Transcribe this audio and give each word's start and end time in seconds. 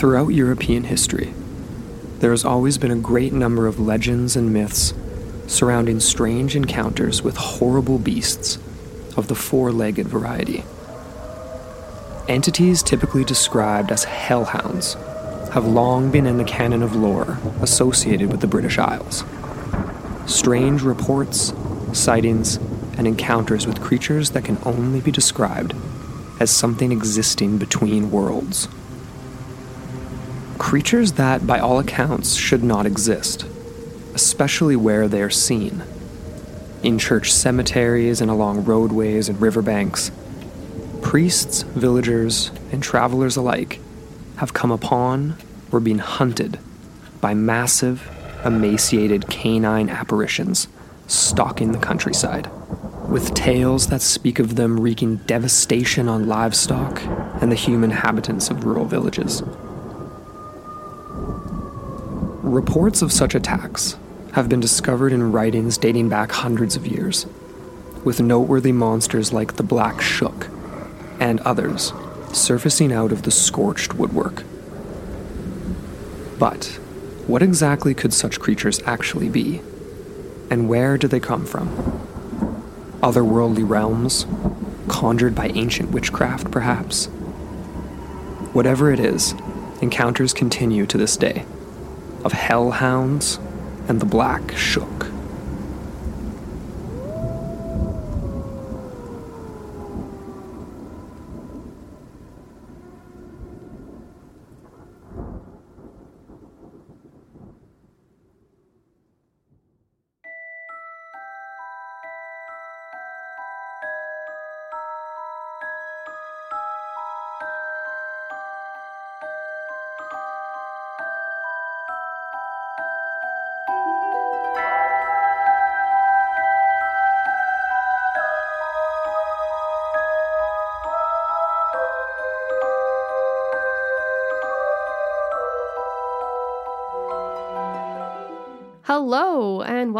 Throughout 0.00 0.28
European 0.28 0.84
history, 0.84 1.34
there 2.20 2.30
has 2.30 2.42
always 2.42 2.78
been 2.78 2.90
a 2.90 2.96
great 2.96 3.34
number 3.34 3.66
of 3.66 3.78
legends 3.78 4.34
and 4.34 4.50
myths 4.50 4.94
surrounding 5.46 6.00
strange 6.00 6.56
encounters 6.56 7.20
with 7.20 7.36
horrible 7.36 7.98
beasts 7.98 8.56
of 9.14 9.28
the 9.28 9.34
four 9.34 9.70
legged 9.70 10.08
variety. 10.08 10.64
Entities 12.28 12.82
typically 12.82 13.24
described 13.24 13.92
as 13.92 14.04
hellhounds 14.04 14.94
have 15.52 15.66
long 15.66 16.10
been 16.10 16.24
in 16.24 16.38
the 16.38 16.44
canon 16.44 16.82
of 16.82 16.96
lore 16.96 17.36
associated 17.60 18.30
with 18.30 18.40
the 18.40 18.46
British 18.46 18.78
Isles. 18.78 19.22
Strange 20.24 20.80
reports, 20.80 21.52
sightings, 21.92 22.56
and 22.96 23.06
encounters 23.06 23.66
with 23.66 23.82
creatures 23.82 24.30
that 24.30 24.46
can 24.46 24.56
only 24.64 25.02
be 25.02 25.10
described 25.10 25.74
as 26.40 26.50
something 26.50 26.90
existing 26.90 27.58
between 27.58 28.10
worlds. 28.10 28.66
Creatures 30.60 31.12
that, 31.12 31.46
by 31.46 31.58
all 31.58 31.78
accounts, 31.78 32.34
should 32.34 32.62
not 32.62 32.84
exist, 32.84 33.44
especially 34.14 34.76
where 34.76 35.08
they 35.08 35.22
are 35.22 35.30
seen. 35.30 35.82
In 36.82 36.98
church 36.98 37.32
cemeteries 37.32 38.20
and 38.20 38.30
along 38.30 38.66
roadways 38.66 39.30
and 39.30 39.40
riverbanks, 39.40 40.12
priests, 41.00 41.62
villagers, 41.62 42.52
and 42.70 42.82
travelers 42.82 43.36
alike 43.36 43.80
have 44.36 44.52
come 44.52 44.70
upon 44.70 45.36
or 45.72 45.80
been 45.80 45.98
hunted 45.98 46.58
by 47.22 47.32
massive, 47.32 48.06
emaciated 48.44 49.28
canine 49.28 49.88
apparitions 49.88 50.68
stalking 51.06 51.72
the 51.72 51.78
countryside, 51.78 52.50
with 53.08 53.34
tales 53.34 53.86
that 53.86 54.02
speak 54.02 54.38
of 54.38 54.56
them 54.56 54.78
wreaking 54.78 55.16
devastation 55.26 56.06
on 56.06 56.28
livestock 56.28 57.02
and 57.40 57.50
the 57.50 57.56
human 57.56 57.90
inhabitants 57.90 58.50
of 58.50 58.62
rural 58.64 58.84
villages. 58.84 59.42
Reports 62.50 63.00
of 63.00 63.12
such 63.12 63.36
attacks 63.36 63.96
have 64.32 64.48
been 64.48 64.58
discovered 64.58 65.12
in 65.12 65.30
writings 65.30 65.78
dating 65.78 66.08
back 66.08 66.32
hundreds 66.32 66.74
of 66.74 66.84
years, 66.84 67.24
with 68.02 68.20
noteworthy 68.20 68.72
monsters 68.72 69.32
like 69.32 69.54
the 69.54 69.62
Black 69.62 70.00
Shuck 70.00 70.48
and 71.20 71.38
others 71.42 71.92
surfacing 72.32 72.92
out 72.92 73.12
of 73.12 73.22
the 73.22 73.30
scorched 73.30 73.94
woodwork. 73.94 74.42
But 76.40 76.64
what 77.28 77.40
exactly 77.40 77.94
could 77.94 78.12
such 78.12 78.40
creatures 78.40 78.82
actually 78.84 79.28
be? 79.28 79.60
And 80.50 80.68
where 80.68 80.98
do 80.98 81.06
they 81.06 81.20
come 81.20 81.46
from? 81.46 81.68
Otherworldly 83.00 83.62
realms? 83.62 84.26
Conjured 84.88 85.36
by 85.36 85.50
ancient 85.50 85.92
witchcraft, 85.92 86.50
perhaps? 86.50 87.06
Whatever 88.52 88.90
it 88.90 88.98
is, 88.98 89.36
encounters 89.80 90.34
continue 90.34 90.84
to 90.86 90.98
this 90.98 91.16
day 91.16 91.44
of 92.24 92.32
hellhounds 92.32 93.38
and 93.88 94.00
the 94.00 94.06
Black 94.06 94.56
Shuck. 94.56 95.09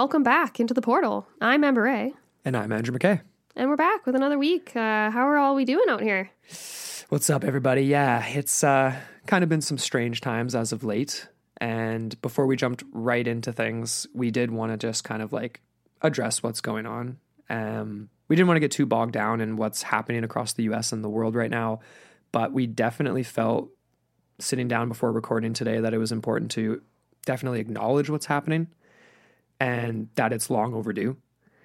Welcome 0.00 0.22
back 0.22 0.58
into 0.58 0.72
the 0.72 0.80
portal. 0.80 1.26
I'm 1.42 1.62
Amber 1.62 1.82
Ray, 1.82 2.14
And 2.46 2.56
I'm 2.56 2.72
Andrew 2.72 2.96
McKay. 2.96 3.20
and 3.54 3.68
we're 3.68 3.76
back 3.76 4.06
with 4.06 4.14
another 4.14 4.38
week. 4.38 4.74
Uh, 4.74 5.10
how 5.10 5.28
are 5.28 5.36
all 5.36 5.54
we 5.54 5.66
doing 5.66 5.90
out 5.90 6.00
here? 6.00 6.30
What's 7.10 7.28
up, 7.28 7.44
everybody? 7.44 7.82
Yeah, 7.82 8.24
it's 8.26 8.64
uh, 8.64 8.98
kind 9.26 9.44
of 9.44 9.50
been 9.50 9.60
some 9.60 9.76
strange 9.76 10.22
times 10.22 10.54
as 10.54 10.72
of 10.72 10.84
late. 10.84 11.28
And 11.58 12.18
before 12.22 12.46
we 12.46 12.56
jumped 12.56 12.82
right 12.92 13.28
into 13.28 13.52
things, 13.52 14.06
we 14.14 14.30
did 14.30 14.50
want 14.50 14.72
to 14.72 14.78
just 14.78 15.04
kind 15.04 15.20
of 15.20 15.34
like 15.34 15.60
address 16.00 16.42
what's 16.42 16.62
going 16.62 16.86
on. 16.86 17.18
Um, 17.50 18.08
we 18.28 18.36
didn't 18.36 18.48
want 18.48 18.56
to 18.56 18.60
get 18.60 18.70
too 18.70 18.86
bogged 18.86 19.12
down 19.12 19.42
in 19.42 19.58
what's 19.58 19.82
happening 19.82 20.24
across 20.24 20.54
the 20.54 20.62
US 20.70 20.92
and 20.92 21.04
the 21.04 21.10
world 21.10 21.34
right 21.34 21.50
now, 21.50 21.80
but 22.32 22.54
we 22.54 22.66
definitely 22.66 23.22
felt 23.22 23.68
sitting 24.38 24.66
down 24.66 24.88
before 24.88 25.12
recording 25.12 25.52
today 25.52 25.78
that 25.78 25.92
it 25.92 25.98
was 25.98 26.10
important 26.10 26.52
to 26.52 26.80
definitely 27.26 27.60
acknowledge 27.60 28.08
what's 28.08 28.24
happening 28.24 28.66
and 29.60 30.08
that 30.16 30.32
it's 30.32 30.50
long 30.50 30.74
overdue. 30.74 31.16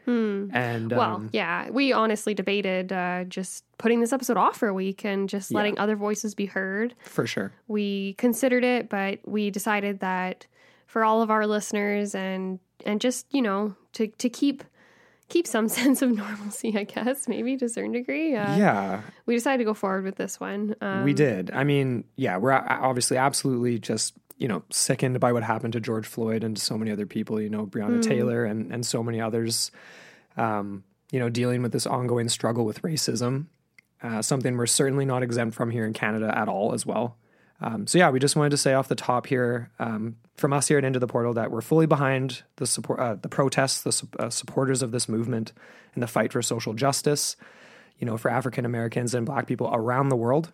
And 0.08 0.92
well, 0.92 1.16
um, 1.16 1.30
yeah, 1.34 1.70
we 1.72 1.92
honestly 1.92 2.36
debated 2.36 2.94
uh, 2.94 3.24
just 3.24 3.64
putting 3.80 4.02
this 4.02 4.14
episode 4.14 4.38
off 4.38 4.56
for 4.58 4.68
a 4.68 4.74
week 4.74 5.04
and 5.04 5.28
just 5.28 5.50
Yeah. 5.50 5.58
letting 5.58 5.80
other 5.80 5.96
voices 5.96 6.36
be 6.36 6.46
heard. 6.46 6.94
for 7.04 7.26
sure. 7.26 7.52
We 7.68 8.14
considered 8.20 8.64
it, 8.64 8.88
but 8.88 9.20
we 9.26 9.50
decided 9.50 10.02
that 10.02 10.46
for 10.86 11.04
all 11.04 11.24
of 11.24 11.32
our 11.32 11.48
listeners 11.48 12.14
and 12.14 12.60
and 12.86 13.02
just 13.02 13.26
you 13.34 13.42
know 13.42 13.76
to 13.94 14.06
to 14.08 14.30
keep 14.30 14.64
keep 15.30 15.48
some 15.48 15.68
sense 15.70 16.02
of 16.02 16.12
normalcy, 16.12 16.78
I 16.78 16.84
guess 16.84 17.28
maybe 17.28 17.58
to 17.58 17.66
a 17.66 17.70
certain 17.70 17.92
degree. 17.92 18.36
Uh, 18.36 18.58
yeah, 18.58 19.02
we 19.26 19.36
decided 19.36 19.60
to 19.60 19.66
go 19.66 19.74
forward 19.74 20.04
with 20.04 20.16
this 20.16 20.40
one. 20.40 20.76
Um, 20.82 21.04
we 21.04 21.14
did. 21.14 21.52
I 21.52 21.64
mean, 21.64 22.06
yeah, 22.16 22.38
we're 22.38 22.52
obviously 22.52 23.18
absolutely 23.18 23.80
just 23.80 24.14
you 24.38 24.48
know 24.48 24.64
sickened 24.70 25.20
by 25.20 25.32
what 25.32 25.44
happened 25.44 25.74
to 25.74 25.80
George 25.80 26.08
Floyd 26.08 26.44
and 26.44 26.58
to 26.58 26.62
so 26.62 26.78
many 26.78 26.92
other 26.92 27.06
people. 27.06 27.40
You 27.42 27.50
know, 27.50 27.66
Breonna 27.66 28.02
Taylor 28.02 28.46
and 28.46 28.72
and 28.72 28.86
so 28.86 29.04
many 29.04 29.22
others. 29.22 29.72
Um, 30.38 30.84
you 31.12 31.20
know, 31.20 31.30
dealing 31.30 31.62
with 31.62 31.72
this 31.72 31.86
ongoing 31.86 32.28
struggle 32.28 32.66
with 32.66 32.82
racism, 32.82 33.46
uh, 34.04 34.22
something 34.22 34.58
we're 34.58 34.66
certainly 34.66 35.06
not 35.06 35.24
exempt 35.24 35.56
from 35.56 35.72
here 35.72 35.86
in 35.86 35.94
Canada 35.94 36.36
at 36.38 36.50
all, 36.50 36.74
as 36.74 36.86
well. 36.86 37.18
Um, 37.62 37.88
so 37.88 37.98
yeah, 37.98 38.10
we 38.10 38.20
just 38.20 38.36
wanted 38.36 38.50
to 38.50 38.58
say 38.58 38.74
off 38.74 38.88
the 38.88 38.96
top 38.96 39.28
here, 39.28 39.72
um, 39.80 40.18
from 40.36 40.52
us 40.52 40.68
here 40.68 40.78
at 40.78 40.84
Into 40.84 41.00
the 41.00 41.08
Portal, 41.08 41.34
that 41.34 41.52
we're 41.52 41.62
fully 41.62 41.86
behind 41.86 42.44
the 42.58 42.68
support, 42.68 43.00
uh, 43.00 43.16
the 43.16 43.30
protests, 43.30 43.82
the 43.82 43.92
su- 43.92 44.10
uh, 44.20 44.30
supporters 44.30 44.82
of 44.82 44.92
this 44.92 45.08
movement, 45.08 45.54
and 45.94 46.04
the 46.04 46.08
fight 46.08 46.34
for 46.34 46.42
social 46.42 46.74
justice. 46.74 47.38
You 47.98 48.06
know, 48.06 48.18
for 48.18 48.30
African 48.30 48.66
Americans 48.66 49.14
and 49.14 49.26
Black 49.26 49.48
people 49.48 49.70
around 49.72 50.10
the 50.10 50.18
world 50.18 50.52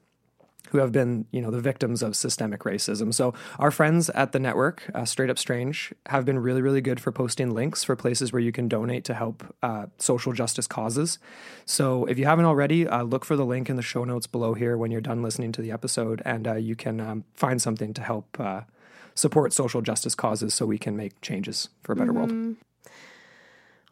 who 0.72 0.78
have 0.78 0.92
been, 0.92 1.26
you 1.32 1.42
know, 1.42 1.52
the 1.52 1.60
victims 1.60 2.02
of 2.02 2.16
systemic 2.16 2.62
racism. 2.62 3.14
So 3.14 3.34
our 3.60 3.72
friends 3.72 4.10
at 4.12 4.32
the 4.32 4.40
network, 4.40 4.90
uh, 4.96 5.06
Straight 5.06 5.30
Up 5.30 5.38
Strange, 5.38 5.94
have 6.08 6.26
been 6.26 6.40
really, 6.40 6.62
really 6.62 6.82
good 6.82 7.00
for 7.00 7.12
posting 7.12 7.54
links 7.54 7.84
for 7.84 7.96
places 7.96 8.32
where 8.32 8.42
you 8.42 8.54
can 8.54 8.68
donate 8.70 9.04
to 9.06 9.14
help 9.14 9.44
uh, 9.62 9.88
social 9.98 10.32
justice 10.32 10.68
causes. 10.68 11.20
So 11.66 12.06
if 12.06 12.18
you 12.18 12.26
haven't 12.26 12.46
already, 12.46 12.88
uh, 12.88 13.04
look 13.04 13.26
for 13.26 13.36
the 13.36 13.46
link 13.46 13.70
in 13.70 13.76
the 13.76 13.82
show 13.82 14.06
notes 14.06 14.28
below 14.28 14.54
here 14.54 14.78
when 14.78 14.92
you're 14.92 15.02
done 15.02 15.22
listening 15.22 15.52
to 15.54 15.62
the 15.62 15.72
episode, 15.72 16.22
and 16.24 16.48
uh, 16.48 16.56
you 16.56 16.76
can 16.76 17.02
um, 17.02 17.26
find 17.34 17.62
something 17.62 17.94
to 17.94 18.02
help 18.02 18.40
uh, 18.40 18.62
support 19.14 19.52
social 19.52 19.82
justice 19.82 20.16
causes 20.16 20.54
so 20.54 20.66
we 20.66 20.78
can 20.78 20.96
make 20.96 21.20
changes 21.22 21.70
for 21.82 21.92
a 21.92 21.96
better 21.96 22.14
world. 22.14 22.56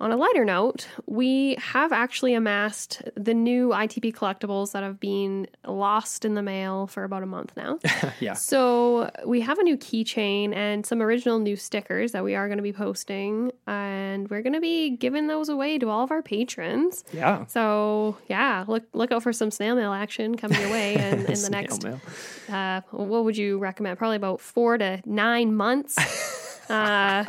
On 0.02 0.14
a 0.14 0.16
lighter 0.16 0.46
note, 0.46 0.88
we 1.08 1.56
have 1.60 1.92
actually 1.92 2.34
amassed 2.34 3.02
the 3.16 3.34
new 3.34 3.70
ITP 3.70 4.14
collectibles 4.16 4.72
that 4.72 4.82
have 4.82 4.98
been 4.98 5.46
lost 5.68 6.24
in 6.24 6.36
the 6.36 6.42
mail 6.42 6.88
for 6.88 7.04
about 7.04 7.22
a 7.22 7.26
month 7.26 7.52
now. 7.58 7.80
yeah. 8.22 8.32
So 8.34 9.12
we 9.26 9.42
have 9.42 9.60
a 9.60 9.64
new 9.64 9.76
keychain 9.76 10.56
and 10.56 10.86
some 10.86 11.02
original 11.02 11.40
new 11.40 11.58
stickers 11.58 12.14
that 12.14 12.24
we 12.24 12.34
are 12.36 12.48
going 12.48 12.60
to 12.60 12.64
be 12.64 12.72
posting, 12.72 13.52
and 13.68 14.30
we're 14.30 14.42
going 14.42 14.54
to 14.54 14.62
be 14.62 14.92
giving 14.92 15.28
those 15.28 15.50
away 15.50 15.78
to 15.80 15.90
all 15.90 16.06
of 16.06 16.12
our 16.12 16.22
patrons. 16.22 17.04
Yeah. 17.12 17.46
So 17.48 18.18
yeah, 18.30 18.64
look 18.70 18.84
look 18.94 19.12
out 19.12 19.22
for 19.24 19.34
some 19.34 19.52
snail 19.52 19.76
mail 19.76 19.92
action 19.92 20.38
coming 20.38 20.62
your 20.62 20.72
way 20.72 20.96
in, 20.96 21.02
in 21.20 21.24
the 21.26 21.36
Snail 21.36 21.62
next. 21.62 21.84
mail. 21.84 22.00
Uh, 22.48 22.82
what 22.92 23.26
would 23.26 23.36
you 23.36 23.58
recommend? 23.58 23.98
Probably 23.98 24.16
about 24.16 24.40
four 24.40 24.78
to 24.78 25.02
nine 25.06 25.54
months. 25.56 25.98
uh, 26.70 27.26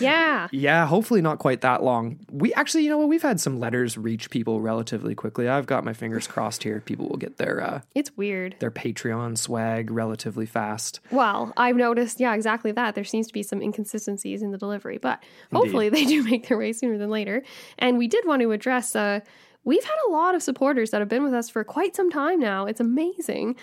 yeah, 0.00 0.48
Yeah, 0.50 0.86
hopefully 0.86 1.20
not 1.20 1.38
quite 1.38 1.60
that 1.60 1.82
long. 1.82 2.18
We 2.30 2.52
actually, 2.54 2.84
you 2.84 2.90
know 2.90 2.98
what? 2.98 3.08
We've 3.08 3.22
had 3.22 3.40
some 3.40 3.58
letters 3.58 3.98
reach 3.98 4.30
people 4.30 4.60
relatively 4.60 5.14
quickly. 5.14 5.48
I've 5.48 5.66
got 5.66 5.84
my 5.84 5.92
fingers 5.92 6.26
crossed 6.26 6.62
here. 6.62 6.80
People 6.80 7.08
will 7.08 7.16
get 7.16 7.36
their 7.36 7.62
uh, 7.62 7.80
it's 7.94 8.16
weird. 8.16 8.56
their 8.58 8.70
Patreon 8.70 9.36
swag 9.36 9.90
relatively 9.90 10.46
fast. 10.46 11.00
Well, 11.10 11.52
I've 11.56 11.76
noticed, 11.76 12.20
yeah, 12.20 12.34
exactly 12.34 12.72
that. 12.72 12.94
There 12.94 13.04
seems 13.04 13.26
to 13.28 13.32
be 13.32 13.42
some 13.42 13.60
inconsistencies 13.62 14.42
in 14.42 14.50
the 14.52 14.58
delivery, 14.58 14.98
but 14.98 15.22
hopefully 15.52 15.88
they 15.88 16.04
do 16.04 16.22
make 16.22 16.48
their 16.48 16.58
way 16.58 16.72
sooner 16.72 16.98
than 16.98 17.10
later. 17.10 17.42
And 17.78 17.98
we 17.98 18.08
did 18.08 18.26
want 18.26 18.42
to 18.42 18.52
address, 18.52 18.94
uh, 18.96 19.20
we've 19.64 19.84
had 19.84 19.96
a 20.08 20.10
lot 20.10 20.34
of 20.34 20.42
supporters 20.42 20.90
that 20.90 21.00
have 21.00 21.08
been 21.08 21.22
with 21.22 21.34
us 21.34 21.48
for 21.50 21.62
quite 21.64 21.94
some 21.94 22.10
time 22.10 22.40
now. 22.40 22.66
It's 22.66 22.80
amazing. 22.80 23.56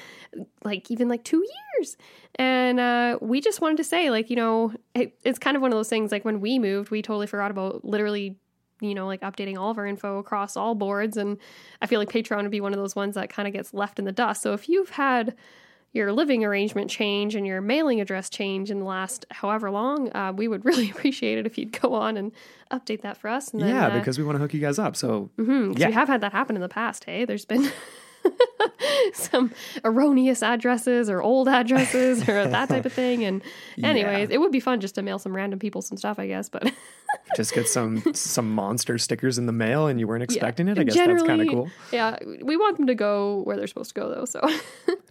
Like, 0.64 0.92
even 0.92 1.08
like 1.08 1.24
two 1.24 1.44
years. 1.78 1.98
And 2.36 2.80
uh, 2.80 3.18
we 3.22 3.42
just 3.42 3.62
wanted 3.62 3.78
to 3.78 3.84
say, 3.84 4.10
like, 4.10 4.30
you 4.30 4.36
know, 4.36 4.74
it, 4.94 5.18
it's 5.24 5.40
kind 5.40 5.56
of 5.56 5.62
one 5.62 5.72
of 5.72 5.78
those 5.78 5.90
things, 5.90 6.12
like 6.12 6.26
when 6.26 6.42
we 6.42 6.60
moved, 6.60 6.92
we 6.92 7.02
totally 7.02 7.28
forgot 7.28 7.52
about 7.52 7.84
literally 7.84 8.38
you 8.82 8.94
know, 8.94 9.08
like 9.08 9.22
updating 9.22 9.58
all 9.58 9.72
of 9.72 9.78
our 9.78 9.88
info 9.88 10.18
across 10.18 10.58
all 10.58 10.76
boards. 10.76 11.18
And 11.18 11.38
I 11.82 11.88
feel 11.88 12.00
like 12.00 12.10
Patreon 12.10 12.42
would 12.42 12.52
be 12.52 12.62
one 12.62 12.74
of 12.74 12.80
those 12.80 12.96
ones 12.96 13.16
that 13.16 13.30
kind 13.30 13.48
of 13.48 13.54
gets 13.54 13.74
left 13.74 14.00
in 14.00 14.06
the 14.06 14.12
dust. 14.12 14.42
So 14.42 14.54
if 14.54 14.68
you've 14.68 14.90
had 14.90 15.36
your 15.96 16.12
living 16.12 16.44
arrangement 16.44 16.90
change 16.90 17.36
and 17.36 17.48
your 17.48 17.62
mailing 17.62 18.02
address 18.02 18.30
change 18.30 18.70
in 18.70 18.80
the 18.80 18.86
last 18.86 19.26
however 19.32 19.72
long, 19.72 20.14
uh, 20.14 20.34
we 20.36 20.48
would 20.48 20.66
really 20.70 20.92
appreciate 20.92 21.38
it 21.38 21.46
if 21.46 21.58
you'd 21.58 21.72
go 21.82 21.94
on 21.94 22.18
and 22.18 22.32
update 22.72 23.02
that 23.02 23.16
for 23.18 23.30
us. 23.30 23.52
And 23.52 23.62
then, 23.62 23.70
yeah, 23.70 23.88
uh, 23.88 23.98
because 23.98 24.18
we 24.18 24.24
want 24.26 24.36
to 24.36 24.40
hook 24.40 24.54
you 24.54 24.60
guys 24.60 24.78
up. 24.78 24.96
So 24.96 25.30
mhm, 25.38 25.72
'cause 25.72 25.80
yeah. 25.80 25.88
we 25.88 25.94
have 25.94 26.10
had 26.10 26.22
that 26.22 26.34
happen 26.34 26.56
in 26.56 26.62
the 26.62 26.70
past. 26.70 27.06
Hey, 27.06 27.24
there's 27.24 27.46
been 27.46 27.72
some 29.14 29.52
erroneous 29.86 30.44
addresses 30.44 31.10
or 31.10 31.22
old 31.22 31.48
addresses 31.48 32.28
or 32.28 32.46
that 32.50 32.68
type 32.70 32.86
of 32.86 32.92
thing. 32.92 33.24
And 33.24 33.42
anyways, 33.82 34.30
it 34.32 34.40
would 34.40 34.52
be 34.52 34.60
fun 34.60 34.82
just 34.82 34.96
to 34.96 35.02
mail 35.02 35.18
some 35.20 35.36
random 35.36 35.60
people 35.60 35.82
some 35.82 35.98
stuff, 35.98 36.20
I 36.20 36.28
guess. 36.28 36.50
But 36.50 36.74
just 37.38 37.54
get 37.54 37.68
some 37.70 38.04
some 38.14 38.54
monster 38.54 38.98
stickers 38.98 39.38
in 39.38 39.46
the 39.46 39.54
mail 39.54 39.88
and 39.88 40.00
you 40.00 40.08
weren't 40.08 40.24
expecting 40.24 40.68
it. 40.68 40.78
I 40.78 40.84
guess 40.84 40.96
that's 40.96 41.24
kind 41.24 41.42
of 41.42 41.48
cool. 41.48 41.70
Yeah, 41.94 42.18
we 42.42 42.58
want 42.58 42.78
them 42.78 42.88
to 42.88 42.96
go 42.96 43.42
where 43.44 43.56
they're 43.56 43.68
supposed 43.68 43.94
to 43.96 44.02
go, 44.02 44.10
though. 44.14 44.26
So 44.26 44.42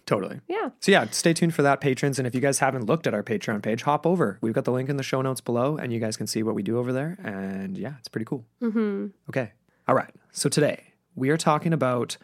Totally. 0.05 0.39
yeah, 0.47 0.69
So 0.79 0.91
yeah, 0.91 1.07
stay 1.11 1.33
tuned 1.33 1.55
for 1.55 1.61
that, 1.63 1.81
patrons. 1.81 2.19
And 2.19 2.27
if 2.27 2.35
you 2.35 2.41
guys 2.41 2.59
haven't 2.59 2.85
looked 2.85 3.07
at 3.07 3.13
our 3.13 3.23
Patreon 3.23 3.63
page, 3.63 3.81
hop 3.83 4.05
over. 4.05 4.37
We've 4.41 4.53
got 4.53 4.65
the 4.65 4.71
link 4.71 4.89
in 4.89 4.97
the 4.97 5.03
show 5.03 5.21
notes 5.21 5.41
below, 5.41 5.77
and 5.77 5.91
you 5.91 5.99
guys 5.99 6.15
can 6.15 6.27
see 6.27 6.43
what 6.43 6.53
we 6.55 6.61
do 6.63 6.77
over 6.77 6.93
there. 6.93 7.17
And 7.23 7.77
yeah, 7.77 7.93
it's 7.99 8.07
pretty 8.07 8.25
cool. 8.25 8.45
Mm-hmm. 8.61 9.07
Okay. 9.29 9.51
All 9.87 9.95
right. 9.95 10.13
So 10.31 10.47
today 10.49 10.93
we 11.15 11.29
are 11.29 11.37
talking 11.37 11.73
about 11.73 12.17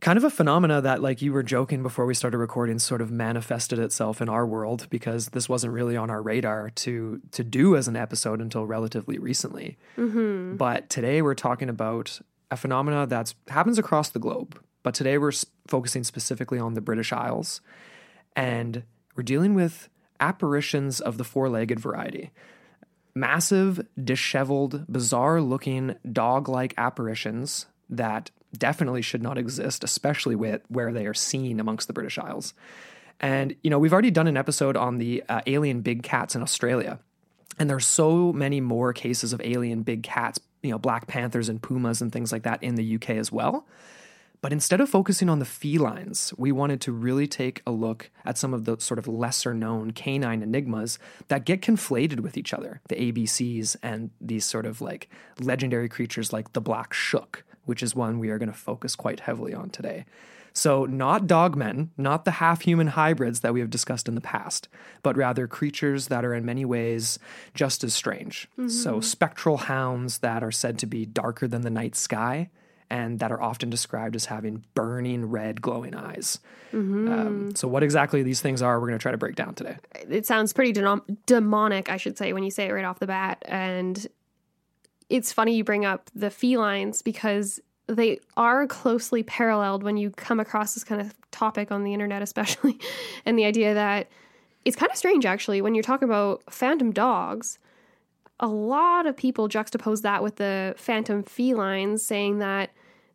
kind 0.00 0.16
of 0.16 0.24
a 0.24 0.30
phenomena 0.30 0.80
that, 0.80 1.00
like 1.00 1.22
you 1.22 1.32
were 1.32 1.42
joking 1.42 1.82
before 1.82 2.06
we 2.06 2.14
started 2.14 2.38
recording, 2.38 2.78
sort 2.78 3.00
of 3.00 3.10
manifested 3.10 3.78
itself 3.78 4.20
in 4.20 4.28
our 4.28 4.44
world 4.46 4.86
because 4.90 5.28
this 5.28 5.48
wasn't 5.48 5.72
really 5.72 5.96
on 5.96 6.10
our 6.10 6.20
radar 6.22 6.70
to 6.70 7.20
to 7.32 7.42
do 7.44 7.76
as 7.76 7.88
an 7.88 7.96
episode 7.96 8.40
until 8.40 8.66
relatively 8.66 9.18
recently. 9.18 9.76
But 10.56 10.88
today 10.90 11.22
we're 11.22 11.34
talking 11.34 11.68
about 11.68 12.20
a 12.50 12.56
phenomena 12.56 13.06
that 13.06 13.34
happens 13.48 13.78
across 13.78 14.08
the 14.10 14.18
globe. 14.18 14.60
But 14.82 14.94
today 14.94 15.18
we're 15.18 15.32
focusing 15.66 16.04
specifically 16.04 16.58
on 16.58 16.74
the 16.74 16.80
British 16.80 17.12
Isles, 17.12 17.60
and 18.34 18.82
we're 19.14 19.22
dealing 19.22 19.54
with 19.54 19.88
apparitions 20.20 21.00
of 21.00 21.18
the 21.18 21.24
four-legged 21.24 21.80
variety 21.80 22.30
massive, 23.14 23.86
disheveled, 24.02 24.86
bizarre 24.90 25.40
looking 25.40 25.94
dog 26.10 26.48
like 26.48 26.74
apparitions 26.78 27.66
that 27.90 28.30
definitely 28.56 29.02
should 29.02 29.22
not 29.22 29.38
exist, 29.38 29.84
especially 29.84 30.34
with, 30.34 30.62
where 30.68 30.92
they 30.92 31.06
are 31.06 31.14
seen 31.14 31.60
amongst 31.60 31.86
the 31.86 31.92
British 31.92 32.18
Isles. 32.18 32.54
And, 33.20 33.54
you 33.62 33.70
know, 33.70 33.78
we've 33.78 33.92
already 33.92 34.10
done 34.10 34.26
an 34.26 34.36
episode 34.36 34.76
on 34.76 34.98
the 34.98 35.22
uh, 35.28 35.42
alien 35.46 35.82
big 35.82 36.02
cats 36.02 36.34
in 36.34 36.42
Australia. 36.42 36.98
And 37.58 37.68
there's 37.68 37.86
so 37.86 38.32
many 38.32 38.60
more 38.60 38.92
cases 38.92 39.32
of 39.32 39.40
alien 39.44 39.82
big 39.82 40.02
cats, 40.02 40.40
you 40.62 40.70
know, 40.70 40.78
black 40.78 41.06
panthers 41.06 41.48
and 41.48 41.62
pumas 41.62 42.00
and 42.00 42.10
things 42.10 42.32
like 42.32 42.44
that 42.44 42.62
in 42.62 42.74
the 42.74 42.94
UK 42.96 43.10
as 43.10 43.30
well. 43.30 43.66
But 44.42 44.52
instead 44.52 44.80
of 44.80 44.90
focusing 44.90 45.30
on 45.30 45.38
the 45.38 45.44
felines, 45.44 46.34
we 46.36 46.50
wanted 46.50 46.80
to 46.82 46.92
really 46.92 47.28
take 47.28 47.62
a 47.64 47.70
look 47.70 48.10
at 48.24 48.36
some 48.36 48.52
of 48.52 48.64
the 48.64 48.76
sort 48.80 48.98
of 48.98 49.06
lesser 49.06 49.54
known 49.54 49.92
canine 49.92 50.42
enigmas 50.42 50.98
that 51.28 51.44
get 51.44 51.62
conflated 51.62 52.20
with 52.20 52.36
each 52.36 52.52
other 52.52 52.80
the 52.88 52.96
ABCs 52.96 53.76
and 53.82 54.10
these 54.20 54.44
sort 54.44 54.66
of 54.66 54.80
like 54.80 55.08
legendary 55.38 55.88
creatures 55.88 56.32
like 56.32 56.52
the 56.52 56.60
Black 56.60 56.92
Shuck, 56.92 57.44
which 57.66 57.84
is 57.84 57.94
one 57.94 58.18
we 58.18 58.30
are 58.30 58.38
going 58.38 58.50
to 58.50 58.58
focus 58.58 58.96
quite 58.96 59.20
heavily 59.20 59.54
on 59.54 59.70
today. 59.70 60.04
So, 60.54 60.84
not 60.84 61.26
dogmen, 61.26 61.88
not 61.96 62.26
the 62.26 62.32
half 62.32 62.62
human 62.62 62.88
hybrids 62.88 63.40
that 63.40 63.54
we 63.54 63.60
have 63.60 63.70
discussed 63.70 64.06
in 64.06 64.16
the 64.16 64.20
past, 64.20 64.68
but 65.02 65.16
rather 65.16 65.46
creatures 65.46 66.08
that 66.08 66.26
are 66.26 66.34
in 66.34 66.44
many 66.44 66.66
ways 66.66 67.18
just 67.54 67.82
as 67.84 67.94
strange. 67.94 68.50
Mm-hmm. 68.58 68.68
So, 68.68 69.00
spectral 69.00 69.56
hounds 69.56 70.18
that 70.18 70.42
are 70.42 70.50
said 70.50 70.78
to 70.80 70.86
be 70.86 71.06
darker 71.06 71.48
than 71.48 71.62
the 71.62 71.70
night 71.70 71.94
sky 71.94 72.50
and 72.92 73.20
that 73.20 73.32
are 73.32 73.42
often 73.42 73.70
described 73.70 74.14
as 74.14 74.26
having 74.26 74.64
burning 74.74 75.30
red 75.30 75.62
glowing 75.62 75.94
eyes. 75.94 76.38
Um, 77.08 77.56
so, 77.56 77.66
what 77.66 77.82
exactly 77.82 78.22
these 78.22 78.42
things 78.42 78.60
are, 78.60 78.78
we're 78.78 78.88
going 78.88 78.98
to 78.98 79.02
try 79.02 79.12
to 79.12 79.18
break 79.18 79.34
down 79.34 79.54
today. 79.54 79.78
it 79.94 80.26
sounds 80.26 80.52
pretty 80.52 80.74
denom- 80.74 81.16
demonic, 81.24 81.90
I 81.90 81.96
should 81.96 82.18
say, 82.18 82.34
when 82.34 82.42
you 82.42 82.50
say 82.50 82.66
it 82.66 82.72
right 82.72 82.84
off 82.84 82.98
the 82.98 83.06
bat. 83.06 83.42
And 83.46 84.06
it's 85.08 85.32
funny 85.32 85.54
you 85.56 85.64
bring 85.64 85.86
up 85.86 86.10
the 86.14 86.28
felines 86.28 87.02
because 87.02 87.60
they 87.86 88.20
are 88.36 88.66
closely 88.66 89.22
paralleled 89.22 89.82
when 89.82 89.96
you 89.96 90.10
come 90.10 90.38
across 90.38 90.74
this 90.74 90.84
kind 90.84 91.00
of 91.00 91.14
topic 91.30 91.72
on 91.72 91.84
the 91.84 91.94
internet, 91.94 92.20
especially. 92.20 92.78
and 93.24 93.38
the 93.38 93.46
idea 93.46 93.72
that 93.72 94.08
it's 94.66 94.76
kind 94.76 94.92
of 94.92 94.98
strange, 94.98 95.24
actually, 95.24 95.62
when 95.62 95.74
you're 95.74 95.82
talking 95.82 96.08
about 96.08 96.42
phantom 96.52 96.92
dogs. 96.92 97.58
A 98.38 98.48
lot 98.48 99.06
of 99.06 99.16
people 99.16 99.48
juxtapose 99.48 100.02
that 100.02 100.22
with 100.22 100.36
the 100.36 100.74
phantom 100.76 101.22
felines, 101.22 102.04
saying 102.04 102.38
that 102.40 102.70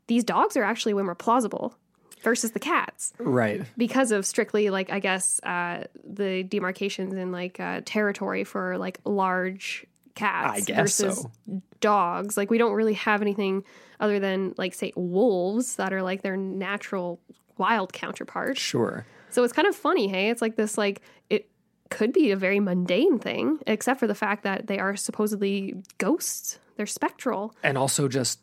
these 0.08 0.24
dogs 0.24 0.58
are 0.58 0.64
actually 0.64 0.94
way 0.94 1.04
more 1.04 1.16
plausible 1.16 1.76
versus 2.24 2.52
the 2.52 2.60
cats 2.60 3.14
Right. 3.20 3.62
because 3.78 4.12
of 4.12 4.26
strictly 4.26 4.70
like 4.70 4.90
I 4.92 5.00
guess 5.00 5.40
uh, 5.44 5.84
the 6.04 6.44
demarcations 6.44 7.14
in 7.14 7.32
like 7.32 7.60
uh, 7.60 7.82
territory 7.86 8.44
for 8.44 8.78
like 8.78 9.00
large 9.06 9.86
cats 10.16 10.68
versus 10.70 11.20
so. 11.20 11.62
dogs. 11.80 12.38
Like 12.38 12.50
we 12.50 12.58
don't 12.58 12.74
really 12.74 12.96
have 12.96 13.22
anything 13.22 13.64
other 14.00 14.20
than 14.20 14.56
like 14.58 14.74
say 14.74 14.92
wolves 14.96 15.76
that 15.76 15.94
are 15.94 16.02
like 16.02 16.24
their 16.24 16.36
natural 16.38 17.20
wild 17.58 17.94
counterpart. 17.94 18.58
Sure. 18.58 19.06
So 19.30 19.44
it's 19.44 19.54
kind 19.54 19.68
of 19.68 19.76
funny, 19.76 20.08
hey? 20.08 20.30
It's 20.30 20.42
like 20.42 20.56
this 20.56 20.78
like 20.78 21.02
it 21.30 21.50
could 21.90 22.14
be 22.14 22.32
a 22.32 22.36
very 22.36 22.60
mundane 22.60 23.20
thing, 23.20 23.60
except 23.68 24.00
for 24.00 24.08
the 24.08 24.16
fact 24.16 24.44
that 24.44 24.68
they 24.68 24.80
are 24.80 24.96
supposedly 24.96 25.76
ghosts. 26.00 26.60
They're 26.78 26.86
spectral. 26.86 27.56
And 27.64 27.78
also 27.78 28.08
just, 28.08 28.40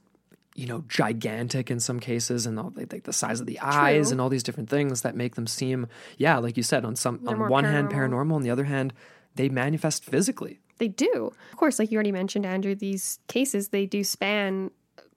you 0.54 0.66
know, 0.66 0.84
gigantic 0.88 1.70
in 1.70 1.80
some 1.80 1.98
cases 1.98 2.46
and 2.46 2.58
all, 2.58 2.72
like 2.76 2.92
like 2.92 3.04
the 3.04 3.12
size 3.12 3.40
of 3.40 3.46
the 3.46 3.58
eyes 3.60 4.10
and 4.12 4.20
all 4.20 4.28
these 4.28 4.42
different 4.42 4.70
things 4.70 5.02
that 5.02 5.16
make 5.16 5.34
them 5.34 5.46
seem, 5.46 5.86
yeah, 6.16 6.38
like 6.38 6.56
you 6.56 6.62
said, 6.62 6.84
on 6.84 6.96
some 6.96 7.20
on 7.26 7.38
more 7.38 7.48
one 7.48 7.64
hand 7.64 7.88
paranormal. 7.88 8.26
paranormal, 8.28 8.34
on 8.34 8.42
the 8.42 8.50
other 8.50 8.64
hand, 8.64 8.92
they 9.34 9.48
manifest 9.48 10.04
physically. 10.04 10.60
They 10.78 10.88
do. 10.88 11.32
Of 11.52 11.58
course, 11.58 11.78
like 11.78 11.90
you 11.90 11.96
already 11.96 12.12
mentioned, 12.12 12.46
Andrew, 12.46 12.74
these 12.74 13.18
cases, 13.28 13.68
they 13.68 13.86
do 13.86 14.04
span 14.04 14.70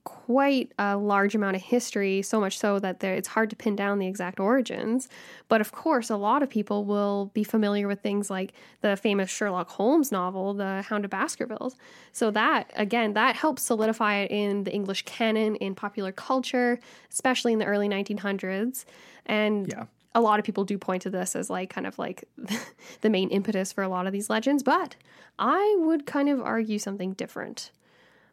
quite 0.08 0.72
a 0.78 0.96
large 0.96 1.34
amount 1.34 1.56
of 1.56 1.62
history, 1.62 2.22
so 2.22 2.40
much 2.40 2.58
so 2.58 2.78
that 2.78 3.00
there, 3.00 3.14
it's 3.14 3.28
hard 3.28 3.50
to 3.50 3.56
pin 3.56 3.76
down 3.76 3.98
the 3.98 4.06
exact 4.06 4.40
origins. 4.40 5.08
But 5.48 5.60
of 5.60 5.72
course, 5.72 6.10
a 6.10 6.16
lot 6.16 6.42
of 6.42 6.48
people 6.50 6.84
will 6.84 7.30
be 7.34 7.44
familiar 7.44 7.86
with 7.86 8.00
things 8.00 8.30
like 8.30 8.52
the 8.80 8.96
famous 8.96 9.30
Sherlock 9.30 9.68
Holmes 9.68 10.10
novel, 10.10 10.54
The 10.54 10.82
Hound 10.88 11.04
of 11.04 11.10
Baskerville. 11.10 11.72
So 12.12 12.30
that, 12.30 12.70
again, 12.74 13.12
that 13.14 13.36
helps 13.36 13.62
solidify 13.62 14.16
it 14.22 14.30
in 14.30 14.64
the 14.64 14.72
English 14.72 15.02
canon, 15.04 15.56
in 15.56 15.74
popular 15.74 16.12
culture, 16.12 16.78
especially 17.10 17.52
in 17.52 17.58
the 17.58 17.66
early 17.66 17.88
1900s. 17.88 18.84
And 19.26 19.68
Yeah. 19.68 19.84
a 20.14 20.20
lot 20.20 20.38
of 20.38 20.44
people 20.44 20.64
do 20.64 20.78
point 20.78 21.02
to 21.02 21.10
this 21.10 21.36
as 21.36 21.50
like 21.50 21.70
kind 21.70 21.86
of 21.86 21.98
like 21.98 22.24
the 23.02 23.10
main 23.10 23.28
impetus 23.30 23.72
for 23.72 23.82
a 23.82 23.88
lot 23.88 24.06
of 24.06 24.12
these 24.12 24.30
legends, 24.30 24.62
but 24.62 24.96
I 25.38 25.76
would 25.80 26.06
kind 26.06 26.28
of 26.28 26.40
argue 26.40 26.78
something 26.78 27.12
different. 27.12 27.70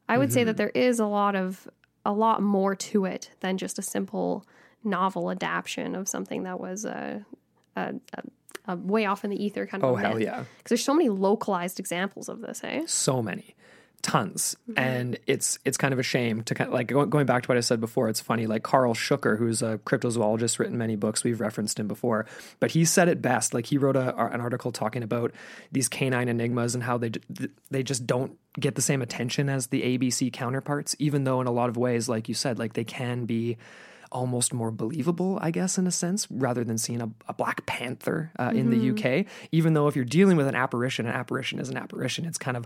I 0.08 0.18
would 0.18 0.32
say 0.32 0.44
that 0.44 0.58
there 0.58 0.70
is 0.70 1.00
a 1.00 1.06
lot 1.06 1.36
of 1.36 1.68
a 2.06 2.14
lot 2.14 2.42
more 2.42 2.76
to 2.76 3.06
it 3.06 3.32
than 3.40 3.58
just 3.58 3.80
a 3.80 3.82
simple 3.82 4.46
novel 4.84 5.32
adaptation 5.32 5.96
of 5.96 6.08
something 6.08 6.44
that 6.44 6.60
was 6.60 6.86
a, 6.86 7.26
a, 7.76 7.96
a, 8.14 8.74
a 8.74 8.76
way 8.76 9.06
off 9.06 9.24
in 9.24 9.32
the 9.32 9.44
ether 9.44 9.66
kind 9.66 9.84
of. 9.84 9.90
Oh, 9.90 9.96
hell 9.96 10.14
myth. 10.14 10.22
yeah. 10.24 10.44
Because 10.58 10.70
there's 10.70 10.84
so 10.84 10.94
many 10.94 11.10
localized 11.10 11.80
examples 11.80 12.30
of 12.30 12.42
this, 12.42 12.62
eh? 12.64 12.84
So 12.86 13.22
many. 13.24 13.56
Tons 14.06 14.56
and 14.78 15.18
it's 15.26 15.58
it's 15.66 15.78
kind 15.78 15.92
of 15.92 16.00
a 16.00 16.04
shame 16.04 16.44
to 16.44 16.54
kind 16.54 16.68
of 16.68 16.74
like 16.76 16.90
going, 16.90 17.26
back 17.26 17.42
to 17.42 17.48
what 17.48 17.58
i 17.58 17.62
said 17.62 17.80
before 17.80 18.08
it's 18.08 18.20
funny 18.20 18.46
like 18.46 18.62
Karl 18.62 18.94
Shuker 18.94 19.36
who's 19.36 19.64
a 19.64 19.80
cryptozoologist 19.80 20.60
written 20.60 20.78
many 20.78 20.96
books 20.96 21.24
we've 21.24 21.42
referenced 21.42 21.80
him 21.80 21.88
before 21.88 22.28
but 22.60 22.70
he 22.70 22.86
said 22.86 23.10
it 23.10 23.20
best 23.20 23.56
like 23.56 23.66
he 23.66 23.80
wrote 23.80 23.96
a, 23.96 24.16
an 24.28 24.42
article 24.42 24.72
talking 24.72 25.02
about 25.02 25.32
these 25.72 25.90
canine 25.90 26.30
enigmas 26.30 26.76
and 26.76 26.84
how 26.84 27.00
they 27.00 27.10
they 27.72 27.82
just 27.82 28.06
don't 28.06 28.38
get 28.60 28.76
the 28.76 28.82
same 28.82 29.02
attention 29.02 29.50
as 29.50 29.68
the 29.68 29.98
abc 29.98 30.32
counterparts 30.32 30.96
even 31.00 31.24
though 31.24 31.42
in 31.42 31.48
a 31.48 31.52
lot 31.52 31.70
of 31.70 31.76
ways 31.76 32.08
like 32.08 32.30
you 32.30 32.36
said 32.36 32.60
like 32.60 32.74
they 32.74 32.84
can 32.84 33.26
be 33.26 33.58
almost 34.12 34.54
more 34.54 34.72
believable, 34.72 35.38
I 35.42 35.52
guess, 35.52 35.78
in 35.78 35.88
a 35.88 35.92
sense, 35.92 36.26
rather 36.32 36.64
than 36.64 36.78
seeing 36.78 37.02
a, 37.02 37.10
a 37.28 37.34
Black 37.34 37.66
Panther 37.66 38.32
uh, 38.40 38.50
mm-hmm. 38.50 38.58
in 38.58 38.70
the 38.70 38.78
mm-hmm. 38.78 39.22
UK. 39.22 39.26
Even 39.52 39.74
though 39.74 39.88
if 39.88 39.96
you're 39.96 40.06
dealing 40.06 40.38
with 40.38 40.48
an 40.48 40.56
apparition, 40.56 41.06
an 41.06 41.14
apparition 41.14 41.60
is 41.60 41.70
an 41.70 41.76
apparition. 41.76 42.26
It's 42.26 42.38
kind 42.38 42.56
of 42.56 42.66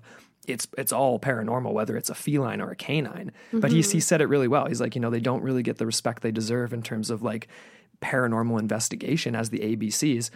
it's 0.50 0.68
it's 0.77 0.91
all 0.91 1.20
paranormal, 1.20 1.74
whether 1.74 1.96
it's 1.98 2.10
a 2.10 2.15
feline 2.15 2.62
or 2.62 2.72
a 2.72 2.75
canine. 2.75 3.32
Mm-hmm. 3.48 3.60
But 3.60 3.72
he 3.72 3.82
he 3.82 4.00
said 4.00 4.22
it 4.22 4.27
really 4.27 4.48
well. 4.48 4.65
He's 4.65 4.82
like, 4.82 4.96
you 4.96 5.01
know, 5.01 5.10
they 5.10 5.20
don't 5.20 5.44
really 5.44 5.63
get 5.63 5.77
the 5.77 5.86
respect 5.86 6.22
they 6.22 6.32
deserve 6.32 6.74
in 6.74 6.82
terms 6.82 7.10
of 7.10 7.22
like 7.22 7.48
paranormal 8.01 8.60
investigation 8.60 9.36
as 9.36 9.50
the 9.50 9.60
ABCs. 9.60 10.29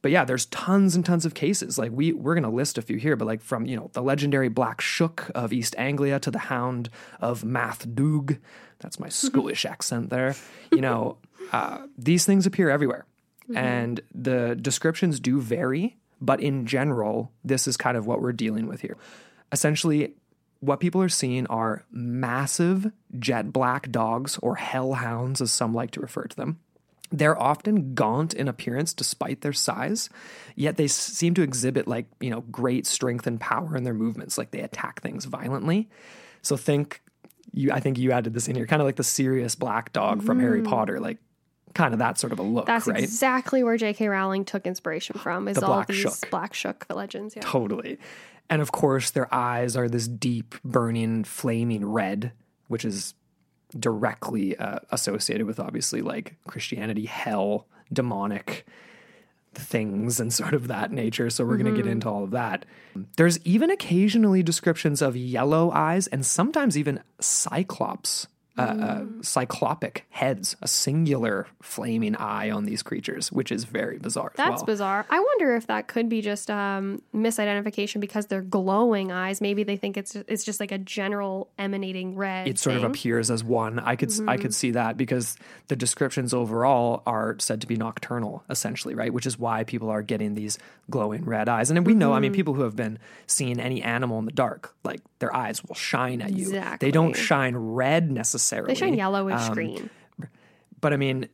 But 0.00 0.12
yeah, 0.12 0.24
there's 0.24 0.46
tons 0.46 0.94
and 0.94 1.04
tons 1.04 1.24
of 1.26 1.34
cases. 1.34 1.78
Like 1.78 1.90
we 1.92 2.12
we're 2.12 2.34
gonna 2.34 2.50
list 2.50 2.78
a 2.78 2.82
few 2.82 2.98
here, 2.98 3.16
but 3.16 3.26
like 3.26 3.42
from 3.42 3.66
you 3.66 3.76
know 3.76 3.90
the 3.92 4.02
legendary 4.02 4.48
Black 4.48 4.80
Shuck 4.80 5.30
of 5.34 5.52
East 5.52 5.74
Anglia 5.76 6.20
to 6.20 6.30
the 6.30 6.38
Hound 6.38 6.88
of 7.20 7.42
Mauthe 7.42 7.94
Doog. 7.94 8.38
That's 8.78 9.00
my 9.00 9.08
schoolish 9.08 9.68
accent 9.68 10.10
there. 10.10 10.36
You 10.70 10.80
know, 10.80 11.18
uh, 11.52 11.86
these 11.96 12.24
things 12.24 12.46
appear 12.46 12.70
everywhere, 12.70 13.06
mm-hmm. 13.44 13.56
and 13.56 14.00
the 14.14 14.56
descriptions 14.60 15.18
do 15.18 15.40
vary. 15.40 15.96
But 16.20 16.40
in 16.40 16.66
general, 16.66 17.30
this 17.44 17.68
is 17.68 17.76
kind 17.76 17.96
of 17.96 18.06
what 18.06 18.20
we're 18.20 18.32
dealing 18.32 18.66
with 18.66 18.80
here. 18.80 18.96
Essentially, 19.52 20.14
what 20.60 20.80
people 20.80 21.00
are 21.00 21.08
seeing 21.08 21.46
are 21.46 21.84
massive 21.90 22.90
jet 23.18 23.52
black 23.52 23.90
dogs 23.90 24.38
or 24.42 24.56
hellhounds, 24.56 25.40
as 25.40 25.52
some 25.52 25.74
like 25.74 25.92
to 25.92 26.00
refer 26.00 26.24
to 26.24 26.36
them. 26.36 26.58
They're 27.10 27.40
often 27.40 27.94
gaunt 27.94 28.34
in 28.34 28.48
appearance 28.48 28.92
despite 28.92 29.40
their 29.40 29.54
size, 29.54 30.10
yet 30.56 30.76
they 30.76 30.88
seem 30.88 31.32
to 31.34 31.42
exhibit 31.42 31.88
like, 31.88 32.06
you 32.20 32.28
know, 32.28 32.42
great 32.42 32.86
strength 32.86 33.26
and 33.26 33.40
power 33.40 33.76
in 33.76 33.84
their 33.84 33.94
movements, 33.94 34.36
like 34.36 34.50
they 34.50 34.60
attack 34.60 35.00
things 35.00 35.24
violently. 35.24 35.88
So 36.42 36.56
think 36.56 37.00
you 37.52 37.72
I 37.72 37.80
think 37.80 37.98
you 37.98 38.12
added 38.12 38.34
this 38.34 38.48
in 38.48 38.56
here, 38.56 38.66
kind 38.66 38.82
of 38.82 38.86
like 38.86 38.96
the 38.96 39.04
Sirius 39.04 39.54
Black 39.54 39.92
dog 39.92 40.22
from 40.22 40.38
mm. 40.38 40.42
Harry 40.42 40.62
Potter, 40.62 41.00
like 41.00 41.18
kind 41.74 41.92
of 41.94 41.98
that 41.98 42.18
sort 42.18 42.32
of 42.32 42.38
a 42.38 42.42
look. 42.42 42.66
That's 42.66 42.86
right? 42.86 43.02
exactly 43.02 43.62
where 43.62 43.76
J.K. 43.76 44.08
Rowling 44.08 44.44
took 44.44 44.66
inspiration 44.66 45.18
from. 45.18 45.48
Is 45.48 45.56
the 45.56 45.66
all 45.66 45.74
black 45.74 45.88
these 45.88 45.96
shook. 45.96 46.30
black 46.30 46.54
shuck 46.54 46.86
the 46.86 46.94
legends? 46.94 47.36
Yeah. 47.36 47.42
Totally, 47.42 47.98
and 48.50 48.62
of 48.62 48.72
course 48.72 49.10
their 49.10 49.32
eyes 49.34 49.76
are 49.76 49.88
this 49.88 50.08
deep, 50.08 50.54
burning, 50.64 51.24
flaming 51.24 51.84
red, 51.84 52.32
which 52.68 52.84
is 52.84 53.14
directly 53.78 54.56
uh, 54.56 54.78
associated 54.90 55.46
with 55.46 55.60
obviously 55.60 56.00
like 56.00 56.36
Christianity, 56.46 57.06
hell, 57.06 57.66
demonic 57.92 58.66
things, 59.54 60.20
and 60.20 60.32
sort 60.32 60.54
of 60.54 60.68
that 60.68 60.92
nature. 60.92 61.30
So 61.30 61.44
we're 61.44 61.54
mm-hmm. 61.54 61.64
going 61.64 61.76
to 61.76 61.82
get 61.82 61.90
into 61.90 62.08
all 62.08 62.24
of 62.24 62.30
that. 62.30 62.64
There's 63.16 63.38
even 63.44 63.70
occasionally 63.70 64.42
descriptions 64.42 65.02
of 65.02 65.16
yellow 65.16 65.70
eyes 65.70 66.06
and 66.06 66.24
sometimes 66.24 66.76
even 66.78 67.02
cyclops 67.20 68.26
uh, 68.58 68.62
uh, 68.62 69.00
cyclopic 69.20 70.02
heads, 70.10 70.56
a 70.62 70.68
singular 70.68 71.46
flaming 71.62 72.16
eye 72.16 72.50
on 72.50 72.64
these 72.64 72.82
creatures, 72.82 73.30
which 73.30 73.52
is 73.52 73.64
very 73.64 73.98
bizarre. 73.98 74.32
That's 74.36 74.60
well. 74.60 74.66
bizarre. 74.66 75.06
I 75.08 75.20
wonder 75.20 75.54
if 75.54 75.66
that 75.68 75.88
could 75.88 76.08
be 76.08 76.20
just 76.20 76.50
um, 76.50 77.02
misidentification 77.14 78.00
because 78.00 78.26
they're 78.26 78.42
glowing 78.42 79.12
eyes. 79.12 79.40
Maybe 79.40 79.62
they 79.62 79.76
think 79.76 79.96
it's 79.96 80.16
it's 80.16 80.44
just 80.44 80.60
like 80.60 80.72
a 80.72 80.78
general 80.78 81.50
emanating 81.58 82.16
red. 82.16 82.48
It 82.48 82.58
sort 82.58 82.76
thing. 82.76 82.84
of 82.84 82.90
appears 82.90 83.30
as 83.30 83.44
one. 83.44 83.78
I 83.78 83.96
could 83.96 84.08
mm-hmm. 84.08 84.28
I 84.28 84.36
could 84.36 84.54
see 84.54 84.72
that 84.72 84.96
because 84.96 85.36
the 85.68 85.76
descriptions 85.76 86.34
overall 86.34 87.02
are 87.06 87.36
said 87.38 87.60
to 87.60 87.66
be 87.66 87.76
nocturnal, 87.76 88.42
essentially, 88.50 88.94
right? 88.94 89.12
Which 89.12 89.26
is 89.26 89.38
why 89.38 89.64
people 89.64 89.90
are 89.90 90.02
getting 90.02 90.34
these 90.34 90.58
glowing 90.90 91.24
red 91.24 91.48
eyes. 91.48 91.70
And 91.70 91.86
we 91.86 91.94
know, 91.94 92.08
mm-hmm. 92.08 92.14
I 92.14 92.20
mean, 92.20 92.30
mm-hmm. 92.32 92.36
people 92.36 92.54
who 92.54 92.62
have 92.62 92.76
been 92.76 92.98
seeing 93.26 93.60
any 93.60 93.82
animal 93.82 94.18
in 94.18 94.24
the 94.24 94.32
dark, 94.32 94.74
like 94.84 95.00
their 95.18 95.34
eyes 95.34 95.62
will 95.64 95.74
shine 95.74 96.20
at 96.20 96.32
you. 96.32 96.46
Exactly. 96.46 96.86
They 96.86 96.92
don't 96.92 97.14
shine 97.14 97.56
red 97.56 98.10
necessarily. 98.10 98.47
They 98.50 98.74
shine 98.74 98.94
yellowish 98.94 99.40
um, 99.40 99.54
green. 99.54 99.90
But 100.80 100.92
I 100.92 100.96
mean, 100.96 101.28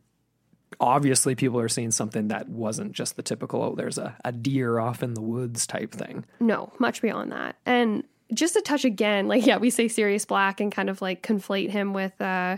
obviously 0.81 1.35
people 1.35 1.61
are 1.61 1.69
seeing 1.69 1.91
something 1.91 2.29
that 2.29 2.49
wasn't 2.49 2.93
just 2.93 3.17
the 3.17 3.23
typical 3.23 3.63
oh 3.63 3.75
there's 3.75 3.99
a, 3.99 4.17
a 4.25 4.33
deer 4.33 4.79
off 4.79 5.03
in 5.03 5.15
the 5.15 5.21
woods 5.21 5.67
type 5.67 5.93
thing. 5.93 6.25
No 6.41 6.73
much 6.79 7.03
beyond 7.03 7.33
that. 7.33 7.57
And 7.67 8.05
just 8.33 8.55
to 8.55 8.63
touch 8.63 8.85
again 8.85 9.29
like 9.29 9.47
yeah 9.47 9.59
we 9.59 9.71
say 9.71 9.87
Sirius 9.87 10.25
Black 10.25 10.61
and 10.61 10.73
kind 10.73 10.89
of 10.91 11.03
like 11.03 11.23
conflate 11.23 11.71
him 11.71 11.93
with 11.93 12.19
uh 12.21 12.57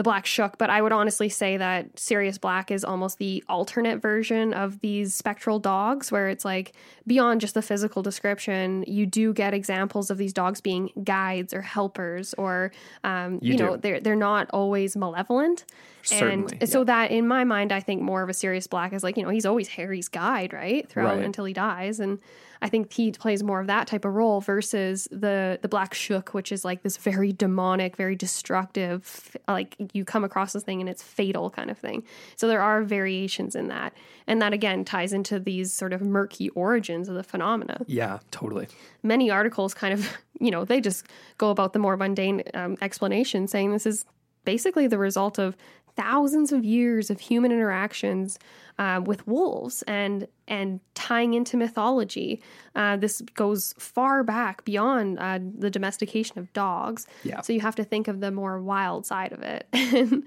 the 0.00 0.04
Black 0.04 0.24
Shuck, 0.24 0.56
but 0.56 0.70
I 0.70 0.80
would 0.80 0.92
honestly 0.92 1.28
say 1.28 1.58
that 1.58 1.98
Sirius 1.98 2.38
Black 2.38 2.70
is 2.70 2.86
almost 2.86 3.18
the 3.18 3.44
alternate 3.50 4.00
version 4.00 4.54
of 4.54 4.80
these 4.80 5.12
spectral 5.14 5.58
dogs, 5.58 6.10
where 6.10 6.30
it's 6.30 6.42
like 6.42 6.72
beyond 7.06 7.42
just 7.42 7.52
the 7.52 7.60
physical 7.60 8.02
description, 8.02 8.82
you 8.86 9.04
do 9.04 9.34
get 9.34 9.52
examples 9.52 10.10
of 10.10 10.16
these 10.16 10.32
dogs 10.32 10.62
being 10.62 10.88
guides 11.04 11.52
or 11.52 11.60
helpers, 11.60 12.32
or 12.38 12.72
um, 13.04 13.40
you, 13.42 13.52
you 13.52 13.58
know, 13.58 13.76
they're 13.76 14.00
they're 14.00 14.16
not 14.16 14.48
always 14.54 14.96
malevolent. 14.96 15.66
Certainly, 16.00 16.56
and 16.62 16.68
so 16.70 16.82
that 16.84 17.10
in 17.10 17.28
my 17.28 17.44
mind, 17.44 17.70
I 17.70 17.80
think 17.80 18.00
more 18.00 18.22
of 18.22 18.30
a 18.30 18.32
Sirius 18.32 18.66
Black 18.66 18.94
is 18.94 19.02
like 19.02 19.18
you 19.18 19.22
know 19.22 19.28
he's 19.28 19.44
always 19.44 19.68
Harry's 19.68 20.08
guide, 20.08 20.54
right, 20.54 20.88
throughout 20.88 21.16
right. 21.16 21.26
until 21.26 21.44
he 21.44 21.52
dies, 21.52 22.00
and 22.00 22.20
I 22.62 22.68
think 22.68 22.92
he 22.92 23.10
plays 23.12 23.42
more 23.42 23.60
of 23.60 23.66
that 23.68 23.86
type 23.86 24.04
of 24.04 24.14
role 24.14 24.40
versus 24.40 25.08
the 25.10 25.58
the 25.62 25.68
Black 25.68 25.94
Shuck, 25.94 26.30
which 26.30 26.52
is 26.52 26.64
like 26.64 26.82
this 26.82 26.96
very 26.96 27.32
demonic, 27.32 27.96
very 27.96 28.14
destructive, 28.14 29.36
like 29.48 29.76
you 29.92 30.04
come 30.04 30.24
across 30.24 30.52
this 30.52 30.62
thing 30.62 30.80
and 30.80 30.88
it's 30.88 31.02
fatal 31.02 31.50
kind 31.50 31.70
of 31.70 31.78
thing. 31.78 32.04
So 32.36 32.48
there 32.48 32.60
are 32.60 32.82
variations 32.82 33.54
in 33.54 33.68
that, 33.68 33.94
and 34.26 34.42
that 34.42 34.52
again 34.52 34.84
ties 34.84 35.12
into 35.12 35.38
these 35.38 35.72
sort 35.72 35.92
of 35.92 36.02
murky 36.02 36.50
origins 36.50 37.08
of 37.08 37.14
the 37.14 37.24
phenomena. 37.24 37.82
Yeah, 37.86 38.18
totally. 38.30 38.68
Many 39.02 39.30
articles 39.30 39.72
kind 39.72 39.94
of 39.94 40.08
you 40.40 40.50
know 40.50 40.64
they 40.64 40.80
just 40.80 41.06
go 41.38 41.50
about 41.50 41.72
the 41.72 41.78
more 41.78 41.96
mundane 41.96 42.42
um, 42.54 42.76
explanation, 42.82 43.46
saying 43.46 43.72
this 43.72 43.86
is 43.86 44.04
basically 44.44 44.86
the 44.86 44.98
result 44.98 45.38
of 45.38 45.56
thousands 45.96 46.52
of 46.52 46.64
years 46.64 47.10
of 47.10 47.20
human 47.20 47.52
interactions 47.52 48.38
uh, 48.78 49.00
with 49.04 49.26
wolves 49.26 49.82
and 49.82 50.26
and 50.50 50.80
tying 50.94 51.32
into 51.32 51.56
mythology. 51.56 52.42
Uh, 52.74 52.96
this 52.96 53.22
goes 53.34 53.72
far 53.78 54.22
back 54.22 54.64
beyond 54.64 55.18
uh, 55.18 55.38
the 55.56 55.70
domestication 55.70 56.38
of 56.38 56.52
dogs. 56.52 57.06
Yeah. 57.24 57.40
So 57.40 57.52
you 57.52 57.60
have 57.60 57.76
to 57.76 57.84
think 57.84 58.08
of 58.08 58.20
the 58.20 58.30
more 58.30 58.60
wild 58.60 59.06
side 59.06 59.32
of 59.32 59.42
it. 59.42 59.66
And 59.90 60.26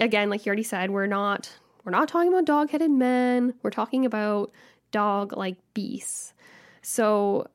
again, 0.00 0.30
like 0.30 0.46
you 0.46 0.50
already 0.50 0.62
said, 0.62 0.90
we're 0.90 1.06
not 1.06 1.50
we're 1.84 1.92
not 1.92 2.08
talking 2.08 2.28
about 2.28 2.44
dog-headed 2.44 2.90
men. 2.90 3.54
We're 3.62 3.70
talking 3.70 4.04
about 4.06 4.50
dog-like 4.90 5.56
beasts. 5.74 6.32
So 6.82 7.48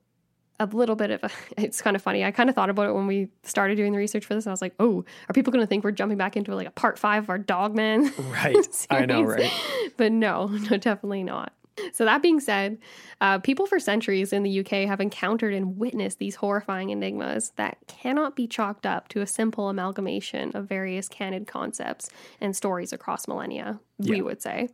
a 0.60 0.66
little 0.66 0.96
bit 0.96 1.12
of 1.12 1.24
a, 1.24 1.30
it's 1.58 1.82
kind 1.82 1.96
of 1.96 2.02
funny. 2.02 2.24
I 2.24 2.32
kind 2.32 2.50
of 2.50 2.56
thought 2.56 2.70
about 2.70 2.88
it 2.88 2.94
when 2.94 3.08
we 3.08 3.30
started 3.44 3.76
doing 3.76 3.92
the 3.92 3.98
research 3.98 4.26
for 4.26 4.36
this. 4.36 4.46
And 4.46 4.52
I 4.52 4.54
was 4.54 4.62
like, 4.62 4.76
oh, 4.80 5.04
are 5.30 5.34
people 5.34 5.52
going 5.52 5.64
to 5.64 5.68
think 5.68 5.84
we're 5.84 5.92
jumping 5.92 6.18
back 6.18 6.38
into 6.38 6.54
like 6.56 6.68
a 6.68 6.72
part 6.72 6.98
five 7.00 7.24
of 7.24 7.30
our 7.30 7.40
Dogman? 7.40 8.12
Right. 8.24 8.86
I 8.90 9.06
know, 9.06 9.24
right? 9.24 9.52
But 9.98 10.12
no, 10.12 10.48
no, 10.48 10.78
definitely 10.78 11.24
not. 11.24 11.54
So, 11.94 12.06
that 12.06 12.22
being 12.22 12.40
said, 12.40 12.78
uh, 13.20 13.40
people 13.40 13.66
for 13.66 13.80
centuries 13.80 14.32
in 14.32 14.44
the 14.44 14.60
UK 14.60 14.88
have 14.88 15.02
encountered 15.02 15.54
and 15.54 15.78
witnessed 15.78 16.20
these 16.20 16.36
horrifying 16.36 16.90
enigmas 16.90 17.52
that 17.56 17.78
cannot 17.88 18.36
be 18.36 18.48
chalked 18.48 18.86
up 18.86 19.08
to 19.10 19.22
a 19.22 19.28
simple 19.28 19.70
amalgamation 19.70 20.52
of 20.56 20.68
various 20.68 21.08
canon 21.08 21.46
concepts 21.46 22.10
and 22.40 22.56
stories 22.56 22.94
across 22.94 23.28
millennia, 23.28 23.80
yeah. 24.00 24.12
we 24.12 24.22
would 24.22 24.42
say. 24.42 24.70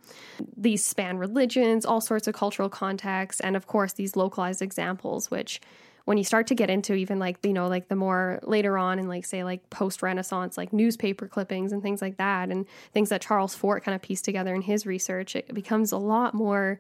These 0.58 0.84
span 0.84 1.18
religions, 1.18 1.86
all 1.86 2.02
sorts 2.02 2.28
of 2.28 2.34
cultural 2.34 2.70
contexts, 2.70 3.40
and 3.40 3.56
of 3.56 3.68
course, 3.68 3.94
these 3.94 4.16
localized 4.16 4.62
examples, 4.62 5.32
which 5.32 5.62
when 6.10 6.18
you 6.18 6.24
start 6.24 6.48
to 6.48 6.56
get 6.56 6.72
into 6.72 6.96
even 6.96 7.20
like 7.20 7.38
you 7.46 7.54
know 7.54 7.68
like 7.68 7.88
the 7.88 7.96
more 7.96 8.40
later 8.42 8.80
on 8.80 8.98
in 8.98 9.08
like 9.08 9.24
say 9.24 9.44
like 9.44 9.70
post 9.70 10.02
renaissance 10.02 10.58
like 10.58 10.74
newspaper 10.74 11.28
clippings 11.28 11.72
and 11.72 11.84
things 11.84 12.02
like 12.02 12.18
that 12.18 12.50
and 12.50 12.66
things 12.94 13.10
that 13.10 13.22
charles 13.22 13.54
fort 13.54 13.84
kind 13.84 13.94
of 13.94 14.02
pieced 14.02 14.26
together 14.26 14.56
in 14.56 14.64
his 14.64 14.88
research 14.88 15.36
it 15.36 15.54
becomes 15.54 15.92
a 15.92 15.98
lot 15.98 16.34
more 16.34 16.80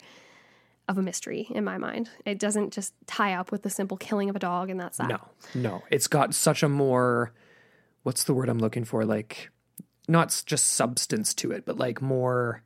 of 0.88 0.98
a 0.98 1.04
mystery 1.04 1.46
in 1.52 1.64
my 1.64 1.78
mind. 1.78 2.10
It 2.26 2.40
doesn't 2.40 2.74
just 2.74 2.96
tie 3.06 3.36
up 3.36 3.52
with 3.52 3.62
the 3.62 3.70
simple 3.70 3.96
killing 3.96 4.28
of 4.28 4.36
a 4.36 4.40
dog 4.40 4.72
and 4.72 4.80
that's 4.80 4.98
that. 4.98 5.08
No 5.08 5.20
no. 5.54 5.84
It's 5.92 6.08
got 6.08 6.34
such 6.34 6.64
a 6.64 6.68
more 6.68 7.32
what's 8.02 8.24
the 8.24 8.34
word 8.34 8.50
i'm 8.50 8.58
looking 8.58 8.84
for? 8.84 9.06
Like 9.06 9.52
not 10.08 10.42
just 10.48 10.66
substance 10.72 11.36
to 11.36 11.52
it 11.52 11.64
but 11.64 11.78
like 11.78 12.02
more 12.02 12.64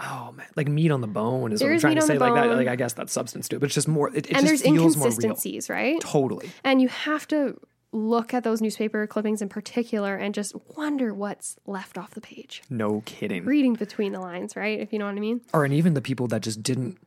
oh 0.00 0.32
man, 0.32 0.46
like 0.56 0.68
meat 0.68 0.90
on 0.90 1.00
the 1.00 1.06
bone 1.06 1.52
is 1.52 1.62
what 1.62 1.70
I'm 1.70 1.80
trying 1.80 1.96
to 1.96 2.02
say. 2.02 2.18
Like 2.18 2.34
that, 2.34 2.56
like 2.56 2.68
I 2.68 2.76
guess 2.76 2.92
that's 2.92 3.12
substance 3.12 3.48
too, 3.48 3.58
but 3.58 3.66
it's 3.66 3.74
just 3.74 3.88
more. 3.88 4.08
It, 4.08 4.26
it 4.26 4.28
and 4.28 4.46
just 4.46 4.46
there's 4.46 4.62
feels 4.62 4.96
inconsistencies, 4.96 5.68
more 5.68 5.78
real. 5.78 5.92
right? 5.92 6.00
Totally. 6.00 6.50
And 6.64 6.80
you 6.80 6.88
have 6.88 7.26
to 7.28 7.58
look 7.92 8.32
at 8.32 8.44
those 8.44 8.60
newspaper 8.60 9.06
clippings 9.06 9.42
in 9.42 9.48
particular 9.48 10.14
and 10.14 10.32
just 10.34 10.54
wonder 10.76 11.12
what's 11.12 11.56
left 11.66 11.98
off 11.98 12.12
the 12.12 12.20
page. 12.20 12.62
No 12.70 13.02
kidding. 13.04 13.44
Reading 13.44 13.74
between 13.74 14.12
the 14.12 14.20
lines, 14.20 14.54
right? 14.54 14.78
If 14.78 14.92
you 14.92 14.98
know 14.98 15.06
what 15.06 15.16
I 15.16 15.20
mean. 15.20 15.40
Or 15.52 15.64
and 15.64 15.74
even 15.74 15.94
the 15.94 16.00
people 16.00 16.28
that 16.28 16.42
just 16.42 16.62
didn't 16.62 16.98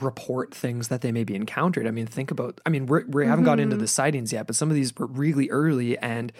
report 0.00 0.54
things 0.54 0.88
that 0.88 1.02
they 1.02 1.12
maybe 1.12 1.34
encountered. 1.34 1.86
I 1.86 1.90
mean, 1.90 2.06
think 2.06 2.30
about, 2.30 2.60
I 2.64 2.70
mean, 2.70 2.86
we're, 2.86 3.04
we 3.06 3.26
haven't 3.26 3.44
got 3.44 3.60
into 3.60 3.76
mm-hmm. 3.76 3.82
the 3.82 3.88
sightings 3.88 4.32
yet, 4.32 4.46
but 4.46 4.56
some 4.56 4.70
of 4.70 4.74
these 4.74 4.96
were 4.96 5.06
really 5.06 5.50
early 5.50 5.98
and 5.98 6.32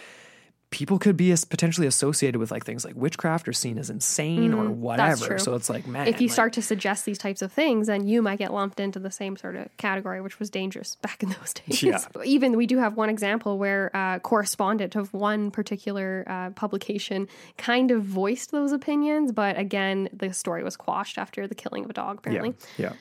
people 0.72 0.98
could 0.98 1.16
be 1.16 1.30
as 1.30 1.44
potentially 1.44 1.86
associated 1.86 2.38
with 2.40 2.50
like 2.50 2.64
things 2.64 2.84
like 2.84 2.96
witchcraft 2.96 3.46
or 3.46 3.52
seen 3.52 3.78
as 3.78 3.90
insane 3.90 4.52
or 4.52 4.68
whatever. 4.68 5.26
true. 5.28 5.38
So 5.38 5.54
it's 5.54 5.70
like, 5.70 5.86
man, 5.86 6.08
if 6.08 6.20
you 6.20 6.26
like- 6.26 6.32
start 6.32 6.52
to 6.54 6.62
suggest 6.62 7.04
these 7.04 7.18
types 7.18 7.42
of 7.42 7.52
things, 7.52 7.86
then 7.86 8.08
you 8.08 8.22
might 8.22 8.38
get 8.40 8.52
lumped 8.52 8.80
into 8.80 8.98
the 8.98 9.10
same 9.10 9.36
sort 9.36 9.54
of 9.54 9.68
category, 9.76 10.20
which 10.20 10.40
was 10.40 10.50
dangerous 10.50 10.96
back 11.02 11.22
in 11.22 11.28
those 11.28 11.52
days. 11.66 11.82
Yeah. 11.82 12.00
Even 12.24 12.56
we 12.56 12.66
do 12.66 12.78
have 12.78 12.96
one 12.96 13.08
example 13.10 13.58
where 13.58 13.94
uh, 13.94 14.18
correspondent 14.18 14.96
of 14.96 15.12
one 15.14 15.50
particular 15.52 16.24
uh, 16.26 16.50
publication 16.50 17.28
kind 17.58 17.90
of 17.92 18.02
voiced 18.02 18.50
those 18.50 18.72
opinions, 18.72 19.30
but 19.30 19.58
again, 19.58 20.08
the 20.12 20.32
story 20.32 20.64
was 20.64 20.76
quashed 20.76 21.18
after 21.18 21.46
the 21.46 21.54
killing 21.54 21.84
of 21.84 21.90
a 21.90 21.92
dog. 21.92 22.20
yeah, 22.24 22.30
Apparently, 22.32 22.54
yeah. 22.78 22.92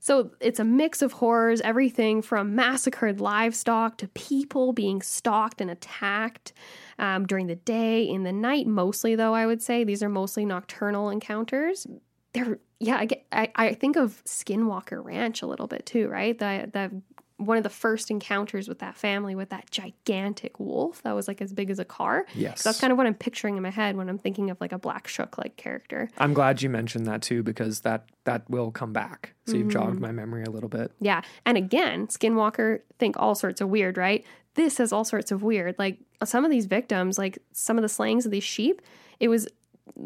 so 0.00 0.32
it's 0.40 0.58
a 0.58 0.64
mix 0.64 1.00
of 1.00 1.12
horrors, 1.12 1.60
everything 1.60 2.20
from 2.22 2.54
massacred 2.54 3.20
livestock 3.20 3.96
to 3.98 4.08
people 4.08 4.72
being 4.72 5.00
stalked 5.00 5.60
and 5.60 5.70
attacked 5.70 6.52
um, 6.98 7.26
during 7.26 7.46
the 7.46 7.56
day, 7.56 8.02
in 8.02 8.22
the 8.22 8.32
night, 8.32 8.66
mostly, 8.66 9.14
though, 9.14 9.34
I 9.34 9.46
would 9.46 9.62
say. 9.62 9.84
These 9.84 10.02
are 10.02 10.08
mostly 10.08 10.44
nocturnal 10.44 11.10
encounters. 11.10 11.86
They're, 12.32 12.58
yeah, 12.80 12.98
I, 12.98 13.04
get, 13.06 13.26
I, 13.32 13.50
I 13.54 13.74
think 13.74 13.96
of 13.96 14.22
Skinwalker 14.24 15.04
Ranch 15.04 15.42
a 15.42 15.46
little 15.46 15.66
bit 15.66 15.86
too, 15.86 16.08
right? 16.08 16.38
The, 16.38 16.70
the, 16.72 17.02
one 17.36 17.56
of 17.56 17.64
the 17.64 17.68
first 17.70 18.12
encounters 18.12 18.68
with 18.68 18.78
that 18.78 18.94
family 18.94 19.34
with 19.34 19.48
that 19.50 19.68
gigantic 19.70 20.60
wolf 20.60 21.02
that 21.02 21.12
was 21.12 21.26
like 21.26 21.42
as 21.42 21.52
big 21.52 21.68
as 21.68 21.80
a 21.80 21.84
car. 21.84 22.26
Yes. 22.34 22.62
That's 22.62 22.80
kind 22.80 22.92
of 22.92 22.96
what 22.96 23.08
I'm 23.08 23.14
picturing 23.14 23.56
in 23.56 23.62
my 23.62 23.70
head 23.70 23.96
when 23.96 24.08
I'm 24.08 24.18
thinking 24.18 24.50
of 24.50 24.60
like 24.60 24.70
a 24.70 24.78
black 24.78 25.08
shuck 25.08 25.36
like 25.36 25.56
character. 25.56 26.08
I'm 26.18 26.32
glad 26.32 26.62
you 26.62 26.70
mentioned 26.70 27.06
that 27.06 27.22
too 27.22 27.42
because 27.42 27.80
that 27.80 28.06
that 28.22 28.48
will 28.48 28.70
come 28.70 28.92
back. 28.92 29.34
So 29.46 29.54
you've 29.56 29.66
Mm-hmm. 29.66 29.70
jogged 29.70 30.00
my 30.00 30.12
memory 30.12 30.44
a 30.44 30.50
little 30.50 30.68
bit. 30.68 30.92
Yeah. 31.00 31.22
And 31.44 31.58
again, 31.58 32.06
Skinwalker 32.06 32.82
think 33.00 33.16
all 33.18 33.34
sorts 33.34 33.60
of 33.60 33.68
weird, 33.68 33.96
right? 33.96 34.24
This 34.54 34.78
has 34.78 34.92
all 34.92 35.04
sorts 35.04 35.32
of 35.32 35.42
weird. 35.42 35.74
Like 35.78 35.98
some 36.24 36.44
of 36.44 36.50
these 36.52 36.66
victims, 36.66 37.18
like 37.18 37.38
some 37.52 37.76
of 37.76 37.82
the 37.82 37.88
slayings 37.88 38.24
of 38.26 38.30
these 38.30 38.44
sheep, 38.44 38.80
it 39.18 39.26
was 39.28 39.48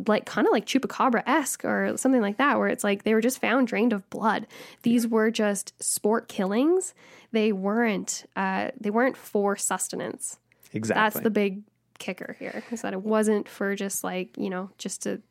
like 0.07 0.27
kind 0.27 0.47
of 0.47 0.53
like 0.53 0.67
chupacabra 0.67 1.23
esque 1.27 1.65
or 1.65 1.97
something 1.97 2.21
like 2.21 2.39
that, 2.39 2.59
where 2.59 2.69
it's 2.69 2.85
like 2.85 3.05
they 3.05 3.15
were 3.15 3.21
just 3.21 3.41
found 3.41 3.69
drained 3.69 3.93
of 3.93 4.09
blood. 4.11 4.47
These 4.83 5.07
were 5.07 5.31
just 5.31 5.81
sport 5.83 6.29
killings. 6.29 6.95
They 7.33 7.53
weren't. 7.53 8.25
Uh, 8.37 8.71
they 8.81 8.91
weren't 8.91 9.17
for 9.17 9.57
sustenance. 9.57 10.39
Exactly. 10.73 11.03
That's 11.03 11.21
the 11.21 11.31
big 11.31 11.63
kicker 11.99 12.37
here, 12.39 12.63
is 12.71 12.83
that 12.83 12.93
it 12.93 13.03
wasn't 13.03 13.49
for 13.49 13.75
just 13.75 14.05
like 14.05 14.37
you 14.37 14.51
know 14.51 14.71
just 14.79 15.03
to 15.03 15.23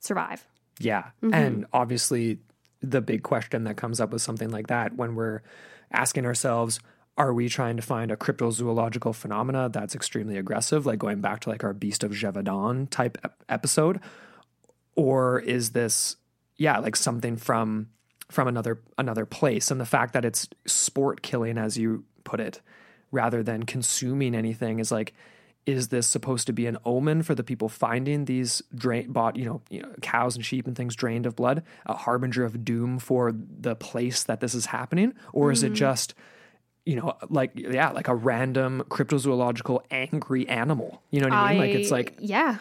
survive. 0.00 0.46
Yeah. 0.78 1.10
Mm-hmm. 1.22 1.34
And 1.34 1.66
obviously, 1.72 2.38
the 2.80 3.00
big 3.00 3.22
question 3.22 3.64
that 3.64 3.76
comes 3.76 4.00
up 4.00 4.10
with 4.10 4.22
something 4.22 4.50
like 4.50 4.68
that 4.68 4.94
when 4.94 5.14
we're 5.14 5.42
asking 5.92 6.26
ourselves, 6.26 6.80
are 7.16 7.32
we 7.32 7.48
trying 7.48 7.76
to 7.76 7.82
find 7.82 8.10
a 8.10 8.16
cryptozoological 8.16 9.14
phenomena 9.14 9.70
that's 9.70 9.94
extremely 9.94 10.36
aggressive, 10.36 10.84
like 10.84 10.98
going 10.98 11.20
back 11.20 11.40
to 11.40 11.48
like 11.48 11.64
our 11.64 11.72
Beast 11.72 12.04
of 12.04 12.12
Gévaudan 12.12 12.90
type 12.90 13.16
ep- 13.24 13.42
episode? 13.48 14.00
Or 14.94 15.40
is 15.40 15.70
this, 15.70 16.16
yeah, 16.56 16.78
like 16.78 16.96
something 16.96 17.36
from 17.36 17.88
from 18.30 18.48
another 18.48 18.80
another 18.98 19.24
place? 19.24 19.70
And 19.70 19.80
the 19.80 19.86
fact 19.86 20.12
that 20.12 20.24
it's 20.24 20.48
sport 20.66 21.22
killing, 21.22 21.58
as 21.58 21.78
you 21.78 22.04
put 22.24 22.40
it, 22.40 22.60
rather 23.10 23.42
than 23.42 23.62
consuming 23.64 24.34
anything 24.34 24.78
is 24.78 24.90
like 24.90 25.14
is 25.64 25.88
this 25.88 26.06
supposed 26.06 26.46
to 26.46 26.52
be 26.52 26.66
an 26.66 26.78
omen 26.84 27.24
for 27.24 27.34
the 27.34 27.42
people 27.42 27.68
finding 27.68 28.24
these 28.24 28.62
drain 28.74 29.10
bought 29.10 29.36
you 29.36 29.44
know, 29.44 29.60
you 29.68 29.82
know 29.82 29.92
cows 30.00 30.36
and 30.36 30.44
sheep 30.44 30.66
and 30.66 30.76
things 30.76 30.94
drained 30.94 31.26
of 31.26 31.34
blood 31.34 31.62
a 31.86 31.94
harbinger 31.94 32.44
of 32.44 32.64
doom 32.64 32.98
for 32.98 33.32
the 33.34 33.74
place 33.74 34.22
that 34.22 34.40
this 34.40 34.54
is 34.54 34.66
happening 34.66 35.12
or 35.32 35.50
is 35.50 35.64
it 35.64 35.70
hmm. 35.70 35.74
just 35.74 36.14
you 36.86 36.96
know 36.96 37.14
like 37.28 37.50
yeah 37.54 37.90
like 37.90 38.08
a 38.08 38.14
random 38.14 38.82
cryptozoological 38.88 39.82
angry 39.90 40.48
animal 40.48 41.02
you 41.10 41.20
know 41.20 41.26
what 41.26 41.34
i 41.36 41.50
mean 41.50 41.58
like 41.58 41.70
it's 41.74 41.90
like 41.90 42.14
yeah. 42.18 42.58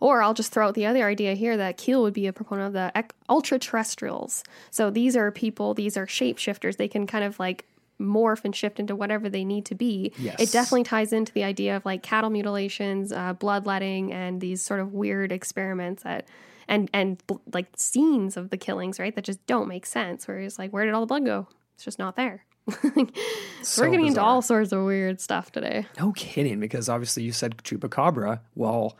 Or 0.00 0.22
I'll 0.22 0.34
just 0.34 0.52
throw 0.52 0.66
out 0.66 0.74
the 0.74 0.86
other 0.86 1.06
idea 1.06 1.34
here 1.34 1.56
that 1.56 1.76
Keel 1.76 2.02
would 2.02 2.12
be 2.12 2.26
a 2.26 2.32
proponent 2.32 2.66
of 2.66 2.72
the 2.72 2.90
ec- 2.98 3.14
ultra 3.28 3.60
terrestrials. 3.60 4.42
So 4.72 4.90
these 4.90 5.16
are 5.16 5.30
people, 5.30 5.72
these 5.72 5.96
are 5.96 6.04
shapeshifters. 6.04 6.78
They 6.78 6.88
can 6.88 7.06
kind 7.06 7.24
of 7.24 7.38
like 7.38 7.64
morph 8.00 8.44
and 8.44 8.54
shift 8.56 8.80
into 8.80 8.96
whatever 8.96 9.28
they 9.28 9.44
need 9.44 9.64
to 9.66 9.76
be. 9.76 10.12
Yes. 10.18 10.40
It 10.40 10.50
definitely 10.50 10.82
ties 10.82 11.12
into 11.12 11.32
the 11.32 11.44
idea 11.44 11.76
of 11.76 11.84
like 11.84 12.02
cattle 12.02 12.30
mutilations, 12.30 13.12
uh, 13.12 13.34
bloodletting, 13.34 14.12
and 14.12 14.40
these 14.40 14.62
sort 14.62 14.80
of 14.80 14.94
weird 14.94 15.30
experiments 15.32 16.02
that. 16.02 16.26
And 16.66 16.90
and 16.92 17.24
bl- 17.26 17.36
like 17.52 17.68
scenes 17.76 18.36
of 18.36 18.50
the 18.50 18.58
killings, 18.58 18.98
right? 18.98 19.14
That 19.14 19.24
just 19.24 19.46
don't 19.46 19.68
make 19.68 19.86
sense. 19.86 20.28
Where 20.28 20.38
it's 20.38 20.58
like, 20.58 20.70
where 20.70 20.84
did 20.84 20.92
all 20.92 21.00
the 21.00 21.06
blood 21.06 21.24
go? 21.24 21.46
It's 21.76 21.84
just 21.84 21.98
not 21.98 22.14
there. 22.14 22.44
so 23.62 23.82
We're 23.82 23.90
getting 23.90 24.06
into 24.06 24.20
all 24.20 24.42
sorts 24.42 24.72
of 24.72 24.84
weird 24.84 25.20
stuff 25.20 25.50
today. 25.52 25.86
No 25.98 26.12
kidding, 26.12 26.60
because 26.60 26.88
obviously 26.88 27.22
you 27.22 27.32
said 27.32 27.56
chupacabra. 27.58 28.40
Well, 28.54 28.96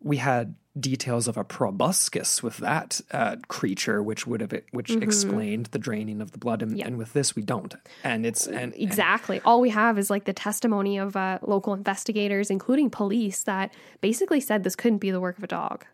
we 0.00 0.18
had 0.18 0.54
details 0.78 1.26
of 1.26 1.36
a 1.36 1.42
proboscis 1.42 2.42
with 2.42 2.58
that 2.58 3.00
uh, 3.10 3.36
creature, 3.48 4.02
which 4.02 4.26
would 4.26 4.40
have 4.40 4.52
which 4.70 4.90
Mm-hmm. 4.90 5.02
explained 5.02 5.66
the 5.66 5.78
draining 5.78 6.20
of 6.20 6.30
the 6.30 6.38
blood, 6.38 6.62
and, 6.62 6.80
and 6.80 6.96
with 6.96 7.12
this 7.12 7.34
we 7.34 7.42
don't. 7.42 7.74
And 8.04 8.24
it's 8.24 8.46
and, 8.46 8.56
and 8.56 8.74
Exactly. 8.76 9.40
All 9.44 9.60
we 9.60 9.70
have 9.70 9.98
is 9.98 10.10
like 10.10 10.24
the 10.24 10.32
testimony 10.32 10.96
of 10.98 11.16
uh, 11.16 11.40
local 11.42 11.74
investigators, 11.74 12.50
including 12.50 12.88
police, 12.90 13.42
that 13.42 13.74
basically 14.00 14.40
said 14.40 14.62
this 14.62 14.76
couldn't 14.76 14.98
be 14.98 15.10
the 15.10 15.20
work 15.20 15.36
of 15.38 15.44
a 15.44 15.48
dog. 15.48 15.84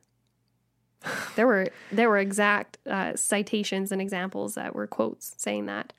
There 1.37 1.47
were 1.47 1.69
there 1.93 2.09
were 2.09 2.19
exact 2.19 2.79
uh, 2.87 3.17
citations 3.17 3.93
and 3.93 4.01
examples 4.03 4.55
that 4.57 4.75
were 4.75 4.87
quotes 4.87 5.35
saying 5.39 5.67
that. 5.67 5.93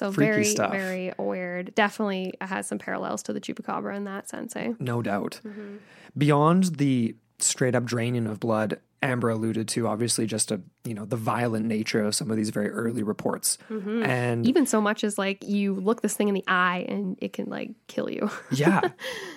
So 0.00 0.10
Freaky 0.10 0.30
very 0.32 0.44
stuff. 0.44 0.72
very 0.72 1.12
weird. 1.18 1.74
Definitely 1.74 2.32
has 2.40 2.66
some 2.66 2.78
parallels 2.78 3.22
to 3.24 3.32
the 3.34 3.40
chupacabra 3.40 3.94
in 3.96 4.04
that 4.04 4.28
sense. 4.28 4.56
Eh? 4.56 4.72
no 4.78 5.02
doubt. 5.02 5.40
Mm-hmm. 5.46 5.76
Beyond 6.16 6.64
the 6.76 7.14
straight 7.38 7.74
up 7.74 7.84
draining 7.84 8.26
of 8.26 8.40
blood, 8.40 8.80
Amber 9.02 9.28
alluded 9.30 9.68
to 9.68 9.86
obviously 9.86 10.26
just 10.26 10.50
a 10.50 10.60
you 10.84 10.94
know 10.94 11.04
the 11.04 11.16
violent 11.16 11.66
nature 11.66 12.02
of 12.02 12.14
some 12.14 12.30
of 12.30 12.36
these 12.38 12.50
very 12.50 12.70
early 12.70 13.02
reports, 13.02 13.58
Mm-hmm. 13.70 14.02
and 14.04 14.46
Even 14.46 14.66
so 14.66 14.80
much 14.80 15.04
as 15.04 15.18
like 15.18 15.44
you 15.46 15.74
look 15.74 16.00
this 16.02 16.14
thing 16.14 16.28
in 16.28 16.34
the 16.34 16.44
eye 16.48 16.84
and 16.88 17.16
it 17.20 17.32
can 17.34 17.50
like 17.50 17.70
kill 17.86 18.08
you. 18.10 18.30
yeah 18.50 18.80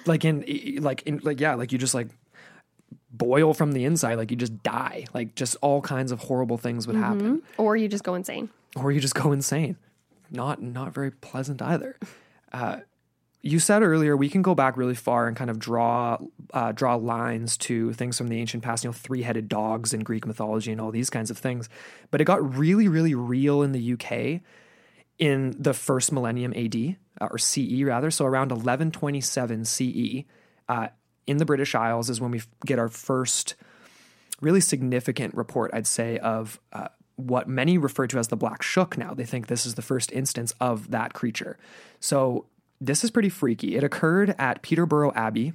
like 0.06 0.24
in 0.26 0.44
like 0.82 1.04
in 1.04 1.20
like 1.24 1.40
yeah 1.42 1.56
like 1.56 1.72
you 1.74 1.78
just 1.78 1.94
like 1.94 2.08
boil 3.12 3.54
from 3.54 3.74
the 3.74 3.86
inside 3.86 4.16
like 4.16 4.32
you 4.32 4.38
just 4.38 4.64
die 4.64 5.06
like 5.14 5.36
just 5.36 5.56
all 5.62 5.82
kinds 5.82 6.12
of 6.12 6.20
horrible 6.20 6.58
things 6.58 6.88
would 6.88 6.96
happen 6.96 7.42
or 7.58 7.76
you 7.78 7.88
just 7.88 8.04
go 8.04 8.16
insane. 8.16 8.50
or 8.76 8.92
you 8.92 9.00
just 9.00 9.14
go 9.14 9.32
insane 9.32 9.76
not 10.32 10.62
not 10.62 10.94
very 10.94 11.12
pleasant 11.12 11.62
either. 11.62 11.98
Uh, 12.52 12.80
you 13.42 13.60
said 13.60 13.84
earlier 13.84 14.16
we 14.16 14.30
can 14.30 14.42
go 14.42 14.56
back 14.56 14.78
really 14.78 14.96
far 14.96 15.28
and 15.28 15.36
kind 15.36 15.50
of 15.50 15.60
draw 15.60 16.18
uh, 16.54 16.72
draw 16.72 16.96
lines 16.96 17.58
to 17.58 17.94
things 17.94 18.18
from 18.18 18.28
the 18.28 18.40
ancient 18.40 18.64
past 18.64 18.84
you 18.84 18.90
know 18.90 18.94
three-headed 18.94 19.50
dogs 19.50 19.94
in 19.94 20.02
greek 20.02 20.26
mythology 20.26 20.72
and 20.72 20.80
all 20.80 20.92
these 20.92 21.10
kinds 21.10 21.30
of 21.30 21.38
things. 21.38 21.70
But 22.12 22.22
it 22.22 22.26
got 22.26 22.58
really 22.58 22.88
really 22.88 23.16
real 23.16 23.62
in 23.62 23.72
the 23.72 23.94
uk 23.94 24.42
in 25.20 25.56
the 25.58 25.74
first 25.74 26.12
millennium 26.12 26.54
AD 26.56 26.98
uh, 27.22 27.28
or 27.32 27.38
CE 27.38 27.84
rather, 27.84 28.12
so 28.12 28.26
around 28.26 28.52
1127 28.52 29.66
CE, 29.66 30.26
uh, 30.68 30.88
in 31.28 31.38
the 31.38 31.46
British 31.46 31.76
Isles 31.76 32.10
is 32.10 32.20
when 32.20 32.32
we 32.32 32.42
get 32.66 32.80
our 32.80 32.90
first 32.90 33.56
really 34.42 34.62
significant 34.62 35.36
report, 35.36 35.72
I'd 35.74 35.88
say, 35.88 36.18
of 36.18 36.60
uh, 36.74 36.90
what 37.16 37.48
many 37.48 37.78
refer 37.78 38.08
to 38.08 38.18
as 38.18 38.30
the 38.30 38.36
Black 38.36 38.62
Shuck. 38.62 38.98
Now 38.98 39.14
they 39.14 39.26
think 39.26 39.48
this 39.48 39.66
is 39.66 39.76
the 39.76 39.82
first 39.82 40.12
instance 40.12 40.54
of 40.60 40.92
that 40.92 41.14
creature. 41.14 41.58
So 42.00 42.46
this 42.82 43.04
is 43.04 43.12
pretty 43.12 43.30
freaky. 43.30 43.76
It 43.76 43.84
occurred 43.84 44.36
at 44.38 44.62
Peterborough 44.62 45.14
Abbey, 45.14 45.54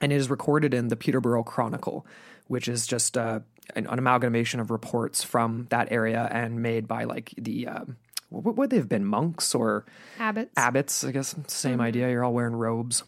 and 0.00 0.12
it 0.12 0.16
is 0.16 0.30
recorded 0.30 0.74
in 0.74 0.88
the 0.88 0.96
Peterborough 0.96 1.44
Chronicle, 1.44 2.06
which 2.48 2.68
is 2.68 2.86
just 2.86 3.16
uh, 3.16 3.40
an, 3.76 3.86
an 3.86 3.98
amalgamation 3.98 4.60
of 4.60 4.70
reports 4.70 5.22
from 5.22 5.66
that 5.70 5.92
area 5.92 6.28
and 6.32 6.62
made 6.62 6.88
by 6.88 7.04
like 7.04 7.32
the 7.36 7.68
um, 7.68 7.96
what 8.30 8.56
would 8.56 8.70
they 8.70 8.76
have 8.76 8.88
been 8.88 9.04
monks 9.04 9.54
or 9.54 9.84
Abbots. 10.18 10.50
abbots? 10.56 11.04
I 11.04 11.12
guess 11.12 11.34
same 11.46 11.80
idea. 11.80 12.10
You're 12.10 12.24
all 12.24 12.34
wearing 12.34 12.56
robes. 12.56 13.04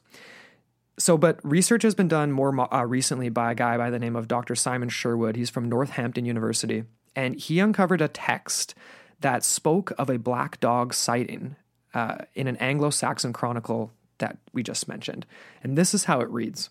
So, 0.98 1.18
but 1.18 1.38
research 1.42 1.82
has 1.82 1.94
been 1.94 2.08
done 2.08 2.32
more 2.32 2.72
uh, 2.72 2.84
recently 2.84 3.28
by 3.28 3.52
a 3.52 3.54
guy 3.54 3.76
by 3.76 3.90
the 3.90 3.98
name 3.98 4.16
of 4.16 4.28
Dr. 4.28 4.54
Simon 4.54 4.88
Sherwood. 4.88 5.36
He's 5.36 5.50
from 5.50 5.68
Northampton 5.68 6.24
University, 6.24 6.84
and 7.16 7.34
he 7.34 7.58
uncovered 7.58 8.02
a 8.02 8.08
text 8.08 8.74
that 9.20 9.42
spoke 9.42 9.92
of 9.98 10.10
a 10.10 10.18
black 10.18 10.60
dog 10.60 10.92
sighting 10.92 11.56
uh, 11.94 12.18
in 12.34 12.46
an 12.46 12.56
Anglo-Saxon 12.58 13.32
chronicle 13.32 13.90
that 14.18 14.36
we 14.52 14.62
just 14.62 14.86
mentioned. 14.86 15.24
And 15.62 15.76
this 15.76 15.94
is 15.94 16.04
how 16.04 16.20
it 16.20 16.28
reads. 16.28 16.68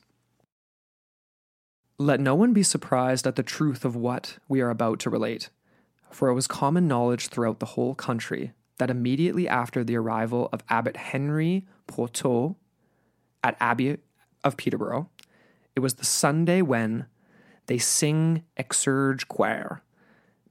Let 1.98 2.20
no 2.20 2.36
one 2.36 2.54
be 2.54 2.64
surprised 2.64 3.26
at 3.26 3.36
the 3.36 3.44
truth 3.44 3.84
of 3.84 3.96
what 3.96 4.38
we 4.48 4.62
are 4.62 4.70
about 4.70 5.00
to 5.00 5.10
relate, 5.10 5.50
for 6.12 6.30
it 6.30 6.34
was 6.34 6.46
common 6.46 6.88
knowledge 6.88 7.28
throughout 7.28 7.60
the 7.60 7.66
whole 7.66 7.96
country 7.96 8.52
that 8.78 8.90
immediately 8.90 9.48
after 9.48 9.84
the 9.84 9.96
arrival 9.96 10.50
of 10.52 10.62
Abbot 10.70 10.98
Henry 10.98 11.66
Porteau 11.88 12.56
at 13.44 13.58
Abbey 13.60 13.98
of 14.44 14.58
Peterborough, 14.58 15.10
it 15.76 15.80
was 15.80 15.96
the 15.96 16.06
Sunday 16.06 16.62
when 16.62 17.06
they 17.68 17.78
sing 17.78 18.44
exurge 18.58 19.28
choir, 19.28 19.82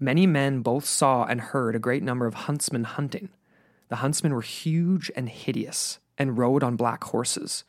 Many 0.04 0.26
men 0.26 0.60
both 0.60 0.84
saw 0.84 1.24
and 1.24 1.40
heard 1.40 1.74
a 1.74 1.78
great 1.78 2.02
number 2.02 2.26
of 2.26 2.34
huntsmen 2.34 2.84
hunting. 2.84 3.30
The 3.88 3.96
huntsmen 3.96 4.34
were 4.34 4.42
huge 4.42 5.10
and 5.16 5.30
hideous, 5.30 5.98
and 6.18 6.36
rode 6.36 6.62
on 6.62 6.76
black 6.76 7.04
horses, 7.04 7.64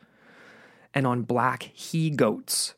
and 0.94 1.08
on 1.08 1.22
black 1.22 1.72
he 1.74 2.10
goats, 2.10 2.74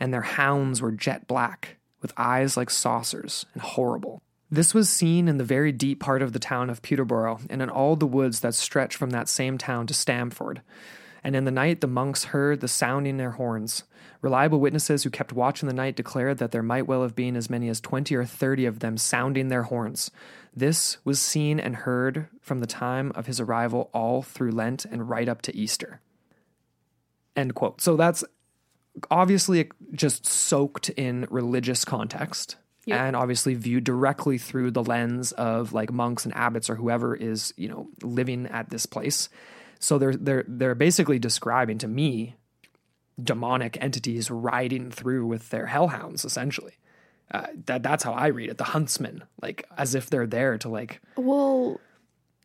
and 0.00 0.12
their 0.12 0.22
hounds 0.22 0.82
were 0.82 0.90
jet 0.90 1.28
black, 1.28 1.76
with 2.02 2.12
eyes 2.16 2.56
like 2.56 2.68
saucers, 2.68 3.46
and 3.54 3.62
horrible. 3.62 4.22
This 4.50 4.74
was 4.74 4.88
seen 4.88 5.28
in 5.28 5.38
the 5.38 5.44
very 5.44 5.70
deep 5.70 6.00
part 6.00 6.20
of 6.20 6.32
the 6.32 6.40
town 6.40 6.68
of 6.68 6.82
Peterborough, 6.82 7.38
and 7.48 7.62
in 7.62 7.70
all 7.70 7.94
the 7.94 8.08
woods 8.08 8.40
that 8.40 8.54
stretch 8.54 8.96
from 8.96 9.10
that 9.10 9.28
same 9.28 9.56
town 9.56 9.86
to 9.86 9.94
Stamford. 9.94 10.62
And 11.22 11.36
in 11.36 11.44
the 11.44 11.52
night 11.52 11.80
the 11.80 11.86
monks 11.86 12.24
heard 12.24 12.60
the 12.60 12.66
sounding 12.66 13.18
their 13.18 13.32
horns. 13.32 13.84
Reliable 14.22 14.60
witnesses 14.60 15.02
who 15.02 15.10
kept 15.10 15.32
watch 15.32 15.62
in 15.62 15.68
the 15.68 15.74
night 15.74 15.96
declared 15.96 16.38
that 16.38 16.50
there 16.50 16.62
might 16.62 16.86
well 16.86 17.02
have 17.02 17.14
been 17.14 17.36
as 17.36 17.50
many 17.50 17.68
as 17.68 17.80
twenty 17.80 18.14
or 18.14 18.24
thirty 18.24 18.66
of 18.66 18.80
them 18.80 18.96
sounding 18.96 19.48
their 19.48 19.64
horns. 19.64 20.10
This 20.54 20.96
was 21.04 21.20
seen 21.20 21.60
and 21.60 21.76
heard 21.76 22.28
from 22.40 22.60
the 22.60 22.66
time 22.66 23.12
of 23.14 23.26
his 23.26 23.40
arrival 23.40 23.90
all 23.92 24.22
through 24.22 24.52
Lent 24.52 24.84
and 24.84 25.08
right 25.08 25.28
up 25.28 25.42
to 25.42 25.54
Easter. 25.54 26.00
End 27.36 27.54
quote. 27.54 27.80
So 27.80 27.96
that's 27.96 28.24
obviously 29.10 29.70
just 29.92 30.24
soaked 30.24 30.88
in 30.90 31.26
religious 31.30 31.84
context. 31.84 32.56
Yep. 32.86 33.00
And 33.00 33.16
obviously 33.16 33.54
viewed 33.54 33.82
directly 33.82 34.38
through 34.38 34.70
the 34.70 34.82
lens 34.82 35.32
of 35.32 35.72
like 35.72 35.92
monks 35.92 36.24
and 36.24 36.32
abbots 36.36 36.70
or 36.70 36.76
whoever 36.76 37.16
is, 37.16 37.52
you 37.56 37.68
know, 37.68 37.88
living 38.00 38.46
at 38.46 38.70
this 38.70 38.86
place. 38.86 39.28
So 39.80 39.98
they're 39.98 40.14
they're 40.14 40.44
they're 40.46 40.76
basically 40.76 41.18
describing 41.18 41.78
to 41.78 41.88
me 41.88 42.36
demonic 43.22 43.78
entities 43.80 44.30
riding 44.30 44.90
through 44.90 45.26
with 45.26 45.50
their 45.50 45.66
hellhounds, 45.66 46.24
essentially. 46.24 46.74
Uh, 47.30 47.46
that 47.66 47.82
that's 47.82 48.04
how 48.04 48.12
I 48.12 48.28
read 48.28 48.50
it. 48.50 48.58
The 48.58 48.64
huntsmen, 48.64 49.24
like 49.42 49.66
as 49.76 49.94
if 49.94 50.08
they're 50.08 50.26
there 50.26 50.58
to 50.58 50.68
like 50.68 51.00
Well, 51.16 51.80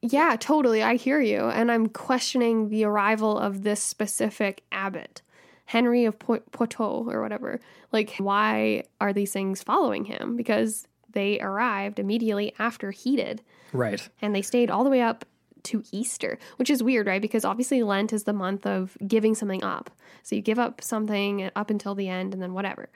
yeah, 0.02 0.36
totally. 0.40 0.82
I 0.82 0.96
hear 0.96 1.22
you. 1.22 1.42
And 1.42 1.72
I'm 1.72 1.88
questioning 1.88 2.70
the 2.70 2.86
arrival 2.86 3.38
of 3.38 3.62
this 3.62 3.82
specific 3.82 4.64
abbot, 4.72 5.22
Henry 5.66 6.06
of 6.06 6.18
Poitou 6.18 7.12
or 7.12 7.22
whatever. 7.22 7.60
Like, 7.92 8.16
why 8.18 8.84
are 9.00 9.14
these 9.14 9.32
things 9.32 9.62
following 9.62 10.06
him? 10.06 10.36
Because 10.36 10.88
they 11.14 11.40
arrived 11.40 12.00
immediately 12.00 12.54
after 12.58 12.90
he 12.90 13.16
did, 13.18 13.44
right. 13.74 14.10
and 14.22 14.34
they 14.34 14.42
stayed 14.42 14.72
all 14.72 14.84
the 14.84 14.90
way 14.90 15.02
up 15.02 15.26
to 15.64 15.84
Easter, 15.92 16.38
which 16.58 16.70
is 16.70 16.82
weird, 16.84 17.08
right? 17.08 17.22
Because 17.22 17.46
obviously 17.46 17.84
Lent 17.84 18.14
is 18.14 18.24
the 18.24 18.34
month 18.34 18.66
of 18.66 18.98
giving 19.08 19.36
something 19.36 19.64
up. 19.64 19.90
So 20.24 20.36
you 20.36 20.42
give 20.42 20.60
up 20.60 20.82
something 20.82 21.50
up 21.56 21.70
until 21.70 21.96
the 21.96 22.08
end 22.08 22.34
and 22.34 22.42
then 22.42 22.54
whatever. 22.54 22.90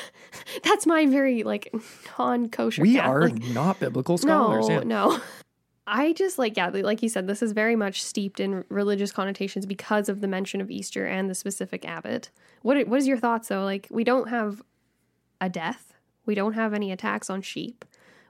That's 0.64 0.86
my 0.86 1.06
very 1.06 1.42
like 1.42 1.74
non-kosher 2.18 2.82
We 2.82 2.94
Catholic 2.94 3.32
are 3.32 3.52
not 3.52 3.80
biblical 3.80 4.18
scholars. 4.18 4.68
no, 4.68 4.74
yeah. 4.74 4.84
no. 4.84 5.20
I 5.86 6.12
just 6.12 6.38
like 6.38 6.56
yeah, 6.56 6.68
like 6.68 7.02
you 7.02 7.08
said, 7.08 7.26
this 7.26 7.42
is 7.42 7.52
very 7.52 7.76
much 7.76 8.02
steeped 8.02 8.38
in 8.40 8.64
religious 8.68 9.10
connotations 9.10 9.66
because 9.66 10.08
of 10.08 10.20
the 10.20 10.28
mention 10.28 10.60
of 10.60 10.70
Easter 10.70 11.06
and 11.06 11.28
the 11.28 11.34
specific 11.34 11.84
abbot. 11.84 12.30
What 12.62 12.86
what 12.86 12.98
is 12.98 13.06
your 13.06 13.18
thoughts 13.18 13.48
though? 13.48 13.64
Like 13.64 13.88
we 13.90 14.04
don't 14.04 14.28
have 14.28 14.62
a 15.40 15.48
death, 15.48 15.94
we 16.24 16.34
don't 16.34 16.52
have 16.52 16.72
any 16.72 16.92
attacks 16.92 17.28
on 17.28 17.42
sheep. 17.42 17.84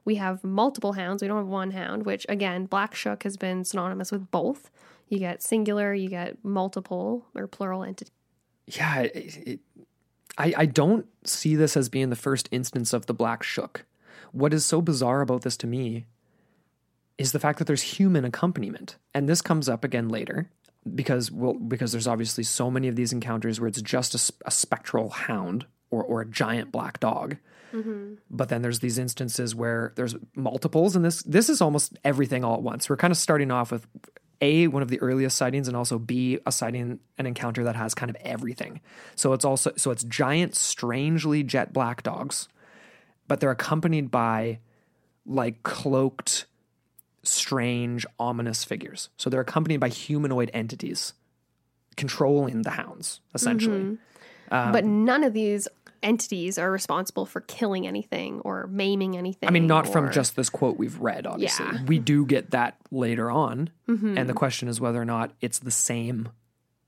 We 0.05 0.17
have 0.17 0.43
multiple 0.43 0.95
hounds. 0.95 1.23
We 1.23 1.29
don't 1.29 1.39
have 1.39 1.47
one 1.47 1.71
hound, 1.71 2.05
which 2.05 2.27
again, 2.29 2.67
black 2.67 2.95
shuck 2.95 3.23
has 3.23 3.37
been 3.37 3.65
synonymous 3.65 4.11
with 4.11 4.31
both. 4.31 4.71
You 5.09 5.19
get 5.19 5.43
singular, 5.43 5.95
you 5.95 6.09
get 6.09 6.45
multiple 6.45 7.27
or 7.35 7.47
plural 7.47 7.85
entity. 7.85 8.11
yeah, 8.67 9.01
it, 9.03 9.37
it, 9.47 9.61
I 10.39 10.55
I 10.57 10.67
don't 10.67 11.07
see 11.25 11.57
this 11.57 11.77
as 11.77 11.89
being 11.89 12.11
the 12.11 12.17
first 12.17 12.49
instance 12.51 12.93
of 12.93 13.07
the 13.07 13.15
black 13.15 13.43
shuck. 13.43 13.85
What 14.33 14.55
is 14.55 14.65
so 14.65 14.81
bizarre 14.81 15.21
about 15.21 15.43
this 15.43 15.57
to 15.59 15.67
me 15.67 16.07
is 17.19 17.33
the 17.33 17.39
fact 17.41 17.59
that 17.59 17.67
there's 17.67 17.83
human 17.83 18.25
accompaniment, 18.25 18.97
and 19.15 19.29
this 19.29 19.43
comes 19.43 19.69
up 19.69 19.85
again 19.85 20.09
later 20.09 20.51
because 20.95 21.31
well 21.31 21.55
because 21.55 21.93
there's 21.93 22.09
obviously 22.09 22.43
so 22.45 22.71
many 22.71 22.89
of 22.89 22.97
these 22.97 23.13
encounters 23.13 23.61
where 23.61 23.69
it's 23.69 23.83
just 23.83 24.15
a 24.45 24.51
spectral 24.51 25.11
hound 25.11 25.67
or 25.91 26.03
or 26.03 26.21
a 26.23 26.27
giant 26.27 26.73
black 26.73 26.99
dog. 26.99 27.37
Mm-hmm. 27.73 28.15
But 28.31 28.49
then 28.49 28.63
there's 28.63 28.81
these 28.81 28.99
instances 28.99 29.55
where 29.55 29.93
there's 29.97 30.15
multiples, 30.35 30.97
and 30.97 31.05
this 31.05 31.23
this 31.23 31.49
is 31.49 31.61
almost 31.61 31.99
everything 32.05 32.45
all 32.45 32.55
at 32.55 32.63
once. 32.63 32.89
We're 32.89 32.97
kind 32.97 33.11
of 33.11 33.17
starting 33.17 33.51
off 33.51 33.73
with 33.73 33.87
a 34.41 34.67
one 34.67 34.83
of 34.83 34.89
the 34.89 35.01
earliest 35.01 35.37
sightings, 35.37 35.69
and 35.69 35.77
also 35.77 35.99
b 35.99 36.39
a 36.47 36.53
sighting, 36.53 37.01
an 37.19 37.27
encounter 37.27 37.65
that 37.65 37.77
has 37.77 37.95
kind 37.95 38.11
of 38.11 38.17
everything. 38.21 38.81
So 39.15 39.33
it's 39.33 39.45
also 39.45 39.73
so 39.77 39.91
it's 39.91 40.05
giant, 40.05 40.55
strangely 40.55 41.43
jet 41.43 41.73
black 41.73 42.03
dogs, 42.03 42.49
but 43.29 43.41
they're 43.41 43.51
accompanied 43.51 44.11
by 44.11 44.59
like 45.25 45.63
cloaked, 45.63 46.47
strange, 47.23 48.05
ominous 48.19 48.65
figures. 48.65 49.09
So 49.17 49.31
they're 49.31 49.41
accompanied 49.41 49.79
by 49.79 49.89
humanoid 49.89 50.51
entities 50.53 51.15
controlling 51.97 52.63
the 52.63 52.71
hounds, 52.71 53.21
essentially. 53.35 53.81
Mm-hmm. 53.81 54.55
Um, 54.55 54.73
but 54.73 54.85
none 54.85 55.25
of 55.25 55.33
these 55.33 55.69
entities 56.03 56.59
are 56.59 56.71
responsible 56.71 57.27
for 57.27 57.41
killing 57.43 57.87
anything 57.87 58.41
or 58.41 58.67
maiming 58.69 59.17
anything. 59.17 59.49
I 59.49 59.53
mean, 59.53 59.67
not 59.67 59.89
from 59.89 60.11
just 60.13 60.37
this 60.37 60.51
quote 60.51 60.77
we've 60.77 60.99
read, 60.99 61.27
obviously. 61.27 61.67
Yeah. 61.67 61.85
We 61.85 61.99
do 61.99 62.27
get 62.27 62.51
that 62.51 62.77
later 62.91 63.31
on. 63.31 63.71
Mm-hmm. 63.89 64.19
And 64.19 64.29
the 64.29 64.35
question 64.35 64.69
is 64.69 64.81
whether 64.81 65.01
or 65.01 65.05
not 65.05 65.33
it's 65.41 65.61
the 65.61 65.71
same 65.71 66.29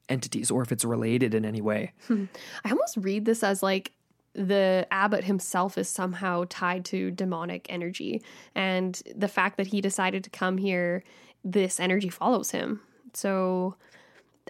entities 0.09 0.51
or 0.51 0.63
if 0.63 0.73
it's 0.73 0.85
related 0.85 1.35
in 1.35 1.45
any 1.45 1.61
way. 1.61 1.93
I 2.11 2.71
almost 2.71 2.97
read 2.97 3.25
this 3.25 3.43
as 3.43 3.63
like 3.63 3.93
the 4.35 4.87
abbot 4.91 5.25
himself 5.25 5.79
is 5.79 5.89
somehow 5.89 6.45
tied 6.49 6.85
to 6.87 7.11
demonic 7.11 7.67
energy. 7.69 8.23
And 8.55 9.01
the 9.15 9.29
fact 9.29 9.57
that 9.57 9.69
he 9.69 9.81
decided 9.81 10.25
to 10.25 10.31
come 10.31 10.59
here, 10.59 11.05
this 11.45 11.79
energy 11.79 12.09
follows 12.09 12.51
him. 12.51 12.81
So 13.13 13.77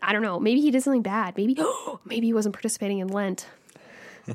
I 0.03 0.13
don't 0.13 0.23
know. 0.23 0.41
Maybe 0.41 0.61
he 0.61 0.71
did 0.71 0.83
something 0.83 1.03
bad. 1.03 1.37
Maybe 1.37 1.57
maybe 2.05 2.27
he 2.27 2.33
wasn't 2.33 2.55
participating 2.55 2.99
in 2.99 3.09
Lent. 3.09 3.47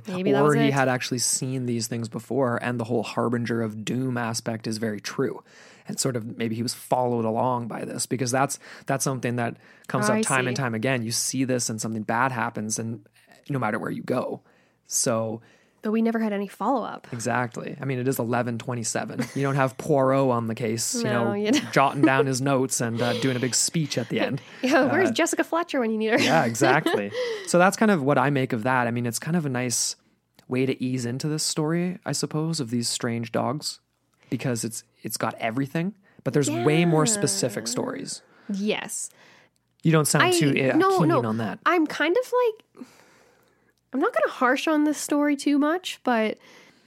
Maybe 0.07 0.33
or 0.33 0.53
he 0.53 0.67
it. 0.67 0.73
had 0.73 0.87
actually 0.87 1.19
seen 1.19 1.65
these 1.65 1.87
things 1.87 2.09
before, 2.09 2.57
and 2.61 2.79
the 2.79 2.83
whole 2.83 3.03
harbinger 3.03 3.61
of 3.61 3.83
doom 3.83 4.17
aspect 4.17 4.67
is 4.67 4.77
very 4.77 4.99
true. 5.01 5.43
And 5.87 5.99
sort 5.99 6.15
of 6.15 6.37
maybe 6.37 6.55
he 6.55 6.61
was 6.63 6.73
followed 6.73 7.25
along 7.25 7.67
by 7.67 7.83
this 7.85 8.05
because 8.05 8.29
that's 8.29 8.59
that's 8.85 9.03
something 9.03 9.37
that 9.37 9.57
comes 9.87 10.09
Oh, 10.09 10.13
up 10.13 10.21
time 10.21 10.47
and 10.47 10.55
time 10.55 10.75
again. 10.75 11.01
You 11.03 11.11
see 11.11 11.43
this 11.45 11.69
and 11.69 11.81
something 11.81 12.03
bad 12.03 12.31
happens, 12.31 12.77
and 12.77 13.05
no 13.49 13.57
matter 13.57 13.79
where 13.79 13.89
you 13.89 14.03
go. 14.03 14.41
So 14.85 15.41
but 15.81 15.91
we 15.91 16.01
never 16.01 16.19
had 16.19 16.33
any 16.33 16.47
follow 16.47 16.83
up. 16.83 17.07
exactly. 17.11 17.75
I 17.79 17.85
mean, 17.85 17.99
it 17.99 18.07
is 18.07 18.19
eleven 18.19 18.57
twenty 18.57 18.83
seven. 18.83 19.25
You 19.35 19.41
don't 19.43 19.55
have 19.55 19.77
Poirot 19.77 20.29
on 20.29 20.47
the 20.47 20.55
case, 20.55 20.95
you 20.95 21.03
No, 21.03 21.25
know, 21.29 21.33
you 21.33 21.51
jotting 21.71 22.01
down 22.01 22.25
his 22.25 22.41
notes 22.51 22.81
and 22.81 23.01
uh, 23.01 23.13
doing 23.21 23.35
a 23.35 23.39
big 23.39 23.55
speech 23.55 23.97
at 23.97 24.09
the 24.09 24.19
end. 24.19 24.41
Yeah, 24.61 24.85
where's 24.91 25.11
Jessica 25.11 25.43
Fletcher 25.43 25.79
when 25.79 25.91
you 25.91 25.97
need 25.97 26.11
her? 26.11 26.19
Yeah, 26.19 26.45
exactly. 26.53 27.11
so 27.47 27.57
that's 27.57 27.77
kind 27.77 27.91
of 27.91 28.03
what 28.03 28.17
I 28.17 28.29
make 28.29 28.53
of 28.53 28.63
that. 28.63 28.87
I 28.87 28.91
mean, 28.91 29.05
it's 29.05 29.19
kind 29.19 29.37
of 29.37 29.45
a 29.45 29.49
nice 29.49 29.95
way 30.47 30.65
to 30.65 30.83
ease 30.83 31.05
into 31.05 31.27
this 31.27 31.43
story, 31.43 31.99
I 32.05 32.11
suppose, 32.11 32.59
of 32.59 32.69
these 32.71 32.89
strange 32.89 33.31
dogs 33.31 33.79
because 34.29 34.63
it's 34.63 34.83
it's 35.01 35.17
got 35.17 35.35
everything, 35.35 35.95
but 36.23 36.33
there's 36.33 36.49
way 36.49 36.85
more 36.85 37.05
specific 37.05 37.67
stories. 37.67 38.21
yes. 38.51 39.09
You 39.81 39.93
don't 39.93 40.05
sound 40.05 40.25
I 40.25 40.31
too 40.31 40.49
uh, 40.49 40.75
no 40.75 40.99
keen 40.99 41.07
no. 41.07 41.23
on 41.23 41.37
that. 41.37 41.59
I'm 41.65 41.87
kind 41.87 42.13
of 42.17 42.33
like 42.45 42.87
I'm 43.93 43.99
not 43.99 44.13
going 44.13 44.23
to 44.27 44.31
harsh 44.33 44.67
on 44.67 44.83
this 44.83 44.97
story 44.97 45.35
too 45.35 45.57
much, 45.57 45.99
but 46.03 46.37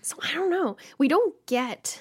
so 0.03 0.17
I 0.23 0.33
don't 0.35 0.51
know. 0.51 0.77
We 0.99 1.09
don't 1.09 1.35
get 1.47 2.01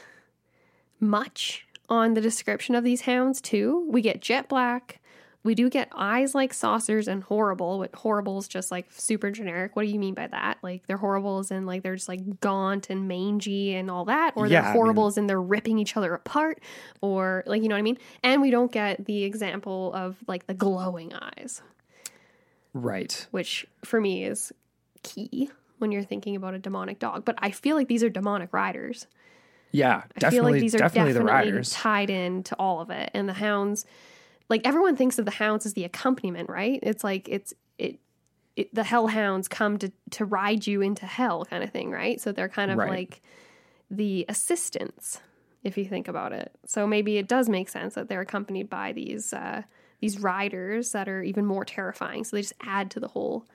much 1.00 1.66
on 1.90 2.14
the 2.14 2.22
description 2.22 2.76
of 2.76 2.84
these 2.84 3.02
hounds 3.02 3.42
too. 3.42 3.86
We 3.90 4.02
get 4.02 4.22
jet 4.22 4.48
black. 4.48 5.00
We 5.44 5.56
do 5.56 5.72
get 5.72 5.90
eyes 5.96 6.36
like 6.36 6.54
saucers 6.54 7.08
and 7.08 7.24
horrible. 7.24 7.80
What 7.80 7.96
horrible 7.96 8.38
is 8.38 8.48
just 8.48 8.70
like 8.70 8.86
super 8.92 9.32
generic. 9.32 9.76
What 9.76 9.82
do 9.84 9.88
you 9.92 9.98
mean 9.98 10.14
by 10.14 10.28
that? 10.28 10.60
Like 10.62 10.86
they're 10.86 10.98
horrible 10.98 11.40
as 11.40 11.50
in 11.50 11.66
like 11.66 11.82
they're 11.82 11.96
just 11.96 12.08
like 12.08 12.40
gaunt 12.42 12.92
and 12.92 13.08
mangy 13.08 13.74
and 13.74 13.90
all 13.90 14.06
that, 14.06 14.34
or 14.36 14.46
Yeah, 14.46 14.62
they're 14.62 14.70
mean- 14.74 14.78
horrible 14.82 15.08
as 15.08 15.18
in 15.18 15.26
they're 15.26 15.42
ripping 15.42 15.80
each 15.80 15.98
other 15.98 16.14
apart, 16.14 16.60
or 17.02 17.44
like 17.48 17.64
you 17.64 17.70
know 17.70 17.74
what 17.76 17.80
I 17.80 17.82
mean. 17.82 17.98
And 18.22 18.40
we 18.44 18.52
don't 18.52 18.72
get 18.72 19.04
the 19.06 19.24
example 19.24 19.92
of 19.96 20.16
like 20.28 20.46
the 20.46 20.54
glowing 20.54 21.12
eyes 21.16 21.64
Right. 22.74 23.28
which 23.32 23.66
for 23.84 24.00
me 24.00 24.24
is 24.26 24.54
key 25.04 25.50
when 25.80 25.92
you're 25.92 26.04
thinking 26.04 26.36
about 26.36 26.54
a 26.54 26.60
demonic 26.60 27.00
dog. 27.00 27.26
But 27.26 27.36
I 27.40 27.52
feel 27.52 27.76
like 27.76 27.88
these 27.88 28.04
are 28.04 28.10
demonic 28.10 28.54
riders. 28.54 29.08
Yeah, 29.72 30.04
I 30.18 30.30
feel 30.30 30.44
like 30.44 30.60
these 30.60 30.76
are 30.76 30.80
definitely, 30.80 31.14
definitely, 31.14 31.14
the 31.14 31.22
riders. 31.24 31.70
tied 31.72 32.10
in 32.10 32.44
to 32.44 32.56
all 32.58 32.82
of 32.82 32.90
it. 32.90 33.10
And 33.14 33.28
the 33.30 33.34
hounds, 33.34 33.86
like 34.50 34.62
everyone 34.66 34.96
thinks 34.96 35.18
of 35.18 35.26
the 35.26 35.32
hounds 35.32 35.66
as 35.66 35.74
the 35.74 35.86
accompaniment, 35.86 36.50
right? 36.50 36.80
It's 36.84 37.04
like 37.04 37.28
it's 37.30 37.54
it. 37.78 38.00
It, 38.58 38.76
the 38.76 38.84
hellhounds 38.84 39.48
come 39.48 39.78
to 39.78 39.92
to 40.12 40.26
ride 40.26 40.68
you 40.68 40.82
into 40.82 41.06
hell, 41.06 41.46
kind 41.46 41.64
of 41.64 41.72
thing, 41.72 41.90
right? 41.90 42.20
So 42.20 42.34
they're 42.34 42.50
kind 42.50 42.70
of 42.70 42.78
Right. 42.78 42.90
like 42.90 43.22
the 43.90 44.26
assistants, 44.28 45.22
if 45.64 45.78
you 45.78 45.86
think 45.86 46.10
about 46.10 46.34
it. 46.34 46.52
So 46.66 46.86
maybe 46.86 47.18
it 47.18 47.28
does 47.30 47.48
make 47.48 47.70
sense 47.70 47.96
that 47.96 48.10
they're 48.10 48.22
accompanied 48.22 48.70
by 48.70 48.92
these 48.92 49.32
uh, 49.34 49.64
these 50.02 50.20
riders 50.20 50.92
that 50.92 51.08
are 51.08 51.24
even 51.24 51.46
more 51.46 51.64
terrifying. 51.64 52.26
So 52.26 52.36
they 52.36 52.42
just 52.42 52.54
add 52.62 52.92
to 52.92 53.00
the 53.00 53.08
whole 53.08 53.46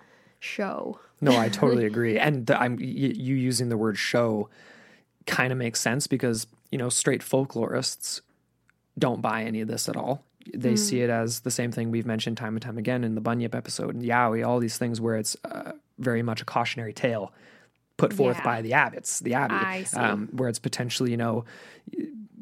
show. 0.47 0.99
No, 1.21 1.37
I 1.37 1.49
totally 1.61 1.85
agree. 1.87 2.19
And 2.19 2.47
the, 2.47 2.61
I'm 2.61 2.77
y- 2.77 2.83
you 2.85 3.35
using 3.35 3.69
the 3.69 3.77
word 3.77 3.99
show 3.99 4.49
kind 5.27 5.53
of 5.53 5.59
makes 5.59 5.81
sense 5.81 6.07
because, 6.07 6.47
you 6.71 6.79
know, 6.79 6.89
straight 6.89 7.21
folklorists 7.23 8.21
don't 8.99 9.21
buy 9.21 9.43
any 9.45 9.61
of 9.61 9.69
this 9.69 9.89
at 9.89 9.97
all. 9.97 10.23
They 10.55 10.77
see 10.77 11.01
it 11.01 11.11
as 11.11 11.41
the 11.41 11.51
same 11.51 11.73
thing 11.73 11.91
we've 11.91 12.07
mentioned 12.07 12.37
time 12.37 12.55
and 12.55 12.63
time 12.63 12.79
again 12.79 13.03
in 13.03 13.17
the 13.17 13.21
Bunyip 13.21 13.53
episode 13.55 13.95
and 13.95 14.05
Yowie, 14.05 14.47
all 14.47 14.61
these 14.61 14.79
things 14.79 15.01
where 15.01 15.17
it's 15.17 15.37
uh, 15.45 15.73
very 15.99 16.23
much 16.23 16.41
a 16.41 16.45
cautionary 16.45 16.93
tale 16.93 17.33
put 17.97 18.13
forth 18.13 18.37
Yeah. 18.37 18.45
by 18.45 18.63
the 18.63 18.75
abbots, 18.75 19.19
the 19.21 19.35
abbey, 19.35 19.55
I 19.55 19.83
see. 19.83 19.97
Um, 19.99 20.29
where 20.33 20.49
it's 20.49 20.61
potentially, 20.61 21.11
you 21.11 21.17
know, 21.17 21.45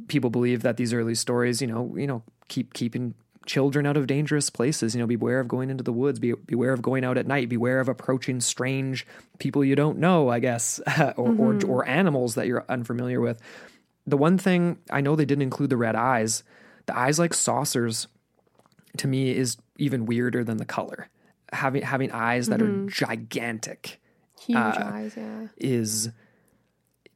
people 0.09 0.29
believe 0.29 0.63
that 0.63 0.77
these 0.77 0.93
early 0.93 1.15
stories, 1.15 1.63
you 1.63 1.67
know, 1.67 1.95
you 1.97 2.07
know, 2.07 2.23
keep 2.49 2.75
keeping 2.75 3.15
children 3.47 3.87
out 3.87 3.97
of 3.97 4.07
dangerous 4.07 4.51
places. 4.51 4.95
You 4.95 5.01
know, 5.01 5.07
beware 5.07 5.41
of 5.41 5.49
going 5.49 5.71
into 5.71 5.85
the 5.85 5.93
woods. 5.93 6.19
Be, 6.19 6.33
beware 6.33 6.73
of 6.73 6.83
going 6.83 7.05
out 7.05 7.19
at 7.19 7.27
night. 7.27 7.49
Beware 7.49 7.81
of 7.81 7.89
approaching 7.89 8.41
strange 8.41 9.07
people 9.39 9.65
you 9.65 9.77
don't 9.77 9.99
know. 9.99 10.29
I 10.29 10.39
guess, 10.41 10.81
or, 11.17 11.35
or 11.37 11.65
or 11.67 11.89
animals 11.89 12.35
that 12.37 12.47
you're 12.47 12.65
unfamiliar 12.69 13.21
with. 13.21 13.41
The 14.07 14.17
one 14.17 14.37
thing 14.39 14.79
I 14.91 15.01
know 15.01 15.17
they 15.17 15.25
didn't 15.25 15.43
include 15.43 15.71
the 15.71 15.77
red 15.77 15.97
eyes. 15.97 16.43
The 16.87 16.97
eyes 16.97 17.19
like 17.19 17.33
saucers, 17.33 18.07
to 18.99 19.09
me, 19.09 19.35
is 19.35 19.57
even 19.79 20.05
weirder 20.05 20.45
than 20.45 20.59
the 20.59 20.67
color. 20.67 21.09
Having 21.53 21.83
having 21.83 22.11
eyes 22.13 22.49
that 22.49 22.61
are 22.61 22.87
gigantic 22.87 24.01
Huge 24.41 24.59
Uh, 24.59 24.91
eyes, 24.93 25.15
yeah. 25.17 25.47
is 25.57 26.11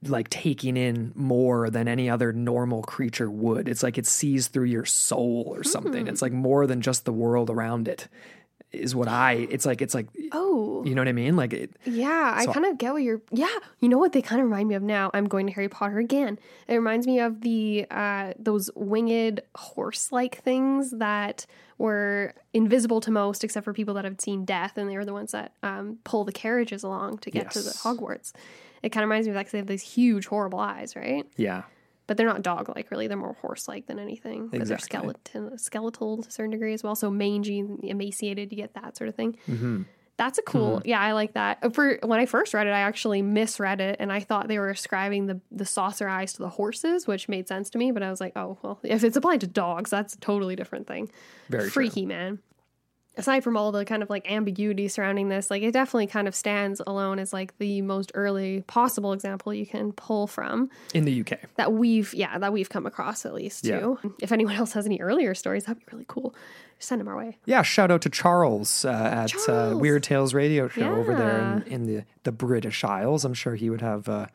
like 0.03 0.29
taking 0.31 0.77
in 0.77 1.13
more 1.15 1.71
than 1.71 1.89
any 1.89 2.09
other 2.09 2.33
normal 2.33 2.83
creature 2.83 3.31
would. 3.31 3.69
It's 3.69 3.83
like 3.83 3.99
it 3.99 4.07
sees 4.07 4.49
through 4.49 4.67
your 4.67 4.85
soul 4.85 5.45
or 5.49 5.65
something. 5.65 6.07
It's 6.07 6.23
like 6.23 6.33
more 6.33 6.67
than 6.67 6.81
just 6.81 7.05
the 7.05 7.13
world 7.13 7.51
around 7.51 7.89
it. 7.89 8.09
Is 8.71 8.95
what 8.95 9.09
I. 9.09 9.49
It's 9.51 9.65
like 9.65 9.81
it's 9.81 9.95
like 9.95 10.09
Oh, 10.31 10.85
you 10.85 10.95
know 10.95 11.01
what 11.01 11.09
I 11.09 11.13
mean. 11.13 11.37
Like 11.37 11.55
it. 11.55 11.71
yeah. 11.87 12.35
I 12.37 12.45
kind 12.45 12.67
of 12.67 12.77
get 12.77 12.93
what 12.93 13.03
you're. 13.03 13.23
Yeah, 13.33 13.49
you 13.81 13.89
know 13.89 13.97
what 13.97 14.13
they 14.13 14.21
kind 14.21 14.43
of 14.43 14.45
remind 14.47 14.69
me 14.69 14.75
of 14.75 14.83
now. 14.83 15.11
I'm 15.15 15.27
going 15.27 15.47
to 15.47 15.53
Harry 15.55 15.71
Potter 15.71 15.99
again. 15.99 16.39
It 16.69 16.75
reminds 16.75 17.07
me 17.07 17.19
of 17.19 17.41
the 17.41 17.87
uh, 17.91 18.35
those 18.39 18.71
winged 18.75 19.41
horse-like 19.57 20.43
things 20.43 20.91
that 20.91 21.47
were 21.79 22.35
invisible 22.53 23.01
to 23.01 23.11
most, 23.11 23.43
except 23.43 23.65
for 23.65 23.73
people 23.73 23.95
that 23.95 24.05
have 24.05 24.21
seen 24.21 24.45
death, 24.45 24.77
and 24.77 24.91
they 24.91 24.99
were 24.99 25.05
the 25.07 25.15
ones 25.15 25.33
that 25.33 25.53
um, 25.63 25.97
pull 26.05 26.25
the 26.25 26.33
carriages 26.33 26.83
along 26.83 27.19
to 27.19 27.31
get 27.31 27.51
to 27.53 27.63
the 27.63 27.71
Hogwarts. 27.71 28.33
It 28.83 28.91
kind 28.91 29.03
of 29.05 29.09
reminds 29.11 29.27
me 29.27 29.31
of 29.31 29.35
that 29.35 29.41
because 29.41 29.53
they 29.53 29.59
have 29.59 29.67
these 29.67 29.83
huge, 29.83 30.27
horrible 30.27 30.59
eyes, 30.61 30.95
right? 30.97 31.27
Yeah. 31.37 31.62
But 32.07 32.17
they're 32.17 32.27
not 32.27 32.43
dog-like, 32.43 32.91
really. 32.91 33.07
They're 33.07 33.17
more 33.19 33.35
horse-like 33.43 33.87
than 33.87 33.99
anything. 33.99 34.45
But 34.49 34.53
they're 34.53 34.62
Exactly. 34.62 34.87
skeleton, 34.87 35.59
skeletal 35.59 36.23
to 36.23 36.29
a 36.29 36.31
certain 36.31 36.51
degree 36.53 36.73
as 36.73 36.83
well. 36.83 36.95
So 36.95 37.11
mangy, 37.11 37.64
emaciated, 37.83 38.51
you 38.51 38.57
get 38.57 38.73
that 38.75 38.97
sort 38.97 39.09
of 39.09 39.14
thing. 39.14 39.37
Mm-hmm. 39.49 39.83
That's 40.17 40.37
a 40.38 40.43
cool. 40.43 40.83
Yeah, 40.85 41.01
I 41.01 41.12
like 41.12 41.35
that. 41.35 41.59
Uh, 41.62 41.69
For 41.71 41.99
when 42.03 42.19
I 42.19 42.27
first 42.27 42.53
read 42.53 42.67
it, 42.67 42.71
I 42.71 42.81
actually 42.81 43.23
misread 43.23 43.81
it, 43.81 43.97
and 44.01 44.11
I 44.12 44.19
thought 44.19 44.49
they 44.49 44.59
were 44.59 44.69
ascribing 44.71 45.27
the 45.27 45.41
the 45.53 45.64
saucer 45.64 46.09
eyes 46.09 46.33
to 46.33 46.38
the 46.41 46.49
horses, 46.49 47.07
which 47.07 47.29
made 47.29 47.47
sense 47.47 47.71
to 47.71 47.79
me. 47.79 47.93
But 47.93 48.03
I 48.03 48.11
was 48.11 48.21
like, 48.21 48.33
oh 48.35 48.59
well, 48.62 48.81
if 48.83 49.05
it's 49.05 49.17
applied 49.17 49.43
to 49.43 49.47
dogs, 49.47 49.91
that's 49.91 50.14
a 50.14 50.19
totally 50.19 50.57
different 50.57 50.88
thing. 50.88 51.09
Very 51.51 51.64
true. 51.64 51.71
freaky, 51.71 52.05
man. 52.05 52.41
Aside 53.18 53.44
from 53.44 53.57
all 53.57 53.72
the 53.72 53.85
kind 53.85 54.02
of 54.02 54.09
like 54.09 54.31
ambiguity 54.31 54.88
surrounding 54.88 55.28
this, 55.28 55.50
like 55.50 55.62
it 55.62 55.72
definitely 55.72 56.07
kind 56.07 56.26
of 56.28 56.35
stands 56.35 56.81
alone 56.87 57.18
as 57.18 57.33
like 57.33 57.57
the 57.59 57.83
most 57.83 58.11
early 58.14 58.62
possible 58.66 59.12
example 59.12 59.52
you 59.52 59.66
can 59.66 59.92
pull 59.92 60.26
from 60.26 60.70
In 60.94 61.04
the 61.04 61.20
UK. 61.20 61.40
that 61.57 61.72
we've 61.72 62.14
yeah 62.14 62.38
that 62.38 62.52
we've 62.52 62.68
come 62.70 62.87
across 62.87 63.26
at 63.26 63.35
least 63.35 63.64
Yeah. 63.66 63.81
too. 63.81 64.14
If 64.20 64.33
anyone 64.33 64.54
else 64.54 64.72
has 64.72 64.87
any 64.87 65.00
earlier 65.00 65.35
stories, 65.35 65.64
that'd 65.64 65.78
be 65.85 65.87
really 65.92 66.07
cool. 66.09 66.35
Send 66.78 67.00
them 67.00 67.09
our 67.09 67.16
way. 67.16 67.37
Yeah, 67.44 67.62
shout 67.62 67.90
out 67.90 68.02
to 68.02 68.09
Charles 68.09 68.85
uh, 68.85 68.90
at 68.90 69.35
Uh, 69.48 69.76
Weird 69.76 70.04
Tales 70.04 70.33
Radio 70.33 70.68
Show 70.68 70.94
over 70.94 71.12
there 71.14 71.62
in, 71.66 71.72
in 71.72 71.87
the, 71.87 72.04
the 72.22 72.31
British 72.31 72.85
Isles. 72.85 73.24
I'm 73.24 73.35
sure 73.35 73.57
he 73.57 73.68
would 73.68 73.81
have 73.81 74.09
uh, 74.09 74.26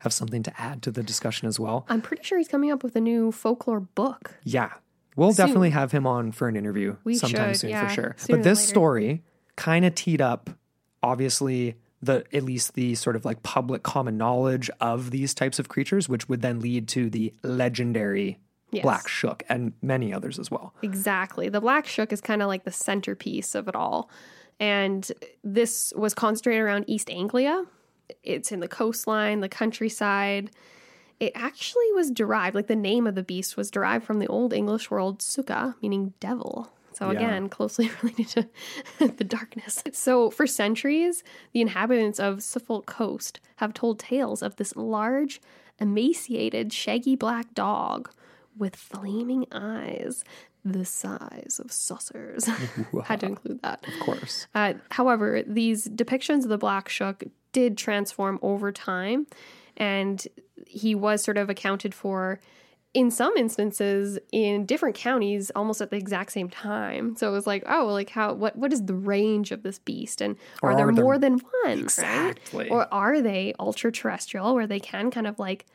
have 0.00 0.12
something 0.12 0.42
to 0.42 0.52
add 0.60 0.82
to 0.82 0.90
the 0.90 1.02
discussion 1.02 1.48
as 1.48 1.58
well. 1.58 1.86
I'm 1.88 2.02
pretty 2.02 2.22
sure 2.22 2.36
he's 2.36 2.48
coming 2.48 2.70
up 2.70 2.84
with 2.84 2.96
a 2.96 3.00
new 3.00 3.32
folklore 3.32 3.80
book. 3.80 4.34
Yeah, 4.44 4.72
we'll 5.16 5.32
Soon. 5.32 5.46
definitely 5.46 5.70
have 5.70 5.90
him 5.92 6.06
on 6.06 6.30
for 6.32 6.48
an 6.48 6.56
interview 6.56 6.96
We 7.04 7.16
sometime 7.16 7.52
should, 7.52 7.60
soon 7.60 7.70
yeah, 7.70 7.88
for 7.88 7.94
sure. 7.94 8.16
But 8.28 8.42
this 8.42 8.66
story 8.66 9.22
kind 9.56 9.84
of 9.84 9.94
teed 9.94 10.20
up, 10.20 10.50
obviously 11.02 11.76
the 12.02 12.24
at 12.32 12.42
least 12.42 12.74
the 12.74 12.94
sort 12.94 13.16
of 13.16 13.24
like 13.24 13.42
public 13.42 13.82
common 13.82 14.18
knowledge 14.18 14.70
of 14.80 15.10
these 15.10 15.34
types 15.34 15.58
of 15.58 15.68
creatures, 15.68 16.08
which 16.08 16.28
would 16.28 16.42
then 16.42 16.60
lead 16.60 16.86
to 16.88 17.10
the 17.10 17.32
legendary 17.42 18.38
Yes. 18.72 18.82
Black 18.82 19.06
Shuck 19.06 19.44
and 19.48 19.72
many 19.80 20.12
others 20.12 20.40
as 20.40 20.50
well. 20.50 20.74
Exactly. 20.82 21.48
The 21.48 21.60
Black 21.60 21.86
Shuck 21.86 22.12
is 22.12 22.20
kind 22.20 22.42
of 22.42 22.48
like 22.48 22.64
the 22.64 22.72
centerpiece 22.72 23.54
of 23.54 23.68
it 23.68 23.76
all. 23.76 24.10
And 24.58 25.10
this 25.44 25.92
was 25.96 26.14
concentrated 26.14 26.62
around 26.62 26.84
East 26.88 27.08
Anglia. 27.08 27.64
It's 28.24 28.50
in 28.50 28.58
the 28.60 28.68
coastline, 28.68 29.40
the 29.40 29.48
countryside. 29.48 30.50
It 31.18 31.32
actually 31.34 31.90
was 31.94 32.10
derived, 32.10 32.54
like 32.54 32.66
the 32.66 32.76
name 32.76 33.06
of 33.06 33.14
the 33.14 33.22
beast 33.22 33.56
was 33.56 33.70
derived 33.70 34.04
from 34.04 34.18
the 34.18 34.26
Old 34.26 34.52
English 34.52 34.90
word 34.90 35.22
suka, 35.22 35.74
meaning 35.80 36.12
devil. 36.20 36.70
So 36.92 37.10
Yeah. 37.10 37.18
again, 37.18 37.48
closely 37.48 37.90
related 38.02 38.48
to 38.98 39.08
the 39.08 39.24
darkness. 39.24 39.82
So 39.92 40.30
for 40.30 40.46
centuries, 40.46 41.22
the 41.52 41.60
inhabitants 41.60 42.18
of 42.20 42.42
Suffolk 42.42 42.86
Coast 42.86 43.40
have 43.56 43.72
told 43.74 43.98
tales 43.98 44.42
of 44.42 44.56
this 44.56 44.74
large, 44.76 45.40
emaciated, 45.78 46.72
shaggy 46.72 47.16
black 47.16 47.52
dog 47.54 48.10
with 48.56 48.76
flaming 48.76 49.46
eyes 49.52 50.24
the 50.64 50.84
size 50.84 51.60
of 51.62 51.70
saucers. 51.70 52.46
Had 53.04 53.20
to 53.20 53.26
include 53.32 53.62
that. 53.62 53.86
Of 53.86 54.00
course. 54.00 54.46
Uh, 54.54 54.74
however, 54.90 55.42
these 55.46 55.86
depictions 55.86 56.42
of 56.42 56.48
the 56.48 56.58
Black 56.58 56.88
Shuck 56.88 57.22
did 57.52 57.78
transform 57.78 58.38
over 58.42 58.72
time, 58.72 59.26
and 59.76 60.26
he 60.66 60.94
was 60.94 61.22
sort 61.22 61.38
of 61.38 61.48
accounted 61.50 61.94
for 61.94 62.40
in 62.94 63.10
some 63.10 63.36
instances 63.36 64.18
in 64.32 64.64
different 64.64 64.94
counties 64.96 65.50
almost 65.54 65.82
at 65.82 65.90
the 65.90 65.96
exact 65.98 66.32
same 66.32 66.48
time. 66.48 67.14
So 67.16 67.28
it 67.28 67.32
was 67.32 67.46
like, 67.46 67.62
oh, 67.68 67.86
like 67.86 68.08
how 68.10 68.32
what 68.32 68.56
what 68.56 68.72
is 68.72 68.84
the 68.86 68.94
range 68.94 69.50
of 69.52 69.62
this 69.62 69.78
beast, 69.78 70.20
and 70.20 70.36
Or 70.62 70.70
are 70.70 70.76
there 70.76 70.86
there- 70.92 71.04
more 71.04 71.18
than 71.18 71.38
one? 71.64 71.78
Exactly. 71.78 72.64
Right? 72.64 72.70
Or 72.72 72.92
are 72.92 73.20
they 73.20 73.52
ultra 73.60 73.92
terrestrial, 73.92 74.54
where 74.54 74.66
they 74.66 74.80
can 74.80 75.10
kind 75.10 75.26
of 75.26 75.38
like 75.38 75.66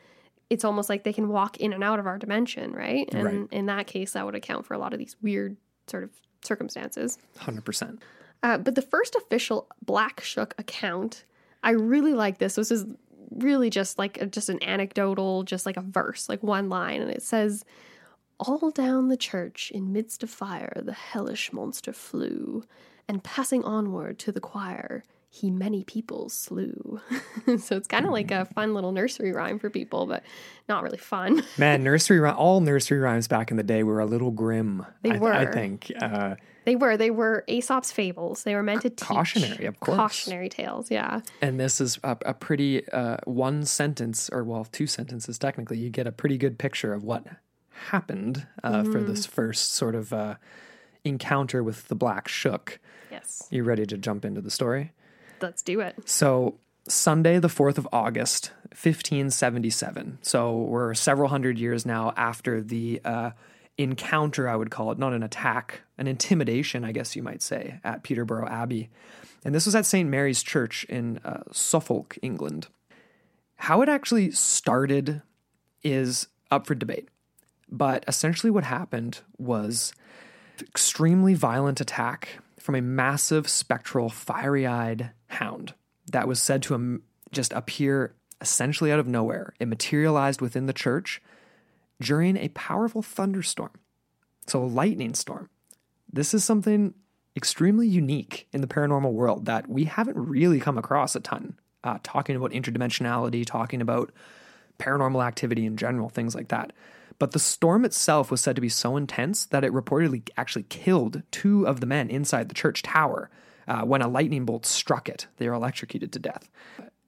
it's 0.49 0.65
almost 0.65 0.89
like 0.89 1.03
they 1.05 1.13
can 1.13 1.29
walk 1.29 1.57
in 1.57 1.71
and 1.71 1.81
out 1.83 1.97
of 1.99 2.05
our 2.05 2.17
dimension, 2.17 2.73
right? 2.73 3.07
And 3.13 3.23
Right. 3.23 3.47
in 3.51 3.67
that 3.67 3.87
case, 3.87 4.11
that 4.13 4.25
would 4.25 4.35
account 4.35 4.65
for 4.65 4.73
a 4.73 4.77
lot 4.77 4.91
of 4.91 4.99
these 4.99 5.15
weird 5.21 5.55
sort 5.87 6.03
of 6.03 6.09
circumstances. 6.43 7.17
Hundred 7.37 7.63
percent. 7.63 8.01
Uh, 8.43 8.57
but 8.57 8.73
the 8.75 8.81
first 8.81 9.15
official 9.15 9.67
Black 9.85 10.19
Shuck 10.21 10.53
account, 10.57 11.23
I 11.63 11.69
really 11.71 12.13
like 12.13 12.39
this. 12.39 12.55
This 12.55 12.71
is 12.71 12.85
really 13.31 13.69
just 13.69 13.97
like 13.97 14.21
a, 14.21 14.25
just 14.25 14.49
an 14.49 14.61
anecdotal, 14.63 15.43
just 15.43 15.65
like 15.65 15.77
a 15.77 15.81
verse, 15.81 16.29
like 16.29 16.43
one 16.43 16.69
line, 16.69 17.01
and 17.01 17.11
it 17.11 17.23
says, 17.23 17.63
"All 18.39 18.71
down 18.71 19.07
the 19.07 19.17
church, 19.17 19.71
in 19.71 19.93
midst 19.93 20.23
of 20.23 20.29
fire, 20.29 20.81
the 20.83 20.93
hellish 20.93 21.51
monster 21.53 21.93
flew, 21.93 22.63
and 23.07 23.23
passing 23.23 23.63
onward 23.63 24.19
to 24.19 24.31
the 24.31 24.41
choir." 24.41 25.03
He 25.33 25.49
many 25.49 25.85
people 25.85 26.27
slew. 26.27 26.99
so 27.57 27.77
it's 27.77 27.87
kind 27.87 28.05
of 28.05 28.11
like 28.11 28.31
a 28.31 28.43
fun 28.43 28.73
little 28.73 28.91
nursery 28.91 29.31
rhyme 29.31 29.59
for 29.59 29.69
people, 29.69 30.05
but 30.05 30.23
not 30.67 30.83
really 30.83 30.97
fun. 30.97 31.41
Man, 31.57 31.83
nursery 31.83 32.19
rhyme, 32.19 32.35
all 32.37 32.59
nursery 32.59 32.99
rhymes 32.99 33.29
back 33.29 33.49
in 33.49 33.55
the 33.55 33.63
day 33.63 33.81
were 33.83 34.01
a 34.01 34.05
little 34.05 34.31
grim. 34.31 34.85
They 35.03 35.11
I, 35.11 35.15
I 35.15 35.19
were. 35.19 35.51
think. 35.53 35.89
Uh, 36.01 36.35
They 36.65 36.75
were 36.75 36.95
they 36.97 37.09
were 37.09 37.43
Aesop's 37.47 37.91
fables. 37.91 38.43
They 38.43 38.53
were 38.55 38.63
meant 38.63 38.83
to 38.83 38.89
teach 38.89 39.07
Cautionary, 39.07 39.65
of 39.65 39.79
course. 39.79 39.97
cautionary 39.97 40.49
tales. 40.49 40.91
Yeah, 40.91 41.21
and 41.41 41.59
this 41.59 41.81
is 41.81 41.99
a, 42.03 42.17
a 42.25 42.33
pretty 42.33 42.87
uh, 42.91 43.17
one 43.25 43.65
sentence, 43.65 44.29
or 44.31 44.43
well, 44.43 44.65
two 44.71 44.87
sentences 44.87 45.39
technically. 45.39 45.77
You 45.79 45.89
get 45.89 46.05
a 46.07 46.11
pretty 46.11 46.37
good 46.37 46.59
picture 46.59 46.93
of 46.93 47.03
what 47.03 47.25
happened 47.89 48.45
uh, 48.63 48.83
for 48.83 49.01
this 49.01 49.25
first 49.25 49.73
sort 49.73 49.95
of 49.95 50.13
uh, 50.13 50.35
encounter 51.03 51.63
with 51.63 51.87
the 51.87 51.95
Black 51.95 52.27
Shuck. 52.27 52.79
yes. 53.11 53.47
You 53.49 53.63
ready 53.63 53.85
to 53.87 53.97
jump 53.97 54.23
into 54.23 54.41
the 54.41 54.51
story? 54.51 54.91
Let's 55.41 55.63
do 55.63 55.79
it. 55.79 55.95
So, 56.07 56.59
Sunday, 56.87 57.39
the 57.39 57.47
4th 57.47 57.79
of 57.79 57.87
August, 57.91 58.51
1577. 58.69 60.19
So, 60.21 60.57
we're 60.57 60.93
several 60.93 61.29
hundred 61.29 61.57
years 61.57 61.85
now 61.85 62.13
after 62.15 62.61
the 62.61 63.01
uh, 63.03 63.31
encounter, 63.77 64.47
I 64.47 64.55
would 64.55 64.71
call 64.71 64.91
it, 64.91 64.99
not 64.99 65.13
an 65.13 65.23
attack, 65.23 65.81
an 65.97 66.07
intimidation, 66.07 66.83
I 66.83 66.91
guess 66.91 67.15
you 67.15 67.23
might 67.23 67.41
say, 67.41 67.79
at 67.83 68.03
Peterborough 68.03 68.47
Abbey. 68.47 68.89
And 69.43 69.55
this 69.55 69.65
was 69.65 69.75
at 69.75 69.85
St. 69.85 70.09
Mary's 70.09 70.43
Church 70.43 70.83
in 70.85 71.19
uh, 71.25 71.43
Suffolk, 71.51 72.17
England. 72.21 72.67
How 73.55 73.81
it 73.81 73.89
actually 73.89 74.31
started 74.31 75.21
is 75.83 76.27
up 76.49 76.67
for 76.67 76.75
debate. 76.75 77.09
But 77.69 78.03
essentially, 78.07 78.51
what 78.51 78.65
happened 78.65 79.19
was 79.37 79.93
extremely 80.59 81.33
violent 81.33 81.79
attack 81.79 82.39
from 82.59 82.75
a 82.75 82.81
massive 82.81 83.47
spectral 83.47 84.09
fiery 84.09 84.67
eyed 84.67 85.11
hound 85.27 85.73
that 86.11 86.27
was 86.27 86.41
said 86.41 86.61
to 86.63 87.01
just 87.31 87.53
appear 87.53 88.13
essentially 88.41 88.91
out 88.91 88.99
of 88.99 89.07
nowhere. 89.07 89.53
It 89.59 89.67
materialized 89.67 90.41
within 90.41 90.65
the 90.65 90.73
church 90.73 91.21
during 92.01 92.37
a 92.37 92.49
powerful 92.49 93.01
thunderstorm. 93.01 93.71
So, 94.47 94.63
a 94.63 94.65
lightning 94.65 95.13
storm. 95.13 95.49
This 96.11 96.33
is 96.33 96.43
something 96.43 96.93
extremely 97.35 97.87
unique 97.87 98.47
in 98.51 98.61
the 98.61 98.67
paranormal 98.67 99.13
world 99.13 99.45
that 99.45 99.69
we 99.69 99.85
haven't 99.85 100.17
really 100.17 100.59
come 100.59 100.77
across 100.77 101.15
a 101.15 101.19
ton. 101.19 101.57
Uh, 101.83 101.97
talking 102.03 102.35
about 102.35 102.51
interdimensionality, 102.51 103.45
talking 103.45 103.81
about 103.81 104.11
paranormal 104.77 105.25
activity 105.25 105.65
in 105.65 105.77
general, 105.77 106.09
things 106.09 106.35
like 106.35 106.49
that. 106.49 106.73
But 107.17 107.31
the 107.31 107.39
storm 107.39 107.85
itself 107.85 108.29
was 108.29 108.41
said 108.41 108.55
to 108.55 108.61
be 108.61 108.69
so 108.69 108.97
intense 108.97 109.45
that 109.45 109.63
it 109.63 109.71
reportedly 109.71 110.27
actually 110.37 110.63
killed 110.63 111.23
two 111.31 111.67
of 111.67 111.79
the 111.79 111.85
men 111.85 112.09
inside 112.09 112.49
the 112.49 112.55
church 112.55 112.81
tower 112.81 113.29
uh, 113.67 113.83
when 113.83 114.01
a 114.01 114.07
lightning 114.07 114.45
bolt 114.45 114.65
struck 114.65 115.07
it. 115.07 115.27
They 115.37 115.47
were 115.47 115.53
electrocuted 115.53 116.11
to 116.13 116.19
death. 116.19 116.49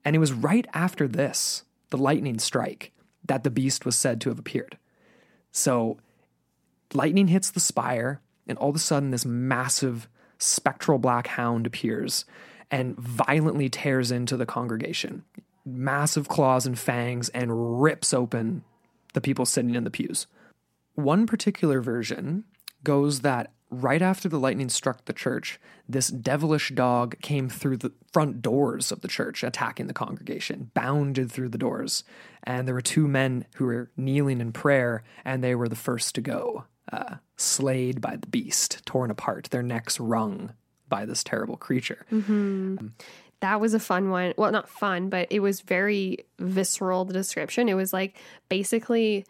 And 0.06 0.16
it 0.16 0.20
was 0.20 0.34
right 0.34 0.68
after 0.74 1.08
this, 1.08 1.64
the 1.90 1.98
lightning 1.98 2.40
strike, 2.40 2.92
that 3.26 3.44
the 3.44 3.50
beast 3.50 3.86
was 3.86 3.96
said 3.96 4.22
to 4.22 4.30
have 4.30 4.40
appeared. 4.40 4.78
So 5.54 5.98
lightning 6.94 7.28
hits 7.28 7.52
the 7.52 7.62
spire, 7.62 8.20
and 8.48 8.58
all 8.58 8.70
of 8.70 8.76
a 8.76 8.80
sudden, 8.80 9.12
this 9.12 9.26
massive 9.26 10.10
spectral 10.38 10.98
black 10.98 11.28
hound 11.28 11.66
appears 11.66 12.26
and 12.70 12.98
violently 12.98 13.70
tears 13.70 14.12
into 14.12 14.36
the 14.36 14.46
congregation. 14.46 15.24
Massive 15.66 16.28
claws 16.28 16.66
and 16.66 16.78
fangs 16.78 17.30
and 17.30 17.82
rips 17.82 18.14
open 18.14 18.64
the 19.14 19.22
people 19.22 19.46
sitting 19.46 19.76
in 19.76 19.86
the 19.86 19.92
pews. 19.92 20.28
One 20.96 21.26
particular 21.26 21.82
version 21.82 22.44
goes 22.84 23.22
that 23.22 23.52
right 23.82 24.02
after 24.02 24.30
the 24.30 24.40
lightning 24.40 24.70
struck 24.70 25.06
the 25.06 25.14
church, 25.14 25.60
this 25.88 26.08
devilish 26.10 26.72
dog 26.74 27.20
came 27.22 27.50
through 27.50 27.78
the 27.78 27.92
front 28.12 28.42
doors 28.42 28.92
of 28.92 29.02
the 29.02 29.08
church, 29.08 29.44
attacking 29.44 29.88
the 29.88 29.94
congregation, 29.94 30.72
bounded 30.74 31.32
through 31.32 31.50
the 31.50 31.58
doors. 31.58 32.04
And 32.44 32.68
there 32.68 32.76
were 32.76 32.82
two 32.82 33.08
men 33.08 33.46
who 33.56 33.66
were 33.66 33.92
kneeling 33.98 34.40
in 34.42 34.52
prayer, 34.52 35.04
and 35.26 35.44
they 35.44 35.56
were 35.56 35.68
the 35.68 35.76
first 35.76 36.16
to 36.16 36.22
go, 36.22 36.66
uh, 36.92 37.16
slayed 37.38 38.00
by 38.00 38.16
the 38.16 38.28
beast, 38.28 38.86
torn 38.86 39.12
apart, 39.12 39.50
their 39.52 39.64
necks 39.64 40.00
wrung 40.00 40.54
by 40.88 41.06
this 41.06 41.24
terrible 41.24 41.58
creature. 41.58 42.06
That 43.40 43.60
was 43.60 43.74
a 43.74 43.80
fun 43.80 44.10
one. 44.10 44.34
Well, 44.38 44.52
not 44.52 44.70
fun, 44.70 45.10
but 45.10 45.28
it 45.30 45.42
was 45.42 45.60
very 45.62 46.20
visceral, 46.40 47.04
the 47.04 47.14
description. 47.14 47.68
It 47.68 47.74
was 47.74 47.92
like 47.92 48.18
basically 48.48 49.26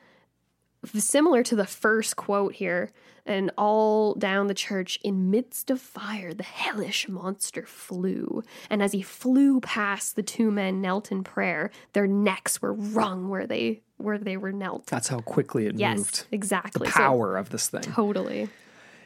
similar 0.94 1.42
to 1.44 1.56
the 1.56 1.66
first 1.66 2.16
quote 2.16 2.54
here. 2.54 2.92
And 3.26 3.52
all 3.58 4.16
down 4.16 4.48
the 4.48 4.54
church, 4.54 5.00
in 5.02 5.32
midst 5.32 5.70
of 5.70 5.80
fire, 5.80 6.34
the 6.34 6.44
hellish 6.44 7.08
monster 7.08 7.66
flew. 7.66 8.44
And 8.70 8.84
as 8.84 8.92
he 8.92 9.02
flew 9.02 9.62
past 9.62 10.18
the 10.18 10.24
two 10.24 10.52
men 10.52 10.82
knelt 10.82 11.10
in 11.10 11.24
prayer, 11.24 11.72
their 11.94 12.06
necks 12.08 12.62
were 12.62 12.74
wrung 12.74 13.30
where 13.30 13.48
they 13.48 13.82
where 13.98 14.18
they 14.18 14.36
were 14.36 14.52
knelt. 14.52 14.88
That's 14.88 15.08
how 15.08 15.20
quickly 15.22 15.66
it 15.68 15.76
yes, 15.76 15.98
moved. 15.98 16.26
exactly. 16.32 16.88
The 16.88 16.92
So- 16.92 16.98
power 17.00 17.38
of 17.38 17.50
this 17.52 17.70
thing. 17.70 17.84
totally. 17.84 18.50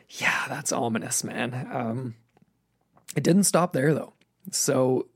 Yeah, 0.09 0.45
that's 0.47 0.71
ominous, 0.71 1.23
man. 1.23 1.69
Um, 1.71 2.15
it 3.15 3.21
didn't 3.23 3.43
stop 3.43 3.73
there, 3.73 3.93
though. 3.93 4.13
So, 4.51 5.07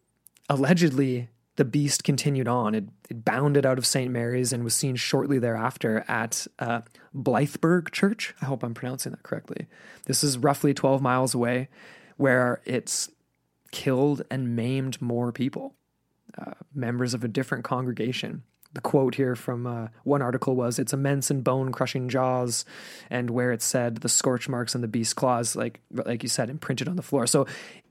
allegedly, 0.49 1.29
the 1.61 1.65
beast 1.65 2.03
continued 2.03 2.47
on. 2.47 2.73
It, 2.73 2.85
it 3.07 3.23
bounded 3.23 3.67
out 3.67 3.77
of 3.77 3.85
St. 3.85 4.11
Mary's 4.11 4.51
and 4.51 4.63
was 4.63 4.73
seen 4.73 4.95
shortly 4.95 5.37
thereafter 5.37 6.03
at 6.07 6.47
uh, 6.57 6.81
Blythburgh 7.15 7.91
Church. 7.91 8.33
I 8.41 8.45
hope 8.45 8.63
I'm 8.63 8.73
pronouncing 8.73 9.11
that 9.11 9.21
correctly. 9.21 9.67
This 10.05 10.23
is 10.23 10.39
roughly 10.39 10.73
12 10.73 11.03
miles 11.03 11.35
away, 11.35 11.69
where 12.17 12.63
it's 12.65 13.11
killed 13.69 14.23
and 14.31 14.55
maimed 14.55 14.99
more 15.03 15.31
people, 15.31 15.75
uh, 16.35 16.53
members 16.73 17.13
of 17.13 17.23
a 17.23 17.27
different 17.27 17.63
congregation. 17.63 18.41
The 18.73 18.81
quote 18.81 19.13
here 19.13 19.35
from 19.35 19.67
uh, 19.67 19.89
one 20.03 20.23
article 20.23 20.55
was, 20.55 20.79
"Its 20.79 20.93
immense 20.93 21.29
and 21.29 21.43
bone-crushing 21.43 22.09
jaws," 22.09 22.65
and 23.11 23.29
where 23.29 23.51
it 23.51 23.61
said 23.61 23.97
the 23.97 24.09
scorch 24.09 24.49
marks 24.49 24.73
and 24.73 24.83
the 24.83 24.87
beast's 24.87 25.13
claws, 25.13 25.55
like 25.55 25.79
like 25.91 26.23
you 26.23 26.29
said, 26.29 26.49
imprinted 26.49 26.87
on 26.87 26.95
the 26.95 27.03
floor. 27.03 27.27
So 27.27 27.45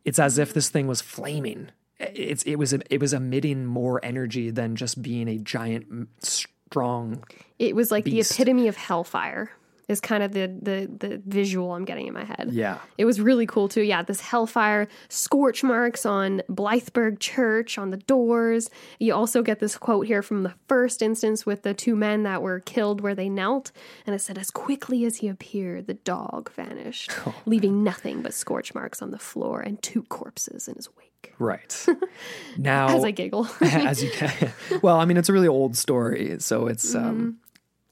it's 0.05 0.19
as 0.19 0.39
if 0.39 0.53
this 0.53 0.71
thing 0.71 0.89
was 0.89 1.01
flaming. 1.01 1.69
It's 2.01 2.43
it 2.45 2.57
was 2.57 2.73
it 2.73 2.99
was 3.01 3.13
emitting 3.13 3.67
more 3.67 4.01
energy 4.03 4.51
than 4.51 4.75
just 4.75 5.03
being 5.03 5.29
a 5.29 5.39
giant, 5.39 6.09
strong. 6.23 7.25
It 7.59 7.77
was 7.77 7.91
like 7.91 8.05
Beast. 8.05 8.31
the 8.31 8.43
epitome 8.43 8.69
of 8.69 8.77
hellfire. 8.77 9.51
Is 9.89 10.01
kind 10.01 10.23
of 10.23 10.31
the 10.31 10.47
the 10.47 10.89
the 11.09 11.21
visual 11.27 11.73
I'm 11.73 11.85
getting 11.85 12.07
in 12.07 12.15
my 12.15 12.23
head. 12.23 12.51
Yeah, 12.53 12.79
It 12.97 13.07
was 13.07 13.21
really 13.21 13.45
cool 13.45 13.69
too. 13.69 13.83
Yeah, 13.83 14.05
this 14.05 14.21
hellfire 14.21 14.87
scorch 15.09 15.65
marks 15.65 16.07
on 16.07 16.43
Blythburgh 16.49 17.19
Church 17.19 17.77
on 17.77 17.91
the 17.91 17.97
doors. 17.97 18.71
You 19.01 19.15
also 19.15 19.43
get 19.43 19.59
this 19.59 19.77
quote 19.77 20.07
here 20.07 20.23
from 20.23 20.45
the 20.45 20.55
first 20.69 21.03
instance 21.03 21.45
with 21.45 21.65
the 21.65 21.75
two 21.75 21.97
men 21.97 22.23
that 22.23 22.41
were 22.41 22.61
killed 22.61 23.01
where 23.01 23.17
they 23.17 23.29
knelt, 23.29 23.73
and 24.07 24.15
it 24.15 24.21
said, 24.21 24.39
"As 24.39 24.53
quickly 24.53 25.05
as 25.05 25.17
he 25.17 25.27
appeared, 25.27 25.89
the 25.89 25.95
dog 25.95 26.53
vanished, 26.53 27.11
oh, 27.27 27.35
leaving 27.45 27.83
nothing 27.83 28.23
but 28.23 28.33
scorch 28.33 28.73
marks 28.73 29.03
on 29.03 29.11
the 29.11 29.19
floor 29.19 29.61
and 29.61 29.83
two 29.83 30.05
corpses 30.05 30.69
in 30.69 30.77
his 30.77 30.89
wake." 30.97 31.10
Right. 31.39 31.87
Now, 32.59 32.89
As 32.97 33.05
I 33.05 33.11
giggle, 33.13 33.49
as 33.61 34.03
you 34.03 34.11
can, 34.11 34.53
well, 34.83 34.99
I 34.99 35.05
mean, 35.05 35.17
it's 35.17 35.29
a 35.29 35.33
really 35.33 35.49
old 35.49 35.77
story, 35.77 36.37
so 36.41 36.67
it's 36.67 36.95
um, 36.95 37.39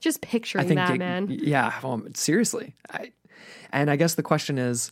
just 0.01 0.21
picturing 0.21 0.75
that, 0.75 0.95
it- 0.95 0.99
man. 0.99 1.29
Yeah, 1.31 1.73
well, 1.83 2.03
seriously. 2.14 2.75
I, 2.91 3.12
and 3.71 3.91
I 3.91 3.97
guess 3.97 4.14
the 4.14 4.23
question 4.23 4.59
is 4.59 4.91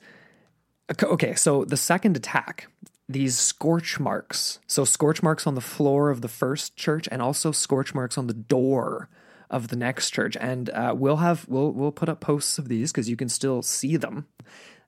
okay, 0.91 1.07
okay, 1.07 1.35
so 1.35 1.65
the 1.65 1.77
second 1.77 2.17
attack, 2.17 2.69
these 3.09 3.37
scorch 3.39 3.99
marks. 4.01 4.61
So, 4.67 4.85
scorch 4.85 5.23
marks 5.23 5.47
on 5.47 5.55
the 5.55 5.61
floor 5.61 6.11
of 6.11 6.21
the 6.23 6.29
first 6.29 6.77
church 6.77 7.09
and 7.11 7.21
also 7.21 7.53
scorch 7.53 7.95
marks 7.95 8.17
on 8.17 8.27
the 8.29 8.35
door 8.35 9.09
of 9.51 9.69
the 9.69 9.77
next 9.77 10.11
church. 10.11 10.37
And 10.41 10.71
uh, 10.71 10.95
we'll 10.97 11.19
have, 11.19 11.47
we'll, 11.49 11.71
we'll 11.73 11.93
put 11.93 12.09
up 12.09 12.21
posts 12.21 12.59
of 12.59 12.69
these 12.69 12.91
because 12.93 13.09
you 13.09 13.17
can 13.17 13.29
still 13.29 13.63
see 13.63 13.97
them. 13.97 14.27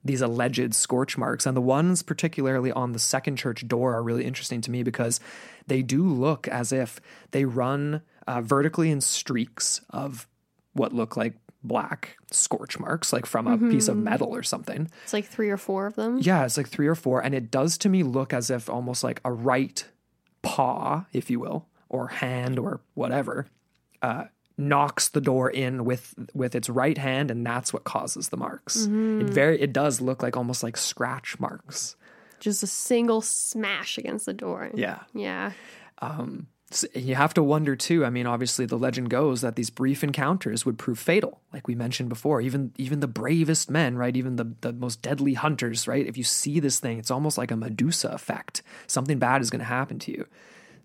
These 0.03 0.21
alleged 0.21 0.73
scorch 0.73 1.17
marks. 1.17 1.45
And 1.45 1.57
the 1.57 1.61
ones, 1.61 2.03
particularly 2.03 2.71
on 2.71 2.93
the 2.93 2.99
second 2.99 3.35
church 3.37 3.67
door, 3.67 3.95
are 3.95 4.03
really 4.03 4.25
interesting 4.25 4.61
to 4.61 4.71
me 4.71 4.83
because 4.83 5.19
they 5.67 5.81
do 5.81 6.03
look 6.03 6.47
as 6.47 6.71
if 6.71 7.01
they 7.31 7.45
run 7.45 8.01
uh, 8.27 8.41
vertically 8.41 8.91
in 8.91 9.01
streaks 9.01 9.81
of 9.89 10.27
what 10.73 10.93
look 10.93 11.17
like 11.17 11.33
black 11.63 12.17
scorch 12.31 12.79
marks, 12.79 13.11
like 13.11 13.25
from 13.25 13.47
a 13.47 13.57
piece 13.57 13.89
of 13.89 13.97
metal 13.97 14.33
or 14.33 14.43
something. 14.43 14.89
It's 15.03 15.13
like 15.13 15.25
three 15.25 15.49
or 15.49 15.57
four 15.57 15.87
of 15.87 15.95
them. 15.95 16.19
Yeah, 16.19 16.45
it's 16.45 16.55
like 16.55 16.69
three 16.69 16.87
or 16.87 16.95
four. 16.95 17.21
And 17.21 17.35
it 17.35 17.51
does 17.51 17.77
to 17.79 17.89
me 17.89 18.03
look 18.03 18.33
as 18.33 18.49
if 18.49 18.69
almost 18.69 19.03
like 19.03 19.19
a 19.25 19.31
right 19.33 19.85
paw, 20.41 21.05
if 21.11 21.29
you 21.29 21.39
will, 21.39 21.67
or 21.89 22.07
hand 22.07 22.57
or 22.57 22.79
whatever, 22.93 23.47
uh, 24.01 24.25
knocks 24.59 25.09
the 25.09 25.21
door 25.21 25.49
in 25.49 25.85
with 25.85 26.13
with 26.33 26.53
its 26.53 26.69
right 26.69 26.97
hand, 26.97 27.31
and 27.31 27.45
that's 27.45 27.73
what 27.73 27.85
causes 27.85 28.29
the 28.29 28.37
marks. 28.37 28.85
It 28.85 28.89
mm-hmm. 28.89 29.27
very 29.27 29.59
it 29.59 29.73
does 29.73 30.01
look 30.01 30.21
like 30.21 30.35
almost 30.35 30.61
like 30.61 30.77
scratch 30.77 31.39
marks. 31.39 31.95
Just 32.39 32.61
a 32.63 32.67
single 32.67 33.21
smash 33.21 33.97
against 33.97 34.25
the 34.25 34.33
door. 34.33 34.69
Yeah. 34.73 34.99
Yeah. 35.13 35.51
Um, 36.01 36.47
s- 36.71 36.85
You 36.93 37.15
have 37.15 37.33
to 37.33 37.43
wonder 37.43 37.75
too. 37.75 38.05
I 38.05 38.09
mean, 38.09 38.25
obviously, 38.27 38.65
the 38.65 38.77
legend 38.77 39.09
goes 39.09 39.41
that 39.41 39.55
these 39.55 39.69
brief 39.69 40.03
encounters 40.03 40.65
would 40.65 40.77
prove 40.77 40.99
fatal, 40.99 41.41
like 41.51 41.67
we 41.67 41.75
mentioned 41.75 42.09
before. 42.09 42.39
Even 42.41 42.73
even 42.77 42.99
the 42.99 43.07
bravest 43.07 43.69
men, 43.69 43.97
right? 43.97 44.15
Even 44.15 44.35
the 44.35 44.55
the 44.61 44.73
most 44.73 45.01
deadly 45.01 45.33
hunters, 45.33 45.87
right? 45.87 46.05
If 46.05 46.17
you 46.17 46.23
see 46.23 46.59
this 46.59 46.79
thing, 46.79 46.99
it's 46.99 47.11
almost 47.11 47.37
like 47.37 47.51
a 47.51 47.57
Medusa 47.57 48.09
effect. 48.09 48.61
Something 48.87 49.19
bad 49.19 49.41
is 49.41 49.49
going 49.49 49.59
to 49.59 49.65
happen 49.65 49.99
to 49.99 50.11
you. 50.11 50.25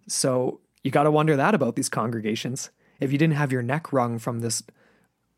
So 0.06 0.60
you 0.82 0.90
got 0.90 1.04
to 1.04 1.10
wonder 1.10 1.37
that 1.37 1.54
about 1.54 1.76
these 1.76 1.88
congregations. 1.88 2.70
If 3.00 3.12
you 3.12 3.18
didn't 3.18 3.35
have 3.35 3.52
your 3.52 3.62
neck 3.62 3.92
wrung 3.92 4.18
from 4.18 4.40
this 4.40 4.62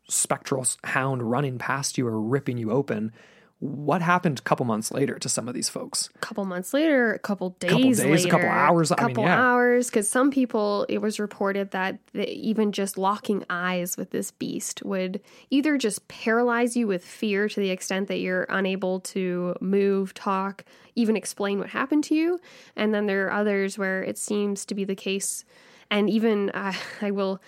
spectral 0.09 0.65
hound 0.83 1.29
running 1.29 1.57
past 1.57 1.97
you 1.97 2.07
or 2.07 2.19
ripping 2.19 2.57
you 2.57 2.71
open, 2.71 3.11
what 3.59 4.03
happened 4.03 4.37
a 4.37 4.41
couple 4.43 4.67
months 4.67 4.91
later 4.91 5.17
to 5.17 5.27
some 5.27 5.47
of 5.47 5.55
these 5.55 5.67
folks? 5.67 6.09
A 6.15 6.19
couple 6.19 6.45
months 6.45 6.75
later, 6.75 7.13
a 7.13 7.19
couple 7.19 7.51
days, 7.59 7.99
days, 7.99 8.25
a 8.25 8.29
couple 8.29 8.47
hours, 8.47 8.91
I 8.91 8.95
mean, 8.95 9.15
couple 9.15 9.23
yeah. 9.23 9.41
hours. 9.41 9.89
Because 9.89 10.07
some 10.07 10.29
people, 10.29 10.85
it 10.87 10.99
was 10.99 11.19
reported 11.19 11.71
that 11.71 11.97
the, 12.13 12.31
even 12.31 12.71
just 12.71 12.99
locking 12.99 13.43
eyes 13.49 13.97
with 13.97 14.11
this 14.11 14.29
beast 14.29 14.83
would 14.83 15.21
either 15.49 15.75
just 15.77 16.07
paralyze 16.07 16.77
you 16.77 16.85
with 16.85 17.03
fear 17.03 17.49
to 17.49 17.59
the 17.59 17.71
extent 17.71 18.09
that 18.09 18.19
you're 18.19 18.45
unable 18.49 18.99
to 18.99 19.55
move, 19.59 20.13
talk, 20.13 20.63
even 20.93 21.17
explain 21.17 21.57
what 21.57 21.69
happened 21.69 22.03
to 22.03 22.15
you, 22.15 22.39
and 22.75 22.93
then 22.93 23.07
there 23.07 23.25
are 23.25 23.31
others 23.31 23.75
where 23.75 24.03
it 24.03 24.19
seems 24.19 24.65
to 24.65 24.75
be 24.75 24.83
the 24.83 24.95
case. 24.95 25.45
And 25.89 26.09
even 26.09 26.49
uh, 26.51 26.73
I 27.01 27.11
will 27.11 27.41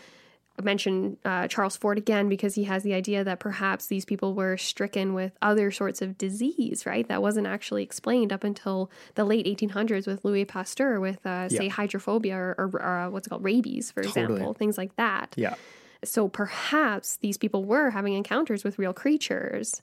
mention 0.62 1.16
uh, 1.24 1.48
Charles 1.48 1.78
Fort 1.78 1.98
again 1.98 2.28
because 2.28 2.56
he 2.56 2.66
has 2.66 2.84
the 2.84 2.94
idea 2.94 3.24
that 3.24 3.40
perhaps 3.40 3.88
these 3.88 4.04
people 4.04 4.34
were 4.34 4.58
stricken 4.58 5.14
with 5.14 5.32
other 5.42 5.72
sorts 5.72 6.02
of 6.02 6.18
disease, 6.18 6.86
right? 6.86 7.08
That 7.08 7.22
wasn't 7.22 7.48
actually 7.48 7.82
explained 7.84 8.34
up 8.34 8.44
until 8.44 8.92
the 9.16 9.24
late 9.24 9.46
1800s 9.46 10.06
with 10.06 10.26
Louis 10.26 10.44
Pasteur, 10.44 11.00
with 11.00 11.26
uh, 11.26 11.48
say 11.48 11.66
Yeah. 11.66 11.70
hydrophobia 11.72 12.36
or, 12.36 12.56
or 12.58 12.82
uh, 12.86 13.10
what's 13.10 13.28
it 13.28 13.30
called, 13.30 13.44
rabies, 13.44 13.90
for 13.92 14.04
Totally. 14.04 14.24
example, 14.26 14.54
things 14.54 14.78
like 14.78 14.94
that. 14.98 15.34
Yeah. 15.38 15.56
So 16.04 16.28
perhaps 16.28 17.16
these 17.18 17.38
people 17.38 17.64
were 17.64 17.92
having 17.92 18.14
encounters 18.14 18.66
with 18.66 18.78
real 18.80 18.94
creatures. 18.94 19.82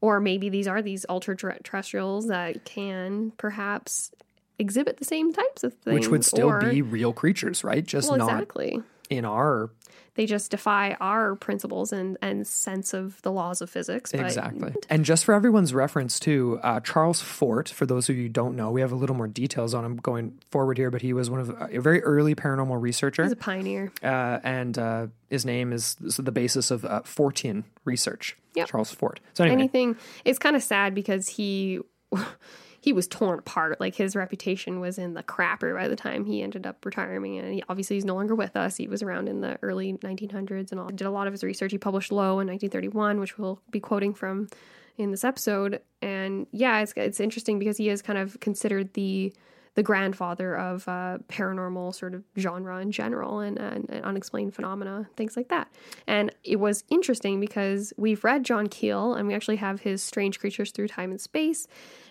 Or 0.00 0.20
maybe 0.20 0.48
these 0.48 0.68
are 0.68 0.80
these 0.80 1.06
ultra 1.08 1.36
terrestrials 1.36 2.28
that 2.28 2.64
can 2.64 3.32
perhaps 3.36 4.12
exhibit 4.58 4.98
the 4.98 5.04
same 5.04 5.32
types 5.32 5.64
of 5.64 5.74
things. 5.74 5.94
Which 5.94 6.08
would 6.08 6.24
still 6.24 6.48
or- 6.48 6.60
be 6.60 6.82
real 6.82 7.12
creatures, 7.12 7.64
right? 7.64 7.84
Just 7.84 8.08
well, 8.08 8.18
not 8.18 8.30
exactly. 8.30 8.82
in 9.10 9.24
our 9.24 9.70
they 10.18 10.26
just 10.26 10.50
defy 10.50 10.96
our 11.00 11.36
principles 11.36 11.92
and, 11.92 12.18
and 12.20 12.44
sense 12.44 12.92
of 12.92 13.22
the 13.22 13.30
laws 13.30 13.60
of 13.60 13.70
physics. 13.70 14.10
But 14.10 14.22
Exactly. 14.22 14.74
And 14.90 15.04
just 15.04 15.24
for 15.24 15.32
everyone's 15.32 15.72
reference, 15.72 16.18
too, 16.18 16.58
uh, 16.64 16.80
Charles 16.80 17.20
Fort, 17.20 17.68
for 17.68 17.86
those 17.86 18.08
of 18.08 18.16
you 18.16 18.24
who 18.24 18.28
don't 18.28 18.56
know, 18.56 18.72
we 18.72 18.80
have 18.80 18.90
a 18.90 18.96
little 18.96 19.14
more 19.14 19.28
details 19.28 19.74
on 19.74 19.84
him 19.84 19.96
going 19.96 20.36
forward 20.50 20.76
here, 20.76 20.90
but 20.90 21.02
he 21.02 21.12
was 21.12 21.30
one 21.30 21.38
of 21.38 21.50
a 21.50 21.80
very 21.80 22.02
early 22.02 22.34
paranormal 22.34 22.82
researcher. 22.82 23.22
He's 23.22 23.30
a 23.30 23.36
pioneer. 23.36 23.92
Uh, 24.02 24.40
and 24.42 24.76
uh, 24.76 25.06
his 25.30 25.46
name 25.46 25.72
is, 25.72 25.94
the 25.94 26.32
basis 26.32 26.72
of 26.72 26.84
uh, 26.84 27.02
Fortean 27.02 27.62
research. 27.84 28.36
Yep. 28.56 28.70
Charles 28.70 28.90
Fort. 28.90 29.20
So, 29.34 29.44
anyway, 29.44 29.54
Anything. 29.54 29.96
It's 30.24 30.40
kind 30.40 30.56
of 30.56 30.64
sad 30.64 30.96
because 30.96 31.28
he. 31.28 31.78
He 32.80 32.92
was 32.92 33.08
torn 33.08 33.38
apart. 33.38 33.80
Like 33.80 33.94
his 33.94 34.14
reputation 34.14 34.80
was 34.80 34.98
in 34.98 35.14
the 35.14 35.22
crapper 35.22 35.74
by 35.74 35.88
the 35.88 35.96
time 35.96 36.24
he 36.24 36.42
ended 36.42 36.66
up 36.66 36.84
retiring. 36.84 37.38
And 37.38 37.54
he, 37.54 37.62
obviously, 37.68 37.96
he's 37.96 38.04
no 38.04 38.14
longer 38.14 38.34
with 38.34 38.56
us. 38.56 38.76
He 38.76 38.88
was 38.88 39.02
around 39.02 39.28
in 39.28 39.40
the 39.40 39.58
early 39.62 39.94
1900s 39.94 40.70
and 40.70 40.80
all. 40.80 40.88
Did 40.88 41.06
a 41.06 41.10
lot 41.10 41.26
of 41.26 41.32
his 41.32 41.42
research. 41.42 41.72
He 41.72 41.78
published 41.78 42.12
Lo 42.12 42.40
in 42.40 42.46
1931, 42.46 43.20
which 43.20 43.38
we'll 43.38 43.60
be 43.70 43.80
quoting 43.80 44.14
from 44.14 44.48
in 44.96 45.10
this 45.10 45.24
episode. 45.24 45.80
And 46.02 46.46
yeah, 46.52 46.80
it's 46.80 46.92
it's 46.96 47.20
interesting 47.20 47.58
because 47.58 47.76
he 47.76 47.88
is 47.88 48.02
kind 48.02 48.18
of 48.18 48.38
considered 48.40 48.94
the 48.94 49.32
the 49.78 49.82
grandfather 49.84 50.56
of 50.56 50.88
uh, 50.88 51.18
paranormal 51.28 51.94
sort 51.94 52.12
of 52.12 52.24
genre 52.36 52.80
in 52.80 52.90
general 52.90 53.38
and, 53.38 53.60
and, 53.60 53.88
and 53.88 54.04
unexplained 54.04 54.52
phenomena, 54.52 55.08
things 55.16 55.36
like 55.36 55.50
that. 55.50 55.68
And 56.04 56.34
it 56.42 56.56
was 56.56 56.82
interesting 56.90 57.38
because 57.38 57.92
we've 57.96 58.24
read 58.24 58.42
John 58.42 58.66
Keel 58.66 59.14
and 59.14 59.28
we 59.28 59.34
actually 59.34 59.54
have 59.54 59.82
his 59.82 60.02
Strange 60.02 60.40
Creatures 60.40 60.72
Through 60.72 60.88
Time 60.88 61.12
and 61.12 61.20
Space. 61.20 61.68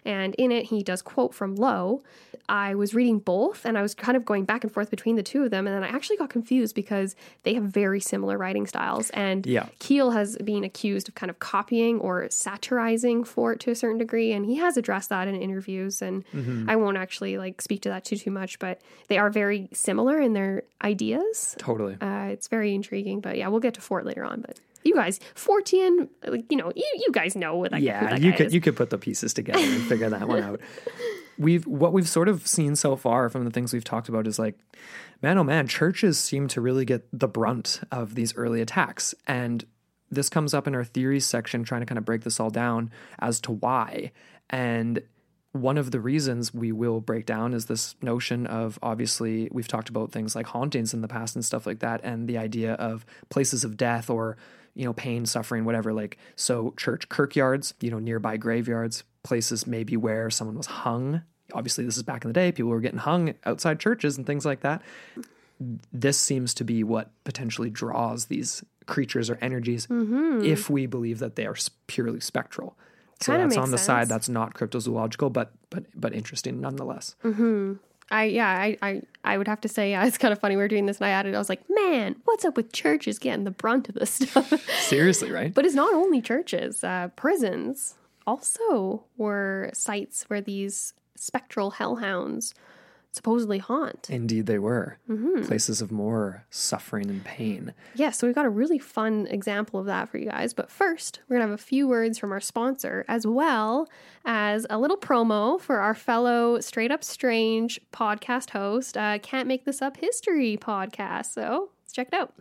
And 0.07 0.33
in 0.35 0.51
it, 0.51 0.65
he 0.67 0.81
does 0.81 1.01
quote 1.01 1.33
from 1.35 1.55
Lo. 1.55 2.01
I 2.49 2.75
was 2.75 2.95
reading 2.95 3.19
both 3.19 3.65
and 3.65 3.77
I 3.77 3.81
was 3.81 3.93
kind 3.93 4.15
of 4.15 4.23
going 4.23 4.45
back 4.45 4.63
and 4.63 4.71
forth 4.71 4.89
between 4.89 5.17
the 5.17 5.23
two 5.23 5.43
of 5.43 5.51
them. 5.51 5.67
And 5.67 5.75
then 5.75 5.83
I 5.83 5.89
actually 5.93 6.15
got 6.15 6.29
confused 6.29 6.75
because 6.75 7.13
they 7.43 7.53
have 7.55 7.63
very 7.63 7.99
similar 7.99 8.37
writing 8.37 8.65
styles. 8.65 9.09
And 9.09 9.45
Yeah. 9.45 9.65
Keel 9.79 10.11
has 10.11 10.37
been 10.37 10.63
accused 10.63 11.09
of 11.09 11.15
kind 11.15 11.29
of 11.29 11.39
copying 11.39 11.99
or 11.99 12.29
satirizing 12.29 13.25
Fort 13.25 13.59
to 13.61 13.71
a 13.71 13.75
certain 13.75 13.97
degree, 13.97 14.31
and 14.31 14.45
he 14.45 14.55
has 14.55 14.77
addressed 14.77 15.09
that 15.09 15.27
in 15.27 15.35
interviews. 15.35 16.01
And 16.01 16.23
I 16.69 16.77
won't 16.77 16.95
actually 16.97 17.37
like 17.37 17.61
speak 17.61 17.81
to 17.81 17.89
that 17.89 18.05
too 18.05 18.15
too 18.15 18.31
much, 18.31 18.59
but 18.59 18.79
they 19.09 19.17
are 19.17 19.29
very 19.29 19.67
similar 19.73 20.19
in 20.21 20.31
their 20.31 20.63
ideas. 20.81 21.55
totally. 21.59 21.97
Uh, 21.99 22.27
it's 22.31 22.47
very 22.47 22.73
intriguing, 22.73 23.19
but 23.19 23.37
yeah, 23.37 23.49
we'll 23.49 23.59
get 23.59 23.73
to 23.73 23.81
Fort 23.81 24.05
later 24.05 24.23
on. 24.23 24.39
But 24.39 24.57
you 24.88 24.95
guys, 24.95 25.19
Fortean, 25.35 26.09
like 26.25 26.45
you 26.49 26.57
know, 26.57 26.71
you, 26.75 26.85
you 26.95 27.11
guys 27.11 27.35
know 27.35 27.57
what 27.57 27.73
who 27.73 27.79
yeah, 27.79 28.15
you 28.15 28.33
could 28.33 28.47
is. 28.47 28.53
you 28.53 28.61
could 28.61 28.75
put 28.75 28.89
the 28.89 28.97
pieces 28.97 29.33
together 29.33 29.59
and 29.59 29.83
figure 29.83 30.09
that 30.09 30.27
one 30.27 30.41
out. 30.41 30.61
We've 31.39 31.67
what 31.67 31.93
we've 31.93 32.09
sort 32.09 32.29
of 32.29 32.47
seen 32.47 32.75
so 32.75 32.95
far 32.95 33.29
from 33.29 33.45
the 33.45 33.51
things 33.51 33.71
we've 33.71 33.83
talked 33.83 34.09
about 34.09 34.25
is 34.25 34.39
like, 34.39 34.57
man, 35.21 35.38
oh 35.38 35.43
man, 35.43 35.67
churches 35.67 36.17
seem 36.17 36.47
to 36.47 36.61
really 36.61 36.83
get 36.83 37.07
the 37.13 37.27
brunt 37.27 37.81
of 37.91 38.15
these 38.15 38.35
early 38.35 38.59
attacks, 38.59 39.13
and 39.27 39.63
this 40.09 40.29
comes 40.29 40.55
up 40.55 40.67
in 40.67 40.73
our 40.73 40.83
theories 40.83 41.25
section, 41.27 41.63
trying 41.63 41.81
to 41.81 41.85
kind 41.85 41.99
of 41.99 42.05
break 42.05 42.23
this 42.23 42.39
all 42.39 42.49
down 42.49 42.89
as 43.19 43.39
to 43.41 43.51
why. 43.51 44.11
And 44.49 45.03
one 45.51 45.77
of 45.77 45.91
the 45.91 45.99
reasons 45.99 46.53
we 46.53 46.71
will 46.71 47.01
break 47.01 47.25
down 47.25 47.53
is 47.53 47.65
this 47.65 47.95
notion 48.01 48.45
of 48.47 48.79
obviously 48.81 49.49
we've 49.51 49.67
talked 49.67 49.89
about 49.89 50.11
things 50.11 50.35
like 50.35 50.47
hauntings 50.47 50.93
in 50.93 51.01
the 51.01 51.07
past 51.07 51.35
and 51.35 51.43
stuff 51.43 51.65
like 51.65 51.79
that, 51.79 52.01
and 52.03 52.27
the 52.27 52.38
idea 52.38 52.73
of 52.73 53.05
places 53.29 53.63
of 53.63 53.77
death 53.77 54.09
or 54.09 54.38
you 54.78 54.86
know 54.86 54.93
pain, 54.93 55.25
suffering, 55.25 55.65
whatever. 55.65 55.91
Like 55.91 56.17
so, 56.36 56.73
church 56.78 57.09
kirkyards, 57.09 57.73
you 57.82 57.89
know, 57.89 57.99
nearby 57.99 58.38
graveyards, 58.38 59.03
places 59.23 59.65
maybe 59.67 59.97
where 59.97 60.30
someone 60.30 60.55
was 60.55 60.67
hung. 60.67 61.23
Obviously, 61.53 61.84
this 61.84 61.97
is 61.97 62.03
back 62.03 62.23
in 62.23 62.30
the 62.30 62.34
day. 62.34 62.51
People 62.51 62.71
were 62.71 62.80
getting 62.80 62.99
hung 62.99 63.34
outside 63.45 63.80
churches 63.80 64.17
and 64.17 64.25
things 64.25 64.45
like 64.45 64.61
that. 64.61 64.82
This 65.91 66.17
seems 66.17 66.53
to 66.55 66.63
be 66.63 66.84
what 66.84 67.09
potentially 67.23 67.69
draws 67.71 68.25
these 68.25 68.63
creatures 68.86 69.30
or 69.30 69.38
energies 69.41 69.88
mm-hmm. 69.88 70.45
if 70.45 70.69
we 70.69 70.86
believe 70.86 71.19
that 71.19 71.36
they 71.36 71.45
are 71.45 71.55
purely 71.88 72.19
spectral. 72.19 72.78
So 73.19 73.32
Kinda 73.32 73.47
that's 73.47 73.57
on 73.57 73.71
the 73.71 73.80
side 73.80 74.07
that's 74.09 74.30
not 74.30 74.53
cryptozoological, 74.53 75.34
but 75.34 75.51
but 75.71 75.86
but 75.95 76.13
interesting 76.13 76.61
nonetheless. 76.61 77.15
Mm-hmm. 77.23 77.73
I 78.09 78.25
yeah, 78.25 78.47
I, 78.47 78.77
I 78.81 79.01
I 79.23 79.37
would 79.37 79.47
have 79.47 79.61
to 79.61 79.67
say 79.67 79.91
yeah, 79.91 80.05
it's 80.07 80.17
kind 80.17 80.31
of 80.31 80.39
funny 80.39 80.55
we 80.55 80.63
are 80.63 80.67
doing 80.67 80.85
this, 80.85 80.97
and 80.97 81.05
I 81.05 81.09
added, 81.09 81.35
I 81.35 81.39
was 81.39 81.49
like, 81.49 81.63
man, 81.69 82.15
what's 82.25 82.45
up 82.45 82.55
with 82.57 82.71
churches 82.71 83.19
getting 83.19 83.43
the 83.43 83.51
brunt 83.51 83.89
of 83.89 83.95
this 83.95 84.11
stuff? 84.11 84.53
Seriously, 84.81 85.31
right? 85.31 85.53
But 85.53 85.65
it's 85.65 85.75
not 85.75 85.93
only 85.93 86.21
churches. 86.21 86.83
Uh, 86.83 87.09
prisons 87.15 87.95
also 88.25 89.03
were 89.17 89.69
sites 89.73 90.25
where 90.29 90.41
these 90.41 90.93
spectral 91.15 91.71
hellhounds 91.71 92.53
supposedly 93.11 93.57
haunt. 93.57 94.09
Indeed, 94.09 94.45
they 94.45 94.59
were 94.59 94.97
Mm-hmm. 95.09 95.43
places 95.45 95.81
of 95.81 95.91
more 95.91 96.45
suffering 96.49 97.09
and 97.09 97.23
pain. 97.23 97.73
Yeah, 97.95 98.11
so 98.11 98.27
we've 98.27 98.35
got 98.35 98.45
a 98.45 98.49
really 98.49 98.77
fun 98.79 99.27
example 99.29 99.79
of 99.79 99.85
that 99.87 100.09
for 100.09 100.17
you 100.17 100.25
guys. 100.29 100.53
But 100.53 100.69
first, 100.69 101.21
we're 101.27 101.37
going 101.37 101.47
to 101.47 101.51
have 101.51 101.59
a 101.59 101.63
few 101.63 101.87
words 101.87 102.19
from 102.19 102.31
our 102.31 102.39
sponsor, 102.39 103.05
as 103.07 103.25
well 103.25 103.87
as 104.25 104.67
a 104.69 104.77
little 104.77 104.97
promo 104.97 105.59
for 105.59 105.79
our 105.79 105.95
fellow 105.95 106.59
Straight 106.59 106.91
Up 106.91 107.03
Strange 107.03 107.79
podcast 107.91 108.51
host, 108.51 108.97
uh, 108.97 109.17
Can't 109.19 109.47
Make 109.47 109.65
This 109.65 109.81
Up 109.81 109.97
History 109.97 110.57
podcast. 110.57 111.33
So 111.33 111.69
let's 111.83 111.93
check 111.93 112.09
it 112.09 112.13
out. 112.13 112.33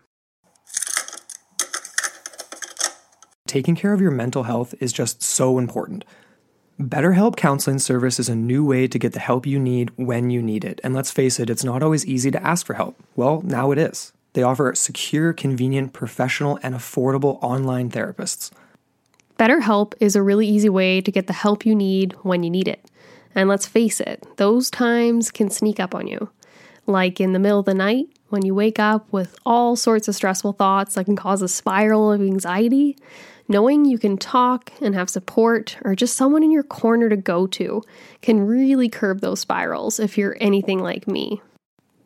Taking 3.47 3.77
care 3.77 3.93
of 3.93 4.01
your 4.01 4.11
mental 4.11 4.43
health 4.43 4.75
is 4.81 4.93
just 4.93 5.23
so 5.23 5.59
important. 5.59 6.05
BetterHelp 6.81 7.37
Counseling 7.37 7.79
Service 7.79 8.21
is 8.21 8.29
a 8.29 8.37
new 8.37 8.63
way 8.63 8.87
to 8.87 8.99
get 8.99 9.15
the 9.15 9.19
help 9.19 9.47
you 9.47 9.59
need 9.59 9.91
when 9.97 10.29
you 10.29 10.43
need 10.43 10.63
it. 10.63 10.79
And 10.85 10.93
let's 10.93 11.11
face 11.11 11.41
it, 11.41 11.49
it's 11.49 11.65
not 11.65 11.83
always 11.83 12.05
easy 12.05 12.31
to 12.31 12.43
ask 12.43 12.67
for 12.67 12.75
help. 12.75 13.03
Well, 13.15 13.41
now 13.41 13.71
it 13.71 13.79
is. 13.79 14.13
They 14.35 14.43
offer 14.43 14.75
secure, 14.75 15.33
convenient, 15.33 15.95
professional, 15.95 16.59
and 16.63 16.75
affordable 16.75 17.39
online 17.43 17.91
therapists. 17.91 18.51
BetterHelp 19.39 19.95
is 20.01 20.17
a 20.17 20.23
really 20.23 20.47
easy 20.47 20.69
way 20.69 21.01
to 21.01 21.11
get 21.11 21.29
the 21.29 21.33
help 21.33 21.65
you 21.65 21.75
need 21.75 22.13
when 22.23 22.43
you 22.43 22.51
need 22.51 22.69
it. 22.69 22.91
And 23.35 23.49
let's 23.49 23.67
face 23.67 23.99
it, 23.99 24.27
those 24.37 24.69
times 24.69 25.31
can 25.31 25.49
sneak 25.49 25.81
up 25.81 25.95
on 25.95 26.07
you. 26.07 26.29
Like 26.87 27.23
in 27.23 27.33
the 27.33 27.39
middle 27.39 27.61
of 27.61 27.65
the 27.65 27.73
night, 27.73 28.07
when 28.29 28.45
you 28.45 28.55
wake 28.55 28.79
up 28.79 29.11
with 29.11 29.39
all 29.47 29.77
sorts 29.77 30.09
of 30.09 30.15
stressful 30.15 30.53
thoughts 30.53 30.95
that 30.95 31.07
can 31.07 31.17
cause 31.17 31.41
a 31.41 31.49
spiral 31.49 32.13
of 32.13 32.21
anxiety, 32.21 32.99
knowing 33.49 33.85
you 33.85 33.99
can 33.99 34.17
talk 34.17 34.73
and 34.81 34.95
have 34.95 35.11
support 35.11 35.77
or 35.85 35.95
just 35.95 36.17
someone 36.17 36.43
in 36.43 36.51
your 36.51 36.63
corner 36.63 37.09
to 37.09 37.17
go 37.17 37.47
to 37.47 37.83
can 38.23 38.47
really 38.47 38.89
curb 38.89 39.21
those 39.21 39.41
spirals 39.41 40.01
if 40.01 40.19
you're 40.19 40.37
anything 40.41 40.81
like 40.81 41.07
me. 41.07 41.41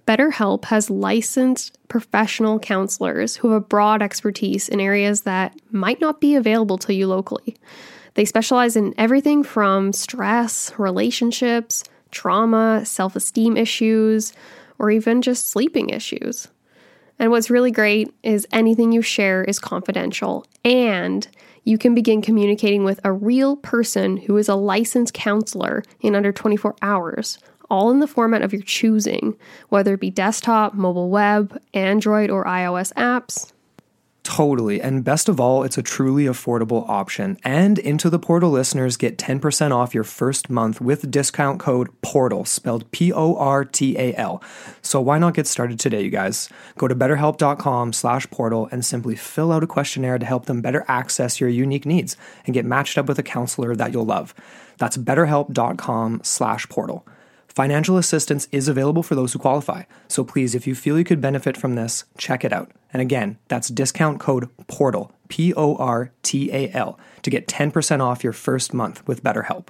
BetterHelp 0.06 0.64
has 0.66 0.90
licensed 0.90 1.78
professional 1.88 2.58
counselors 2.58 3.36
who 3.36 3.50
have 3.52 3.62
a 3.62 3.64
broad 3.64 4.02
expertise 4.02 4.68
in 4.68 4.80
areas 4.80 5.22
that 5.22 5.54
might 5.70 6.00
not 6.00 6.20
be 6.20 6.34
available 6.34 6.78
to 6.78 6.92
you 6.92 7.06
locally. 7.06 7.56
They 8.14 8.24
specialize 8.24 8.74
in 8.74 8.92
everything 8.98 9.44
from 9.44 9.92
stress, 9.92 10.72
relationships, 10.78 11.84
trauma, 12.10 12.84
self 12.84 13.14
esteem 13.14 13.56
issues, 13.56 14.32
or 14.80 14.90
even 14.90 15.22
just 15.22 15.48
sleeping 15.48 15.90
issues. 15.90 16.48
And 17.20 17.30
what's 17.30 17.50
really 17.50 17.70
great 17.70 18.12
is 18.22 18.48
anything 18.50 18.92
you 18.92 19.02
share 19.02 19.44
is 19.44 19.58
confidential 19.58 20.46
and 20.64 21.28
you 21.64 21.76
can 21.76 21.94
begin 21.94 22.22
communicating 22.22 22.82
with 22.82 22.98
a 23.04 23.12
real 23.12 23.56
person 23.56 24.16
who 24.16 24.38
is 24.38 24.48
a 24.48 24.54
licensed 24.54 25.12
counselor 25.12 25.82
in 26.00 26.16
under 26.16 26.32
24 26.32 26.74
hours, 26.80 27.38
all 27.68 27.90
in 27.90 28.00
the 28.00 28.06
format 28.06 28.40
of 28.40 28.54
your 28.54 28.62
choosing, 28.62 29.36
whether 29.68 29.92
it 29.92 30.00
be 30.00 30.10
desktop, 30.10 30.72
mobile 30.72 31.10
web, 31.10 31.60
Android, 31.74 32.30
or 32.30 32.46
iOS 32.46 32.90
apps. 32.94 33.52
Totally. 34.30 34.80
And 34.80 35.02
best 35.02 35.28
of 35.28 35.40
all, 35.40 35.64
it's 35.64 35.76
a 35.76 35.82
truly 35.82 36.26
affordable 36.26 36.88
option. 36.88 37.36
And 37.42 37.80
Into 37.80 38.08
the 38.08 38.20
Portal 38.20 38.48
listeners 38.48 38.96
get 38.96 39.18
10% 39.18 39.74
off 39.74 39.92
your 39.92 40.04
first 40.04 40.48
month 40.48 40.80
with 40.80 41.10
discount 41.10 41.58
code 41.58 41.88
PORTAL, 42.00 42.44
spelled 42.44 42.88
P 42.92 43.12
O 43.12 43.34
R 43.34 43.64
T 43.64 43.98
A 43.98 44.14
L. 44.14 44.40
So 44.82 45.00
why 45.00 45.18
not 45.18 45.34
get 45.34 45.48
started 45.48 45.80
today, 45.80 46.02
you 46.02 46.10
guys? 46.10 46.48
Go 46.78 46.86
to 46.86 46.94
betterhelp.com 46.94 47.92
slash 47.92 48.30
portal 48.30 48.68
and 48.70 48.84
simply 48.84 49.16
fill 49.16 49.50
out 49.50 49.64
a 49.64 49.66
questionnaire 49.66 50.20
to 50.20 50.26
help 50.26 50.46
them 50.46 50.62
better 50.62 50.84
access 50.86 51.40
your 51.40 51.50
unique 51.50 51.84
needs 51.84 52.16
and 52.46 52.54
get 52.54 52.64
matched 52.64 52.98
up 52.98 53.08
with 53.08 53.18
a 53.18 53.24
counselor 53.24 53.74
that 53.74 53.92
you'll 53.92 54.04
love. 54.04 54.32
That's 54.78 54.96
betterhelp.com 54.96 56.20
slash 56.22 56.68
portal. 56.68 57.04
Financial 57.60 57.98
assistance 57.98 58.48
is 58.52 58.68
available 58.68 59.02
for 59.02 59.14
those 59.14 59.34
who 59.34 59.38
qualify. 59.38 59.82
So 60.08 60.24
please, 60.24 60.54
if 60.54 60.66
you 60.66 60.74
feel 60.74 60.96
you 60.96 61.04
could 61.04 61.20
benefit 61.20 61.58
from 61.58 61.74
this, 61.74 62.04
check 62.16 62.42
it 62.42 62.54
out. 62.54 62.72
And 62.90 63.02
again, 63.02 63.36
that's 63.48 63.68
discount 63.68 64.18
code 64.18 64.48
PORTAL, 64.66 65.12
P 65.28 65.52
O 65.52 65.76
R 65.76 66.10
T 66.22 66.50
A 66.52 66.70
L, 66.72 66.98
to 67.20 67.28
get 67.28 67.46
10% 67.46 68.00
off 68.00 68.24
your 68.24 68.32
first 68.32 68.72
month 68.72 69.06
with 69.06 69.22
BetterHelp. 69.22 69.66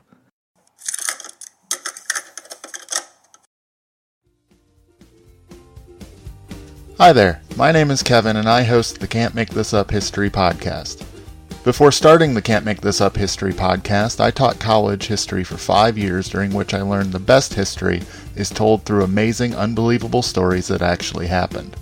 Hi 6.97 7.13
there, 7.13 7.43
my 7.57 7.73
name 7.73 7.91
is 7.91 8.05
Kevin 8.05 8.37
and 8.37 8.49
I 8.49 8.63
host 8.63 9.01
the 9.01 9.09
Can't 9.09 9.35
Make 9.35 9.51
This 9.51 9.75
Up 9.75 9.91
History 9.91 10.31
podcast. 10.31 11.05
Before 11.63 11.93
starting 11.93 12.33
the 12.33 12.41
Can't 12.41 12.65
Make 12.65 12.81
This 12.81 13.03
Up 13.03 13.19
History 13.19 13.53
podcast, 13.53 14.19
I 14.19 14.31
taught 14.31 14.59
college 14.59 15.09
history 15.09 15.45
for 15.45 15.59
five 15.59 15.99
years, 15.99 16.31
during 16.31 16.55
which 16.55 16.73
I 16.73 16.81
learned 16.81 17.13
the 17.13 17.19
best 17.19 17.53
history 17.53 18.01
is 18.35 18.49
told 18.49 18.85
through 18.85 19.05
amazing, 19.05 19.55
unbelievable 19.55 20.23
stories 20.23 20.69
that 20.69 20.81
actually 20.81 21.27
happened. 21.27 21.77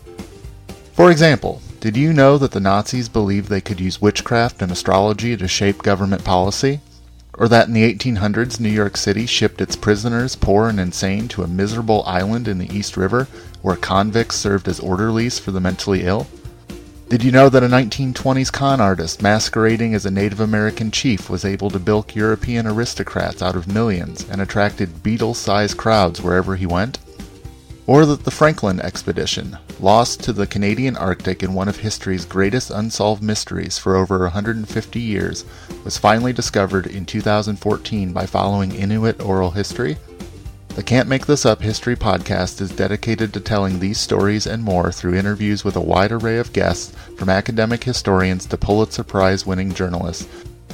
For 0.95 1.13
example, 1.13 1.63
did 1.79 1.97
you 1.97 2.13
know 2.13 2.39
that 2.39 2.51
the 2.51 2.59
Nazis 2.59 3.09
believed 3.09 3.49
they 3.49 3.61
could 3.61 3.79
use 3.79 4.03
witchcraft 4.03 4.63
and 4.63 4.73
astrology 4.73 5.37
to 5.37 5.47
shape 5.47 5.85
government 5.85 6.25
policy? 6.25 6.81
Or 7.35 7.47
that 7.47 7.69
in 7.69 7.73
the 7.73 7.95
1800s 7.95 8.59
New 8.59 8.69
York 8.69 8.97
City 8.97 9.27
shipped 9.27 9.61
its 9.61 9.77
prisoners, 9.77 10.35
poor 10.35 10.69
and 10.69 10.81
insane, 10.81 11.29
to 11.29 11.45
a 11.45 11.47
miserable 11.47 12.03
island 12.05 12.49
in 12.49 12.59
the 12.59 12.77
East 12.77 12.97
River 12.97 13.29
where 13.63 13.77
convicts 13.77 14.35
served 14.35 14.67
as 14.67 14.81
orderlies 14.81 15.39
for 15.39 15.53
the 15.53 15.61
mentally 15.61 16.03
ill? 16.03 16.27
Did 17.09 17.25
you 17.25 17.33
know 17.33 17.49
that 17.49 17.63
a 17.63 17.69
1920s 17.69 18.53
con 18.53 18.83
artist 18.83 19.23
masquerading 19.23 19.95
as 19.95 20.05
a 20.05 20.11
Native 20.11 20.41
American 20.41 20.91
chief 20.91 21.31
was 21.31 21.43
able 21.43 21.71
to 21.71 21.79
bilk 21.79 22.15
European 22.15 22.67
aristocrats 22.67 23.41
out 23.41 23.57
of 23.57 23.67
millions 23.67 24.29
and 24.29 24.43
attracted 24.43 25.03
beetle 25.03 25.33
sized 25.33 25.79
crowds 25.79 26.21
wherever 26.21 26.55
he 26.55 26.67
went? 26.67 26.99
Or 27.87 28.05
that 28.05 28.25
the 28.25 28.31
Franklin 28.31 28.79
expedition, 28.81 29.57
lost 29.81 30.23
to 30.25 30.35
the 30.35 30.47
Canadian 30.47 30.99
Arctic 30.99 31.43
in 31.43 31.55
one 31.55 31.67
of 31.67 31.79
history's 31.79 32.27
greatest 32.27 32.71
unsolved 32.71 33.23
mysteries 33.23 33.79
for 33.79 33.97
over 33.97 34.19
150 34.19 35.01
years, 35.01 35.47
was 35.85 35.97
finally 35.97 36.35
discovered 36.35 36.87
in 36.87 37.07
2014 37.07 38.13
by 38.13 38.27
following 38.27 38.75
Inuit 38.75 39.19
oral 39.23 39.53
history? 39.53 39.97
The 40.79 40.85
Can't 40.85 41.09
Make 41.09 41.27
This 41.27 41.45
Up 41.45 41.61
History 41.61 41.97
podcast 41.97 42.61
is 42.61 42.71
dedicated 42.71 43.35
to 43.35 43.41
telling 43.41 43.81
these 43.81 43.99
stories 43.99 44.47
and 44.47 44.63
more 44.63 44.93
through 44.93 45.17
interviews 45.17 45.65
with 45.65 45.75
a 45.75 45.81
wide 45.81 46.13
array 46.13 46.39
of 46.39 46.53
guests, 46.53 46.95
from 47.17 47.29
academic 47.29 47.83
historians 47.83 48.47
to 48.47 48.57
Pulitzer 48.57 49.03
Prize 49.03 49.45
winning 49.45 49.75
journalists. 49.75 50.29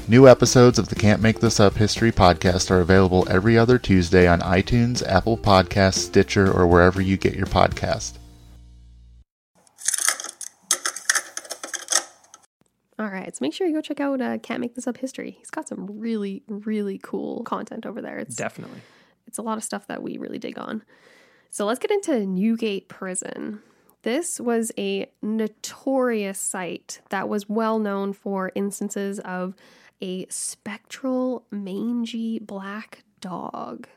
New 0.07 0.29
episodes 0.29 0.79
of 0.79 0.91
the 0.91 0.95
Can't 0.95 1.23
Make 1.23 1.41
This 1.41 1.59
Up 1.59 1.77
History 1.77 2.13
podcast 2.13 2.71
are 2.71 2.81
available 2.81 3.27
every 3.31 3.57
other 3.57 3.79
Tuesday 3.79 4.29
on 4.29 4.41
iTunes, 4.41 5.03
Apple 5.09 5.39
Podcasts, 5.39 6.01
Stitcher, 6.01 6.53
or 6.53 6.67
wherever 6.67 7.01
you 7.01 7.17
get 7.17 7.35
your 7.35 7.47
podcast. 7.47 8.19
All 12.99 13.09
right, 13.09 13.35
so 13.35 13.39
make 13.41 13.55
sure 13.55 13.67
you 13.67 13.73
go 13.73 13.81
check 13.81 14.01
out 14.01 14.21
uh, 14.21 14.37
Can't 14.37 14.61
Make 14.61 14.75
This 14.75 14.87
Up 14.87 14.99
History. 14.99 15.31
He's 15.39 15.49
got 15.49 15.67
some 15.67 15.99
really, 15.99 16.43
really 16.47 17.01
cool 17.03 17.43
content 17.45 17.87
over 17.87 18.03
there. 18.03 18.19
It's 18.19 18.37
Definitely. 18.37 18.83
It's 19.35 19.39
a 19.41 19.43
lot 19.43 19.59
of 19.59 19.65
stuff 19.65 19.89
that 19.89 20.01
we 20.01 20.17
really 20.17 20.39
dig 20.39 20.61
on. 20.61 20.85
So 21.51 21.67
let's 21.67 21.81
get 21.81 21.91
into 21.91 22.25
Newgate 22.25 22.89
Prison. 22.89 23.59
This 24.03 24.39
was 24.39 24.71
a 24.79 25.11
notorious 25.23 26.39
site 26.39 27.01
that 27.09 27.29
was 27.29 27.49
well 27.49 27.81
known 27.81 28.13
for 28.13 28.53
instances 28.55 29.19
of 29.19 29.57
a 30.01 30.27
spectral, 30.29 31.47
mangy 31.51 32.39
black 32.39 33.03
dog. 33.21 33.89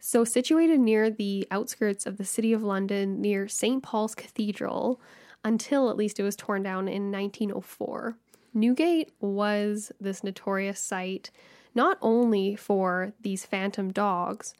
So, 0.00 0.24
situated 0.24 0.80
near 0.80 1.10
the 1.10 1.46
outskirts 1.50 2.06
of 2.06 2.16
the 2.16 2.24
city 2.24 2.54
of 2.54 2.62
London, 2.62 3.20
near 3.20 3.46
St. 3.48 3.82
Paul's 3.82 4.14
Cathedral, 4.14 5.02
until 5.44 5.90
at 5.90 5.98
least 5.98 6.18
it 6.18 6.22
was 6.22 6.34
torn 6.34 6.62
down 6.62 6.88
in 6.88 7.12
1904. 7.12 8.16
Newgate 8.54 9.12
was 9.20 9.92
this 10.00 10.24
notorious 10.24 10.80
site 10.80 11.30
not 11.74 11.98
only 12.00 12.56
for 12.56 13.12
these 13.20 13.44
phantom 13.44 13.92
dogs 13.92 14.54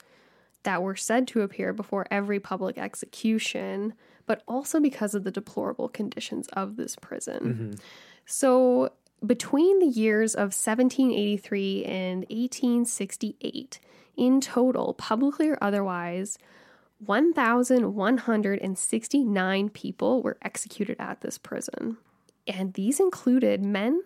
that 0.62 0.82
were 0.82 0.96
said 0.96 1.26
to 1.28 1.42
appear 1.42 1.72
before 1.72 2.06
every 2.10 2.38
public 2.38 2.78
execution, 2.78 3.94
but 4.26 4.42
also 4.46 4.80
because 4.80 5.14
of 5.14 5.24
the 5.24 5.30
deplorable 5.30 5.88
conditions 5.88 6.48
of 6.52 6.76
this 6.76 6.96
prison. 6.96 7.42
Mm-hmm. 7.42 7.72
So, 8.26 8.92
between 9.24 9.78
the 9.78 9.86
years 9.86 10.34
of 10.34 10.52
1783 10.52 11.84
and 11.84 12.26
1868, 12.28 13.78
in 14.16 14.40
total, 14.40 14.94
publicly 14.94 15.48
or 15.48 15.58
otherwise, 15.60 16.38
1,169 17.04 19.68
people 19.70 20.22
were 20.22 20.38
executed 20.42 20.96
at 20.98 21.20
this 21.20 21.38
prison. 21.38 21.98
And 22.46 22.74
these 22.74 23.00
included 23.00 23.64
men, 23.64 24.02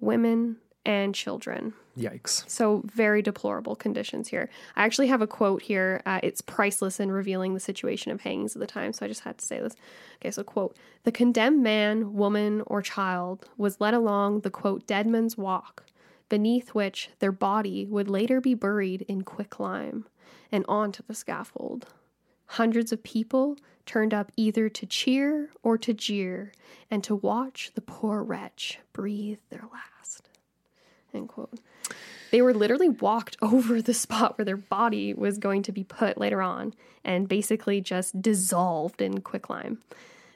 women, 0.00 0.56
and 0.84 1.14
children. 1.14 1.74
Yikes. 1.98 2.48
So, 2.48 2.82
very 2.86 3.20
deplorable 3.20 3.76
conditions 3.76 4.28
here. 4.28 4.48
I 4.76 4.84
actually 4.84 5.08
have 5.08 5.20
a 5.20 5.26
quote 5.26 5.62
here. 5.62 6.02
Uh, 6.06 6.20
it's 6.22 6.40
priceless 6.40 7.00
in 7.00 7.12
revealing 7.12 7.52
the 7.54 7.60
situation 7.60 8.12
of 8.12 8.22
hangings 8.22 8.56
at 8.56 8.60
the 8.60 8.66
time, 8.66 8.92
so 8.92 9.04
I 9.04 9.08
just 9.08 9.20
had 9.22 9.38
to 9.38 9.44
say 9.44 9.60
this. 9.60 9.74
Okay, 10.16 10.30
so, 10.30 10.42
quote 10.42 10.76
The 11.04 11.12
condemned 11.12 11.62
man, 11.62 12.14
woman, 12.14 12.62
or 12.66 12.80
child 12.80 13.48
was 13.58 13.80
led 13.80 13.94
along 13.94 14.40
the, 14.40 14.50
quote, 14.50 14.86
dead 14.86 15.06
man's 15.06 15.36
walk, 15.36 15.84
beneath 16.28 16.70
which 16.70 17.10
their 17.18 17.32
body 17.32 17.86
would 17.86 18.08
later 18.08 18.40
be 18.40 18.54
buried 18.54 19.02
in 19.02 19.22
quicklime 19.22 20.06
and 20.50 20.64
onto 20.68 21.02
the 21.06 21.14
scaffold. 21.14 21.86
Hundreds 22.46 22.90
of 22.92 23.02
people 23.02 23.56
turned 23.86 24.14
up 24.14 24.32
either 24.36 24.68
to 24.68 24.86
cheer 24.86 25.50
or 25.62 25.76
to 25.76 25.92
jeer 25.92 26.52
and 26.90 27.04
to 27.04 27.14
watch 27.14 27.72
the 27.74 27.80
poor 27.80 28.22
wretch 28.22 28.78
breathe 28.92 29.38
their 29.50 29.64
last. 29.72 29.99
End 31.14 31.28
quote. 31.28 31.52
They 32.30 32.42
were 32.42 32.54
literally 32.54 32.88
walked 32.88 33.36
over 33.42 33.82
the 33.82 33.94
spot 33.94 34.38
where 34.38 34.44
their 34.44 34.56
body 34.56 35.12
was 35.14 35.38
going 35.38 35.62
to 35.64 35.72
be 35.72 35.84
put 35.84 36.18
later 36.18 36.40
on 36.42 36.74
and 37.04 37.28
basically 37.28 37.80
just 37.80 38.20
dissolved 38.22 39.02
in 39.02 39.20
quicklime. 39.22 39.78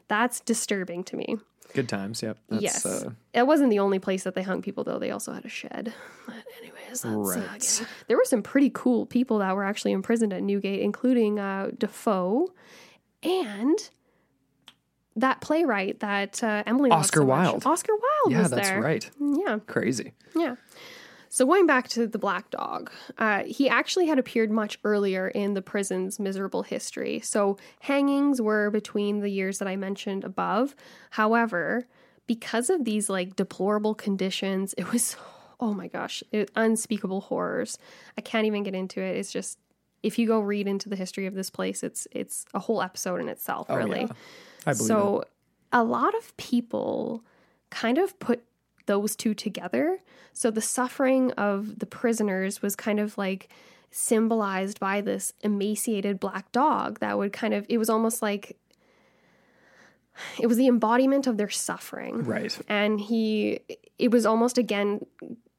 That's 0.08 0.40
disturbing 0.40 1.04
to 1.04 1.16
me. 1.16 1.36
Good 1.72 1.88
times. 1.88 2.22
Yep. 2.22 2.38
That's, 2.50 2.62
yes. 2.62 2.86
Uh, 2.86 3.10
it 3.32 3.46
wasn't 3.46 3.70
the 3.70 3.78
only 3.80 3.98
place 3.98 4.24
that 4.24 4.34
they 4.34 4.42
hung 4.42 4.60
people, 4.62 4.84
though. 4.84 4.98
They 4.98 5.10
also 5.10 5.32
had 5.32 5.44
a 5.44 5.48
shed. 5.48 5.92
But, 6.26 6.34
anyways, 6.60 7.02
that's, 7.02 7.04
uh, 7.04 7.08
Right. 7.18 7.80
yeah. 7.80 7.86
there 8.06 8.16
were 8.16 8.24
some 8.26 8.42
pretty 8.42 8.70
cool 8.72 9.06
people 9.06 9.38
that 9.38 9.56
were 9.56 9.64
actually 9.64 9.92
imprisoned 9.92 10.32
at 10.32 10.42
Newgate, 10.42 10.80
including 10.82 11.38
uh, 11.40 11.70
Defoe 11.76 12.52
and 13.22 13.90
that 15.16 15.40
playwright 15.40 16.00
that 16.00 16.42
uh, 16.42 16.62
Emily 16.66 16.90
Oscar 16.90 17.20
so. 17.20 17.26
Wilde. 17.26 17.66
Oscar 17.66 17.92
Wilde 17.92 18.32
yeah, 18.32 18.42
was 18.42 18.50
that's 18.50 18.68
there. 18.68 18.80
right. 18.80 19.08
Yeah. 19.20 19.58
Crazy. 19.66 20.12
Yeah. 20.34 20.56
So 21.28 21.46
going 21.46 21.66
back 21.66 21.88
to 21.88 22.06
the 22.06 22.18
black 22.18 22.50
dog, 22.50 22.92
uh, 23.18 23.42
he 23.44 23.68
actually 23.68 24.06
had 24.06 24.20
appeared 24.20 24.52
much 24.52 24.78
earlier 24.84 25.26
in 25.28 25.54
the 25.54 25.62
prison's 25.62 26.20
miserable 26.20 26.62
history. 26.62 27.18
So 27.20 27.56
hangings 27.80 28.40
were 28.40 28.70
between 28.70 29.18
the 29.20 29.28
years 29.30 29.58
that 29.58 29.66
I 29.66 29.74
mentioned 29.74 30.22
above. 30.22 30.76
However, 31.10 31.86
because 32.28 32.70
of 32.70 32.84
these 32.84 33.10
like 33.10 33.34
deplorable 33.34 33.94
conditions, 33.96 34.74
it 34.78 34.92
was 34.92 35.16
oh 35.60 35.74
my 35.74 35.88
gosh, 35.88 36.22
it, 36.30 36.50
unspeakable 36.54 37.22
horrors. 37.22 37.78
I 38.16 38.20
can't 38.20 38.46
even 38.46 38.62
get 38.62 38.74
into 38.74 39.00
it. 39.00 39.16
It's 39.16 39.32
just 39.32 39.58
if 40.04 40.18
you 40.18 40.26
go 40.26 40.38
read 40.40 40.68
into 40.68 40.88
the 40.88 40.96
history 40.96 41.26
of 41.26 41.34
this 41.34 41.50
place, 41.50 41.82
it's 41.82 42.06
it's 42.12 42.44
a 42.54 42.58
whole 42.60 42.80
episode 42.82 43.20
in 43.20 43.28
itself, 43.28 43.66
Oh, 43.70 43.76
really. 43.76 44.02
yeah. 44.02 44.08
I 44.66 44.72
believe 44.72 44.86
So 44.86 45.20
it. 45.20 45.28
a 45.72 45.84
lot 45.84 46.14
of 46.16 46.36
people 46.36 47.22
kind 47.70 47.98
of 47.98 48.18
put 48.18 48.44
those 48.86 49.16
two 49.16 49.34
together. 49.34 49.98
So 50.32 50.50
the 50.50 50.60
suffering 50.60 51.32
of 51.32 51.78
the 51.78 51.86
prisoners 51.86 52.60
was 52.62 52.76
kind 52.76 53.00
of 53.00 53.16
like 53.16 53.48
symbolized 53.90 54.80
by 54.80 55.00
this 55.00 55.32
emaciated 55.42 56.18
black 56.18 56.50
dog 56.52 56.98
that 56.98 57.16
would 57.16 57.32
kind 57.32 57.54
of 57.54 57.64
it 57.68 57.78
was 57.78 57.88
almost 57.88 58.20
like 58.22 58.56
it 60.40 60.46
was 60.46 60.56
the 60.56 60.66
embodiment 60.66 61.26
of 61.26 61.36
their 61.36 61.50
suffering. 61.50 62.24
Right. 62.24 62.56
And 62.68 63.00
he 63.00 63.60
it 63.98 64.10
was 64.10 64.26
almost 64.26 64.58
again 64.58 65.06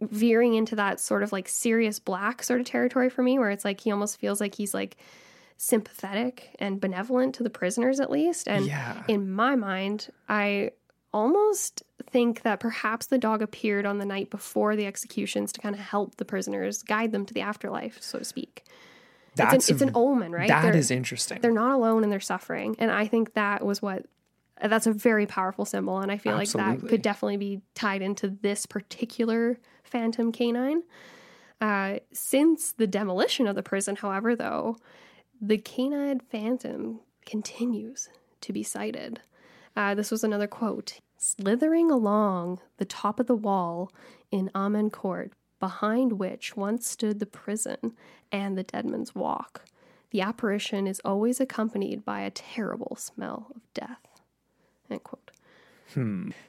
veering 0.02 0.54
into 0.54 0.76
that 0.76 1.00
sort 1.00 1.24
of 1.24 1.32
like 1.32 1.48
Sirius 1.48 2.00
Black 2.00 2.44
sort 2.44 2.60
of 2.60 2.66
territory 2.66 3.10
for 3.10 3.24
me 3.24 3.40
where 3.40 3.50
it's 3.50 3.66
like 3.66 3.80
he 3.82 3.92
almost 3.92 4.18
feels 4.20 4.42
like 4.42 4.56
he's 4.56 4.74
like 4.74 4.98
sympathetic 5.58 6.56
and 6.60 6.80
benevolent 6.82 7.36
to 7.36 7.44
the 7.44 7.50
prisoners 7.50 8.00
at 8.00 8.10
least. 8.12 8.48
And 8.48 8.66
Yeah. 8.66 9.04
in 9.08 9.32
my 9.32 9.56
mind 9.56 10.10
i 10.28 10.72
almost 11.14 11.82
think 12.10 12.42
that 12.42 12.60
perhaps 12.60 13.06
the 13.08 13.18
dog 13.18 13.42
appeared 13.42 13.86
on 13.86 14.00
the 14.00 14.06
night 14.06 14.30
before 14.30 14.76
the 14.76 14.86
executions 14.86 15.54
to 15.54 15.62
kind 15.62 15.74
of 15.74 15.80
help 15.80 16.16
the 16.18 16.26
prisoners 16.26 16.84
guide 16.84 17.14
them 17.14 17.26
to 17.26 17.34
the 17.34 17.40
afterlife 17.42 18.02
so 18.02 18.20
to 18.20 18.26
speak. 18.26 18.64
That's 19.36 19.54
it's 19.54 19.70
an, 19.70 19.74
it's 19.76 19.82
an 19.82 19.92
omen 19.96 20.32
right? 20.34 20.48
That 20.50 20.62
They're- 20.64 20.76
is 20.76 20.92
interesting. 20.92 21.40
they're 21.42 21.52
not 21.52 21.72
alone 21.72 22.04
in 22.04 22.10
their 22.10 22.20
suffering. 22.20 22.76
And 22.80 22.92
i 22.92 23.08
think 23.08 23.34
that 23.34 23.66
was 23.66 23.82
what 23.82 24.06
that's 24.62 24.88
a 24.88 24.94
very 24.94 25.26
powerful 25.26 25.66
symbol 25.66 26.00
and 26.00 26.10
i 26.12 26.18
feel 26.18 26.36
like 26.36 26.50
that 26.52 26.80
could 26.88 27.02
definitely 27.02 27.36
be 27.38 27.62
tied 27.76 28.02
into 28.02 28.30
this 28.30 28.66
particular 28.66 29.58
phantom 29.84 30.32
canine. 30.32 30.84
Uh, 31.62 32.00
since 32.12 32.74
the 32.74 32.88
demolition 32.88 33.48
of 33.48 33.56
the 33.56 33.64
prison 33.64 33.96
however 33.96 34.36
though 34.36 34.76
the 35.42 35.58
canine 35.58 36.20
phantom 36.20 37.00
continues 37.26 38.10
to 38.42 38.54
be 38.54 38.64
sighted 38.64 39.22
uh, 39.76 39.94
this 39.96 40.12
was 40.12 40.24
another 40.24 40.48
quote 40.48 41.00
slithering 41.18 41.90
along 41.90 42.60
the 42.78 42.86
top 42.86 43.20
of 43.20 43.28
the 43.28 43.36
wall 43.36 43.92
in 44.32 44.50
amen 44.56 44.90
court 44.90 45.32
behind 45.60 46.14
which 46.14 46.56
once 46.56 46.88
stood 46.88 47.20
the 47.20 47.26
prison 47.26 47.94
and 48.32 48.58
the 48.58 48.64
deadman's 48.64 49.16
walk 49.16 49.66
the 50.16 50.22
apparition 50.22 50.88
is 50.88 51.02
always 51.04 51.42
accompanied 51.42 52.06
by 52.06 52.22
a 52.22 52.32
terrible 52.32 52.96
smell 52.96 53.48
of 53.54 53.62
death. 53.74 54.00
End 54.90 55.04
quote. 55.04 55.32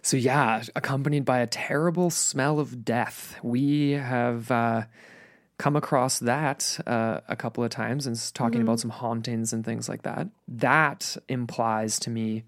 So 0.03 0.17
yeah, 0.17 0.63
accompanied 0.77 1.25
by 1.25 1.41
a 1.41 1.49
terrible 1.49 2.11
smell 2.11 2.61
of 2.61 2.85
death. 2.85 3.37
We 3.43 3.91
have 3.91 4.53
uh, 4.53 4.85
come 5.59 5.77
across 5.77 6.19
that 6.19 6.79
uh, 6.87 7.21
a 7.29 7.37
couple 7.37 7.65
of 7.65 7.71
times 7.71 8.07
and 8.07 8.17
talking 8.35 8.61
about 8.61 8.79
some 8.81 8.91
hauntings 8.91 9.53
and 9.53 9.65
things 9.65 9.89
like 9.89 10.03
that. 10.03 10.29
That 10.49 11.17
implies 11.29 11.99
to 12.01 12.11
me 12.11 12.45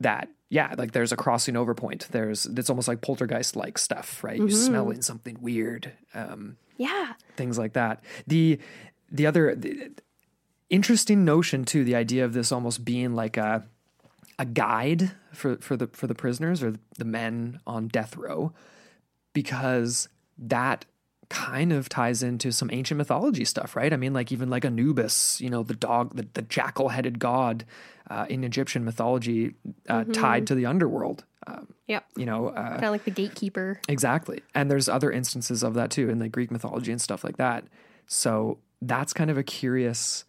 that 0.00 0.28
yeah, 0.52 0.74
like 0.76 0.90
there's 0.92 1.12
a 1.12 1.16
crossing 1.16 1.56
over 1.56 1.74
point. 1.74 2.08
There's 2.10 2.44
it's 2.46 2.68
almost 2.68 2.88
like 2.88 3.00
poltergeist 3.02 3.54
like 3.56 3.78
stuff, 3.78 4.22
right? 4.24 4.38
You 4.38 4.50
smelling 4.50 5.00
something 5.00 5.38
weird, 5.40 5.92
um, 6.12 6.56
Yeah. 6.76 7.12
things 7.36 7.56
like 7.56 7.74
that. 7.74 8.02
The 8.26 8.58
the 9.12 9.26
other 9.26 9.54
the, 9.54 9.90
interesting 10.68 11.24
notion 11.24 11.64
too, 11.64 11.84
the 11.84 11.94
idea 11.94 12.24
of 12.24 12.32
this 12.32 12.50
almost 12.52 12.84
being 12.84 13.14
like 13.14 13.36
a 13.36 13.64
a 14.38 14.44
guide 14.44 15.12
for 15.32 15.56
for 15.58 15.76
the 15.76 15.86
for 15.92 16.06
the 16.06 16.14
prisoners 16.14 16.62
or 16.62 16.74
the 16.98 17.04
men 17.04 17.60
on 17.66 17.88
death 17.88 18.16
row, 18.16 18.52
because 19.32 20.08
that 20.36 20.84
kind 21.30 21.72
of 21.72 21.88
ties 21.88 22.22
into 22.22 22.52
some 22.52 22.68
ancient 22.72 22.98
mythology 22.98 23.44
stuff, 23.44 23.74
right? 23.76 23.92
I 23.92 23.96
mean, 23.96 24.12
like 24.12 24.32
even 24.32 24.50
like 24.50 24.64
Anubis, 24.64 25.40
you 25.40 25.48
know, 25.48 25.62
the 25.62 25.74
dog, 25.74 26.16
the, 26.16 26.26
the 26.34 26.42
jackal-headed 26.42 27.18
god 27.18 27.64
uh, 28.10 28.26
in 28.28 28.42
Egyptian 28.44 28.84
mythology, 28.84 29.54
uh, 29.88 30.04
tied 30.04 30.48
to 30.48 30.54
the 30.54 30.66
underworld. 30.66 31.24
Um, 31.46 31.68
Yep. 31.86 32.04
you 32.16 32.26
know, 32.26 32.48
uh, 32.48 32.72
Kind 32.72 32.84
of 32.84 32.90
like 32.90 33.04
the 33.04 33.10
gatekeeper. 33.10 33.80
Exactly. 33.88 34.42
And 34.54 34.70
there's 34.70 34.88
other 34.88 35.10
instances 35.10 35.62
of 35.62 35.74
that 35.74 35.90
too 35.90 36.10
in 36.10 36.18
the 36.18 36.28
Greek 36.28 36.50
mythology 36.50 36.92
and 36.92 37.00
stuff 37.00 37.24
like 37.24 37.36
that. 37.38 37.64
So 38.06 38.58
that's 38.82 39.12
kind 39.12 39.30
of 39.30 39.38
a 39.38 39.42
curious 39.42 40.24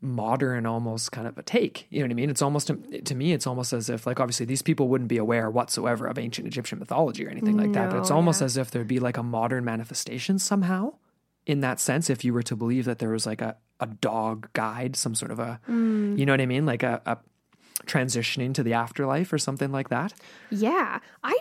modern 0.00 0.64
almost 0.66 1.12
kind 1.12 1.26
of 1.26 1.36
a 1.36 1.42
take. 1.42 1.86
You 1.90 2.00
know 2.00 2.06
what 2.06 2.12
I 2.12 2.14
mean? 2.14 2.30
It's 2.30 2.42
almost 2.42 2.70
to 3.04 3.14
me 3.14 3.32
it's 3.32 3.46
almost 3.46 3.72
as 3.72 3.90
if 3.90 4.06
like 4.06 4.20
obviously 4.20 4.46
these 4.46 4.62
people 4.62 4.88
wouldn't 4.88 5.08
be 5.08 5.18
aware 5.18 5.50
whatsoever 5.50 6.06
of 6.06 6.18
ancient 6.18 6.46
Egyptian 6.46 6.78
mythology 6.78 7.26
or 7.26 7.30
anything 7.30 7.56
like 7.56 7.72
that, 7.72 7.90
but 7.90 7.98
it's 7.98 8.10
almost 8.10 8.40
yeah. 8.40 8.46
as 8.46 8.56
if 8.56 8.70
there'd 8.70 8.88
be 8.88 9.00
like 9.00 9.16
a 9.16 9.22
modern 9.22 9.64
manifestation 9.64 10.38
somehow 10.38 10.94
in 11.46 11.60
that 11.60 11.80
sense 11.80 12.08
if 12.08 12.24
you 12.24 12.32
were 12.32 12.42
to 12.42 12.56
believe 12.56 12.84
that 12.84 12.98
there 12.98 13.10
was 13.10 13.26
like 13.26 13.40
a 13.40 13.56
a 13.80 13.86
dog 13.86 14.48
guide, 14.52 14.94
some 14.94 15.14
sort 15.14 15.30
of 15.30 15.38
a 15.38 15.60
mm. 15.68 16.18
you 16.18 16.24
know 16.24 16.32
what 16.32 16.40
I 16.40 16.46
mean? 16.46 16.66
Like 16.66 16.82
a, 16.82 17.00
a 17.06 17.18
transitioning 17.86 18.54
to 18.54 18.62
the 18.62 18.74
afterlife 18.74 19.32
or 19.32 19.38
something 19.38 19.72
like 19.72 19.88
that. 19.88 20.12
Yeah. 20.50 21.00
I 21.24 21.36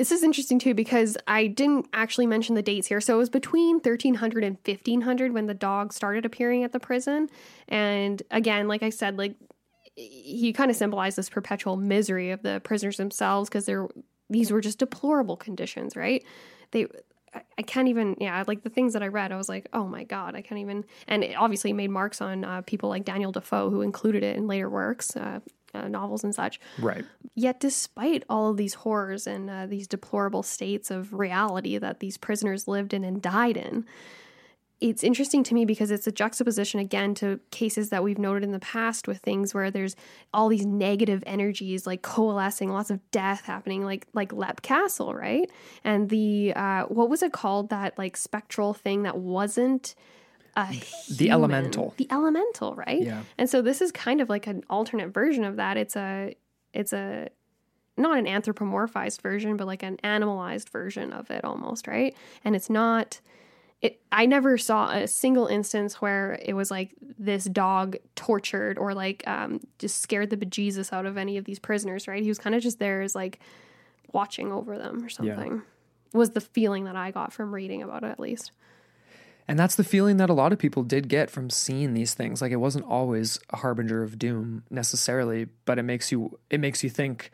this 0.00 0.12
is 0.12 0.22
interesting 0.22 0.58
too 0.58 0.72
because 0.72 1.18
I 1.28 1.46
didn't 1.46 1.86
actually 1.92 2.26
mention 2.26 2.54
the 2.54 2.62
dates 2.62 2.86
here. 2.86 3.02
So 3.02 3.16
it 3.16 3.18
was 3.18 3.28
between 3.28 3.74
1300 3.80 4.44
and 4.44 4.56
1500 4.64 5.34
when 5.34 5.44
the 5.44 5.52
dog 5.52 5.92
started 5.92 6.24
appearing 6.24 6.64
at 6.64 6.72
the 6.72 6.80
prison. 6.80 7.28
And 7.68 8.22
again, 8.30 8.66
like 8.66 8.82
I 8.82 8.88
said, 8.88 9.18
like 9.18 9.34
he 9.96 10.54
kind 10.54 10.70
of 10.70 10.76
symbolized 10.78 11.18
this 11.18 11.28
perpetual 11.28 11.76
misery 11.76 12.30
of 12.30 12.40
the 12.40 12.62
prisoners 12.64 12.96
themselves 12.96 13.50
because 13.50 13.66
they're 13.66 13.88
these 14.30 14.50
were 14.50 14.62
just 14.62 14.78
deplorable 14.78 15.36
conditions, 15.36 15.94
right? 15.94 16.24
They 16.70 16.86
I- 17.34 17.62
can't 17.62 17.88
even, 17.88 18.16
yeah, 18.18 18.42
like 18.46 18.62
the 18.62 18.70
things 18.70 18.94
that 18.94 19.02
I 19.02 19.08
read, 19.08 19.32
I 19.32 19.36
was 19.36 19.50
like, 19.50 19.68
oh 19.74 19.86
my 19.86 20.04
God, 20.04 20.34
I 20.34 20.40
can't 20.40 20.60
even. 20.60 20.86
And 21.08 21.22
it 21.22 21.34
obviously 21.34 21.74
made 21.74 21.90
marks 21.90 22.22
on 22.22 22.42
uh, 22.42 22.62
people 22.62 22.88
like 22.88 23.04
Daniel 23.04 23.32
Defoe, 23.32 23.68
who 23.68 23.82
included 23.82 24.22
it 24.22 24.36
in 24.36 24.46
later 24.46 24.70
works, 24.70 25.14
uh, 25.14 25.40
uh, 25.74 25.88
novels 25.88 26.24
and 26.24 26.34
such. 26.34 26.60
Right. 26.78 27.04
Yet, 27.34 27.60
despite 27.60 28.24
all 28.28 28.50
of 28.50 28.56
these 28.56 28.74
horrors 28.74 29.26
and 29.26 29.50
uh, 29.50 29.66
these 29.66 29.86
deplorable 29.86 30.42
states 30.42 30.90
of 30.90 31.12
reality 31.12 31.78
that 31.78 32.00
these 32.00 32.16
prisoners 32.16 32.68
lived 32.68 32.94
in 32.94 33.04
and 33.04 33.20
died 33.22 33.56
in, 33.56 33.86
it's 34.80 35.04
interesting 35.04 35.44
to 35.44 35.54
me 35.54 35.66
because 35.66 35.90
it's 35.90 36.06
a 36.06 36.12
juxtaposition 36.12 36.80
again 36.80 37.14
to 37.14 37.38
cases 37.50 37.90
that 37.90 38.02
we've 38.02 38.18
noted 38.18 38.42
in 38.42 38.52
the 38.52 38.58
past 38.60 39.06
with 39.06 39.18
things 39.18 39.52
where 39.52 39.70
there's 39.70 39.94
all 40.32 40.48
these 40.48 40.64
negative 40.64 41.22
energies 41.26 41.86
like 41.86 42.00
coalescing, 42.00 42.70
lots 42.70 42.90
of 42.90 42.98
death 43.10 43.42
happening, 43.44 43.84
like 43.84 44.06
like 44.14 44.32
Leap 44.32 44.62
Castle, 44.62 45.14
right? 45.14 45.50
And 45.84 46.08
the 46.08 46.54
uh, 46.56 46.84
what 46.84 47.10
was 47.10 47.22
it 47.22 47.32
called? 47.32 47.68
That 47.68 47.98
like 47.98 48.16
spectral 48.16 48.72
thing 48.72 49.02
that 49.02 49.18
wasn't 49.18 49.94
The 51.08 51.30
elemental. 51.30 51.94
the 51.96 52.08
elemental, 52.10 52.74
right? 52.74 53.02
Yeah. 53.02 53.22
And 53.38 53.48
so 53.48 53.62
this 53.62 53.80
is 53.80 53.92
kind 53.92 54.20
of 54.20 54.28
like 54.28 54.46
an 54.46 54.64
alternate 54.68 55.08
version 55.08 55.44
of 55.44 55.56
that. 55.56 55.76
It's 55.76 55.96
a 55.96 56.34
it's 56.72 56.92
a 56.92 57.28
not 57.96 58.18
an 58.18 58.26
anthropomorphized 58.26 59.20
version, 59.20 59.56
but 59.56 59.66
like 59.66 59.82
an 59.82 59.98
animalized 60.02 60.70
version 60.70 61.12
of 61.12 61.30
it 61.30 61.44
almost, 61.44 61.86
right? 61.86 62.16
And 62.44 62.56
it's 62.56 62.70
not 62.70 63.20
it 63.82 64.00
I 64.12 64.26
never 64.26 64.58
saw 64.58 64.90
a 64.90 65.06
single 65.06 65.46
instance 65.46 66.00
where 66.02 66.38
it 66.42 66.54
was 66.54 66.70
like 66.70 66.94
this 67.18 67.44
dog 67.44 67.96
tortured 68.14 68.78
or 68.78 68.94
like 68.94 69.26
um 69.26 69.60
just 69.78 70.00
scared 70.00 70.30
the 70.30 70.36
bejesus 70.36 70.92
out 70.92 71.06
of 71.06 71.16
any 71.16 71.36
of 71.36 71.44
these 71.44 71.58
prisoners, 71.58 72.06
right? 72.08 72.22
He 72.22 72.28
was 72.28 72.38
kind 72.38 72.54
of 72.54 72.62
just 72.62 72.78
there 72.78 73.02
as 73.02 73.14
like 73.14 73.40
watching 74.12 74.52
over 74.52 74.76
them 74.76 75.04
or 75.04 75.08
something. 75.08 75.62
Was 76.12 76.30
the 76.30 76.40
feeling 76.40 76.84
that 76.84 76.96
I 76.96 77.12
got 77.12 77.32
from 77.32 77.54
reading 77.54 77.82
about 77.82 78.02
it 78.02 78.08
at 78.08 78.18
least. 78.20 78.50
And 79.50 79.58
that's 79.58 79.74
the 79.74 79.82
feeling 79.82 80.18
that 80.18 80.30
a 80.30 80.32
lot 80.32 80.52
of 80.52 80.60
people 80.60 80.84
did 80.84 81.08
get 81.08 81.28
from 81.28 81.50
seeing 81.50 81.92
these 81.92 82.14
things. 82.14 82.40
Like 82.40 82.52
it 82.52 82.58
wasn't 82.58 82.84
always 82.84 83.40
a 83.50 83.56
harbinger 83.56 84.04
of 84.04 84.16
doom 84.16 84.62
necessarily, 84.70 85.48
but 85.64 85.76
it 85.76 85.82
makes 85.82 86.12
you 86.12 86.38
it 86.50 86.60
makes 86.60 86.84
you 86.84 86.88
think 86.88 87.32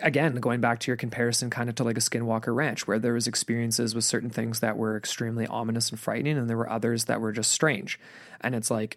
again, 0.00 0.36
going 0.36 0.62
back 0.62 0.80
to 0.80 0.90
your 0.90 0.96
comparison 0.96 1.50
kind 1.50 1.68
of 1.68 1.74
to 1.74 1.84
like 1.84 1.98
a 1.98 2.00
Skinwalker 2.00 2.54
Ranch, 2.54 2.86
where 2.86 2.98
there 2.98 3.12
was 3.12 3.26
experiences 3.26 3.94
with 3.94 4.04
certain 4.04 4.30
things 4.30 4.60
that 4.60 4.78
were 4.78 4.96
extremely 4.96 5.46
ominous 5.46 5.90
and 5.90 6.00
frightening, 6.00 6.38
and 6.38 6.48
there 6.48 6.56
were 6.56 6.70
others 6.70 7.04
that 7.04 7.20
were 7.20 7.32
just 7.32 7.52
strange. 7.52 8.00
And 8.40 8.54
it's 8.54 8.70
like 8.70 8.96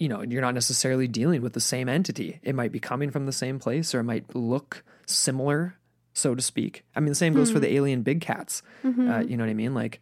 you 0.00 0.08
know, 0.08 0.22
you're 0.22 0.42
not 0.42 0.54
necessarily 0.54 1.06
dealing 1.06 1.40
with 1.40 1.52
the 1.52 1.60
same 1.60 1.88
entity. 1.88 2.40
It 2.42 2.56
might 2.56 2.72
be 2.72 2.80
coming 2.80 3.12
from 3.12 3.26
the 3.26 3.32
same 3.32 3.60
place 3.60 3.94
or 3.94 4.00
it 4.00 4.04
might 4.04 4.34
look 4.34 4.82
similar, 5.06 5.76
so 6.14 6.34
to 6.34 6.42
speak. 6.42 6.84
I 6.96 7.00
mean, 7.00 7.10
the 7.10 7.14
same 7.14 7.32
goes 7.32 7.52
for 7.52 7.60
the 7.60 7.72
alien 7.72 8.02
big 8.02 8.20
cats. 8.20 8.62
Uh, 9.08 9.20
you 9.20 9.36
know 9.36 9.44
what 9.44 9.50
I 9.50 9.54
mean? 9.54 9.72
Like, 9.72 10.00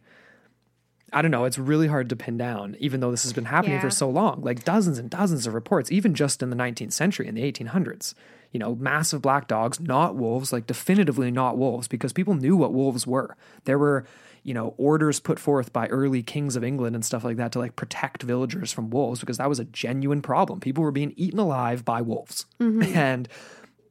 I 1.15 1.21
don't 1.21 1.31
know. 1.31 1.45
It's 1.45 1.57
really 1.57 1.87
hard 1.87 2.09
to 2.09 2.15
pin 2.17 2.37
down, 2.37 2.75
even 2.77 2.99
though 2.99 3.09
this 3.09 3.23
has 3.23 3.31
been 3.31 3.45
happening 3.45 3.79
for 3.79 3.89
so 3.89 4.09
long. 4.09 4.41
Like 4.41 4.65
dozens 4.65 4.99
and 4.99 5.09
dozens 5.09 5.47
of 5.47 5.53
reports, 5.53 5.89
even 5.89 6.13
just 6.13 6.43
in 6.43 6.49
the 6.49 6.57
19th 6.57 6.91
century, 6.91 7.25
in 7.25 7.35
the 7.35 7.51
1800s. 7.51 8.13
You 8.51 8.59
know, 8.59 8.75
massive 8.75 9.21
black 9.21 9.47
dogs, 9.47 9.79
not 9.79 10.17
wolves, 10.17 10.51
like 10.51 10.67
definitively 10.67 11.31
not 11.31 11.57
wolves, 11.57 11.87
because 11.87 12.11
people 12.11 12.33
knew 12.33 12.57
what 12.57 12.73
wolves 12.73 13.07
were. 13.07 13.37
There 13.63 13.79
were, 13.79 14.05
you 14.43 14.53
know, 14.53 14.73
orders 14.77 15.21
put 15.21 15.39
forth 15.39 15.71
by 15.71 15.87
early 15.87 16.21
kings 16.21 16.57
of 16.57 16.65
England 16.65 16.97
and 16.97 17.05
stuff 17.05 17.23
like 17.23 17.37
that 17.37 17.53
to 17.53 17.59
like 17.59 17.77
protect 17.77 18.21
villagers 18.21 18.73
from 18.73 18.89
wolves 18.89 19.21
because 19.21 19.37
that 19.37 19.47
was 19.47 19.59
a 19.59 19.65
genuine 19.65 20.21
problem. 20.21 20.59
People 20.59 20.83
were 20.83 20.91
being 20.91 21.13
eaten 21.15 21.39
alive 21.39 21.85
by 21.85 22.01
wolves, 22.01 22.45
mm-hmm. 22.59 22.83
and 22.97 23.29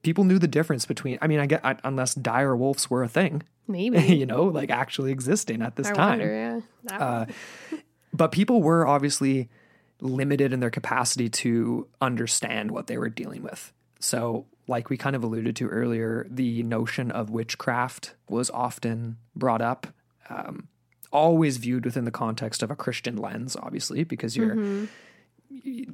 people 0.05 0.24
knew 0.24 0.38
the 0.38 0.48
difference 0.48 0.86
between. 0.86 1.18
I 1.20 1.26
mean, 1.26 1.40
I 1.40 1.46
get 1.46 1.64
I, 1.64 1.76
unless 1.82 2.14
dire 2.14 2.55
wolves 2.55 2.88
were 2.88 3.02
a 3.02 3.09
thing, 3.09 3.42
Maybe. 3.66 4.00
you 4.14 4.26
know, 4.26 4.44
like 4.44 4.70
actually 4.70 5.11
existing 5.11 5.62
at 5.62 5.76
this 5.76 5.88
I 5.88 5.92
time 5.92 6.18
wonder, 6.20 6.62
yeah. 6.84 6.96
Uh, 6.96 7.26
but 8.12 8.30
people 8.30 8.62
were 8.62 8.86
obviously 8.86 9.48
limited 10.00 10.52
in 10.52 10.61
their 10.61 10.70
capacity 10.70 11.28
to 11.28 11.88
understand 12.00 12.70
what 12.70 12.86
they 12.86 12.98
were 12.98 13.09
dealing 13.09 13.42
with. 13.42 13.72
So, 13.98 14.46
like 14.68 14.90
we 14.90 14.96
kind 14.96 15.16
of 15.16 15.24
alluded 15.24 15.57
to 15.57 15.68
earlier, 15.68 16.26
the 16.30 16.62
notion 16.62 17.11
of 17.11 17.30
witchcraft 17.30 18.14
was 18.28 18.50
often 18.50 19.16
brought 19.34 19.62
up, 19.62 19.86
um, 20.28 20.68
always 21.11 21.57
viewed 21.57 21.84
within 21.84 22.05
the 22.05 22.11
context 22.11 22.62
of 22.62 22.70
a 22.70 22.76
Christian 22.76 23.16
lens, 23.16 23.57
obviously, 23.57 24.05
because 24.05 24.36
you're. 24.36 24.86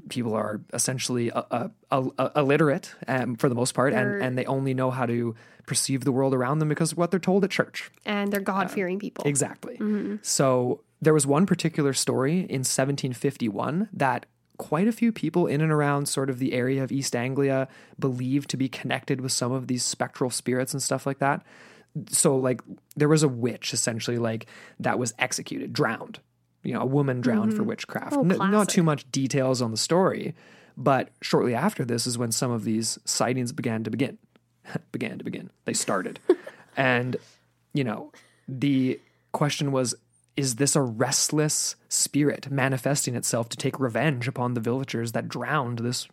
People 0.09 0.35
are 0.35 0.61
essentially 0.73 1.31
uh, 1.31 1.43
uh, 1.51 1.69
uh, 1.91 2.29
illiterate 2.37 2.95
um, 3.09 3.37
for 3.37 3.49
the 3.49 3.55
most 3.55 3.73
part, 3.75 3.93
They're- 3.93 4.15
and, 4.17 4.23
and 4.25 4.39
they 4.39 4.45
only 4.47 4.75
know 4.75 4.91
how 4.91 5.07
to 5.07 5.35
perceive 5.67 6.05
the 6.05 6.13
world 6.13 6.35
around 6.35 6.59
them 6.59 6.69
because 6.69 6.93
of 6.93 6.99
what 6.99 7.11
they're 7.11 7.21
told 7.21 7.45
at 7.45 7.51
church. 7.51 7.91
and 8.05 8.33
they're 8.33 8.41
God 8.41 8.71
fearing 8.71 8.99
people. 8.99 9.25
Exactly. 9.27 9.79
So 10.23 10.81
there 11.01 11.15
was 11.15 11.27
one 11.27 11.47
particular 11.47 11.93
story 11.93 12.39
in 12.41 12.65
1751 12.65 13.89
that 13.93 14.27
quite 14.59 14.89
a 14.89 14.93
few 14.93 15.13
people 15.13 15.47
in 15.47 15.61
and 15.61 15.73
around 15.73 16.07
sort 16.07 16.29
of 16.29 16.39
the 16.39 16.53
area 16.53 16.83
of 16.83 16.91
East 16.93 17.15
Anglia 17.17 17.69
believed 17.99 18.51
to 18.51 18.57
be 18.57 18.69
connected 18.69 19.21
with 19.21 19.33
some 19.33 19.53
of 19.53 19.69
these 19.69 19.85
spectral 19.85 20.29
spirits 20.31 20.73
and 20.75 20.83
stuff 20.83 21.07
like 21.07 21.19
that. 21.19 21.43
So 22.11 22.37
like 22.37 22.61
there 22.97 23.09
was 23.09 23.23
a 23.23 23.29
witch 23.29 23.73
essentially 23.73 24.19
like 24.19 24.47
that 24.81 24.99
was 24.99 25.15
executed, 25.19 25.73
drowned. 25.73 26.21
You 26.63 26.75
know, 26.75 26.81
a 26.81 26.87
woman 26.87 27.21
drowned 27.21 27.55
for 27.55 27.63
witchcraft. 27.63 28.15
Oh, 28.15 28.21
N- 28.21 28.51
not 28.51 28.69
too 28.69 28.83
much 28.83 29.11
details 29.11 29.63
on 29.63 29.71
the 29.71 29.77
story, 29.77 30.35
but 30.77 31.09
shortly 31.23 31.55
after 31.55 31.85
this 31.85 32.07
is 32.07 32.19
when 32.19 32.33
some 32.33 32.51
of 32.51 32.65
these 32.65 32.99
sightings 33.05 33.53
began 33.53 33.83
to 33.85 33.91
begin. 33.91 34.19
began 34.93 35.19
to 35.19 35.25
begin. 35.25 35.51
They 35.65 35.73
started. 35.73 36.21
and 36.77 37.17
you 37.73 37.85
know, 37.85 38.13
the 38.49 39.01
question 39.33 39.73
was 39.73 39.95
is 40.37 40.57
this 40.57 40.77
a 40.77 40.81
restless 40.81 41.77
spirit 41.89 42.51
manifesting 42.51 43.15
itself 43.15 43.49
to 43.51 43.57
take 43.57 43.79
revenge 43.79 44.27
upon 44.29 44.55
the 44.55 44.61
villagers 44.61 45.13
that 45.13 45.29
drowned 45.29 45.81
this 45.81 46.09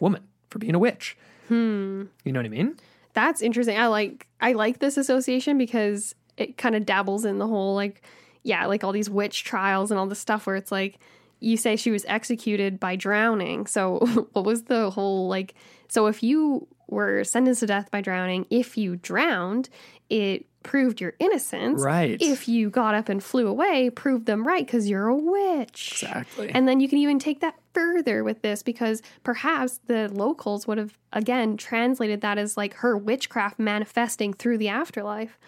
woman 0.00 0.26
for 0.48 0.58
being 0.58 0.74
a 0.74 0.78
witch? 0.78 1.16
Hmm. 1.48 2.04
You 2.24 2.32
know 2.32 2.40
what 2.40 2.46
I 2.46 2.50
mean? 2.50 2.76
That's 3.12 3.42
interesting. 3.42 3.78
I 3.78 3.86
like 3.86 4.26
I 4.40 4.52
like 4.52 4.80
this 4.80 4.96
association 4.96 5.58
because 5.58 6.14
it 6.36 6.56
kind 6.56 6.74
of 6.74 6.84
dabbles 6.84 7.24
in 7.24 7.38
the 7.38 7.46
whole 7.46 7.74
like 7.74 8.02
yeah, 8.44 8.66
like 8.66 8.84
all 8.84 8.92
these 8.92 9.10
witch 9.10 9.42
trials 9.42 9.90
and 9.90 9.98
all 9.98 10.06
this 10.06 10.20
stuff 10.20 10.46
where 10.46 10.56
it's 10.56 10.70
like 10.70 11.00
you 11.40 11.56
say 11.56 11.74
she 11.76 11.90
was 11.90 12.04
executed 12.06 12.78
by 12.78 12.94
drowning. 12.94 13.66
So 13.66 13.98
what 14.32 14.44
was 14.44 14.64
the 14.64 14.90
whole 14.90 15.28
like 15.28 15.54
so 15.88 16.06
if 16.06 16.22
you 16.22 16.68
were 16.88 17.24
sentenced 17.24 17.60
to 17.60 17.66
death 17.66 17.90
by 17.90 18.00
drowning. 18.00 18.46
If 18.50 18.76
you 18.76 18.96
drowned, 18.96 19.68
it 20.08 20.46
proved 20.62 21.00
your 21.00 21.14
innocence. 21.18 21.82
Right. 21.82 22.16
If 22.20 22.48
you 22.48 22.70
got 22.70 22.94
up 22.94 23.08
and 23.08 23.22
flew 23.22 23.46
away, 23.46 23.90
proved 23.90 24.26
them 24.26 24.46
right 24.46 24.64
because 24.64 24.88
you're 24.88 25.08
a 25.08 25.16
witch. 25.16 26.02
Exactly. 26.02 26.50
And 26.50 26.66
then 26.66 26.80
you 26.80 26.88
can 26.88 26.98
even 26.98 27.18
take 27.18 27.40
that 27.40 27.56
further 27.74 28.24
with 28.24 28.42
this 28.42 28.62
because 28.62 29.02
perhaps 29.24 29.80
the 29.86 30.08
locals 30.08 30.66
would 30.66 30.78
have, 30.78 30.98
again, 31.12 31.56
translated 31.56 32.22
that 32.22 32.38
as 32.38 32.56
like 32.56 32.74
her 32.74 32.96
witchcraft 32.96 33.58
manifesting 33.58 34.32
through 34.32 34.58
the 34.58 34.68
afterlife. 34.68 35.38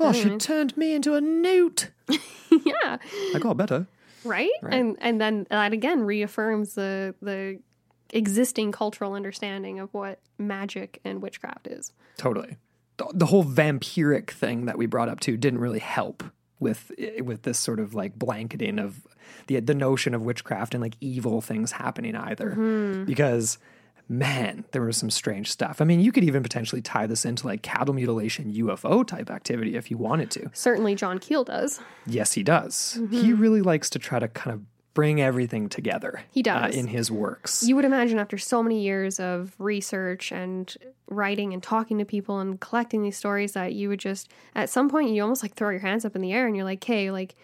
Oh, 0.00 0.12
she 0.12 0.28
mm. 0.28 0.38
turned 0.38 0.76
me 0.76 0.92
into 0.92 1.14
a 1.14 1.20
newt. 1.20 1.90
yeah. 2.08 2.98
I 3.34 3.38
got 3.40 3.56
better. 3.56 3.86
Right? 4.24 4.50
And 4.62 4.96
and 5.00 5.20
then 5.20 5.46
that 5.50 5.72
again 5.72 6.02
reaffirms 6.02 6.74
the 6.74 7.14
the 7.22 7.60
existing 8.10 8.72
cultural 8.72 9.14
understanding 9.14 9.78
of 9.78 9.92
what 9.92 10.20
magic 10.38 11.00
and 11.04 11.22
witchcraft 11.22 11.66
is. 11.66 11.92
Totally. 12.16 12.56
The, 12.96 13.06
the 13.14 13.26
whole 13.26 13.44
vampiric 13.44 14.30
thing 14.30 14.64
that 14.64 14.76
we 14.76 14.86
brought 14.86 15.08
up 15.08 15.20
too 15.20 15.36
didn't 15.36 15.60
really 15.60 15.78
help 15.78 16.24
with 16.58 16.90
eh, 16.98 17.20
with 17.20 17.42
this 17.42 17.58
sort 17.58 17.80
of 17.80 17.94
like 17.94 18.18
blanketing 18.18 18.78
of 18.78 19.06
the 19.46 19.60
the 19.60 19.74
notion 19.74 20.14
of 20.14 20.22
witchcraft 20.22 20.74
and 20.74 20.82
like 20.82 20.96
evil 21.00 21.40
things 21.40 21.72
happening 21.72 22.16
either. 22.16 22.52
Hmm. 22.52 23.04
Because 23.04 23.58
man, 24.08 24.64
there 24.72 24.82
was 24.82 24.96
some 24.96 25.10
strange 25.10 25.50
stuff. 25.50 25.80
I 25.80 25.84
mean, 25.84 26.00
you 26.00 26.12
could 26.12 26.24
even 26.24 26.42
potentially 26.42 26.80
tie 26.80 27.06
this 27.06 27.24
into 27.24 27.46
like 27.46 27.62
cattle 27.62 27.94
mutilation 27.94 28.52
UFO 28.52 29.06
type 29.06 29.30
activity 29.30 29.76
if 29.76 29.90
you 29.90 29.98
wanted 29.98 30.30
to. 30.32 30.50
Certainly 30.52 30.94
John 30.94 31.18
Keel 31.18 31.44
does. 31.44 31.80
Yes, 32.06 32.32
he 32.32 32.42
does. 32.42 33.00
He 33.10 33.32
really 33.32 33.62
likes 33.62 33.90
to 33.90 33.98
try 33.98 34.18
to 34.18 34.28
kind 34.28 34.54
of 34.54 34.62
bring 34.94 35.20
everything 35.20 35.68
together. 35.68 36.22
He 36.30 36.42
does. 36.42 36.74
uh, 36.74 36.78
in 36.78 36.88
his 36.88 37.10
works. 37.10 37.62
You 37.62 37.76
would 37.76 37.84
imagine 37.84 38.18
after 38.18 38.36
so 38.36 38.62
many 38.62 38.82
years 38.82 39.20
of 39.20 39.54
research 39.58 40.32
and 40.32 40.74
writing 41.08 41.52
and 41.52 41.62
talking 41.62 41.98
to 41.98 42.04
people 42.04 42.40
and 42.40 42.58
collecting 42.58 43.02
these 43.02 43.16
stories 43.16 43.52
that 43.52 43.74
you 43.74 43.88
would 43.88 44.00
just 44.00 44.28
at 44.56 44.68
some 44.68 44.88
point 44.90 45.10
you 45.10 45.22
almost 45.22 45.42
like 45.42 45.54
throw 45.54 45.70
your 45.70 45.80
hands 45.80 46.04
up 46.04 46.16
in 46.16 46.20
the 46.22 46.32
air 46.32 46.46
and 46.46 46.56
you're 46.56 46.64
like, 46.64 46.82
hey, 46.82 47.10
like 47.12 47.36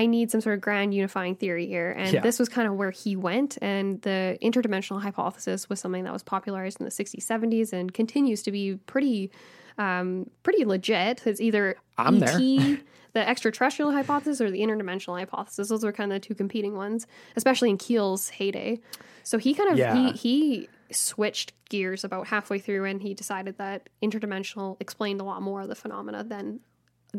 I 0.00 0.06
need 0.06 0.30
some 0.30 0.40
sort 0.40 0.54
of 0.56 0.60
grand 0.60 0.92
unifying 0.94 1.34
theory 1.36 1.66
here." 1.66 1.90
And 1.96 2.12
Yeah. 2.14 2.20
this 2.26 2.38
was 2.38 2.48
kind 2.48 2.66
of 2.68 2.74
where 2.80 2.90
he 3.02 3.16
went 3.16 3.56
and 3.62 4.00
the 4.02 4.38
interdimensional 4.42 5.00
hypothesis 5.02 5.68
was 5.70 5.78
something 5.80 6.04
that 6.04 6.12
was 6.12 6.22
popularized 6.22 6.80
in 6.80 6.84
the 6.84 6.90
60s, 7.00 7.24
70s 7.32 7.72
and 7.72 7.92
continues 7.94 8.42
to 8.42 8.50
be 8.52 8.64
pretty 8.86 9.30
um, 9.78 10.30
pretty 10.42 10.64
legit. 10.64 11.26
It's 11.26 11.40
either 11.40 11.76
I'm 11.98 12.18
there. 12.18 12.38
ET, 12.40 12.78
the 13.12 13.28
extraterrestrial 13.28 13.92
hypothesis, 13.92 14.40
or 14.40 14.50
the 14.50 14.60
interdimensional 14.60 15.18
hypothesis. 15.18 15.68
Those 15.68 15.84
were 15.84 15.92
kind 15.92 16.10
of 16.12 16.16
the 16.16 16.26
two 16.28 16.34
competing 16.34 16.74
ones, 16.74 17.06
especially 17.36 17.68
in 17.70 17.76
Keel's 17.76 18.30
heyday. 18.30 18.80
So 19.22 19.36
he 19.38 19.52
kind 19.54 19.70
of 19.70 19.76
Yeah. 19.78 19.94
he 19.94 20.12
he 20.12 20.68
switched 20.90 21.52
gears 21.68 22.04
about 22.04 22.28
halfway 22.28 22.58
through, 22.58 22.84
and 22.86 23.02
he 23.02 23.12
decided 23.12 23.58
that 23.58 23.88
interdimensional 24.02 24.76
explained 24.80 25.20
a 25.20 25.24
lot 25.24 25.42
more 25.42 25.60
of 25.60 25.68
the 25.68 25.74
phenomena 25.74 26.24
than 26.24 26.60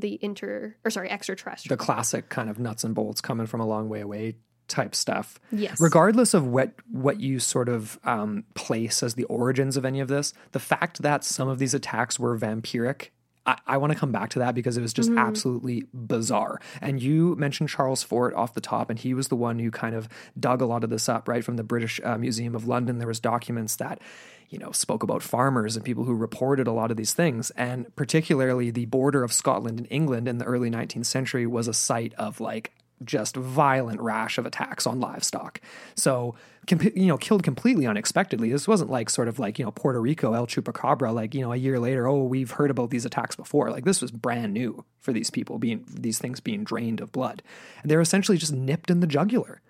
the 0.01 0.19
inter 0.21 0.75
or 0.83 0.91
sorry 0.91 1.09
extraterrestrial. 1.09 1.75
the 1.75 1.83
classic 1.83 2.29
kind 2.29 2.49
of 2.49 2.59
nuts 2.59 2.83
and 2.83 2.95
bolts 2.95 3.21
coming 3.21 3.47
from 3.47 3.59
a 3.59 3.65
long 3.65 3.89
way 3.89 4.01
away 4.01 4.35
type 4.67 4.93
stuff. 4.93 5.39
Yes. 5.51 5.79
Regardless 5.79 6.33
of 6.33 6.45
what 6.45 6.73
what 6.91 7.19
you 7.19 7.39
sort 7.39 7.69
of 7.69 7.99
um, 8.03 8.43
place 8.53 9.01
as 9.01 9.15
the 9.15 9.23
origins 9.25 9.77
of 9.77 9.85
any 9.85 9.99
of 9.99 10.07
this, 10.07 10.33
the 10.51 10.59
fact 10.59 11.01
that 11.01 11.23
some 11.23 11.47
of 11.47 11.59
these 11.59 11.73
attacks 11.73 12.19
were 12.19 12.37
vampiric. 12.37 13.09
I, 13.47 13.57
I 13.65 13.77
want 13.77 13.93
to 13.93 13.97
come 13.99 14.11
back 14.11 14.29
to 14.31 14.39
that 14.39 14.53
because 14.53 14.77
it 14.77 14.81
was 14.81 14.93
just 14.93 15.09
absolutely 15.11 15.85
bizarre. 15.93 16.59
And 16.81 17.01
you 17.01 17.35
mentioned 17.37 17.69
Charles 17.69 18.03
Fort 18.03 18.33
off 18.35 18.53
the 18.53 18.61
top, 18.61 18.89
and 18.89 18.99
he 18.99 19.13
was 19.13 19.29
the 19.29 19.35
one 19.35 19.57
who 19.57 19.71
kind 19.71 19.95
of 19.95 20.09
dug 20.39 20.61
a 20.61 20.65
lot 20.65 20.83
of 20.83 20.89
this 20.89 21.07
up, 21.07 21.27
right? 21.27 21.43
From 21.43 21.55
the 21.55 21.63
British 21.63 21.99
uh, 22.03 22.17
Museum 22.17 22.53
of 22.53 22.67
London, 22.67 22.99
there 22.99 23.07
was 23.07 23.19
documents 23.19 23.77
that 23.77 24.01
you 24.49 24.57
know, 24.57 24.71
spoke 24.71 25.03
about 25.03 25.21
farmers 25.21 25.75
and 25.75 25.83
people 25.83 26.05
who 26.05 26.13
reported 26.13 26.67
a 26.67 26.71
lot 26.71 26.89
of 26.91 26.97
these 26.97 27.13
things. 27.13 27.51
And 27.51 27.93
particularly 27.95 28.71
the 28.71 28.85
border 28.85 29.23
of 29.23 29.33
Scotland 29.33 29.79
and 29.79 29.87
England 29.89 30.27
in 30.27 30.37
the 30.37 30.45
early 30.45 30.69
19th 30.69 31.05
century 31.05 31.45
was 31.45 31.67
a 31.67 31.73
site 31.73 32.13
of 32.13 32.39
like 32.39 32.71
just 33.03 33.35
violent 33.35 34.01
rash 34.01 34.37
of 34.37 34.45
attacks 34.45 34.87
on 34.87 34.99
livestock. 34.99 35.61
So, 35.95 36.35
com- 36.67 36.81
you 36.81 37.07
know, 37.07 37.17
killed 37.17 37.43
completely 37.43 37.85
unexpectedly. 37.85 38.49
This 38.49 38.67
wasn't 38.67 38.89
like 38.89 39.09
sort 39.09 39.27
of 39.27 39.39
like, 39.39 39.59
you 39.59 39.65
know, 39.65 39.71
Puerto 39.71 40.01
Rico, 40.01 40.33
El 40.33 40.47
Chupacabra, 40.47 41.13
like, 41.13 41.35
you 41.35 41.41
know, 41.41 41.53
a 41.53 41.57
year 41.57 41.79
later, 41.79 42.07
oh, 42.07 42.23
we've 42.23 42.51
heard 42.51 42.71
about 42.71 42.89
these 42.89 43.05
attacks 43.05 43.35
before. 43.35 43.69
Like, 43.69 43.85
this 43.85 44.01
was 44.01 44.11
brand 44.11 44.53
new 44.53 44.83
for 44.99 45.13
these 45.13 45.29
people 45.29 45.59
being, 45.59 45.85
these 45.87 46.19
things 46.19 46.39
being 46.39 46.63
drained 46.63 46.99
of 47.01 47.11
blood. 47.11 47.43
And 47.81 47.91
they're 47.91 48.01
essentially 48.01 48.37
just 48.37 48.53
nipped 48.53 48.89
in 48.89 48.99
the 48.99 49.07
jugular, 49.07 49.61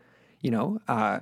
you 0.42 0.52
know? 0.52 0.80
Uh, 0.88 1.20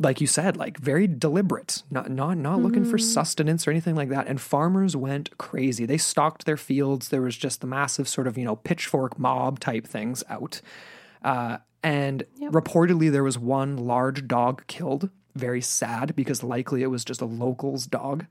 like 0.00 0.20
you 0.20 0.26
said, 0.26 0.56
like 0.56 0.78
very 0.78 1.06
deliberate, 1.06 1.82
not 1.90 2.10
not 2.10 2.38
not 2.38 2.62
looking 2.62 2.86
for 2.86 2.96
sustenance 2.96 3.68
or 3.68 3.70
anything 3.70 3.94
like 3.94 4.08
that. 4.08 4.26
And 4.26 4.40
farmers 4.40 4.96
went 4.96 5.36
crazy. 5.36 5.84
They 5.84 5.98
stocked 5.98 6.46
their 6.46 6.56
fields. 6.56 7.10
There 7.10 7.20
was 7.20 7.36
just 7.36 7.60
the 7.60 7.66
massive 7.66 8.08
sort 8.08 8.26
of 8.26 8.38
you 8.38 8.44
know 8.46 8.56
pitchfork 8.56 9.18
mob 9.18 9.60
type 9.60 9.86
things 9.86 10.24
out. 10.30 10.62
Uh, 11.22 11.58
and 11.82 12.24
reportedly, 12.40 13.10
there 13.10 13.24
was 13.24 13.38
one 13.38 13.76
large 13.76 14.26
dog 14.26 14.66
killed. 14.66 15.10
Very 15.34 15.60
sad 15.60 16.14
because 16.16 16.42
likely 16.42 16.82
it 16.82 16.88
was 16.88 17.04
just 17.04 17.20
a 17.20 17.26
local's 17.26 17.86
dog. 17.86 18.26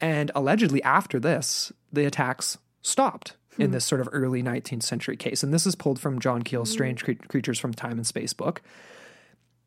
And 0.00 0.30
allegedly, 0.34 0.82
after 0.82 1.20
this, 1.20 1.72
the 1.92 2.06
attacks 2.06 2.58
stopped 2.82 3.36
in 3.58 3.70
this 3.70 3.84
sort 3.84 4.00
of 4.00 4.08
early 4.12 4.42
19th 4.42 4.82
century 4.82 5.16
case. 5.16 5.42
And 5.42 5.52
this 5.52 5.66
is 5.66 5.74
pulled 5.74 6.00
from 6.00 6.20
John 6.20 6.42
Keel's 6.42 6.70
Strange 6.70 7.04
Cre- 7.04 7.12
Creatures 7.28 7.58
from 7.58 7.74
Time 7.74 7.98
and 7.98 8.06
Space 8.06 8.32
book. 8.32 8.62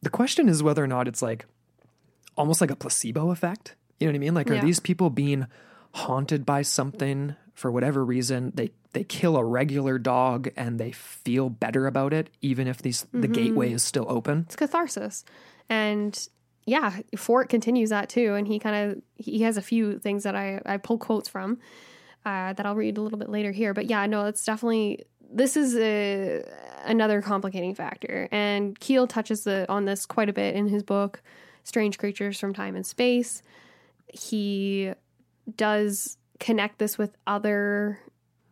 The 0.02 0.10
question 0.10 0.50
is 0.50 0.64
whether 0.64 0.84
or 0.84 0.88
not 0.88 1.08
it's 1.08 1.22
like 1.22 1.46
almost 2.36 2.62
like 2.62 2.72
a 2.72 2.76
placebo 2.76 3.32
effect. 3.32 3.76
You 4.00 4.08
know 4.08 4.12
what 4.12 4.16
I 4.16 4.20
mean? 4.20 4.34
Like, 4.34 4.50
are 4.50 4.56
these 4.66 4.80
people 4.80 5.10
being 5.10 5.46
haunted 5.94 6.46
by 6.46 6.64
something 6.64 7.36
for 7.54 7.72
whatever 7.72 8.04
reason? 8.04 8.52
They 8.56 8.72
they 8.96 9.04
kill 9.04 9.36
a 9.36 9.44
regular 9.44 10.00
dog 10.00 10.50
and 10.56 10.80
they 10.80 10.94
feel 10.94 11.50
better 11.50 11.86
about 11.86 12.14
it, 12.14 12.30
even 12.42 12.66
if 12.66 12.82
these 12.82 13.06
the 13.12 13.28
gateway 13.28 13.74
is 13.74 13.84
still 13.84 14.06
open. 14.08 14.46
it's 14.48 14.56
catharsis. 14.56 15.26
And 15.70 16.28
yeah 16.66 17.02
fort 17.18 17.50
continues 17.50 17.90
that 17.90 18.10
too. 18.10 18.34
And 18.36 18.48
he 18.48 18.58
kind 18.58 18.92
of 18.92 19.02
he 19.18 19.42
has 19.42 19.58
a 19.58 19.62
few 19.62 20.00
things 20.00 20.24
that 20.24 20.36
i 20.36 20.62
i 20.66 20.78
pull 20.78 20.98
quotes 20.98 21.28
from 21.28 21.60
uh, 22.26 22.54
that 22.54 22.66
i'll 22.66 22.76
read 22.76 22.98
a 22.98 23.02
little 23.02 23.20
bit 23.20 23.30
later 23.30 23.52
here. 23.52 23.74
But 23.74 23.86
yeah 23.86 24.06
no 24.06 24.26
it's 24.26 24.46
definitely 24.46 25.04
this 25.30 25.58
is 25.58 25.76
a, 25.76 26.46
another 26.86 27.22
complicating 27.22 27.76
factor. 27.76 28.30
And 28.32 28.80
keel 28.80 29.08
touches 29.08 29.44
the, 29.44 29.66
on 29.68 29.84
this 29.84 30.06
quite 30.06 30.30
a 30.30 30.34
bit 30.34 30.56
in 30.56 30.70
his 30.70 30.84
book 30.84 31.22
strange 31.64 31.98
creatures 31.98 32.40
from 32.40 32.54
time 32.54 32.76
and 32.76 32.86
space. 32.86 33.44
He 34.08 34.94
does 35.58 36.18
connect 36.40 36.80
this 36.80 36.98
with 36.98 37.18
other 37.28 38.00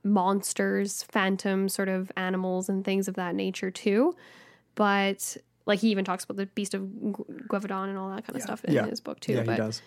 monsters 0.04 1.04
phantom 1.04 1.68
sort 1.70 1.90
of 1.90 2.12
animals 2.18 2.70
and 2.70 2.84
things 2.86 3.08
of 3.08 3.16
that 3.16 3.36
nature 3.36 3.72
too 3.72 4.16
but 4.76 5.38
like 5.66 5.80
he 5.80 5.90
even 5.90 6.04
talks 6.04 6.24
about 6.26 6.36
the 6.38 6.46
beast 6.48 6.74
of 6.74 7.14
Gu- 7.14 7.26
Gévaudan 7.48 7.88
and 7.90 7.98
all 7.98 8.10
that 8.10 8.26
kind 8.26 8.36
of 8.36 8.42
stuff 8.42 8.66
in 8.66 8.74
Yeah. 8.74 8.86
his 8.86 9.00
book 9.00 9.20
too. 9.22 9.34
yeah, 9.34 9.44
but 9.44 9.52
he 9.54 9.58
does. 9.58 9.82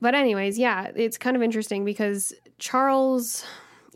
but 0.00 0.14
anyways, 0.14 0.56
yeah, 0.58 0.90
it's 0.94 1.18
kind 1.18 1.36
of 1.36 1.42
interesting 1.42 1.84
because 1.84 2.32
Charles 2.58 3.44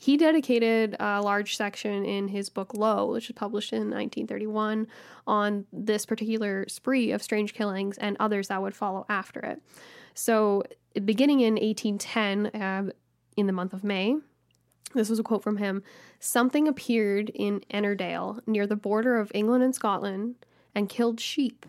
he 0.00 0.16
dedicated 0.16 0.96
a 0.98 1.20
large 1.20 1.56
section 1.56 2.04
in 2.04 2.28
his 2.28 2.48
book 2.48 2.72
Lo, 2.74 3.12
which 3.12 3.28
was 3.28 3.34
published 3.34 3.72
in 3.72 3.90
1931, 3.90 4.86
on 5.26 5.66
this 5.72 6.06
particular 6.06 6.64
spree 6.68 7.10
of 7.12 7.20
strange 7.22 7.52
killings 7.52 7.98
and 7.98 8.16
others 8.20 8.46
that 8.48 8.62
would 8.62 8.74
follow 8.76 9.04
after 9.08 9.40
it. 9.40 9.60
So, 10.14 10.62
beginning 11.04 11.40
in 11.40 11.54
1810, 11.56 12.46
uh, 12.60 12.90
in 13.36 13.46
the 13.48 13.52
month 13.52 13.72
of 13.72 13.82
May, 13.84 14.16
this 14.94 15.10
was 15.10 15.18
a 15.18 15.22
quote 15.22 15.42
from 15.42 15.58
him 15.58 15.82
Something 16.20 16.66
appeared 16.66 17.30
in 17.30 17.60
Ennerdale 17.72 18.40
near 18.46 18.66
the 18.66 18.76
border 18.76 19.18
of 19.18 19.32
England 19.34 19.62
and 19.62 19.74
Scotland 19.74 20.36
and 20.74 20.88
killed 20.88 21.20
sheep, 21.20 21.66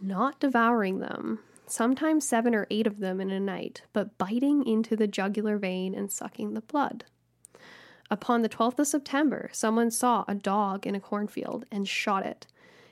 not 0.00 0.40
devouring 0.40 1.00
them, 1.00 1.40
sometimes 1.66 2.26
seven 2.26 2.54
or 2.54 2.66
eight 2.70 2.86
of 2.86 3.00
them 3.00 3.20
in 3.20 3.30
a 3.30 3.40
night, 3.40 3.82
but 3.92 4.16
biting 4.18 4.66
into 4.66 4.96
the 4.96 5.06
jugular 5.06 5.58
vein 5.58 5.94
and 5.94 6.10
sucking 6.10 6.54
the 6.54 6.60
blood. 6.60 7.04
Upon 8.10 8.42
the 8.42 8.48
12th 8.48 8.78
of 8.78 8.86
September, 8.86 9.50
someone 9.52 9.90
saw 9.90 10.24
a 10.28 10.34
dog 10.34 10.86
in 10.86 10.94
a 10.94 11.00
cornfield 11.00 11.64
and 11.72 11.88
shot 11.88 12.24
it. 12.24 12.46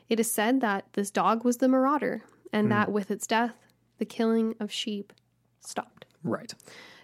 It 0.09 0.19
is 0.19 0.31
said 0.31 0.61
that 0.61 0.87
this 0.95 1.11
dog 1.11 1.45
was 1.45 1.59
the 1.59 1.69
marauder, 1.69 2.23
and 2.53 2.67
hmm. 2.67 2.71
that 2.71 2.91
with 2.91 3.11
its 3.11 3.27
death, 3.27 3.55
the 3.99 4.05
killing 4.05 4.55
of 4.59 4.73
sheep 4.73 5.13
stopped. 5.61 6.07
Right. 6.23 6.53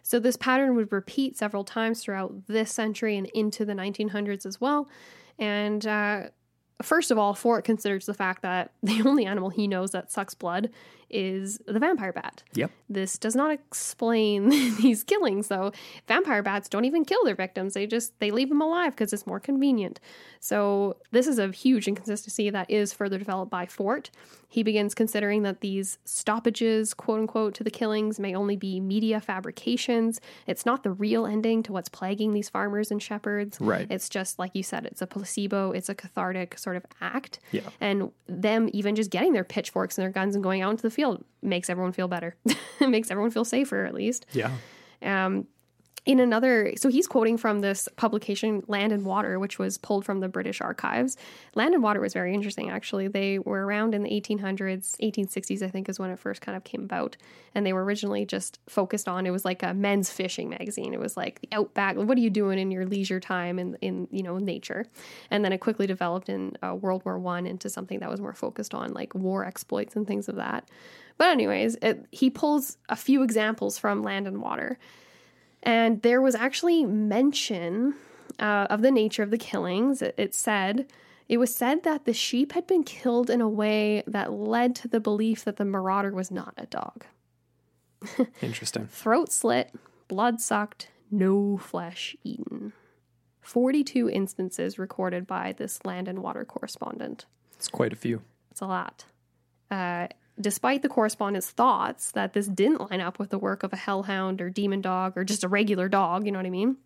So 0.02 0.18
this 0.18 0.36
pattern 0.36 0.74
would 0.76 0.92
repeat 0.92 1.36
several 1.36 1.64
times 1.64 2.02
throughout 2.02 2.46
this 2.46 2.72
century 2.72 3.16
and 3.16 3.26
into 3.28 3.64
the 3.64 3.72
1900s 3.72 4.46
as 4.46 4.60
well. 4.60 4.88
And 5.38 5.86
uh, 5.86 6.28
first 6.82 7.10
of 7.10 7.18
all, 7.18 7.34
Fort 7.34 7.64
considers 7.64 8.06
the 8.06 8.14
fact 8.14 8.42
that 8.42 8.72
the 8.82 9.02
only 9.02 9.26
animal 9.26 9.50
he 9.50 9.66
knows 9.66 9.90
that 9.92 10.10
sucks 10.10 10.34
blood 10.34 10.70
is 11.10 11.58
the 11.66 11.78
vampire 11.78 12.12
bat. 12.12 12.42
Yep. 12.54 12.70
This 12.88 13.18
does 13.18 13.34
not 13.34 13.50
explain 13.50 14.48
these 14.80 15.04
killings 15.04 15.48
though. 15.48 15.72
Vampire 16.08 16.42
bats 16.42 16.68
don't 16.68 16.84
even 16.84 17.04
kill 17.04 17.24
their 17.24 17.34
victims. 17.34 17.74
They 17.74 17.86
just 17.86 18.18
they 18.20 18.30
leave 18.30 18.48
them 18.48 18.60
alive 18.60 18.92
because 18.92 19.12
it's 19.12 19.26
more 19.26 19.40
convenient. 19.40 20.00
So 20.40 20.96
this 21.10 21.26
is 21.26 21.38
a 21.38 21.48
huge 21.48 21.86
inconsistency 21.86 22.50
that 22.50 22.70
is 22.70 22.92
further 22.92 23.18
developed 23.18 23.50
by 23.50 23.66
Fort. 23.66 24.10
He 24.48 24.64
begins 24.64 24.94
considering 24.94 25.44
that 25.44 25.60
these 25.60 25.98
stoppages, 26.04 26.92
quote 26.92 27.20
unquote, 27.20 27.54
to 27.54 27.64
the 27.64 27.70
killings 27.70 28.18
may 28.18 28.34
only 28.34 28.56
be 28.56 28.80
media 28.80 29.20
fabrications. 29.20 30.20
It's 30.46 30.66
not 30.66 30.82
the 30.82 30.90
real 30.90 31.24
ending 31.24 31.62
to 31.64 31.72
what's 31.72 31.88
plaguing 31.88 32.32
these 32.32 32.48
farmers 32.48 32.90
and 32.90 33.00
shepherds. 33.00 33.58
Right. 33.60 33.86
It's 33.88 34.08
just 34.08 34.40
like 34.40 34.50
you 34.54 34.64
said, 34.64 34.86
it's 34.86 35.02
a 35.02 35.06
placebo, 35.06 35.70
it's 35.70 35.88
a 35.88 35.94
cathartic 35.94 36.58
sort 36.58 36.76
of 36.76 36.84
act. 37.00 37.38
Yeah. 37.52 37.68
And 37.80 38.10
them 38.26 38.68
even 38.72 38.96
just 38.96 39.10
getting 39.10 39.32
their 39.32 39.44
pitchforks 39.44 39.96
and 39.96 40.02
their 40.02 40.10
guns 40.10 40.34
and 40.34 40.42
going 40.42 40.62
out 40.62 40.70
into 40.70 40.82
the 40.82 40.90
field 40.90 40.99
makes 41.42 41.70
everyone 41.70 41.92
feel 41.92 42.08
better. 42.08 42.36
it 42.80 42.88
makes 42.88 43.10
everyone 43.10 43.30
feel 43.30 43.44
safer, 43.44 43.84
at 43.84 43.94
least. 43.94 44.26
Yeah. 44.32 44.52
Um, 45.02 45.46
in 46.10 46.18
another, 46.18 46.72
so 46.76 46.88
he's 46.88 47.06
quoting 47.06 47.36
from 47.36 47.60
this 47.60 47.88
publication, 47.94 48.64
Land 48.66 48.92
and 48.92 49.04
Water, 49.04 49.38
which 49.38 49.60
was 49.60 49.78
pulled 49.78 50.04
from 50.04 50.18
the 50.18 50.28
British 50.28 50.60
archives. 50.60 51.16
Land 51.54 51.72
and 51.72 51.84
Water 51.84 52.00
was 52.00 52.12
very 52.12 52.34
interesting, 52.34 52.68
actually. 52.68 53.06
They 53.06 53.38
were 53.38 53.64
around 53.64 53.94
in 53.94 54.02
the 54.02 54.10
1800s, 54.10 54.96
1860s, 55.00 55.62
I 55.62 55.68
think, 55.68 55.88
is 55.88 56.00
when 56.00 56.10
it 56.10 56.18
first 56.18 56.40
kind 56.40 56.56
of 56.56 56.64
came 56.64 56.82
about. 56.82 57.16
And 57.54 57.64
they 57.64 57.72
were 57.72 57.84
originally 57.84 58.26
just 58.26 58.58
focused 58.68 59.06
on, 59.06 59.24
it 59.24 59.30
was 59.30 59.44
like 59.44 59.62
a 59.62 59.72
men's 59.72 60.10
fishing 60.10 60.48
magazine. 60.48 60.92
It 60.92 60.98
was 60.98 61.16
like 61.16 61.40
the 61.42 61.48
outback. 61.52 61.94
What 61.94 62.18
are 62.18 62.20
you 62.20 62.30
doing 62.30 62.58
in 62.58 62.72
your 62.72 62.86
leisure 62.86 63.20
time 63.20 63.60
in, 63.60 63.76
in 63.76 64.08
you 64.10 64.24
know, 64.24 64.38
nature? 64.38 64.86
And 65.30 65.44
then 65.44 65.52
it 65.52 65.58
quickly 65.58 65.86
developed 65.86 66.28
in 66.28 66.56
uh, 66.60 66.74
World 66.74 67.04
War 67.04 67.20
One 67.20 67.46
into 67.46 67.70
something 67.70 68.00
that 68.00 68.10
was 68.10 68.20
more 68.20 68.34
focused 68.34 68.74
on 68.74 68.92
like 68.94 69.14
war 69.14 69.44
exploits 69.44 69.94
and 69.94 70.08
things 70.08 70.28
of 70.28 70.34
that. 70.36 70.68
But 71.18 71.28
anyways, 71.28 71.76
it, 71.82 72.06
he 72.10 72.30
pulls 72.30 72.78
a 72.88 72.96
few 72.96 73.22
examples 73.22 73.78
from 73.78 74.02
Land 74.02 74.26
and 74.26 74.42
Water. 74.42 74.76
And 75.62 76.02
there 76.02 76.22
was 76.22 76.34
actually 76.34 76.84
mention 76.84 77.94
uh, 78.38 78.66
of 78.70 78.82
the 78.82 78.90
nature 78.90 79.22
of 79.22 79.30
the 79.30 79.38
killings. 79.38 80.02
It, 80.02 80.14
it 80.16 80.34
said, 80.34 80.90
it 81.28 81.38
was 81.38 81.54
said 81.54 81.82
that 81.84 82.06
the 82.06 82.12
sheep 82.12 82.52
had 82.52 82.66
been 82.66 82.82
killed 82.82 83.30
in 83.30 83.40
a 83.40 83.48
way 83.48 84.02
that 84.06 84.32
led 84.32 84.74
to 84.76 84.88
the 84.88 85.00
belief 85.00 85.44
that 85.44 85.56
the 85.56 85.64
marauder 85.64 86.12
was 86.12 86.30
not 86.30 86.54
a 86.56 86.66
dog. 86.66 87.04
Interesting. 88.42 88.86
Throat 88.86 89.30
slit, 89.30 89.72
blood 90.08 90.40
sucked, 90.40 90.88
no 91.10 91.58
flesh 91.58 92.16
eaten. 92.24 92.72
42 93.42 94.08
instances 94.08 94.78
recorded 94.78 95.26
by 95.26 95.52
this 95.52 95.84
land 95.84 96.08
and 96.08 96.20
water 96.20 96.44
correspondent. 96.44 97.26
It's 97.54 97.68
quite 97.68 97.92
a 97.92 97.96
few. 97.96 98.22
It's 98.50 98.60
a 98.60 98.66
lot. 98.66 99.04
Uh, 99.70 100.08
despite 100.40 100.82
the 100.82 100.88
correspondent's 100.88 101.50
thoughts 101.50 102.12
that 102.12 102.32
this 102.32 102.46
didn't 102.46 102.90
line 102.90 103.00
up 103.00 103.18
with 103.18 103.30
the 103.30 103.38
work 103.38 103.62
of 103.62 103.72
a 103.72 103.76
hellhound 103.76 104.40
or 104.40 104.50
demon 104.50 104.80
dog 104.80 105.16
or 105.16 105.24
just 105.24 105.44
a 105.44 105.48
regular 105.48 105.88
dog, 105.88 106.26
you 106.26 106.32
know 106.32 106.38
what 106.38 106.46
I 106.46 106.50
mean? 106.50 106.76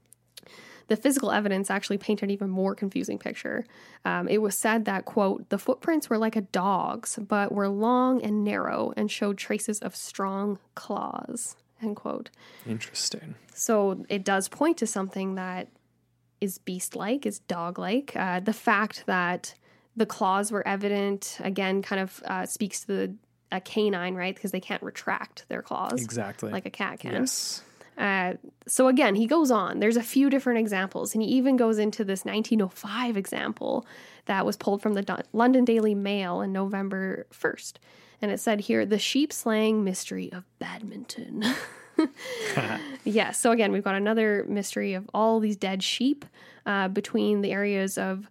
The 0.89 0.97
physical 0.97 1.31
evidence 1.31 1.71
actually 1.71 1.97
painted 1.97 2.25
an 2.25 2.31
even 2.31 2.51
more 2.51 2.75
confusing 2.75 3.19
picture. 3.19 3.65
Um, 4.05 4.29
it 4.29 4.43
was 4.43 4.55
said 4.55 4.85
that, 4.85 5.07
quote, 5.07 5.49
the 5.49 5.59
footprints 5.59 6.11
were 6.11 6.19
like 6.19 6.37
a 6.37 6.43
dog's, 6.43 7.17
but 7.17 7.53
were 7.53 7.69
long 7.69 8.23
and 8.23 8.45
narrow 8.45 8.93
and 8.97 9.11
showed 9.11 9.39
traces 9.39 9.81
of 9.81 9.97
strong 9.97 10.59
claws, 10.75 11.57
end 11.83 11.97
quote. 11.97 12.29
Interesting. 12.67 13.35
So 13.55 14.05
it 14.11 14.25
does 14.25 14.49
point 14.49 14.77
to 14.79 14.87
something 14.87 15.37
that 15.37 15.69
is 16.41 16.59
beast 16.59 16.95
like, 16.95 17.25
is 17.25 17.39
dog 17.39 17.79
like. 17.79 18.15
Uh, 18.15 18.41
the 18.41 18.53
fact 18.53 19.05
that 19.07 19.55
the 19.97 20.07
claws 20.07 20.53
were 20.53 20.67
evident, 20.67 21.39
again, 21.41 21.81
kind 21.81 22.03
of 22.03 22.23
uh, 22.27 22.45
speaks 22.45 22.81
to 22.81 22.87
the 22.89 23.15
a 23.55 23.61
canine, 23.61 24.15
right? 24.15 24.35
Because 24.35 24.51
they 24.51 24.61
can't 24.61 24.83
retract 24.83 25.47
their 25.49 25.63
claws 25.63 26.03
Exactly. 26.03 26.51
like 26.51 26.67
a 26.67 26.71
cat 26.71 26.99
can. 27.01 27.13
yes. 27.13 27.63
Uh, 27.97 28.35
so 28.67 28.89
again, 28.89 29.15
he 29.15 29.27
goes 29.27 29.53
on. 29.53 29.79
There's 29.79 29.97
a 29.97 30.03
few 30.03 30.29
different 30.29 30.59
examples, 30.59 31.15
and 31.15 31.23
he 31.23 31.29
even 31.29 31.57
goes 31.57 31.79
into 31.79 32.05
this 32.05 32.25
1905 32.25 33.17
example 33.17 33.87
that 34.27 34.45
was 34.45 34.57
pulled 34.57 34.83
from 34.83 34.95
the 34.95 35.25
London 35.33 35.65
Daily 35.65 35.95
Mail 35.95 36.41
in 36.41 36.53
November 36.53 37.27
1st. 37.33 37.75
And 38.21 38.33
it 38.33 38.41
said 38.41 38.61
here, 38.61 38.85
the 38.85 38.99
sheep 38.99 39.33
slaying 39.33 39.85
mystery 39.85 40.33
of 40.33 40.43
badminton. 40.59 41.45
yes. 43.05 43.39
So 43.39 43.53
again, 43.53 43.71
we've 43.71 43.85
got 43.85 43.95
another 43.95 44.45
mystery 44.49 44.95
of 44.95 45.09
all 45.15 45.39
these 45.41 45.57
dead 45.57 45.83
sheep 45.83 46.25
uh, 46.67 46.89
between 46.89 47.43
the 47.43 47.53
areas 47.53 47.97
of 47.99 48.29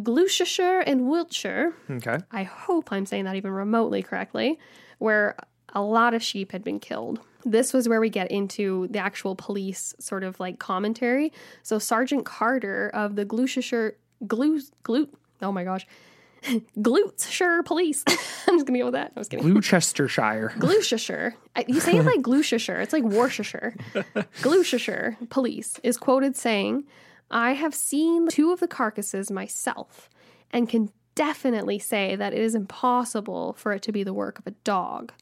Gloucestershire 0.00 0.80
and 0.80 1.08
Wiltshire. 1.08 1.74
Okay. 1.90 2.18
I 2.30 2.44
hope 2.44 2.92
I'm 2.92 3.06
saying 3.06 3.24
that 3.24 3.36
even 3.36 3.50
remotely 3.50 4.02
correctly, 4.02 4.58
where 4.98 5.36
a 5.74 5.82
lot 5.82 6.14
of 6.14 6.22
sheep 6.22 6.52
had 6.52 6.64
been 6.64 6.80
killed. 6.80 7.20
This 7.44 7.72
was 7.72 7.88
where 7.88 8.00
we 8.00 8.08
get 8.08 8.30
into 8.30 8.86
the 8.88 8.98
actual 9.00 9.34
police 9.34 9.94
sort 9.98 10.22
of 10.22 10.38
like 10.38 10.58
commentary. 10.58 11.32
So 11.62 11.78
Sergeant 11.78 12.24
Carter 12.24 12.90
of 12.94 13.16
the 13.16 13.24
Gloucestershire 13.24 13.96
Glue 14.26 14.60
Glute 14.84 15.08
oh 15.42 15.52
my 15.52 15.64
gosh. 15.64 15.86
Gloucestershire 16.82 17.62
police. 17.62 18.04
I'm 18.48 18.56
just 18.56 18.66
gonna 18.66 18.78
go 18.78 18.86
with 18.86 18.94
that. 18.94 19.12
I 19.16 19.20
was 19.20 19.28
kidding. 19.28 19.48
Gloucestershire. 19.48 20.54
Gloucestershire. 20.58 21.34
You 21.66 21.80
say 21.80 21.96
it 21.96 22.04
like 22.04 22.22
Gloucestershire. 22.22 22.80
It's 22.80 22.92
like 22.92 23.04
Worcestershire. 23.04 23.74
Gloucestershire 24.40 25.18
police 25.28 25.78
is 25.82 25.96
quoted 25.96 26.36
saying, 26.36 26.84
I 27.32 27.52
have 27.52 27.74
seen 27.74 28.28
two 28.28 28.52
of 28.52 28.60
the 28.60 28.68
carcasses 28.68 29.30
myself 29.30 30.08
and 30.50 30.68
can 30.68 30.90
definitely 31.14 31.78
say 31.78 32.14
that 32.16 32.32
it 32.32 32.40
is 32.40 32.54
impossible 32.54 33.54
for 33.54 33.72
it 33.72 33.82
to 33.82 33.92
be 33.92 34.02
the 34.04 34.14
work 34.14 34.38
of 34.38 34.46
a 34.46 34.52
dog. 34.64 35.12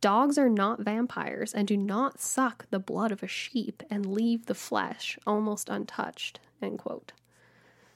Dogs 0.00 0.36
are 0.36 0.48
not 0.48 0.80
vampires 0.80 1.54
and 1.54 1.66
do 1.68 1.76
not 1.76 2.20
suck 2.20 2.66
the 2.70 2.80
blood 2.80 3.12
of 3.12 3.22
a 3.22 3.28
sheep 3.28 3.82
and 3.88 4.04
leave 4.04 4.46
the 4.46 4.54
flesh 4.54 5.18
almost 5.26 5.68
untouched. 5.68 6.40
End 6.60 6.78
quote. 6.78 7.12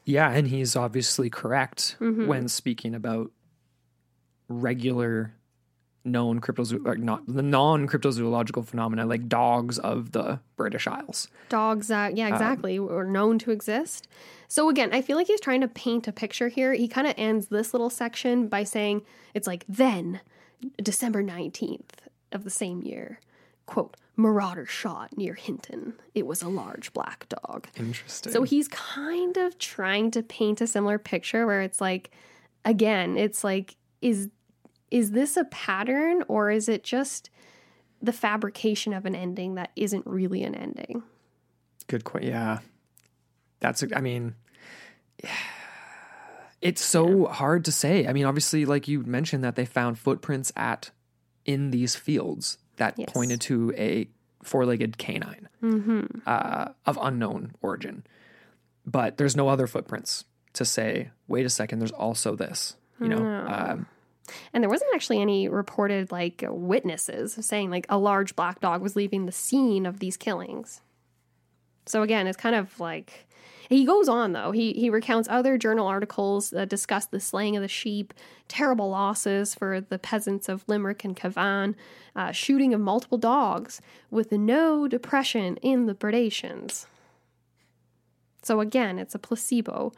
Yeah, 0.05 0.31
and 0.31 0.47
he's 0.47 0.77
obviously 0.77 1.29
correct 1.29 1.97
Mm-hmm. 2.01 2.27
when 2.29 2.47
speaking 2.49 2.95
about 2.95 3.33
regular 4.49 5.35
known 6.07 6.41
cryptozo- 6.41 6.85
like 6.85 6.99
not 6.99 7.23
the 7.27 7.43
non 7.43 7.87
cryptozoological 7.89 8.65
phenomena 8.67 9.05
like 9.05 9.29
dogs 9.29 9.79
of 9.79 10.13
the 10.13 10.41
British 10.57 10.87
Isles. 10.87 11.29
Dogs 11.49 11.89
that, 11.89 12.17
yeah, 12.17 12.27
uh, 12.27 12.35
exactly, 12.35 12.79
were 12.79 13.05
known 13.05 13.39
to 13.41 13.51
exist. 13.51 14.09
So 14.49 14.69
again, 14.69 14.91
I 14.93 15.03
feel 15.03 15.17
like 15.17 15.27
he's 15.27 15.41
trying 15.41 15.61
to 15.63 15.69
paint 15.69 16.07
a 16.07 16.13
picture 16.13 16.49
here. 16.49 16.73
He 16.73 16.89
kind 16.89 17.07
of 17.07 17.15
ends 17.17 17.49
this 17.49 17.75
little 17.75 17.91
section 17.91 18.49
by 18.49 18.65
saying 18.65 19.03
it's 19.35 19.47
like 19.47 19.65
then 19.69 20.21
December 20.83 21.23
19th 21.23 22.07
of 22.33 22.45
the 22.45 22.51
same 22.51 22.83
year, 22.83 23.21
quote, 23.67 23.97
marauder 24.17 24.65
shot 24.65 25.17
near 25.17 25.35
Hinton. 25.35 25.95
It 26.15 26.27
was 26.27 26.43
a 26.43 26.49
large 26.49 26.93
black 26.93 27.29
dog. 27.29 27.69
Interesting. 27.77 28.33
So 28.33 28.45
he's 28.45 28.69
kind 28.69 29.37
of 29.37 29.59
trying 29.59 30.11
to 30.13 30.23
paint 30.23 30.61
a 30.61 30.67
similar 30.67 30.99
picture 30.99 31.47
where 31.47 31.63
it's 31.63 31.81
like 31.81 32.11
again, 32.65 33.17
it's 33.17 33.45
like 33.45 33.77
is 34.03 34.29
is 34.91 35.11
this 35.13 35.37
a 35.37 35.45
pattern 35.45 36.23
or 36.29 36.51
is 36.51 36.69
it 36.69 36.85
just 36.85 37.31
the 38.03 38.13
fabrication 38.13 38.93
of 38.93 39.05
an 39.07 39.15
ending 39.15 39.55
that 39.57 39.71
isn't 39.77 40.07
really 40.07 40.43
an 40.43 40.55
ending? 40.55 41.03
Good 41.87 42.05
question. 42.05 42.31
Yeah. 42.31 42.59
That's, 43.61 43.83
I 43.95 44.01
mean, 44.01 44.35
it's 46.61 46.85
so 46.85 47.27
hard 47.27 47.65
to 47.67 47.73
say. 47.73 48.07
I 48.07 48.13
mean, 48.13 48.25
obviously, 48.25 48.65
like 48.65 48.89
you 48.89 49.03
mentioned, 49.03 49.45
that 49.45 49.57
they 49.57 49.65
found 49.65 49.99
footprints 49.99 50.53
at 50.57 50.91
in 51.45 51.71
these 51.71 51.95
fields 51.97 52.59
that 52.77 52.95
Yes. 52.99 53.09
pointed 53.13 53.41
to 53.43 53.73
a 53.77 54.09
four 54.43 54.67
legged 54.67 54.99
canine 54.99 55.49
uh, 56.27 56.69
of 56.85 56.99
unknown 57.01 57.53
origin. 57.63 58.05
But 58.85 59.17
there's 59.17 59.35
no 59.37 59.49
other 59.49 59.67
footprints 59.67 60.25
to 60.53 60.65
say, 60.65 61.11
wait 61.29 61.45
a 61.47 61.51
second, 61.51 61.79
there's 61.81 61.93
also 61.93 62.37
this, 62.37 62.77
you 63.01 63.09
know? 63.09 63.25
Um, 63.49 63.87
And 64.53 64.63
there 64.63 64.71
wasn't 64.71 64.95
actually 64.95 65.21
any 65.21 65.49
reported 65.49 66.13
like 66.13 66.45
witnesses 66.49 67.39
saying 67.41 67.71
like 67.71 67.87
a 67.89 67.99
large 67.99 68.37
black 68.37 68.61
dog 68.61 68.83
was 68.83 68.97
leaving 68.97 69.27
the 69.27 69.33
scene 69.33 69.87
of 69.87 69.99
these 69.99 70.17
killings. 70.17 70.81
So 71.87 72.03
again, 72.03 72.27
it's 72.27 72.37
kind 72.37 72.57
of 72.57 72.79
like 72.81 73.27
he 73.69 73.85
goes 73.85 74.09
on 74.09 74.33
though. 74.33 74.51
He 74.53 74.73
he 74.73 74.91
recounts 74.91 75.29
other 75.29 75.59
journal 75.59 75.87
articles 75.87 76.51
that 76.51 76.69
discuss 76.69 77.07
the 77.07 77.21
slaying 77.21 77.57
of 77.57 77.63
the 77.63 77.69
sheep, 77.69 78.15
terrible 78.49 78.91
losses 78.91 79.55
for 79.55 79.81
the 79.81 79.99
peasants 79.99 80.49
of 80.49 80.65
Limerick 80.69 81.05
and 81.05 81.17
Cavan, 81.17 81.77
uh, 82.15 82.33
shooting 82.33 82.75
of 82.75 82.81
multiple 82.81 83.19
dogs 83.19 83.81
with 84.11 84.33
no 84.33 84.87
depression 84.87 85.57
in 85.59 85.87
the 85.87 85.95
predations. 85.95 86.87
So 88.43 88.61
again, 88.61 88.99
it's 88.99 89.15
a 89.15 89.19
placebo. 89.19 89.93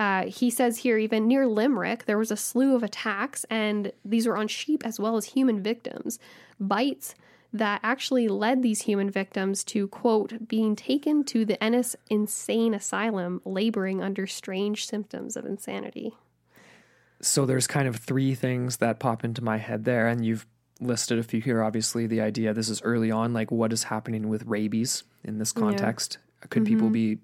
Uh, 0.00 0.22
he 0.26 0.48
says 0.48 0.78
here, 0.78 0.96
even 0.96 1.28
near 1.28 1.46
Limerick, 1.46 2.06
there 2.06 2.16
was 2.16 2.30
a 2.30 2.36
slew 2.36 2.74
of 2.74 2.82
attacks, 2.82 3.44
and 3.50 3.92
these 4.02 4.26
were 4.26 4.38
on 4.38 4.48
sheep 4.48 4.80
as 4.84 4.98
well 4.98 5.16
as 5.18 5.26
human 5.26 5.62
victims. 5.62 6.18
Bites 6.58 7.14
that 7.52 7.80
actually 7.82 8.26
led 8.26 8.62
these 8.62 8.82
human 8.82 9.10
victims 9.10 9.62
to, 9.64 9.88
quote, 9.88 10.48
being 10.48 10.74
taken 10.74 11.22
to 11.24 11.44
the 11.44 11.62
Ennis 11.62 11.96
Insane 12.08 12.72
Asylum, 12.72 13.42
laboring 13.44 14.02
under 14.02 14.26
strange 14.26 14.86
symptoms 14.86 15.36
of 15.36 15.44
insanity. 15.44 16.14
so 17.20 17.44
there's 17.44 17.66
kind 17.66 17.86
of 17.86 17.96
three 17.96 18.34
things 18.34 18.78
that 18.78 18.98
pop 19.00 19.22
into 19.24 19.44
my 19.44 19.58
head 19.58 19.84
there, 19.84 20.06
and 20.08 20.24
you've 20.24 20.46
listed 20.80 21.18
a 21.18 21.22
few 21.22 21.42
here. 21.42 21.62
Obviously, 21.62 22.06
the 22.06 22.22
idea 22.22 22.54
this 22.54 22.70
is 22.70 22.80
early 22.82 23.10
on, 23.10 23.34
like 23.34 23.50
what 23.50 23.70
is 23.70 23.82
happening 23.84 24.30
with 24.30 24.42
rabies 24.46 25.04
in 25.22 25.36
this 25.38 25.52
context? 25.52 26.16
Could 26.48 26.64
people 26.64 26.86
Mm-hmm. 26.86 26.92
be? 26.94 27.18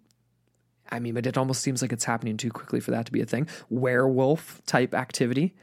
I 0.90 0.98
mean, 1.00 1.14
but 1.14 1.26
it 1.26 1.36
almost 1.36 1.62
seems 1.62 1.82
like 1.82 1.92
it's 1.92 2.04
happening 2.04 2.36
too 2.36 2.50
quickly 2.50 2.80
for 2.80 2.90
that 2.92 3.06
to 3.06 3.12
be 3.12 3.20
a 3.20 3.26
thing. 3.26 3.48
Werewolf 3.70 4.60
type 4.66 4.94
activity. 4.94 5.54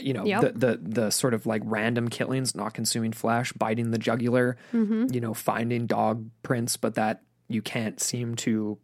You 0.00 0.14
know, 0.14 0.24
Yep. 0.24 0.40
the, 0.40 0.52
the 0.52 0.80
the 0.82 1.10
sort 1.10 1.34
of 1.34 1.44
like 1.44 1.62
random 1.64 2.08
killings, 2.08 2.54
not 2.54 2.72
consuming 2.72 3.12
flesh, 3.12 3.52
biting 3.52 3.90
the 3.90 3.98
jugular. 3.98 4.56
Mm-hmm. 4.72 5.06
You 5.12 5.20
know, 5.20 5.34
finding 5.34 5.86
dog 5.86 6.28
prints, 6.42 6.76
but 6.76 6.94
that 6.94 7.22
you 7.48 7.60
can't 7.60 8.00
seem 8.00 8.34
to 8.36 8.78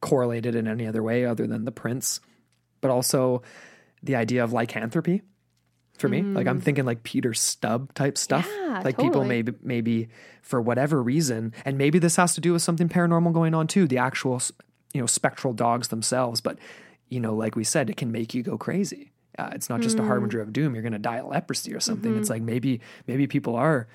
correlate 0.00 0.46
it 0.46 0.54
in 0.54 0.66
any 0.68 0.86
other 0.86 1.02
way 1.02 1.26
other 1.26 1.46
than 1.46 1.64
the 1.64 1.72
prints. 1.72 2.20
But 2.80 2.90
also 2.90 3.42
the 4.02 4.16
idea 4.16 4.44
of 4.44 4.52
lycanthropy 4.52 5.22
for 5.98 6.08
me. 6.08 6.22
Like 6.22 6.46
I'm 6.46 6.60
thinking 6.60 6.84
like 6.84 7.02
Peter 7.02 7.32
Stubb 7.34 7.94
type 7.94 8.18
stuff. 8.18 8.48
Mm. 8.48 8.68
Yeah, 8.68 8.80
like 8.84 8.98
people 8.98 9.24
maybe 9.24 9.52
maybe 9.62 10.08
for 10.42 10.60
whatever 10.60 11.02
reason, 11.02 11.52
and 11.64 11.78
maybe 11.78 11.98
this 11.98 12.16
has 12.16 12.34
to 12.34 12.40
do 12.40 12.52
with 12.52 12.62
something 12.62 12.88
paranormal 12.88 13.32
going 13.32 13.54
on 13.54 13.66
too. 13.66 13.86
The 13.86 13.98
actual 13.98 14.40
you 14.94 15.00
know 15.00 15.06
spectral 15.06 15.52
dogs 15.52 15.88
themselves, 15.88 16.40
but 16.40 16.56
you 17.10 17.20
know, 17.20 17.34
like 17.34 17.54
we 17.56 17.64
said, 17.64 17.90
it 17.90 17.98
can 17.98 18.10
make 18.10 18.32
you 18.32 18.42
go 18.42 18.56
crazy. 18.56 19.10
Uh, 19.38 19.50
it's 19.52 19.68
not 19.68 19.80
just 19.82 19.98
a 19.98 20.02
Mm. 20.02 20.06
harbinger 20.06 20.40
of 20.40 20.52
doom. 20.52 20.74
You're 20.74 20.82
going 20.82 20.92
to 20.94 20.98
die 20.98 21.18
of 21.18 21.26
leprosy 21.26 21.74
or 21.74 21.80
something. 21.80 22.12
Mm-hmm. 22.12 22.20
It's 22.20 22.30
like 22.30 22.40
maybe 22.42 22.80
maybe 23.06 23.26
people 23.26 23.56
are 23.56 23.86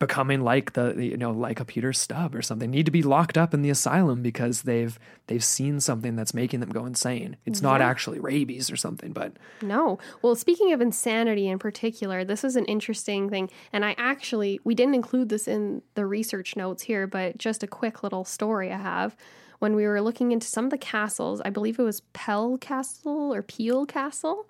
becoming 0.00 0.40
like 0.42 0.72
the, 0.72 0.92
you 0.98 1.16
know 1.16 1.30
like 1.30 1.60
a 1.60 1.64
Peter 1.64 1.92
Stubb 1.92 2.34
or 2.34 2.42
something. 2.42 2.70
Need 2.70 2.86
to 2.86 2.92
be 2.92 3.02
locked 3.02 3.38
up 3.38 3.54
in 3.54 3.62
the 3.62 3.70
asylum 3.70 4.22
because 4.22 4.62
they've 4.62 4.98
they've 5.28 5.44
seen 5.44 5.80
something 5.80 6.16
that's 6.16 6.34
making 6.34 6.60
them 6.60 6.70
go 6.70 6.84
insane. 6.84 7.36
It's 7.46 7.62
not 7.62 7.80
actually 7.80 8.18
rabies 8.18 8.70
or 8.70 8.76
something, 8.76 9.12
but 9.12 9.32
No. 9.62 9.98
Well, 10.20 10.34
speaking 10.34 10.72
of 10.72 10.80
insanity 10.80 11.46
in 11.48 11.58
particular, 11.58 12.24
this 12.24 12.42
is 12.42 12.56
an 12.56 12.64
interesting 12.64 13.30
thing. 13.30 13.50
And 13.72 13.84
I 13.84 13.94
actually, 13.96 14.60
we 14.64 14.74
didn't 14.74 14.94
include 14.94 15.28
this 15.28 15.46
in 15.46 15.82
the 15.94 16.04
research 16.06 16.56
notes 16.56 16.82
here, 16.82 17.06
but 17.06 17.38
just 17.38 17.62
a 17.62 17.66
quick 17.66 18.02
little 18.02 18.24
story 18.24 18.72
I 18.72 18.78
have. 18.78 19.16
When 19.58 19.74
we 19.76 19.86
were 19.86 20.00
looking 20.00 20.32
into 20.32 20.46
some 20.46 20.64
of 20.66 20.70
the 20.70 20.78
castles, 20.78 21.40
I 21.44 21.50
believe 21.50 21.78
it 21.78 21.82
was 21.82 22.00
Pell 22.12 22.58
Castle 22.58 23.32
or 23.34 23.42
Peel 23.42 23.86
Castle, 23.86 24.48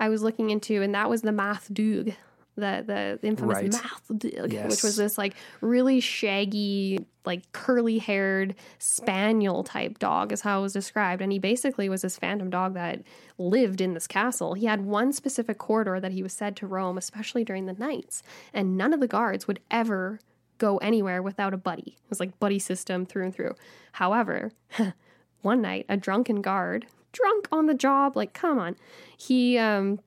I 0.00 0.08
was 0.08 0.22
looking 0.22 0.50
into, 0.50 0.82
and 0.82 0.94
that 0.94 1.08
was 1.08 1.22
the 1.22 1.30
Mauthe 1.32 1.68
Doog, 1.72 2.14
the, 2.56 2.84
the 2.86 3.26
infamous 3.26 3.56
Right. 3.56 3.70
Mauthe 3.72 4.18
Doog, 4.18 4.52
Yes. 4.52 4.70
which 4.70 4.82
was 4.82 4.96
this 4.96 5.16
like 5.16 5.34
really 5.60 6.00
shaggy, 6.00 7.06
like 7.24 7.50
curly 7.52 7.98
haired 7.98 8.54
spaniel 8.78 9.62
type 9.64 9.98
dog, 9.98 10.32
is 10.32 10.40
how 10.42 10.58
it 10.58 10.62
was 10.62 10.72
described. 10.72 11.22
And 11.22 11.32
he 11.32 11.38
basically 11.38 11.88
was 11.88 12.02
this 12.02 12.18
phantom 12.18 12.50
dog 12.50 12.74
that 12.74 13.02
lived 13.38 13.80
in 13.80 13.94
this 13.94 14.06
castle. 14.06 14.54
He 14.54 14.66
had 14.66 14.84
one 14.84 15.12
specific 15.12 15.58
corridor 15.58 15.98
that 16.00 16.12
he 16.12 16.22
was 16.22 16.32
said 16.32 16.56
to 16.56 16.66
roam, 16.66 16.98
especially 16.98 17.44
during 17.44 17.66
the 17.66 17.72
nights, 17.74 18.22
and 18.52 18.76
none 18.76 18.92
of 18.92 19.00
the 19.00 19.08
guards 19.08 19.46
would 19.46 19.60
ever 19.70 20.18
go 20.62 20.78
anywhere 20.78 21.20
without 21.20 21.52
a 21.52 21.56
buddy. 21.56 21.96
It 21.96 22.08
was 22.08 22.20
like 22.20 22.38
buddy 22.38 22.60
system 22.60 23.04
through 23.04 23.24
and 23.24 23.34
through. 23.34 23.56
However, 23.92 24.52
one 25.42 25.60
night 25.60 25.86
a 25.88 25.96
drunken 25.96 26.40
guard, 26.40 26.86
drunk 27.10 27.48
on 27.50 27.66
the 27.66 27.74
job, 27.74 28.16
like 28.16 28.32
come 28.32 28.58
on, 28.58 28.76
he 29.18 29.58
um 29.58 29.98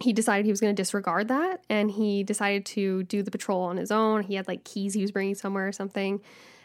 he 0.00 0.14
decided 0.14 0.46
he 0.46 0.52
was 0.52 0.62
going 0.62 0.74
to 0.74 0.82
disregard 0.82 1.28
that 1.28 1.62
and 1.68 1.90
he 1.90 2.24
decided 2.24 2.64
to 2.64 3.02
do 3.02 3.22
the 3.22 3.30
patrol 3.30 3.60
on 3.60 3.76
his 3.76 3.90
own. 3.90 4.22
He 4.22 4.36
had 4.36 4.48
like 4.48 4.64
keys 4.64 4.94
he 4.94 5.02
was 5.02 5.12
bringing 5.12 5.34
somewhere 5.34 5.68
or 5.68 5.72
something. 5.72 6.22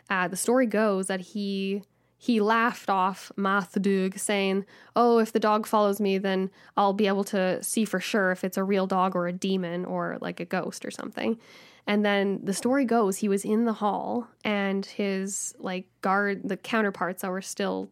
Uh, 0.09 0.29
the 0.29 0.37
story 0.37 0.65
goes 0.65 1.07
that 1.07 1.19
he 1.19 1.83
he 2.17 2.39
laughed 2.39 2.89
off 2.89 3.33
Mauthe 3.35 3.81
Doog, 3.81 4.17
saying, 4.17 4.65
"Oh, 4.95 5.19
if 5.19 5.33
the 5.33 5.39
dog 5.39 5.67
follows 5.67 5.99
me, 5.99 6.17
then 6.17 6.49
I'll 6.77 6.93
be 6.93 7.07
able 7.07 7.25
to 7.25 7.61
see 7.61 7.83
for 7.83 7.99
sure 7.99 8.31
if 8.31 8.45
it's 8.45 8.57
a 8.57 8.63
real 8.63 8.87
dog 8.87 9.13
or 9.15 9.27
a 9.27 9.33
demon 9.33 9.83
or 9.83 10.17
like 10.21 10.39
a 10.39 10.45
ghost 10.45 10.85
or 10.85 10.91
something." 10.91 11.37
And 11.87 12.03
then 12.03 12.39
the 12.43 12.53
story 12.53 12.85
goes 12.85 13.17
he 13.17 13.29
was 13.29 13.45
in 13.45 13.65
the 13.65 13.73
hall 13.73 14.27
and 14.43 14.85
his 14.85 15.53
like 15.59 15.85
guard, 16.01 16.41
the 16.43 16.57
counterparts 16.57 17.21
that 17.21 17.29
were 17.29 17.41
still 17.41 17.89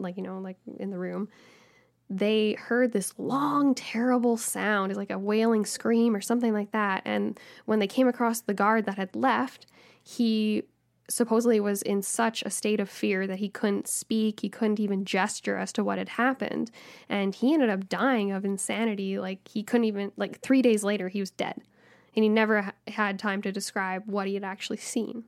like 0.00 0.16
you 0.16 0.22
know 0.22 0.38
like 0.38 0.56
in 0.78 0.90
the 0.90 0.98
room 0.98 1.28
they 2.10 2.54
heard 2.54 2.92
this 2.92 3.12
long, 3.18 3.74
terrible 3.74 4.36
sound, 4.36 4.96
like 4.96 5.10
a 5.10 5.18
wailing 5.18 5.66
scream 5.66 6.16
or 6.16 6.20
something 6.20 6.52
like 6.52 6.72
that. 6.72 7.02
And 7.04 7.38
when 7.66 7.80
they 7.80 7.86
came 7.86 8.08
across 8.08 8.40
the 8.40 8.54
guard 8.54 8.86
that 8.86 8.96
had 8.96 9.14
left, 9.14 9.66
he 10.02 10.62
supposedly 11.10 11.60
was 11.60 11.82
in 11.82 12.02
such 12.02 12.42
a 12.42 12.50
state 12.50 12.80
of 12.80 12.88
fear 12.88 13.26
that 13.26 13.38
he 13.38 13.48
couldn't 13.48 13.88
speak, 13.88 14.40
he 14.40 14.48
couldn't 14.48 14.80
even 14.80 15.04
gesture 15.04 15.56
as 15.56 15.72
to 15.72 15.84
what 15.84 15.98
had 15.98 16.10
happened. 16.10 16.70
And 17.08 17.34
he 17.34 17.52
ended 17.52 17.70
up 17.70 17.88
dying 17.88 18.30
of 18.32 18.44
insanity. 18.44 19.18
Like, 19.18 19.46
he 19.48 19.62
couldn't 19.62 19.84
even, 19.84 20.12
like, 20.16 20.40
three 20.40 20.62
days 20.62 20.84
later, 20.84 21.08
he 21.08 21.20
was 21.20 21.30
dead. 21.30 21.62
And 22.16 22.22
he 22.24 22.28
never 22.28 22.62
ha- 22.62 22.72
had 22.88 23.18
time 23.18 23.42
to 23.42 23.52
describe 23.52 24.02
what 24.06 24.26
he 24.26 24.34
had 24.34 24.44
actually 24.44 24.78
seen. 24.78 25.24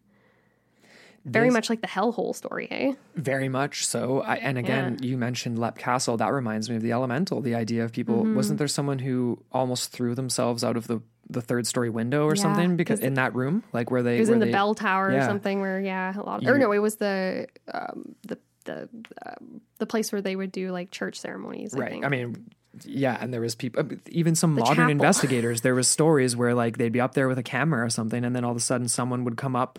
Very 1.26 1.48
This- 1.48 1.52
much 1.54 1.70
like 1.70 1.82
the 1.82 1.86
hellhole 1.86 2.34
story, 2.34 2.66
hey? 2.70 2.96
Very 3.14 3.48
much 3.50 3.86
so. 3.86 4.22
I, 4.22 4.36
and 4.36 4.56
again, 4.56 4.98
you 5.02 5.18
mentioned 5.18 5.58
Leap 5.58 5.76
Castle. 5.76 6.16
That 6.16 6.32
reminds 6.32 6.70
me 6.70 6.76
of 6.76 6.82
the 6.82 6.92
Elemental. 6.92 7.42
The 7.42 7.54
idea 7.54 7.84
of 7.84 7.92
people. 7.92 8.22
Mm-hmm. 8.22 8.36
Wasn't 8.36 8.58
there 8.58 8.68
someone 8.68 8.98
who 9.00 9.38
almost 9.52 9.92
threw 9.92 10.14
themselves 10.14 10.64
out 10.64 10.76
of 10.76 10.86
the 10.86 11.00
the 11.28 11.40
third 11.42 11.64
story 11.64 11.90
window 11.90 12.24
or 12.26 12.34
Yeah, 12.34 12.42
something 12.42 12.76
because 12.76 12.98
in 12.98 13.14
that 13.14 13.36
room, 13.36 13.62
like 13.72 13.88
where 13.92 14.02
they 14.02 14.16
It 14.16 14.20
was 14.20 14.30
in 14.30 14.40
the 14.40 14.46
they- 14.46 14.52
bell 14.52 14.74
tower 14.74 15.10
or 15.10 15.20
something 15.22 15.60
where 15.60 15.78
yeah, 15.78 16.12
a 16.18 16.22
lot. 16.22 16.42
Of, 16.42 16.48
or 16.48 16.58
no, 16.58 16.72
it 16.72 16.78
was 16.78 16.96
the 16.96 17.46
um, 17.72 18.16
the 18.26 18.36
the 18.64 18.88
um, 19.24 19.60
the 19.78 19.86
place 19.86 20.10
where 20.10 20.20
they 20.22 20.34
would 20.34 20.50
do 20.50 20.72
like 20.72 20.90
church 20.90 21.20
ceremonies. 21.20 21.72
I 21.74 21.78
Right. 21.78 21.90
think. 21.90 22.04
I 22.04 22.08
mean, 22.08 22.48
yeah, 22.84 23.16
and 23.20 23.32
there 23.32 23.40
was 23.40 23.54
people, 23.54 23.84
even 24.10 24.34
some 24.34 24.54
modern 24.54 24.76
chapel. 24.76 24.90
investigators. 24.90 25.60
There 25.62 25.74
was 25.74 25.88
stories 25.88 26.36
where 26.36 26.54
like 26.54 26.78
they'd 26.78 26.92
be 26.92 27.00
up 27.00 27.14
there 27.14 27.28
with 27.28 27.38
a 27.38 27.42
camera 27.42 27.84
or 27.84 27.90
something, 27.90 28.24
and 28.24 28.34
then 28.34 28.44
all 28.44 28.50
of 28.52 28.56
a 28.56 28.60
sudden 28.60 28.88
someone 28.88 29.24
would 29.24 29.36
come 29.36 29.56
up 29.56 29.78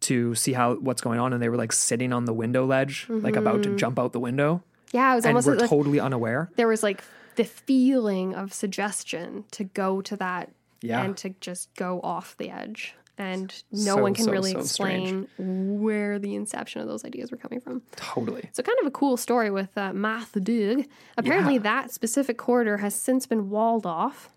to 0.00 0.34
see 0.34 0.54
how 0.54 0.76
what's 0.76 1.02
going 1.02 1.20
on, 1.20 1.32
and 1.32 1.42
they 1.42 1.48
were 1.50 1.56
like 1.58 1.72
sitting 1.72 2.12
on 2.12 2.24
the 2.24 2.32
window 2.32 2.64
ledge, 2.64 3.06
like 3.10 3.36
about 3.36 3.62
to 3.64 3.76
jump 3.76 3.98
out 3.98 4.12
the 4.12 4.20
window, 4.20 4.62
yeah, 4.92 5.12
it 5.12 5.16
was 5.16 5.24
and 5.26 5.36
Mm-hmm. 5.36 5.48
almost 5.48 5.60
were 5.60 5.64
if 5.64 5.70
totally 5.70 6.00
unaware. 6.00 6.50
there 6.56 6.68
was 6.68 6.82
like 6.82 7.04
the 7.36 7.44
feeling 7.44 8.34
of 8.34 8.52
suggestion 8.52 9.44
to 9.52 9.64
go 9.64 10.00
to 10.02 10.16
that 10.16 10.50
Yeah. 10.82 11.02
and 11.04 11.16
to 11.18 11.34
just 11.40 11.72
go 11.76 12.00
off 12.02 12.36
the 12.38 12.50
edge. 12.50 12.94
And 13.20 13.62
no 13.70 13.96
So, 13.96 14.02
one 14.02 14.14
can 14.14 14.24
so, 14.24 14.32
really 14.32 14.52
so 14.52 14.60
explain 14.60 15.28
where 15.38 16.18
the 16.18 16.34
inception 16.34 16.80
of 16.80 16.88
those 16.88 17.04
ideas 17.04 17.30
were 17.30 17.36
coming 17.36 17.60
from. 17.60 17.82
Totally. 17.96 18.48
So, 18.52 18.62
kind 18.62 18.78
of 18.80 18.86
a 18.86 18.90
cool 18.90 19.16
story 19.16 19.50
with 19.50 19.76
uh, 19.76 19.92
Mauthe 19.92 20.32
Doog. 20.42 20.86
Apparently, 21.18 21.54
Yeah. 21.54 21.60
that 21.60 21.90
specific 21.92 22.38
corridor 22.38 22.78
has 22.78 22.94
since 22.94 23.26
been 23.26 23.50
walled 23.50 23.84
off. 23.86 24.30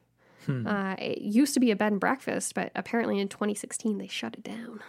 Hmm. 0.46 0.68
Uh, 0.68 0.96
it 1.00 1.20
used 1.22 1.54
to 1.54 1.62
be 1.62 1.72
a 1.72 1.76
bed 1.78 1.94
and 1.94 2.02
breakfast, 2.02 2.54
but 2.56 2.72
apparently 2.76 3.20
in 3.20 3.30
2016 3.30 3.98
they 3.98 4.08
shut 4.08 4.36
it 4.36 4.44
down. 4.44 4.82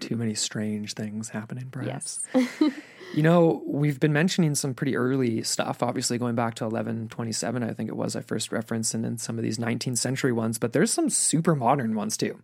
Too 0.00 0.16
many 0.16 0.34
strange 0.34 0.94
things 0.94 1.28
happening, 1.28 1.68
perhaps. 1.70 2.20
Yes. 2.34 2.48
You 3.14 3.22
know, 3.22 3.62
we've 3.64 4.00
been 4.00 4.12
mentioning 4.12 4.56
some 4.56 4.74
pretty 4.74 4.96
early 4.96 5.44
stuff, 5.44 5.84
obviously 5.84 6.18
going 6.18 6.34
back 6.34 6.56
to 6.56 6.64
1127, 6.64 7.62
I 7.62 7.72
think 7.72 7.88
it 7.88 7.96
was 7.96 8.16
I 8.16 8.22
first 8.22 8.50
referenced, 8.50 8.92
and 8.92 9.04
then 9.04 9.18
some 9.18 9.38
of 9.38 9.44
these 9.44 9.56
19th 9.56 9.98
century 9.98 10.32
ones, 10.32 10.58
but 10.58 10.72
there's 10.72 10.92
some 10.92 11.08
super 11.08 11.54
modern 11.54 11.94
ones 11.94 12.16
too, 12.16 12.40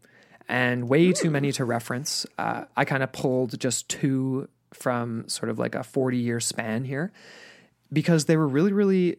and 0.49 0.88
way 0.88 1.12
too 1.12 1.28
many 1.28 1.51
to 1.53 1.64
reference. 1.64 2.24
Uh, 2.38 2.66
I 2.76 2.84
kind 2.84 3.03
of 3.03 3.11
pulled 3.11 3.59
just 3.59 3.88
two 3.88 4.49
from 4.72 5.28
sort 5.28 5.51
of 5.51 5.59
like 5.59 5.74
a 5.74 5.82
40 5.82 6.18
year 6.18 6.38
span 6.38 6.84
here 6.84 7.11
because 7.93 8.26
they 8.26 8.36
were 8.36 8.47
really, 8.47 8.72
really 8.72 9.16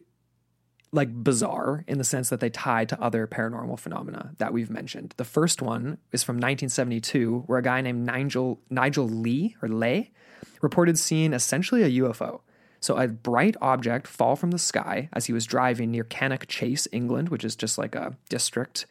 like 0.92 1.24
bizarre 1.24 1.84
in 1.88 1.98
the 1.98 2.04
sense 2.04 2.28
that 2.28 2.40
they 2.40 2.50
tie 2.50 2.84
to 2.84 3.00
other 3.00 3.26
paranormal 3.26 3.78
phenomena 3.78 4.32
that 4.38 4.52
we've 4.52 4.70
mentioned. 4.70 5.14
The 5.16 5.24
first 5.24 5.62
one 5.62 5.98
is 6.12 6.22
from 6.22 6.36
1972, 6.36 7.44
where 7.46 7.58
a 7.58 7.62
guy 7.62 7.80
named 7.80 8.04
Nigel 8.04 8.60
Nigel 8.68 9.08
Lee 9.08 9.56
or 9.62 9.68
Lay 9.68 10.12
reported 10.60 10.98
seeing 10.98 11.32
essentially 11.32 11.82
a 11.82 12.02
UFO. 12.02 12.40
So 12.80 12.96
a 12.96 13.08
bright 13.08 13.56
object 13.62 14.06
fall 14.06 14.36
from 14.36 14.50
the 14.50 14.58
sky 14.58 15.08
as 15.12 15.26
he 15.26 15.32
was 15.32 15.46
driving 15.46 15.90
near 15.90 16.04
Cannock 16.04 16.46
Chase, 16.48 16.88
England, 16.92 17.28
which 17.28 17.44
is 17.44 17.56
just 17.56 17.78
like 17.78 17.94
a 17.94 18.16
district, 18.28 18.86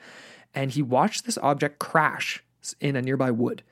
and 0.55 0.71
he 0.71 0.81
watched 0.81 1.25
this 1.25 1.37
object 1.39 1.77
crash 1.77 2.43
in 2.79 2.95
a 2.95 3.01
nearby 3.01 3.31
wood. 3.31 3.63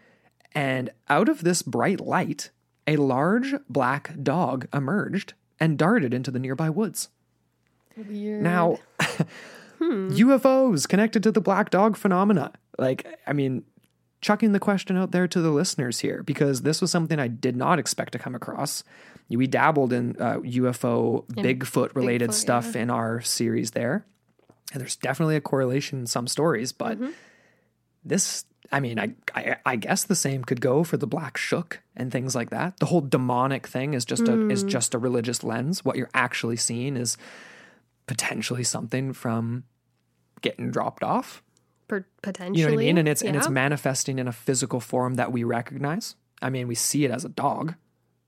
And 0.53 0.89
out 1.07 1.29
of 1.29 1.43
this 1.43 1.61
bright 1.61 1.99
light, 1.99 2.51
a 2.85 2.97
large 2.97 3.55
black 3.69 4.11
dog 4.21 4.67
emerged 4.73 5.33
and 5.59 5.77
darted 5.77 6.13
into 6.13 6.31
the 6.31 6.39
nearby 6.39 6.69
woods. 6.69 7.09
Weird. 8.07 8.41
Hmm. 9.79 10.09
Now, 10.09 10.17
UFOs 10.17 10.85
connected 10.85 11.23
to 11.23 11.31
the 11.31 11.39
black 11.39 11.69
dog 11.69 11.95
phenomena. 11.95 12.51
Like, 12.77 13.07
I 13.25 13.31
mean, 13.31 13.63
chucking 14.21 14.51
the 14.51 14.59
question 14.59 14.97
out 14.97 15.11
there 15.11 15.27
to 15.27 15.41
the 15.41 15.51
listeners 15.51 15.99
here 15.99 16.23
because 16.23 16.61
this 16.61 16.81
was 16.81 16.91
something 16.91 17.19
I 17.19 17.27
did 17.27 17.55
not 17.55 17.79
expect 17.79 18.11
to 18.13 18.19
come 18.19 18.35
across. 18.35 18.83
We 19.29 19.47
dabbled 19.47 19.93
in 19.93 20.15
uh, 20.19 20.39
UFO, 20.39 21.25
Bigfoot 21.27 21.95
related 21.95 22.31
Bigfoot, 22.31 22.33
stuff 22.33 22.75
in 22.75 22.89
our 22.89 23.21
series 23.21 23.71
there. 23.71 24.05
And 24.73 24.81
there's 24.81 24.95
definitely 24.95 25.35
a 25.35 25.41
correlation 25.41 25.99
in 25.99 26.07
some 26.07 26.27
stories, 26.27 26.71
but 26.71 26.99
mm-hmm. 26.99 27.11
this, 28.03 28.45
I 28.71 28.79
mean, 28.79 28.99
I, 28.99 29.13
I 29.33 29.55
I 29.65 29.75
guess 29.77 30.03
the 30.03 30.15
same 30.15 30.43
could 30.43 30.61
go 30.61 30.83
for 30.83 30.97
the 30.97 31.07
black 31.07 31.37
shuck 31.37 31.79
and 31.95 32.11
things 32.11 32.35
like 32.35 32.51
that. 32.51 32.79
The 32.79 32.85
whole 32.85 33.01
demonic 33.01 33.65
thing 33.65 33.95
is 33.95 34.05
just 34.05 34.27
a 34.27 34.49
is 34.49 34.61
hmm. 34.61 34.67
just 34.67 34.93
a 34.93 34.99
religious 34.99 35.43
lens. 35.43 35.83
What 35.83 35.95
you're 35.95 36.11
actually 36.13 36.57
seeing 36.57 36.97
is 36.97 37.17
potentially 38.09 38.63
something 38.63 39.13
from 39.13 39.63
getting 40.41 40.71
dropped 40.71 41.03
off. 41.03 41.43
potentially. 42.23 42.59
You 42.59 42.65
know 42.65 42.73
what 42.73 42.81
I 42.81 42.85
mean? 42.85 42.97
And 42.97 43.07
it's 43.07 43.21
and 43.21 43.35
it's 43.35 43.49
manifesting 43.49 44.17
in 44.17 44.27
a 44.27 44.31
physical 44.31 44.79
form 44.79 45.13
that 45.13 45.31
we 45.31 45.43
recognize. 45.43 46.15
I 46.41 46.49
mean, 46.49 46.67
we 46.67 46.73
see 46.73 47.05
it 47.05 47.11
as 47.11 47.23
a 47.23 47.29
dog. 47.29 47.75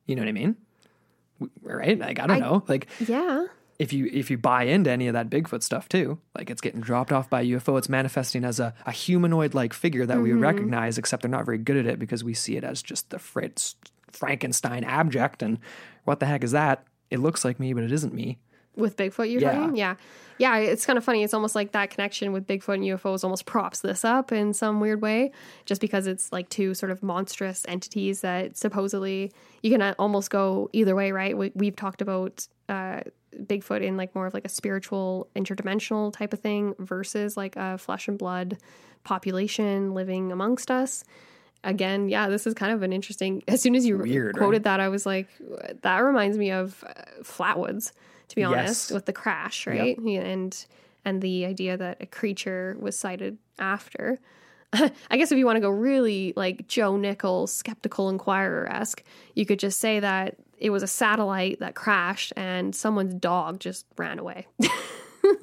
You 0.06 0.16
know 0.16 0.22
what 0.22 0.30
I 0.30 0.34
mean? 0.34 0.56
Right? 1.64 1.98
Like 1.98 2.20
I 2.20 2.28
don't 2.28 2.40
know. 2.40 2.64
Like 2.68 2.90
yeah. 3.08 3.48
if 3.80 3.92
you 3.92 4.08
if 4.14 4.30
you 4.30 4.38
buy 4.38 4.66
into 4.66 4.92
any 4.92 5.08
of 5.08 5.14
that 5.14 5.32
Bigfoot 5.32 5.64
stuff 5.64 5.90
too, 5.90 6.20
like 6.38 6.52
it's 6.52 6.62
getting 6.62 6.82
dropped 6.82 7.12
off 7.12 7.28
by 7.28 7.42
a 7.42 7.46
UFO, 7.46 7.80
it's 7.80 7.90
manifesting 7.90 8.44
as 8.44 8.60
a, 8.60 8.76
a 8.86 8.92
humanoid 8.92 9.56
like 9.56 9.74
figure 9.74 10.06
that 10.06 10.22
we 10.22 10.30
mm-hmm. 10.30 10.42
recognize, 10.42 11.00
except 11.00 11.24
they're 11.24 11.32
not 11.32 11.46
very 11.46 11.58
good 11.58 11.78
at 11.78 11.88
it 11.88 11.98
because 11.98 12.24
we 12.24 12.36
see 12.36 12.56
it 12.56 12.64
as 12.64 12.84
just 12.84 13.10
the 13.10 13.18
Fritz 13.18 13.76
Frankenstein 14.12 14.84
abject 14.84 15.42
and 15.42 15.58
what 16.04 16.20
the 16.20 16.28
heck 16.28 16.44
is 16.44 16.52
that? 16.52 16.86
It 17.10 17.20
looks 17.20 17.44
like 17.44 17.60
me, 17.60 17.74
but 17.74 17.84
it 17.84 17.92
isn't 17.92 18.14
me. 18.14 18.38
With 18.76 18.96
Bigfoot, 18.98 19.32
you're 19.32 19.42
Yeah. 19.42 19.52
talking? 19.54 19.76
Yeah. 19.76 19.96
Yeah, 20.38 20.58
it's 20.58 20.86
kind 20.88 20.98
of 20.98 21.04
funny. 21.04 21.24
It's 21.24 21.36
almost 21.36 21.54
like 21.54 21.74
that 21.74 21.92
connection 21.92 22.32
with 22.32 22.48
Bigfoot 22.48 22.76
and 22.76 22.84
UFOs 22.86 23.24
almost 23.24 23.46
props 23.46 23.82
this 23.82 24.04
up 24.04 24.32
in 24.32 24.54
some 24.54 24.80
weird 24.80 25.02
way, 25.02 25.32
just 25.66 25.82
because 25.82 26.08
it's 26.08 26.32
like 26.32 26.50
two 26.50 26.74
sort 26.74 26.92
of 26.92 27.04
monstrous 27.04 27.64
entities 27.68 28.22
that 28.22 28.58
supposedly 28.58 29.32
you 29.62 29.70
can 29.70 29.82
uh, 29.84 29.94
almost 30.00 30.32
go 30.32 30.70
either 30.74 30.96
way, 30.96 31.12
right? 31.12 31.38
We, 31.38 31.52
we've 31.54 31.76
talked 31.76 32.02
about 32.02 32.48
uh, 32.70 33.02
Bigfoot 33.38 33.82
in 33.84 33.98
like 33.98 34.16
more 34.16 34.26
of 34.26 34.34
like 34.34 34.46
a 34.46 34.50
spiritual, 34.50 35.28
interdimensional 35.36 36.12
type 36.12 36.34
of 36.34 36.40
thing 36.40 36.74
versus 36.80 37.38
like 37.38 37.56
a 37.56 37.78
flesh 37.78 38.08
and 38.08 38.18
blood 38.18 38.58
population 39.04 39.94
living 39.94 40.32
amongst 40.32 40.72
us. 40.72 41.04
Again, 41.64 42.10
yeah, 42.10 42.28
this 42.30 42.48
is 42.48 42.56
kind 42.56 42.74
of 42.74 42.82
an 42.82 42.92
interesting. 42.92 43.44
As 43.48 43.62
soon 43.62 43.76
as 43.76 43.86
you 43.86 43.98
Weird, 43.98 44.36
right? 44.38 44.42
quoted 44.42 44.64
that, 44.64 44.80
I 44.80 44.90
was 44.90 45.06
like, 45.06 45.28
that 45.84 46.00
reminds 46.00 46.36
me 46.38 46.50
of 46.52 46.84
uh, 46.88 46.94
Flatwoods, 47.22 47.92
to 48.32 48.36
be 48.36 48.44
honest, 48.44 48.90
Yes. 48.90 48.92
with 48.92 49.06
the 49.06 49.14
crash, 49.14 49.68
right? 49.68 49.98
Yeah, 50.04 50.22
And 50.22 50.66
and 51.06 51.22
the 51.22 51.46
idea 51.46 51.78
that 51.78 51.98
a 52.02 52.06
creature 52.06 52.76
was 52.80 52.98
sighted 52.98 53.38
after. 53.60 54.20
I 54.74 55.18
guess 55.18 55.32
if 55.32 55.38
you 55.38 55.46
want 55.46 55.58
to 55.58 55.62
go 55.62 55.70
really 55.70 56.34
like 56.36 56.68
Joe 56.68 56.96
Nickell, 56.98 57.48
skeptical 57.48 58.10
inquirer 58.10 58.68
esque, 58.72 59.04
you 59.36 59.46
could 59.46 59.60
just 59.60 59.80
say 59.80 60.00
that 60.00 60.36
it 60.58 60.70
was 60.70 60.84
a 60.84 60.88
satellite 60.88 61.60
that 61.60 61.76
crashed 61.76 62.34
and 62.38 62.74
someone's 62.76 63.14
dog 63.16 63.60
just 63.60 63.86
ran 63.98 64.18
away. 64.20 64.48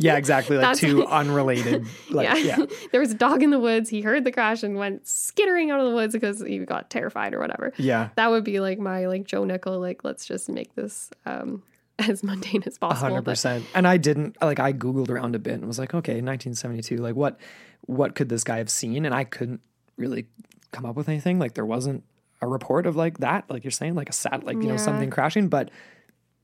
Yeah, 0.01 0.17
exactly. 0.17 0.57
Like 0.57 0.63
That's- 0.77 0.81
two 0.81 1.07
unrelated. 1.21 1.87
Like 2.11 2.27
yeah. 2.29 2.57
yeah. 2.59 2.67
there 2.91 3.01
was 3.01 3.13
a 3.13 3.15
dog 3.15 3.45
in 3.45 3.51
the 3.51 3.61
woods. 3.61 3.89
He 3.89 4.03
heard 4.03 4.25
the 4.25 4.33
crash 4.33 4.65
and 4.65 4.77
went 4.77 5.07
skittering 5.07 5.71
out 5.71 5.79
of 5.81 5.89
the 5.89 5.95
woods 5.95 6.13
because 6.15 6.41
he 6.41 6.59
got 6.59 6.91
terrified 6.91 7.33
or 7.33 7.39
whatever. 7.39 7.73
Yeah. 7.77 8.09
That 8.17 8.31
would 8.31 8.43
be 8.43 8.59
like 8.59 8.79
my 8.81 9.07
like 9.07 9.25
Joe 9.25 9.45
Nickell, 9.45 9.79
like 9.79 10.03
let's 10.03 10.27
just 10.27 10.49
make 10.49 10.75
this 10.75 11.11
um 11.27 11.63
as 12.09 12.23
mundane 12.23 12.63
as 12.67 12.79
possible. 12.79 13.09
hundred 13.09 13.23
But 13.25 13.33
percent. 13.33 13.65
And 13.75 13.87
I 13.87 13.97
didn't 13.97 14.37
like 14.41 14.61
I 14.61 14.73
googled 14.73 15.11
around 15.11 15.35
a 15.35 15.39
bit 15.39 15.55
and 15.55 15.67
was 15.67 15.79
like, 15.79 15.95
okay, 15.95 16.15
1972. 16.21 16.97
Like 16.99 17.15
what 17.17 17.39
what 17.87 18.15
could 18.15 18.29
this 18.29 18.45
guy 18.45 18.59
have 18.59 18.71
seen? 18.71 19.05
And 19.07 19.15
I 19.15 19.25
couldn't 19.25 19.61
really 19.97 20.27
come 20.73 20.87
up 20.87 20.97
with 20.97 21.09
anything. 21.09 21.39
Like 21.39 21.55
there 21.55 21.67
wasn't 21.67 22.05
a 22.41 22.47
report 22.47 22.87
of 22.87 22.95
like 22.97 23.19
that, 23.19 23.45
like 23.51 23.65
you're 23.65 23.71
saying, 23.73 23.95
like 23.97 24.09
a 24.09 24.13
sat, 24.13 24.45
like 24.45 24.57
you 24.59 24.69
know 24.69 24.77
something 24.77 25.11
crashing, 25.11 25.49
but 25.49 25.71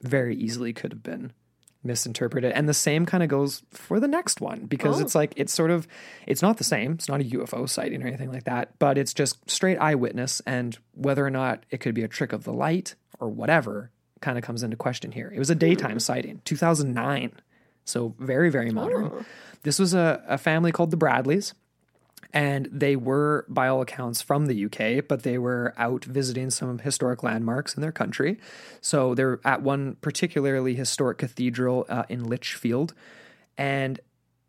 very 0.03 0.35
easily 0.37 0.73
could 0.73 0.93
have 0.93 1.03
been 1.03 1.33
misinterpreted. 1.85 2.51
And 2.53 2.69
the 2.69 2.75
same 2.75 3.05
kind 3.07 3.23
of 3.23 3.29
goes 3.29 3.63
for 3.71 4.01
the 4.01 4.09
next 4.09 4.41
one 4.41 4.67
because 4.67 4.99
Oh. 5.01 5.05
it's 5.05 5.15
like 5.15 5.35
it's 5.37 5.53
sort 5.53 5.71
of 5.71 5.87
it's 6.27 6.43
not 6.43 6.57
the 6.57 6.65
same. 6.65 6.93
It's 6.93 7.09
not 7.09 7.21
a 7.21 7.25
UFO 7.25 7.69
sighting 7.69 8.03
or 8.03 8.07
anything 8.07 8.33
like 8.33 8.45
that, 8.45 8.79
but 8.79 8.99
it's 8.99 9.15
just 9.15 9.49
straight 9.49 9.77
eyewitness 9.79 10.41
and 10.47 10.77
whether 10.95 11.25
or 11.25 11.31
not 11.31 11.65
it 11.71 11.79
could 11.79 11.95
be 11.95 12.03
a 12.03 12.09
trick 12.09 12.33
of 12.33 12.45
the 12.45 12.53
light 12.53 12.95
or 13.21 13.29
whatever 13.29 13.91
kind 14.25 14.39
of 14.39 14.45
comes 14.45 14.63
into 14.63 14.77
question 14.77 15.13
here. 15.13 15.31
It 15.35 15.39
was 15.39 15.51
a 15.51 15.55
daytime 15.55 16.01
sighting, 16.01 16.41
2009. 16.45 17.33
So 17.85 18.15
very 18.19 18.51
very 18.51 18.71
modern. 18.71 19.25
This 19.63 19.79
was 19.79 19.95
a, 19.95 20.23
a 20.27 20.39
family 20.39 20.73
called 20.73 20.91
the 20.91 20.97
Bradleys 20.97 21.55
and 22.35 22.69
they 22.73 22.97
were, 22.97 23.47
by 23.49 23.69
all 23.69 23.81
accounts, 23.81 24.21
from 24.21 24.47
the 24.47 24.65
UK, 24.65 25.07
but 25.07 25.23
they 25.23 25.39
were 25.39 25.73
out 25.79 26.05
visiting 26.05 26.51
some 26.51 26.81
historic 26.81 27.23
landmarks 27.23 27.77
in 27.77 27.81
their 27.81 27.93
country. 27.93 28.41
So 28.81 29.15
they're 29.15 29.39
at 29.45 29.63
one 29.63 29.97
particularly 30.01 30.75
historic 30.75 31.19
cathedral 31.19 31.87
uh, 31.89 32.03
in 32.09 32.25
Lichfield, 32.25 32.93
and 33.57 34.01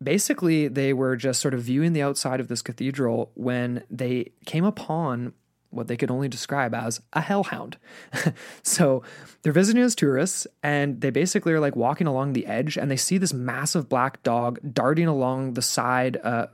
basically 0.02 0.66
they 0.66 0.92
were 0.92 1.14
just 1.14 1.40
sort 1.40 1.54
of 1.54 1.62
viewing 1.62 1.92
the 1.92 2.02
outside 2.02 2.40
of 2.40 2.48
this 2.48 2.60
cathedral 2.60 3.30
when 3.34 3.84
they 3.88 4.32
came 4.44 4.64
upon 4.64 5.32
what 5.76 5.88
they 5.88 5.96
could 5.96 6.10
only 6.10 6.28
describe 6.28 6.74
as 6.74 7.00
a 7.12 7.20
hellhound. 7.20 7.76
so 8.62 9.02
they're 9.42 9.52
visiting 9.52 9.82
as 9.82 9.94
tourists 9.94 10.46
and 10.62 11.00
they 11.00 11.10
basically 11.10 11.52
are 11.52 11.60
like 11.60 11.76
walking 11.76 12.06
along 12.06 12.32
the 12.32 12.46
edge 12.46 12.76
and 12.76 12.90
they 12.90 12.96
see 12.96 13.18
this 13.18 13.32
massive 13.32 13.88
black 13.88 14.22
dog 14.22 14.58
darting 14.72 15.06
along 15.06 15.54
the 15.54 15.62
side 15.62 16.18
uh, 16.24 16.46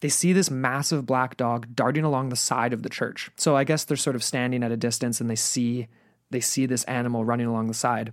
they 0.00 0.08
see 0.08 0.32
this 0.32 0.50
massive 0.50 1.06
black 1.06 1.36
dog 1.36 1.74
darting 1.74 2.04
along 2.04 2.28
the 2.28 2.36
side 2.36 2.72
of 2.72 2.82
the 2.82 2.88
church. 2.88 3.30
So 3.36 3.56
I 3.56 3.64
guess 3.64 3.84
they're 3.84 3.96
sort 3.96 4.16
of 4.16 4.22
standing 4.22 4.62
at 4.62 4.70
a 4.70 4.76
distance 4.76 5.20
and 5.20 5.28
they 5.28 5.36
see 5.36 5.88
they 6.30 6.40
see 6.40 6.66
this 6.66 6.84
animal 6.84 7.24
running 7.24 7.46
along 7.46 7.68
the 7.68 7.74
side. 7.74 8.12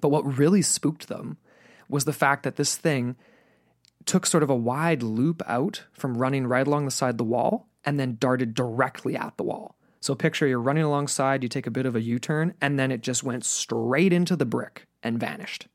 But 0.00 0.10
what 0.10 0.38
really 0.38 0.62
spooked 0.62 1.08
them 1.08 1.36
was 1.88 2.04
the 2.04 2.12
fact 2.12 2.44
that 2.44 2.56
this 2.56 2.76
thing 2.76 3.16
took 4.06 4.24
sort 4.24 4.42
of 4.42 4.50
a 4.50 4.56
wide 4.56 5.02
loop 5.02 5.42
out 5.46 5.84
from 5.92 6.16
running 6.16 6.46
right 6.46 6.66
along 6.66 6.84
the 6.84 6.90
side 6.90 7.10
of 7.10 7.18
the 7.18 7.24
wall 7.24 7.66
and 7.84 7.98
then 7.98 8.16
darted 8.20 8.54
directly 8.54 9.16
at 9.16 9.36
the 9.36 9.42
wall. 9.42 9.74
So 10.00 10.14
picture 10.14 10.46
you're 10.46 10.60
running 10.60 10.82
alongside, 10.84 11.42
you 11.42 11.48
take 11.48 11.66
a 11.66 11.70
bit 11.70 11.84
of 11.86 11.94
a 11.94 12.00
U-turn 12.00 12.54
and 12.60 12.78
then 12.78 12.90
it 12.90 13.02
just 13.02 13.22
went 13.22 13.44
straight 13.44 14.12
into 14.12 14.34
the 14.36 14.46
brick 14.46 14.86
and 15.02 15.18
vanished. 15.20 15.66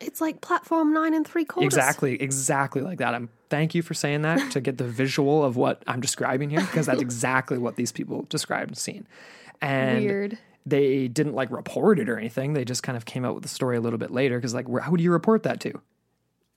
it's 0.00 0.20
like 0.20 0.40
platform 0.40 0.92
nine 0.92 1.12
and 1.14 1.26
three 1.26 1.44
quarters. 1.44 1.66
Exactly, 1.74 2.20
exactly 2.22 2.82
like 2.82 2.98
that. 2.98 3.14
I'm 3.14 3.28
thank 3.50 3.74
you 3.74 3.80
for 3.82 3.94
saying 3.94 4.22
that 4.22 4.52
to 4.52 4.60
get 4.60 4.76
the 4.78 4.84
visual 4.84 5.42
of 5.44 5.56
what 5.56 5.82
I'm 5.86 6.00
describing 6.02 6.50
here 6.50 6.60
because 6.60 6.86
that's 6.86 7.00
exactly 7.08 7.56
what 7.58 7.76
these 7.76 7.90
people 7.92 8.26
described 8.28 8.70
and 8.70 8.76
seen. 8.78 9.06
And 9.62 10.04
Weird. 10.04 10.38
they 10.66 11.08
didn't 11.08 11.34
like 11.34 11.50
report 11.50 11.98
it 11.98 12.08
or 12.10 12.18
anything. 12.18 12.52
They 12.52 12.64
just 12.66 12.82
kind 12.82 12.96
of 12.96 13.06
came 13.06 13.24
out 13.24 13.34
with 13.34 13.42
the 13.42 13.48
story 13.48 13.76
a 13.78 13.80
little 13.80 13.98
bit 13.98 14.10
later 14.10 14.36
because 14.38 14.52
like 14.54 14.68
where, 14.68 14.82
who 14.82 14.96
do 14.98 15.02
you 15.02 15.10
report 15.10 15.42
that 15.44 15.60
to? 15.60 15.80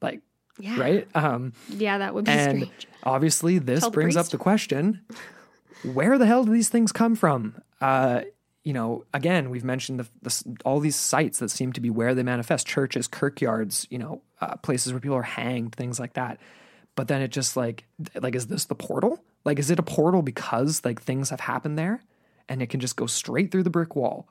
Like, 0.02 0.20
Yeah. 0.60 0.78
right? 0.80 1.08
Um, 1.16 1.54
Yeah, 1.70 1.98
that 2.00 2.14
would 2.14 2.26
be 2.26 2.32
and 2.32 2.60
strange. 2.64 2.88
Obviously 3.04 3.58
this 3.60 3.88
brings 3.90 4.16
up 4.18 4.28
the 4.30 4.38
question: 4.38 5.02
Where 5.84 6.18
the 6.18 6.26
hell 6.26 6.44
do 6.44 6.52
these 6.52 6.70
things 6.70 6.92
come 6.92 7.16
from? 7.16 7.62
Uh, 7.80 8.22
you 8.64 8.74
know, 8.74 9.06
again, 9.14 9.50
we've 9.50 9.64
mentioned 9.64 10.00
the, 10.00 10.08
the, 10.22 10.58
all 10.64 10.80
these 10.80 10.96
sites 10.96 11.40
that 11.40 11.50
seem 11.50 11.74
to 11.74 11.82
be 11.82 11.90
where 11.90 12.14
they 12.14 12.24
manifest: 12.24 12.68
churches, 12.68 13.08
kirkyards, 13.08 13.88
you 13.90 13.98
know, 13.98 14.22
uh, 14.40 14.56
places 14.58 14.94
where 14.94 15.00
people 15.00 15.18
are 15.18 15.24
hanged, 15.24 15.76
things 15.76 16.00
like 16.00 16.14
that. 16.14 16.40
But 16.96 17.08
then 17.08 17.22
it 17.22 17.30
just 17.30 17.56
like, 17.56 17.86
like, 18.16 18.36
is 18.36 18.48
this 18.48 18.66
the 18.66 18.76
portal? 18.76 19.24
Like, 19.46 19.60
is 19.60 19.72
it 19.72 19.80
a 19.80 19.84
portal 19.84 20.22
because 20.22 20.84
like 20.84 21.02
things 21.02 21.30
have 21.30 21.40
happened 21.40 21.78
there, 21.78 22.02
and 22.50 22.62
it 22.62 22.70
can 22.70 22.80
just 22.80 22.96
go 22.96 23.08
straight 23.08 23.52
through 23.52 23.64
the 23.64 23.70
brick 23.70 23.96
wall? 23.96 24.28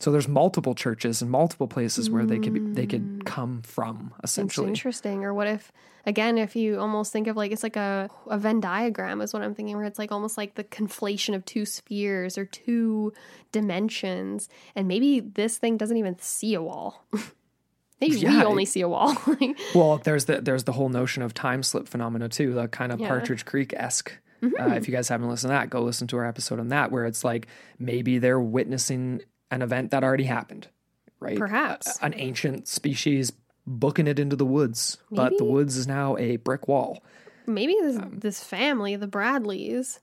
So 0.00 0.10
there's 0.10 0.28
multiple 0.28 0.74
churches 0.74 1.22
and 1.22 1.30
multiple 1.30 1.68
places 1.68 2.10
where 2.10 2.26
they 2.26 2.38
could 2.38 2.52
be, 2.52 2.60
they 2.60 2.86
could 2.86 3.22
come 3.24 3.62
from 3.62 4.12
essentially. 4.22 4.66
interesting. 4.68 5.24
Or 5.24 5.32
what 5.32 5.46
if, 5.46 5.72
again, 6.04 6.36
if 6.36 6.56
you 6.56 6.78
almost 6.78 7.12
think 7.12 7.26
of 7.26 7.36
like 7.36 7.52
it's 7.52 7.62
like 7.62 7.76
a, 7.76 8.10
a 8.28 8.36
Venn 8.36 8.60
diagram 8.60 9.20
is 9.20 9.32
what 9.32 9.42
I'm 9.42 9.54
thinking, 9.54 9.76
where 9.76 9.86
it's 9.86 9.98
like 9.98 10.12
almost 10.12 10.36
like 10.36 10.56
the 10.56 10.64
conflation 10.64 11.34
of 11.34 11.44
two 11.44 11.64
spheres 11.64 12.36
or 12.36 12.44
two 12.44 13.12
dimensions, 13.52 14.48
and 14.74 14.88
maybe 14.88 15.20
this 15.20 15.58
thing 15.58 15.76
doesn't 15.76 15.96
even 15.96 16.18
see 16.18 16.54
a 16.54 16.62
wall. 16.62 17.06
maybe 18.00 18.16
Yeah, 18.16 18.38
we 18.38 18.44
only 18.44 18.64
see 18.64 18.80
a 18.80 18.88
wall. 18.88 19.16
Well, 19.74 19.98
there's 19.98 20.26
the 20.26 20.40
there's 20.40 20.64
the 20.64 20.72
whole 20.72 20.88
notion 20.88 21.22
of 21.22 21.34
time 21.34 21.62
slip 21.62 21.88
phenomena 21.88 22.28
too, 22.28 22.52
the 22.52 22.68
kind 22.68 22.92
of 22.92 23.00
Yeah. 23.00 23.06
Mm-hmm. 23.06 23.14
Partridge 23.14 23.44
Creek 23.44 23.72
esque. 23.76 24.12
Uh, 24.42 24.74
if 24.74 24.86
you 24.86 24.92
guys 24.92 25.08
haven't 25.08 25.30
listened 25.30 25.48
to 25.48 25.54
that, 25.54 25.70
go 25.70 25.80
listen 25.80 26.06
to 26.08 26.18
our 26.18 26.26
episode 26.26 26.60
on 26.60 26.68
that, 26.68 26.92
where 26.92 27.06
it's 27.06 27.24
like 27.24 27.46
maybe 27.78 28.18
they're 28.18 28.40
witnessing 28.40 29.22
an 29.54 29.62
event 29.62 29.90
that 29.92 30.02
already 30.04 30.24
happened, 30.24 30.68
right? 31.20 31.38
Perhaps. 31.38 31.98
A- 32.00 32.04
an 32.04 32.14
ancient 32.16 32.68
species 32.68 33.32
booking 33.66 34.06
it 34.06 34.18
into 34.18 34.36
the 34.36 34.44
woods, 34.44 34.98
but 35.10 35.38
the 35.38 35.44
woods 35.44 35.76
is 35.76 35.86
now 35.86 36.16
a 36.18 36.36
brick 36.36 36.68
wall. 36.68 37.02
maybe 37.46 37.76
this 37.80 37.96
Um, 37.96 38.18
this 38.18 38.42
family, 38.42 38.96
the 38.96 39.06
Bradleys, 39.06 40.00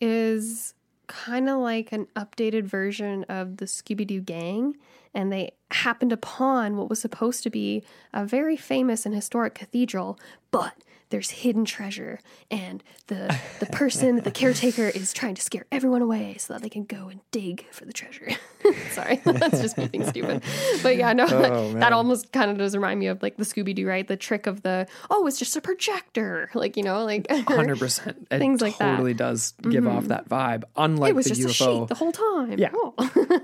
is 0.00 0.74
kind 1.06 1.48
of 1.48 1.58
like 1.58 1.92
an 1.92 2.06
updated 2.16 2.64
version 2.64 3.24
of 3.24 3.58
the 3.58 3.66
Scooby 3.66 4.06
Doo 4.06 4.20
gang, 4.20 4.76
and 5.14 5.32
they 5.32 5.52
happened 5.70 6.12
upon 6.12 6.76
what 6.76 6.88
was 6.88 7.00
supposed 7.00 7.42
to 7.42 7.50
be 7.50 7.82
a 8.12 8.24
very 8.24 8.56
famous 8.56 9.06
and 9.06 9.14
historic 9.14 9.54
cathedral, 9.54 10.18
but 10.50 10.74
there's 11.10 11.30
hidden 11.30 11.64
treasure, 11.64 12.20
and 12.50 12.82
the 13.06 13.36
the 13.60 13.66
person, 13.66 14.16
the 14.16 14.30
caretaker, 14.30 14.88
is 14.88 15.12
trying 15.12 15.34
to 15.34 15.42
scare 15.42 15.66
everyone 15.70 16.02
away 16.02 16.36
so 16.38 16.52
that 16.52 16.62
they 16.62 16.68
can 16.68 16.84
go 16.84 17.08
and 17.08 17.20
dig 17.30 17.66
for 17.70 17.84
the 17.84 17.92
treasure. 17.92 18.28
Sorry, 18.90 19.16
that's 19.24 19.60
just 19.60 19.76
me 19.78 19.88
being 19.88 20.06
stupid. 20.06 20.42
But 20.82 20.96
yeah, 20.96 21.12
no, 21.12 21.26
Oh, 21.30 21.72
that 21.74 21.92
almost 21.92 22.32
kind 22.32 22.50
of 22.50 22.58
does 22.58 22.74
remind 22.74 22.98
me 23.00 23.06
of 23.06 23.22
like 23.22 23.36
the 23.36 23.44
Scooby 23.44 23.74
Doo, 23.74 23.86
right? 23.86 24.06
The 24.06 24.16
trick 24.16 24.46
of 24.46 24.62
the 24.62 24.86
oh, 25.10 25.26
it's 25.26 25.38
just 25.38 25.56
a 25.56 25.60
projector, 25.60 26.50
like 26.54 26.76
you 26.76 26.82
know, 26.82 27.04
like 27.04 27.30
Hundred 27.48 27.78
percent. 27.78 28.26
It 28.30 28.38
Things 28.38 28.60
like 28.60 28.78
that. 28.78 28.84
Mm-hmm. 28.84 28.94
totally 28.96 29.14
does 29.14 29.54
give 29.68 29.86
off 29.86 30.06
that 30.06 30.28
vibe. 30.28 30.64
Unlike 30.76 31.10
it 31.10 31.16
was 31.16 31.26
the 31.26 31.34
just 31.34 31.60
a 31.60 31.64
UFO, 31.64 31.80
sheet 31.80 31.88
the 31.88 31.94
whole 31.94 32.12
time. 32.12 32.58
Yeah. 32.58 32.70
Oh. 32.72 32.94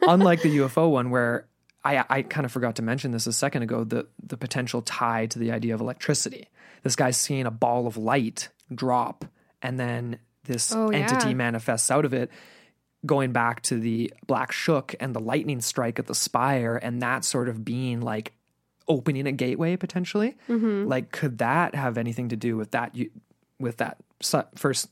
unlike 0.09 0.43
the 0.43 0.59
UFO 0.59 0.91
one 0.91 1.11
where 1.11 1.47
I, 1.85 2.05
I 2.09 2.23
kind 2.23 2.45
of 2.45 2.53
forgot 2.53 2.77
to 2.77 2.83
mention 2.83 3.11
this 3.13 3.27
a 3.27 3.33
second 3.33 3.63
ago 3.63 3.85
the, 3.85 4.07
the 4.23 4.37
potential 4.37 4.83
tie 4.83 5.27
to 5.27 5.39
the 5.39 5.53
idea 5.53 5.75
of 5.75 5.81
electricity. 5.81 6.49
This 6.83 6.97
guy's 6.97 7.17
seeing 7.17 7.47
a 7.47 7.51
ball 7.51 7.87
of 7.87 7.97
light 7.97 8.49
drop, 8.75 9.25
and 9.63 9.79
then 9.79 10.19
this 10.45 10.75
Oh, 10.75 10.89
entity 10.89 11.29
yeah. 11.29 11.35
manifests 11.35 11.91
out 11.91 12.05
of 12.05 12.13
it, 12.15 12.31
going 13.05 13.33
back 13.33 13.63
to 13.63 13.79
the 13.79 14.13
Black 14.27 14.53
Shuck 14.53 14.95
and 15.01 15.15
the 15.15 15.21
lightning 15.21 15.61
strike 15.61 15.99
at 15.99 16.07
the 16.07 16.15
spire, 16.15 16.77
and 16.77 17.01
that 17.03 17.25
sort 17.25 17.49
of 17.49 17.65
being 17.65 18.01
like 18.01 18.33
opening 18.89 19.27
a 19.27 19.33
gateway 19.33 19.77
potentially. 19.77 20.37
Mm-hmm. 20.49 20.89
Like, 20.89 21.13
could 21.13 21.39
that 21.39 21.75
have 21.75 21.97
anything 21.99 22.29
to 22.31 22.37
do 22.37 22.57
with 22.57 22.73
that? 22.73 22.97
With 23.59 23.77
that 23.79 23.99
first 24.57 24.89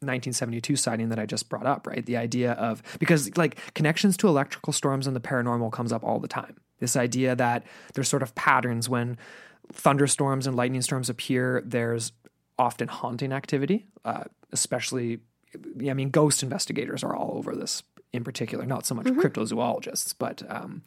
1972 0.00 0.76
sighting 0.76 1.08
that 1.08 1.18
I 1.18 1.26
just 1.26 1.48
brought 1.48 1.66
up, 1.66 1.86
right? 1.86 2.04
The 2.04 2.16
idea 2.16 2.52
of 2.52 2.82
because 2.98 3.36
like 3.36 3.58
connections 3.74 4.16
to 4.18 4.28
electrical 4.28 4.72
storms 4.72 5.06
and 5.06 5.16
the 5.16 5.20
paranormal 5.20 5.72
comes 5.72 5.92
up 5.92 6.04
all 6.04 6.20
the 6.20 6.28
time. 6.28 6.56
This 6.78 6.96
idea 6.96 7.34
that 7.36 7.64
there's 7.94 8.08
sort 8.08 8.22
of 8.22 8.34
patterns 8.34 8.88
when 8.88 9.16
thunderstorms 9.72 10.46
and 10.46 10.56
lightning 10.56 10.82
storms 10.82 11.08
appear. 11.08 11.62
There's 11.64 12.12
often 12.58 12.88
haunting 12.88 13.32
activity, 13.32 13.86
uh, 14.04 14.24
especially. 14.52 15.20
I 15.88 15.94
mean, 15.94 16.10
ghost 16.10 16.42
investigators 16.42 17.04
are 17.04 17.14
all 17.14 17.36
over 17.36 17.54
this 17.54 17.82
in 18.12 18.24
particular. 18.24 18.66
Not 18.66 18.86
so 18.86 18.94
much 18.94 19.06
cryptozoologists, 19.06 20.14
but 20.18 20.42
um, 20.48 20.82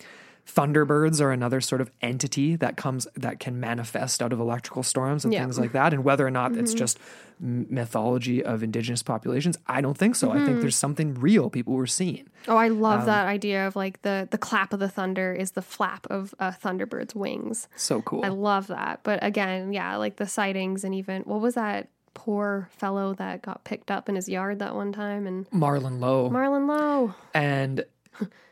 thunderbirds 0.47 1.19
are 1.21 1.31
another 1.31 1.59
sort 1.61 1.81
of 1.81 1.91
entity 2.01 2.55
that 2.55 2.77
comes 2.77 3.05
that 3.15 3.39
can 3.39 3.59
manifest 3.59 4.21
out 4.21 4.31
of 4.31 4.39
electrical 4.39 4.81
storms 4.83 5.25
and 5.25 5.33
Yeah. 5.33 5.41
things 5.41 5.59
like 5.59 5.73
that. 5.73 5.93
And 5.93 6.03
whether 6.03 6.25
or 6.25 6.31
not 6.31 6.55
it's 6.55 6.73
just 6.73 6.97
mythology 7.39 8.43
of 8.43 8.63
indigenous 8.63 9.03
populations, 9.03 9.57
I 9.67 9.81
don't 9.81 9.97
think 9.97 10.15
so. 10.15 10.31
I 10.31 10.43
think 10.45 10.61
there's 10.61 10.75
something 10.75 11.13
real 11.15 11.49
people 11.49 11.73
were 11.73 11.87
seeing. 11.87 12.27
Oh, 12.47 12.57
I 12.57 12.69
love 12.69 13.01
Um, 13.01 13.05
that 13.07 13.27
idea 13.27 13.67
of 13.67 13.75
like 13.75 14.01
the 14.01 14.27
the 14.31 14.37
clap 14.37 14.73
of 14.73 14.79
the 14.79 14.89
thunder 14.89 15.33
is 15.33 15.51
the 15.51 15.61
flap 15.61 16.07
of 16.09 16.33
a 16.39 16.51
thunderbird's 16.51 17.13
wings. 17.15 17.67
So 17.75 18.01
cool. 18.01 18.23
I 18.23 18.29
love 18.29 18.67
that. 18.67 19.01
But 19.03 19.19
again, 19.23 19.73
yeah, 19.73 19.95
like 19.97 20.15
the 20.17 20.27
sightings 20.27 20.83
and 20.83 20.93
even 20.95 21.23
what 21.23 21.41
was 21.41 21.55
that 21.55 21.89
poor 22.13 22.67
fellow 22.71 23.13
that 23.13 23.43
got 23.43 23.63
picked 23.63 23.91
up 23.91 24.09
in 24.09 24.15
his 24.15 24.27
yard 24.27 24.57
that 24.59 24.73
one 24.75 24.91
time 24.91 25.27
and 25.27 25.47
Marlon 25.51 25.99
Lowe. 25.99 26.29
Marlon 26.31 26.67
Lowe. 26.67 27.13
And 27.33 27.85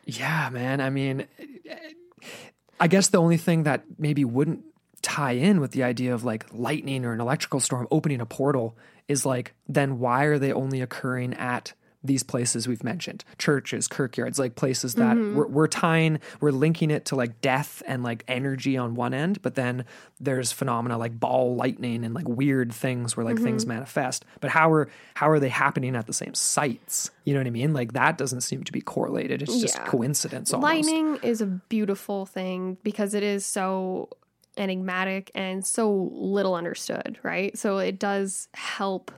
yeah, 0.04 0.50
man, 0.50 0.80
I 0.80 0.90
mean, 0.90 1.26
I 2.78 2.88
guess 2.88 3.08
the 3.08 3.18
only 3.18 3.36
thing 3.36 3.64
that 3.64 3.84
maybe 3.98 4.24
wouldn't 4.24 4.64
tie 5.02 5.32
in 5.32 5.60
with 5.60 5.72
the 5.72 5.82
idea 5.82 6.14
of 6.14 6.24
like 6.24 6.46
lightning 6.52 7.04
or 7.04 7.12
an 7.12 7.20
electrical 7.20 7.60
storm 7.60 7.86
opening 7.90 8.20
a 8.20 8.26
portal 8.26 8.76
is 9.08 9.24
like, 9.24 9.54
then 9.68 9.98
why 9.98 10.24
are 10.24 10.38
they 10.38 10.52
only 10.52 10.80
occurring 10.80 11.34
at 11.34 11.72
these 12.06 12.22
places 12.22 12.68
we've 12.68 12.84
mentioned 12.84 13.24
churches 13.38 13.88
kirkyards 13.88 14.38
like 14.38 14.54
places 14.54 14.94
that 14.94 15.16
mm-hmm. 15.16 15.36
we're, 15.36 15.46
we're 15.46 15.66
tying 15.66 16.18
we're 16.40 16.50
linking 16.50 16.90
it 16.90 17.04
to 17.04 17.16
like 17.16 17.40
death 17.40 17.82
and 17.86 18.02
like 18.02 18.24
energy 18.28 18.76
on 18.76 18.94
one 18.94 19.14
end 19.14 19.40
but 19.42 19.54
then 19.54 19.84
there's 20.20 20.52
phenomena 20.52 20.96
like 20.96 21.18
ball 21.18 21.56
lightning 21.56 22.04
and 22.04 22.14
like 22.14 22.28
weird 22.28 22.72
things 22.72 23.16
where 23.16 23.24
like 23.24 23.38
things 23.38 23.64
mm-hmm. 23.64 23.74
manifest 23.74 24.24
but 24.40 24.50
how 24.50 24.70
are 24.70 24.88
how 25.14 25.28
are 25.28 25.40
they 25.40 25.48
happening 25.48 25.96
at 25.96 26.06
the 26.06 26.12
same 26.12 26.34
sites 26.34 27.10
you 27.24 27.34
know 27.34 27.40
what 27.40 27.46
i 27.46 27.50
mean 27.50 27.72
like 27.72 27.92
that 27.92 28.18
doesn't 28.18 28.40
seem 28.40 28.64
to 28.64 28.72
be 28.72 28.80
correlated 28.80 29.42
it's 29.42 29.60
just 29.60 29.76
Yeah. 29.76 29.84
coincidence 29.86 30.52
almost. 30.52 30.64
Lightning 30.64 31.18
is 31.22 31.40
a 31.40 31.46
beautiful 31.46 32.26
thing 32.26 32.76
because 32.82 33.14
it 33.14 33.22
is 33.22 33.44
so 33.44 34.08
enigmatic 34.56 35.30
and 35.34 35.64
so 35.64 36.10
little 36.12 36.54
understood, 36.54 37.18
right? 37.22 37.56
So 37.58 37.78
it 37.78 37.98
does 37.98 38.48
help 38.54 39.10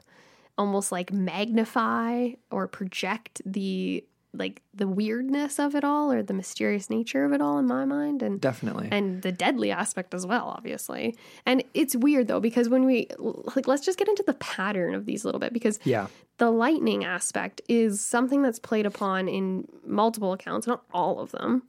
almost 0.59 0.93
like 0.93 1.13
magnify 1.13 2.31
or 2.51 2.69
project 2.69 3.41
the 3.47 4.05
like 4.35 4.61
the 4.75 4.87
weirdness 4.87 5.59
of 5.59 5.75
it 5.75 5.85
all 5.85 6.13
or 6.13 6.23
the 6.23 6.35
mysterious 6.35 6.91
nature 6.91 7.25
of 7.25 7.33
it 7.33 7.41
all 7.41 7.59
in 7.59 7.67
my 7.67 7.85
mind 7.87 8.23
and 8.23 8.41
definitely. 8.41 8.89
and 8.93 9.23
the 9.23 9.33
deadly 9.33 9.71
aspect 9.71 10.13
as 10.13 10.27
well 10.27 10.53
obviously. 10.57 11.17
And 11.47 11.65
it's 11.73 11.97
weird 11.97 12.29
though 12.29 12.41
because 12.41 12.69
when 12.69 12.85
we 12.85 13.09
like 13.57 13.67
let's 13.67 13.85
just 13.85 13.99
get 13.99 14.09
into 14.09 14.23
the 14.27 14.35
pattern 14.35 14.95
of 14.95 15.07
these 15.07 15.25
a 15.25 15.29
little 15.29 15.39
bit 15.39 15.53
because 15.53 15.81
yeah. 15.85 16.09
the 16.37 16.51
lightning 16.51 17.05
aspect 17.05 17.63
is 17.69 18.05
something 18.05 18.43
that's 18.43 18.59
played 18.59 18.85
upon 18.85 19.29
in 19.29 19.67
multiple 19.87 20.33
accounts 20.33 20.67
not 20.67 20.83
all 20.93 21.21
of 21.21 21.31
them. 21.31 21.63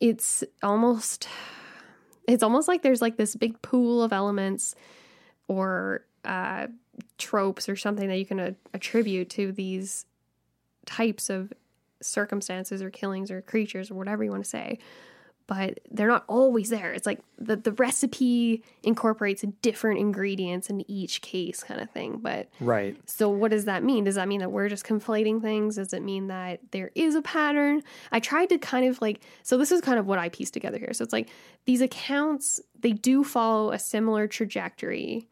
It's 0.00 0.42
almost 0.62 1.28
it's 2.26 2.42
almost 2.42 2.68
like 2.68 2.82
there's 2.82 3.02
like 3.02 3.18
this 3.18 3.36
big 3.36 3.60
pool 3.60 4.02
of 4.02 4.12
elements 4.12 4.74
or 5.48 6.04
uh, 6.24 6.66
tropes 7.18 7.68
or 7.68 7.76
something 7.76 8.08
that 8.08 8.16
you 8.16 8.26
can 8.26 8.40
uh, 8.40 8.52
attribute 8.74 9.30
to 9.30 9.52
these 9.52 10.06
types 10.84 11.30
of 11.30 11.52
circumstances 12.00 12.82
or 12.82 12.90
killings 12.90 13.30
or 13.30 13.40
creatures 13.40 13.90
or 13.90 13.94
whatever 13.94 14.22
you 14.22 14.30
want 14.30 14.44
to 14.44 14.48
say 14.48 14.78
but 15.46 15.78
they're 15.92 16.08
not 16.08 16.24
always 16.26 16.70
there 16.70 16.92
it's 16.92 17.06
like 17.06 17.20
the, 17.38 17.56
the 17.56 17.72
recipe 17.72 18.62
incorporates 18.82 19.44
different 19.62 19.98
ingredients 19.98 20.68
in 20.68 20.88
each 20.90 21.22
case 21.22 21.62
kind 21.62 21.80
of 21.80 21.88
thing 21.90 22.18
but 22.18 22.48
right 22.60 22.96
so 23.06 23.28
what 23.28 23.50
does 23.50 23.66
that 23.66 23.82
mean? 23.82 24.04
Does 24.04 24.16
that 24.16 24.28
mean 24.28 24.40
that 24.40 24.50
we're 24.50 24.68
just 24.68 24.84
conflating 24.84 25.40
things? 25.40 25.76
Does 25.76 25.92
it 25.92 26.02
mean 26.02 26.28
that 26.28 26.60
there 26.70 26.90
is 26.94 27.14
a 27.14 27.22
pattern? 27.22 27.82
I 28.10 28.20
tried 28.20 28.48
to 28.50 28.58
kind 28.58 28.86
of 28.88 29.00
like 29.00 29.20
so 29.42 29.56
this 29.56 29.70
is 29.70 29.80
kind 29.80 29.98
of 29.98 30.06
what 30.06 30.18
I 30.18 30.28
pieced 30.28 30.54
together 30.54 30.78
here. 30.78 30.92
So 30.92 31.04
it's 31.04 31.12
like 31.12 31.28
these 31.64 31.80
accounts 31.80 32.60
they 32.80 32.92
do 32.92 33.22
follow 33.22 33.70
a 33.70 33.78
similar 33.78 34.26
trajectory 34.26 35.28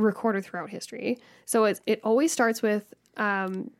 recorded 0.00 0.44
throughout 0.44 0.70
history. 0.70 1.18
So 1.44 1.64
it's 1.64 1.80
it 1.86 2.00
always 2.02 2.32
starts 2.32 2.62
with 2.62 2.92
um 3.16 3.70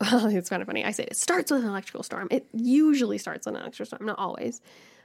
it's 0.02 0.48
kind 0.48 0.62
of 0.62 0.66
funny. 0.66 0.84
I 0.84 0.92
say 0.92 1.04
it 1.04 1.16
starts 1.16 1.50
with 1.50 1.62
an 1.62 1.68
electrical 1.68 2.02
storm. 2.02 2.28
It 2.30 2.46
usually 2.52 3.18
starts 3.18 3.46
with 3.46 3.54
an 3.54 3.60
electrical 3.60 3.86
storm, 3.86 4.06
not 4.06 4.18
always. 4.18 4.60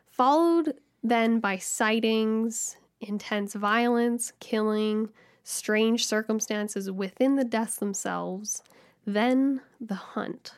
Followed 0.10 0.76
then 1.04 1.40
by 1.40 1.58
sightings, 1.58 2.78
intense 3.02 3.54
violence, 3.54 4.32
killing, 4.40 5.10
strange 5.44 6.06
circumstances 6.08 6.90
within 6.90 7.36
the 7.36 7.44
deaths 7.44 7.76
themselves, 7.78 8.64
then 9.06 9.62
the 9.82 9.96
hunt. 9.96 10.54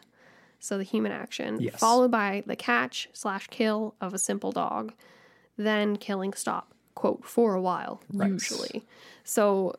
So 0.59 0.77
the 0.77 0.83
human 0.83 1.11
action, 1.11 1.59
Yes. 1.59 1.79
followed 1.79 2.11
by 2.11 2.43
the 2.45 2.55
catch 2.55 3.09
slash 3.13 3.47
kill 3.47 3.95
of 3.99 4.13
a 4.13 4.19
simple 4.19 4.51
dog, 4.51 4.93
then 5.57 5.97
killing 5.97 6.33
stop, 6.33 6.73
quote, 6.97 7.23
for 7.23 7.53
a 7.53 7.61
while, 7.61 8.01
Right. 8.11 8.31
usually. 8.31 8.85
So 9.23 9.75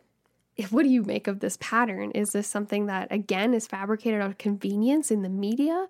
what 0.70 0.82
do 0.85 0.89
you 0.89 1.03
make 1.03 1.27
of 1.28 1.40
this 1.40 1.57
pattern? 1.61 2.11
Is 2.12 2.32
this 2.32 2.47
something 2.49 2.86
that 2.86 3.09
again 3.11 3.55
is 3.55 3.66
fabricated 3.66 4.20
out 4.20 4.31
of 4.31 4.39
convenience 4.39 5.11
in 5.11 5.23
the 5.23 5.28
media? 5.28 5.86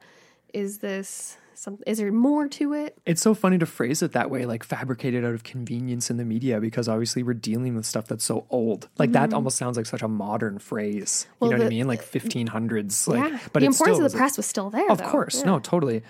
Is 0.54 0.78
this 0.78 1.36
some 1.54 1.78
is 1.86 1.98
there 1.98 2.12
more 2.12 2.46
to 2.48 2.72
it? 2.72 2.96
It's 3.04 3.20
so 3.20 3.34
funny 3.34 3.58
to 3.58 3.66
phrase 3.66 4.00
it 4.02 4.12
that 4.12 4.30
way, 4.30 4.46
like 4.46 4.62
fabricated 4.62 5.24
out 5.24 5.34
of 5.34 5.42
convenience 5.42 6.08
in 6.08 6.16
the 6.16 6.24
media, 6.24 6.60
because 6.60 6.88
obviously 6.88 7.22
we're 7.24 7.34
dealing 7.34 7.74
with 7.74 7.84
stuff 7.84 8.06
that's 8.06 8.24
so 8.24 8.46
old. 8.48 8.88
Like 8.96 9.10
that 9.12 9.34
almost 9.34 9.56
sounds 9.56 9.76
like 9.76 9.86
such 9.86 10.02
a 10.02 10.08
modern 10.08 10.58
phrase. 10.60 11.26
Mm-hmm. 11.26 11.34
Well, 11.40 11.50
you 11.50 11.56
know 11.58 11.64
what 11.64 11.66
I 11.66 11.70
mean? 11.76 11.86
Like 11.88 12.02
1500s. 12.04 13.08
Like, 13.08 13.18
yeah. 13.32 13.38
but 13.52 13.60
the 13.60 13.66
it's 13.66 13.76
importance 13.80 13.96
still, 13.96 14.06
of 14.06 14.12
the 14.12 14.18
press 14.18 14.36
was 14.36 14.46
still 14.46 14.70
there. 14.70 14.90
Of 14.90 14.98
though. 14.98 15.08
course, 15.08 15.40
Yeah. 15.40 15.46
no, 15.46 15.58
totally. 15.58 16.02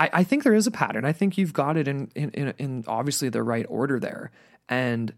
I, 0.00 0.08
I 0.14 0.24
think 0.24 0.44
there 0.44 0.54
is 0.54 0.66
a 0.66 0.70
pattern. 0.70 1.04
I 1.04 1.12
think 1.12 1.36
you've 1.36 1.52
got 1.52 1.76
it 1.76 1.86
in, 1.86 2.10
in 2.14 2.30
in 2.30 2.54
in 2.58 2.84
obviously 2.86 3.28
the 3.28 3.42
right 3.42 3.66
order 3.68 4.00
there, 4.00 4.30
and 4.68 5.12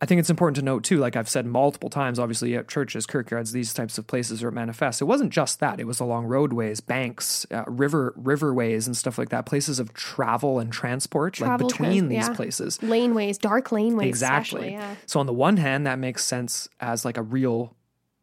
I 0.00 0.06
think 0.06 0.18
it's 0.18 0.30
important 0.30 0.56
to 0.56 0.62
note 0.62 0.82
too. 0.82 0.96
Like 0.96 1.14
I've 1.14 1.28
said 1.28 1.44
multiple 1.44 1.90
times, 1.90 2.18
obviously 2.18 2.56
at 2.56 2.66
churches, 2.66 3.06
kirkyards, 3.06 3.52
these 3.52 3.74
types 3.74 3.98
of 3.98 4.06
places 4.06 4.42
are 4.42 4.50
manifest. 4.50 5.02
It 5.02 5.04
wasn't 5.04 5.30
just 5.30 5.60
that; 5.60 5.78
it 5.78 5.86
was 5.86 6.00
along 6.00 6.24
roadways, 6.24 6.80
banks, 6.80 7.46
uh, 7.50 7.64
river 7.66 8.14
riverways, 8.18 8.86
and 8.86 8.96
stuff 8.96 9.18
like 9.18 9.28
that. 9.28 9.44
Places 9.44 9.78
of 9.78 9.92
travel 9.92 10.58
and 10.58 10.72
transport, 10.72 11.34
Travel, 11.34 11.66
like 11.66 11.76
between 11.76 12.08
trans- 12.08 12.08
these 12.08 12.28
yeah. 12.28 12.34
places. 12.34 12.78
laneways, 12.78 13.38
dark 13.38 13.68
laneways, 13.68 14.06
Exactly. 14.06 14.72
Yeah. 14.72 14.94
So 15.04 15.20
on 15.20 15.26
the 15.26 15.34
one 15.34 15.58
hand, 15.58 15.86
that 15.86 15.98
makes 15.98 16.24
sense 16.24 16.66
as 16.80 17.04
like 17.04 17.18
a 17.18 17.22
real 17.22 17.76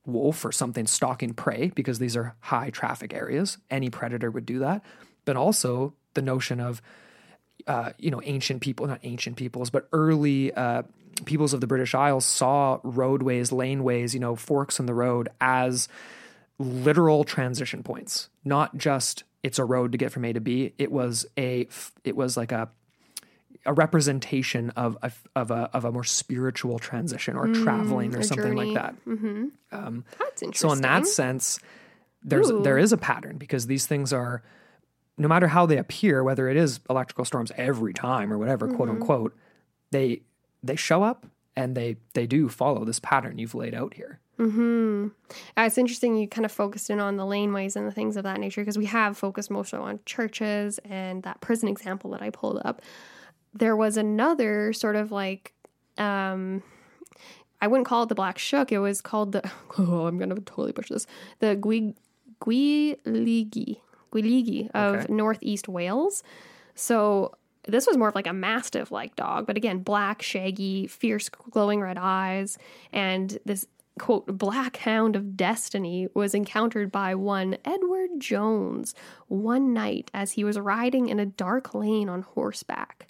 wolf 0.08 0.44
or 0.44 0.52
something 0.52 0.88
stalking 0.88 1.34
prey 1.34 1.72
because 1.76 2.00
these 2.00 2.18
are 2.18 2.36
high 2.40 2.72
traffic 2.72 3.14
areas. 3.14 3.60
Any 3.70 3.92
predator 3.92 4.32
would 4.32 4.48
do 4.48 4.58
that. 4.60 4.84
But 5.26 5.38
also 5.38 5.94
the 6.14 6.22
notion 6.22 6.60
of 6.60 6.82
uh, 7.68 7.92
you 7.98 8.12
know 8.12 8.22
ancient 8.24 8.62
people, 8.62 8.88
not 8.88 9.00
ancient 9.04 9.38
peoples, 9.38 9.70
but 9.70 9.88
early 9.94 10.54
uh, 10.54 10.84
peoples 11.26 11.54
of 11.54 11.62
the 11.62 11.68
British 11.68 11.94
Isles 11.94 12.26
saw 12.26 12.80
roadways, 12.84 13.52
laneways, 13.52 14.14
you 14.14 14.20
know, 14.20 14.36
forks 14.36 14.80
in 14.80 14.86
the 14.88 14.94
road 14.94 15.30
as 15.40 15.88
literal 16.58 17.24
transition 17.24 17.84
points, 17.84 18.30
not 18.44 18.78
just 18.78 19.24
it's 19.44 19.58
a 19.60 19.66
road 19.66 19.92
to 19.92 19.98
get 19.98 20.12
from 20.12 20.26
A 20.26 20.34
to 20.34 20.42
B. 20.42 20.74
It 20.78 20.92
was 20.92 21.26
a 21.38 21.68
it 22.04 22.16
was 22.16 22.38
like 22.38 22.52
a 22.52 22.70
a 23.66 23.74
representation 23.74 24.72
of 24.72 24.98
a, 25.04 25.12
of 25.36 25.52
a 25.52 25.70
of 25.74 25.86
a 25.86 25.92
more 25.92 26.04
spiritual 26.04 26.80
transition 26.80 27.36
or 27.36 27.48
traveling 27.48 28.16
or 28.16 28.22
Mm, 28.22 28.26
something 28.26 28.56
journey. 28.56 28.74
like 28.74 28.74
that. 28.74 28.96
That's 30.20 30.42
interesting. 30.42 30.70
So 30.70 30.74
in 30.74 30.82
that 30.82 31.06
sense, 31.08 31.60
there's 32.24 32.50
Ooh. 32.50 32.64
there 32.64 32.78
is 32.78 32.92
a 32.92 32.98
pattern 32.98 33.38
because 33.38 33.68
these 33.68 33.86
things 33.86 34.14
are 34.14 34.42
no 35.22 35.28
matter 35.28 35.48
how 35.48 35.66
they 35.66 35.78
appear, 35.78 36.24
whether 36.24 36.50
it 36.50 36.58
is 36.58 36.80
electrical 36.90 37.26
storms 37.26 37.52
every 37.56 37.94
time 37.94 38.34
or 38.34 38.38
whatever, 38.38 38.68
quote 38.68 38.90
Mm-hmm. 38.90 39.02
unquote, 39.02 39.38
they 39.92 40.22
they 40.64 40.76
show 40.76 41.04
up 41.04 41.26
and 41.56 41.76
they 41.76 41.98
they 42.14 42.26
do 42.26 42.50
follow 42.50 42.84
this 42.86 43.00
pattern 43.00 43.38
you've 43.38 43.56
laid 43.56 43.74
out 43.74 43.94
here. 43.94 44.20
Uh, 45.56 45.62
it's 45.62 45.78
interesting 45.78 46.18
you 46.18 46.28
kind 46.28 46.46
of 46.46 46.52
focused 46.52 46.90
in 46.90 47.00
on 47.00 47.16
the 47.18 47.24
laneways 47.24 47.76
and 47.76 47.86
the 47.88 47.92
things 47.92 48.18
of 48.18 48.24
that 48.24 48.40
nature 48.40 48.62
because 48.62 48.78
we 48.78 48.86
have 48.86 49.16
focused 49.16 49.52
most 49.52 49.72
on 49.74 50.00
churches 50.06 50.80
and 50.80 51.22
that 51.24 51.40
prison 51.42 51.70
example 51.70 52.10
that 52.12 52.24
I 52.24 52.32
pulled 52.32 52.60
up. 52.66 52.82
There 53.54 53.76
was 53.76 53.98
another 53.98 54.74
sort 54.74 54.96
of 54.96 55.12
like, 55.12 55.54
um, 56.00 56.64
I 57.62 57.68
wouldn't 57.68 57.86
call 57.86 58.02
it 58.04 58.10
the 58.10 58.16
Black 58.16 58.40
Shuck. 58.40 58.72
It 58.72 58.80
was 58.80 59.02
called 59.02 59.34
the, 59.34 59.48
oh, 59.78 60.06
I'm 60.08 60.18
going 60.18 60.30
to 60.34 60.42
totally 60.42 60.72
push 60.72 60.90
this, 60.90 61.06
the 61.40 61.56
Gui, 61.56 61.94
Gwyllgi, 62.42 63.78
Gwyllgi 64.12 64.70
of 64.74 64.96
Okay. 64.96 65.14
Northeast 65.14 65.68
Wales. 65.68 66.24
So 66.76 67.36
this 67.68 67.86
was 67.86 67.98
more 67.98 68.10
of 68.10 68.16
like 68.16 68.28
a 68.28 68.34
mastiff 68.34 68.92
like 68.92 69.16
dog, 69.16 69.46
but 69.46 69.58
again, 69.58 69.80
black, 69.80 70.22
shaggy, 70.22 70.88
fierce, 70.88 71.30
glowing 71.30 71.82
red 71.82 71.98
eyes. 72.00 72.58
And 72.92 73.38
this 73.46 73.68
quote, 74.00 74.26
black 74.38 74.78
hound 74.78 75.16
of 75.16 75.38
destiny 75.38 76.08
was 76.14 76.34
encountered 76.34 76.92
by 76.92 77.14
one 77.14 77.58
Edward 77.66 78.10
Jones 78.20 78.96
one 79.28 79.74
night 79.74 80.10
as 80.14 80.32
he 80.32 80.44
was 80.44 80.58
riding 80.60 81.10
in 81.10 81.20
a 81.20 81.26
dark 81.26 81.76
lane 81.76 82.10
on 82.10 82.24
horseback. 82.24 83.08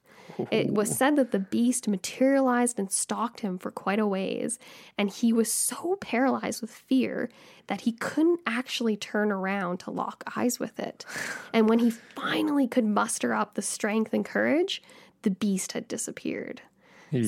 It 0.51 0.73
was 0.73 0.95
said 0.95 1.15
that 1.17 1.31
the 1.31 1.39
beast 1.39 1.87
materialized 1.87 2.77
and 2.79 2.91
stalked 2.91 3.41
him 3.41 3.57
for 3.57 3.71
quite 3.71 3.99
a 3.99 4.07
ways, 4.07 4.59
and 4.97 5.09
he 5.09 5.31
was 5.33 5.51
so 5.51 5.97
paralyzed 6.01 6.61
with 6.61 6.71
fear 6.71 7.29
that 7.67 7.81
he 7.81 7.91
couldn't 7.93 8.39
actually 8.45 8.97
turn 8.97 9.31
around 9.31 9.79
to 9.81 9.91
lock 9.91 10.23
eyes 10.35 10.59
with 10.59 10.79
it. 10.79 11.05
And 11.53 11.67
when 11.69 11.79
he 11.79 11.89
finally 11.91 12.67
could 12.67 12.85
muster 12.85 13.33
up 13.33 13.55
the 13.55 13.61
strength 13.61 14.13
and 14.13 14.23
courage, 14.25 14.81
the 15.23 15.31
beast 15.31 15.73
had 15.73 15.87
disappeared. 15.87 16.61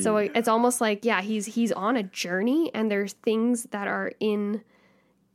So 0.02 0.16
it's 0.16 0.48
almost 0.48 0.80
like 0.80 1.04
yeah, 1.04 1.20
he's 1.22 1.46
he's 1.46 1.74
on 1.74 1.98
a 1.98 2.04
journey 2.04 2.72
and 2.74 2.90
there's 2.90 3.14
things 3.14 3.64
that 3.72 3.86
are 3.88 4.14
in 4.22 4.62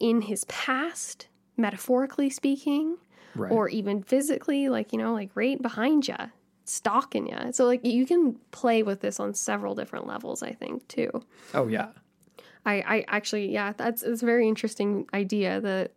in 0.00 0.22
his 0.22 0.44
past, 0.46 1.28
metaphorically 1.58 2.30
speaking, 2.30 2.96
Right. 3.34 3.52
or 3.52 3.68
even 3.68 4.02
physically, 4.02 4.70
like 4.70 4.90
you 4.92 4.98
know, 4.98 5.12
like 5.12 5.30
right 5.34 5.60
behind 5.60 6.08
you, 6.08 6.16
stalking 6.68 7.26
you. 7.26 7.52
So 7.52 7.64
like 7.64 7.84
you 7.84 8.06
can 8.06 8.36
play 8.50 8.82
with 8.82 9.00
this 9.00 9.18
on 9.20 9.34
several 9.34 9.74
different 9.74 10.06
levels. 10.06 10.42
I 10.42 10.52
think 10.52 10.86
too. 10.88 11.10
oh 11.54 11.68
yeah. 11.68 11.88
I, 12.66 12.74
I 12.86 13.04
actually, 13.08 13.50
yeah, 13.50 13.72
that's 13.76 14.02
it's 14.02 14.22
a 14.22 14.26
very 14.26 14.46
interesting 14.46 15.08
idea 15.14 15.60
that 15.60 15.92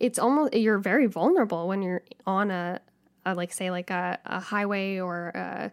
it's 0.00 0.18
almost 0.18 0.54
you're 0.54 0.78
very 0.78 1.06
vulnerable 1.06 1.68
when 1.68 1.80
you're 1.80 2.02
on 2.26 2.50
a, 2.50 2.80
a 3.24 3.34
like 3.34 3.52
say 3.52 3.70
like 3.70 3.90
a, 3.90 4.18
a 4.26 4.40
highway 4.40 4.98
or 4.98 5.28
a, 5.28 5.70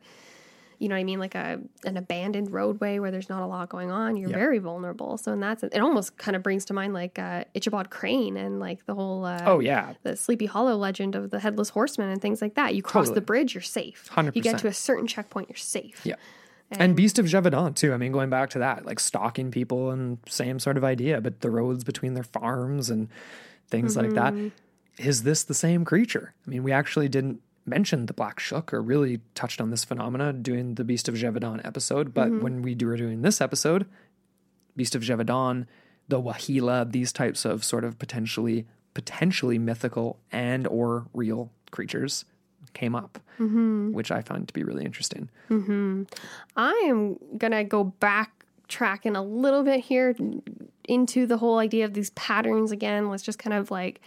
you 0.80 0.88
know 0.90 0.96
what 0.96 1.00
I 1.00 1.04
mean 1.04 1.20
like 1.20 1.36
a 1.36 1.60
an 1.86 1.98
abandoned 1.98 2.52
roadway 2.52 3.00
where 3.00 3.12
there's 3.12 3.30
not 3.30 3.44
a 3.44 3.46
lot 3.46 3.70
going 3.70 3.92
on. 3.92 4.16
You're 4.18 4.30
Yeah. 4.32 4.36
very 4.38 4.60
vulnerable. 4.60 5.18
So 5.18 5.32
in 5.34 5.42
that 5.42 5.60
sense, 5.60 5.74
it 5.76 5.80
almost 5.80 6.18
kind 6.18 6.36
of 6.36 6.42
brings 6.44 6.66
to 6.66 6.74
mind 6.74 6.94
like 6.94 7.20
uh, 7.20 7.44
Ichabod 7.54 7.90
Crane 7.90 8.38
and 8.38 8.60
like 8.60 8.86
the 8.86 8.96
whole 8.96 9.26
uh, 9.26 9.44
Oh 9.46 9.60
yeah. 9.60 9.94
the 10.04 10.16
Sleepy 10.16 10.46
Hollow 10.48 10.76
legend 10.78 11.16
of 11.16 11.30
the 11.32 11.40
headless 11.40 11.70
horseman 11.70 12.10
and 12.10 12.22
things 12.22 12.42
like 12.42 12.56
that. 12.56 12.76
You 12.76 12.82
cross 12.82 13.06
Totally. 13.08 13.16
the 13.16 13.22
bridge, 13.26 13.54
you're 13.54 13.62
safe. 13.62 14.10
You 14.34 14.42
get 14.42 14.58
to 14.60 14.68
a 14.68 14.74
certain 14.74 15.06
checkpoint, 15.06 15.50
you're 15.50 15.56
safe. 15.58 16.02
Yeah. 16.06 16.16
And 16.72 16.96
Beast 16.96 17.18
of 17.20 17.26
Gévaudan 17.26 17.76
too. 17.76 17.94
I 17.94 17.98
mean, 17.98 18.12
going 18.12 18.30
back 18.30 18.50
to 18.52 18.60
that, 18.60 18.86
like 18.86 19.00
stalking 19.00 19.50
people 19.52 19.90
and 19.92 20.20
same 20.28 20.60
sort 20.60 20.78
of 20.78 20.84
idea, 20.84 21.20
but 21.20 21.42
the 21.42 21.50
roads 21.50 21.84
between 21.84 22.14
their 22.14 22.24
farms 22.24 22.90
and 22.90 23.10
things 23.70 23.98
like 23.98 24.14
that. 24.14 24.34
Is 24.98 25.24
this 25.24 25.44
the 25.44 25.54
same 25.54 25.84
creature? 25.86 26.34
I 26.46 26.50
mean, 26.50 26.62
we 26.64 26.72
actually 26.72 27.08
didn't 27.10 27.42
mention 27.70 28.06
the 28.06 28.14
Black 28.14 28.40
Shuck 28.40 28.74
or 28.74 28.82
really 28.82 29.22
touched 29.36 29.62
on 29.62 29.70
this 29.70 29.84
phenomena 29.84 30.34
doing 30.34 30.76
the 30.76 30.84
Beast 30.84 31.08
of 31.08 31.16
Gévaudan 31.16 31.66
episode, 31.66 32.14
but 32.14 32.28
mm-hmm. 32.28 32.44
when 32.44 32.62
we 32.62 32.76
do- 32.76 32.88
were 32.88 32.98
doing 32.98 33.22
this 33.22 33.42
episode, 33.42 33.86
Beast 34.76 34.96
of 34.96 35.02
Gévaudan, 35.02 35.66
the 36.08 36.22
Wahila, 36.22 36.92
these 36.92 37.14
types 37.14 37.46
of 37.46 37.64
sort 37.64 37.84
of 37.84 38.00
potentially 38.00 38.66
potentially 38.96 39.60
mythical 39.60 40.20
and 40.32 40.68
or 40.68 41.06
real 41.14 41.52
creatures 41.72 42.26
came 42.74 42.96
up, 42.96 43.20
mm-hmm. 43.40 43.92
which 43.92 44.12
I 44.12 44.22
find 44.22 44.48
to 44.48 44.54
be 44.54 44.64
really 44.64 44.84
interesting. 44.84 45.30
Mm-hmm. 45.50 46.04
I 46.56 46.72
am 46.88 47.18
gonna 47.38 47.64
go 47.64 47.84
back 47.84 48.46
tracking 48.68 49.16
a 49.16 49.24
little 49.24 49.64
bit 49.64 49.82
here 49.82 50.16
into 50.88 51.26
the 51.26 51.38
whole 51.38 51.58
idea 51.58 51.86
of 51.86 51.94
these 51.94 52.10
patterns 52.12 52.72
again. 52.72 53.10
Let's 53.10 53.24
just 53.24 53.40
kind 53.40 53.54
of 53.54 53.72
like 53.72 54.02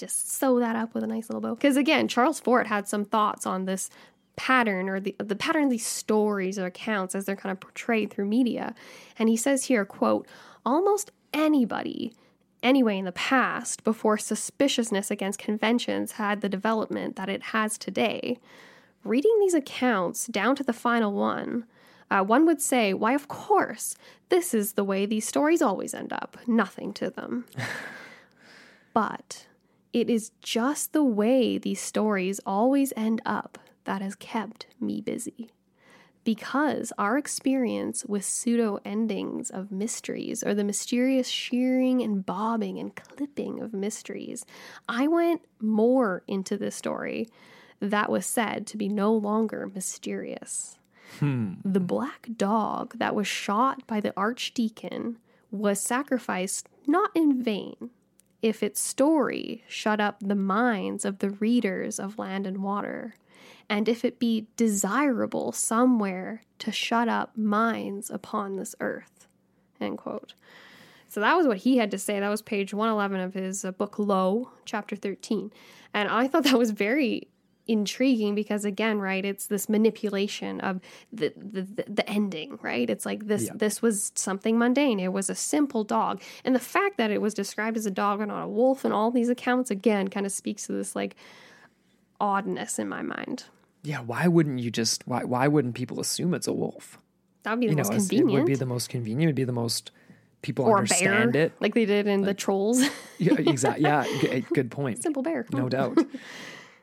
just 0.00 0.32
sew 0.32 0.58
that 0.58 0.76
up 0.76 0.94
with 0.94 1.04
a 1.04 1.06
nice 1.06 1.28
little 1.28 1.40
bow. 1.40 1.54
Because 1.54 1.76
again, 1.76 2.08
Charles 2.08 2.40
Fort 2.40 2.66
had 2.66 2.88
some 2.88 3.04
thoughts 3.04 3.46
on 3.46 3.64
this 3.64 3.90
pattern 4.36 4.88
or 4.88 5.00
the 5.00 5.14
the 5.18 5.36
pattern 5.36 5.64
of 5.64 5.70
these 5.70 5.86
stories 5.86 6.58
or 6.58 6.66
accounts 6.66 7.14
as 7.14 7.26
they're 7.26 7.36
kind 7.36 7.52
of 7.52 7.60
portrayed 7.60 8.10
through 8.10 8.26
media. 8.26 8.74
And 9.18 9.28
he 9.28 9.36
says 9.36 9.66
here, 9.66 9.84
quote, 9.84 10.26
almost 10.64 11.10
anybody 11.32 12.12
anyway 12.62 12.98
in 12.98 13.04
the 13.04 13.12
past 13.12 13.84
before 13.84 14.18
suspiciousness 14.18 15.10
against 15.10 15.38
conventions 15.38 16.12
had 16.12 16.40
the 16.40 16.48
development 16.48 17.16
that 17.16 17.28
it 17.28 17.42
has 17.42 17.78
today 17.78 18.38
reading 19.04 19.36
these 19.40 19.54
accounts 19.54 20.26
down 20.26 20.56
to 20.56 20.62
the 20.62 20.72
final 20.72 21.12
one, 21.12 21.64
uh, 22.10 22.22
one 22.22 22.44
would 22.46 22.60
say, 22.60 22.92
why, 22.92 23.14
of 23.14 23.28
course, 23.28 23.94
this 24.28 24.52
is 24.52 24.72
the 24.72 24.84
way 24.84 25.06
these 25.06 25.26
stories 25.26 25.62
always 25.62 25.94
end 25.94 26.12
up. 26.12 26.36
Nothing 26.46 26.92
to 26.94 27.10
them. 27.10 27.46
but 28.94 29.46
it 29.92 30.08
is 30.08 30.30
just 30.40 30.92
the 30.92 31.04
way 31.04 31.58
these 31.58 31.80
stories 31.80 32.40
always 32.46 32.92
end 32.96 33.20
up 33.26 33.58
that 33.84 34.02
has 34.02 34.14
kept 34.14 34.66
me 34.80 35.00
busy. 35.00 35.50
Because 36.22 36.92
our 36.98 37.16
experience 37.16 38.04
with 38.04 38.24
pseudo 38.24 38.78
endings 38.84 39.48
of 39.50 39.72
mysteries 39.72 40.44
or 40.44 40.54
the 40.54 40.64
mysterious 40.64 41.28
shearing 41.28 42.02
and 42.02 42.24
bobbing 42.24 42.78
and 42.78 42.94
clipping 42.94 43.60
of 43.60 43.72
mysteries, 43.72 44.44
I 44.88 45.08
went 45.08 45.42
more 45.60 46.22
into 46.28 46.58
this 46.58 46.76
story 46.76 47.28
that 47.80 48.10
was 48.10 48.26
said 48.26 48.66
to 48.68 48.76
be 48.76 48.88
no 48.88 49.14
longer 49.14 49.70
mysterious. 49.74 50.78
Hmm. 51.18 51.54
The 51.64 51.80
black 51.80 52.28
dog 52.36 52.98
that 52.98 53.14
was 53.14 53.26
shot 53.26 53.86
by 53.86 54.00
the 54.00 54.12
archdeacon 54.16 55.18
was 55.50 55.80
sacrificed 55.80 56.68
not 56.86 57.10
in 57.14 57.42
vain. 57.42 57.90
If 58.42 58.62
its 58.62 58.80
story 58.80 59.64
shut 59.68 60.00
up 60.00 60.18
the 60.20 60.34
minds 60.34 61.04
of 61.04 61.18
the 61.18 61.30
readers 61.30 61.98
of 61.98 62.18
Land 62.18 62.46
and 62.46 62.62
Water, 62.62 63.14
and 63.68 63.88
if 63.88 64.04
it 64.04 64.18
be 64.18 64.48
desirable 64.56 65.52
somewhere 65.52 66.42
to 66.58 66.72
shut 66.72 67.08
up 67.08 67.36
minds 67.36 68.10
upon 68.10 68.56
this 68.56 68.74
earth. 68.80 69.28
End 69.80 69.98
quote. 69.98 70.34
So 71.08 71.20
that 71.20 71.36
was 71.36 71.46
what 71.46 71.58
he 71.58 71.78
had 71.78 71.90
to 71.90 71.98
say. 71.98 72.20
That 72.20 72.28
was 72.28 72.42
page 72.42 72.72
111 72.72 73.20
of 73.20 73.34
his 73.34 73.64
uh, 73.64 73.72
book 73.72 73.98
Lo, 73.98 74.50
chapter 74.64 74.94
13. 74.94 75.52
And 75.92 76.08
I 76.08 76.28
thought 76.28 76.44
that 76.44 76.58
was 76.58 76.70
very 76.70 77.28
intriguing 77.70 78.34
because 78.34 78.64
again 78.64 78.98
right 78.98 79.24
it's 79.24 79.46
this 79.46 79.68
manipulation 79.68 80.60
of 80.60 80.80
the 81.12 81.32
the, 81.36 81.62
the, 81.88 82.10
ending 82.10 82.58
right 82.62 82.90
it's 82.90 83.06
like 83.06 83.26
this 83.28 83.44
Yeah. 83.44 83.52
this 83.54 83.80
was 83.80 84.10
something 84.16 84.58
mundane 84.58 84.98
it 84.98 85.12
was 85.12 85.30
a 85.30 85.34
simple 85.36 85.84
dog 85.84 86.20
and 86.44 86.52
the 86.54 86.58
fact 86.76 86.96
that 86.96 87.10
it 87.12 87.20
was 87.22 87.32
described 87.32 87.76
as 87.76 87.86
a 87.86 87.90
dog 87.90 88.20
and 88.20 88.28
not 88.28 88.42
a 88.42 88.48
wolf 88.48 88.84
in 88.84 88.90
all 88.92 89.10
these 89.12 89.28
accounts 89.28 89.70
again 89.70 90.08
kind 90.08 90.26
of 90.26 90.32
speaks 90.32 90.66
to 90.66 90.72
this 90.72 90.96
like 90.96 91.14
oddness 92.20 92.78
in 92.78 92.88
my 92.88 93.02
mind 93.02 93.44
Yeah, 93.82 94.00
why 94.00 94.26
wouldn't 94.26 94.58
you 94.58 94.70
just 94.70 95.06
why 95.06 95.24
why 95.24 95.46
wouldn't 95.48 95.74
people 95.74 96.00
assume 96.00 96.34
it's 96.34 96.48
a 96.48 96.52
wolf? 96.52 96.98
that 97.44 97.52
would 97.52 97.60
be 97.60 97.66
the 97.68 97.70
You 97.72 97.76
know, 97.76 97.88
most 97.88 97.92
it 97.92 97.96
convenient 98.08 98.32
would 98.32 98.46
be 98.46 98.54
the 98.56 98.66
most 98.66 98.88
convenient. 98.90 99.22
It 99.22 99.26
would 99.28 99.34
be 99.36 99.44
the 99.44 99.52
most 99.52 99.92
people 100.42 100.64
or 100.66 100.78
understand 100.78 101.32
bear 101.32 101.44
it. 101.44 101.52
like 101.60 101.74
they 101.74 101.86
did 101.86 102.06
in 102.06 102.22
the 102.22 102.34
trolls 102.34 102.82
Yeah, 103.18 103.34
exactly. 103.38 103.84
Yeah, 103.88 104.04
good 104.52 104.70
point. 104.70 105.02
simple 105.02 105.22
bear 105.22 105.46
No 105.52 105.68
doubt. 105.68 105.98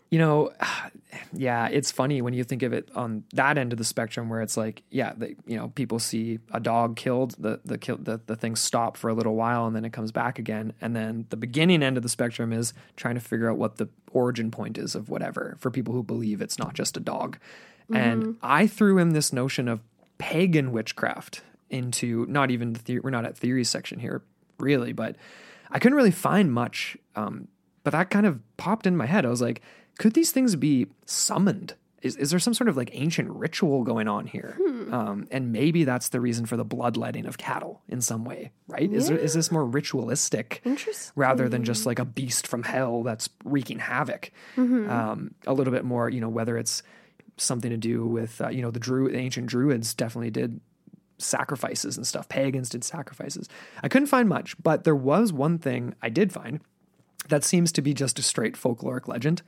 You 0.09 0.19
know, 0.19 0.53
yeah, 1.33 1.67
it's 1.67 1.91
funny 1.91 2.21
when 2.21 2.33
you 2.33 2.43
think 2.43 2.63
of 2.63 2.73
it 2.73 2.89
on 2.95 3.23
that 3.33 3.57
end 3.57 3.73
of 3.73 3.77
the 3.77 3.83
spectrum, 3.83 4.29
where 4.29 4.41
it's 4.41 4.57
like, 4.57 4.83
yeah, 4.89 5.13
they, 5.15 5.35
you 5.45 5.57
know, 5.57 5.69
people 5.69 5.99
see 5.99 6.39
a 6.51 6.59
dog 6.59 6.95
killed, 6.95 7.35
the 7.39 7.59
the 7.65 7.77
kill, 7.77 7.97
the 7.97 8.19
the 8.25 8.35
thing 8.35 8.55
stop 8.55 8.97
for 8.97 9.09
a 9.09 9.13
little 9.13 9.35
while, 9.35 9.65
and 9.65 9.75
then 9.75 9.85
it 9.85 9.93
comes 9.93 10.11
back 10.11 10.39
again, 10.39 10.73
and 10.81 10.95
then 10.95 11.25
the 11.29 11.37
beginning 11.37 11.83
end 11.83 11.97
of 11.97 12.03
the 12.03 12.09
spectrum 12.09 12.53
is 12.53 12.73
trying 12.95 13.15
to 13.15 13.21
figure 13.21 13.49
out 13.49 13.57
what 13.57 13.77
the 13.77 13.87
origin 14.11 14.51
point 14.51 14.77
is 14.77 14.95
of 14.95 15.09
whatever 15.09 15.55
for 15.59 15.69
people 15.71 15.93
who 15.93 16.03
believe 16.03 16.41
it's 16.41 16.57
not 16.57 16.73
just 16.73 16.97
a 16.97 16.99
dog. 16.99 17.37
And 17.93 18.37
I 18.41 18.67
threw 18.67 18.97
in 18.97 19.13
this 19.13 19.31
notion 19.31 19.69
of 19.69 19.79
pagan 20.17 20.71
witchcraft 20.71 21.41
into 21.69 22.25
not 22.27 22.51
even 22.51 22.73
the 22.73 22.79
theory. 22.79 22.99
We're 22.99 23.11
not 23.11 23.25
at 23.25 23.37
theory 23.37 23.63
section 23.63 23.99
here, 23.99 24.21
really, 24.59 24.91
but 24.93 25.15
I 25.71 25.79
couldn't 25.79 25.95
really 25.95 26.11
find 26.11 26.51
much. 26.51 26.97
Um, 27.15 27.47
but 27.87 27.91
that 27.91 28.09
kind 28.09 28.25
of 28.25 28.41
popped 28.57 28.85
in 28.85 28.97
my 28.97 29.05
head. 29.05 29.25
I 29.25 29.29
was 29.29 29.41
like, 29.41 29.61
could 29.97 30.13
these 30.13 30.33
things 30.33 30.57
be 30.57 30.87
summoned? 31.05 31.75
Is, 32.01 32.17
is 32.17 32.31
there 32.31 32.39
some 32.39 32.53
sort 32.53 32.67
of 32.67 32.75
like 32.75 32.89
ancient 32.91 33.29
ritual 33.29 33.85
going 33.85 34.09
on 34.09 34.27
here? 34.27 34.57
Um, 34.93 35.25
and 35.31 35.53
maybe 35.53 35.85
that's 35.85 36.09
the 36.09 36.19
reason 36.19 36.45
for 36.45 36.57
the 36.57 36.65
bloodletting 36.65 37.25
of 37.25 37.37
cattle 37.37 37.81
in 37.87 38.01
some 38.01 38.25
way, 38.25 38.51
right? 38.67 38.91
Is, 38.91 39.07
there, 39.07 39.17
is 39.17 39.33
this 39.35 39.53
more 39.53 39.63
ritualistic 39.63 40.59
rather 41.15 41.47
than 41.47 41.63
just 41.63 41.85
like 41.85 41.97
a 41.97 42.03
beast 42.03 42.45
from 42.45 42.63
hell 42.63 43.03
that's 43.03 43.29
wreaking 43.45 43.79
havoc? 43.79 44.33
Um, 44.89 45.33
a 45.45 45.53
little 45.53 45.71
bit 45.71 45.85
more, 45.85 46.09
you 46.09 46.19
know, 46.19 46.27
whether 46.27 46.57
it's 46.57 46.83
something 47.37 47.71
to 47.71 47.77
do 47.77 48.05
with, 48.05 48.41
uh, 48.41 48.49
you 48.49 48.61
know, 48.61 48.69
the 48.69 48.81
Drew, 48.81 49.09
the 49.09 49.17
ancient 49.17 49.47
Druids 49.47 49.93
definitely 49.93 50.31
did 50.31 50.59
sacrifices 51.19 51.95
and 51.95 52.05
stuff. 52.05 52.27
Pagans 52.27 52.67
did 52.67 52.83
sacrifices. 52.83 53.47
I 53.81 53.87
couldn't 53.87 54.07
find 54.07 54.27
much, 54.27 54.61
but 54.61 54.83
there 54.83 54.93
was 54.93 55.31
one 55.31 55.57
thing 55.57 55.95
I 56.01 56.09
did 56.09 56.33
find 56.33 56.59
that 57.29 57.43
seems 57.43 57.71
to 57.73 57.81
be 57.81 57.93
just 57.93 58.19
a 58.19 58.21
straight 58.21 58.55
folkloric 58.55 59.07
legend, 59.07 59.41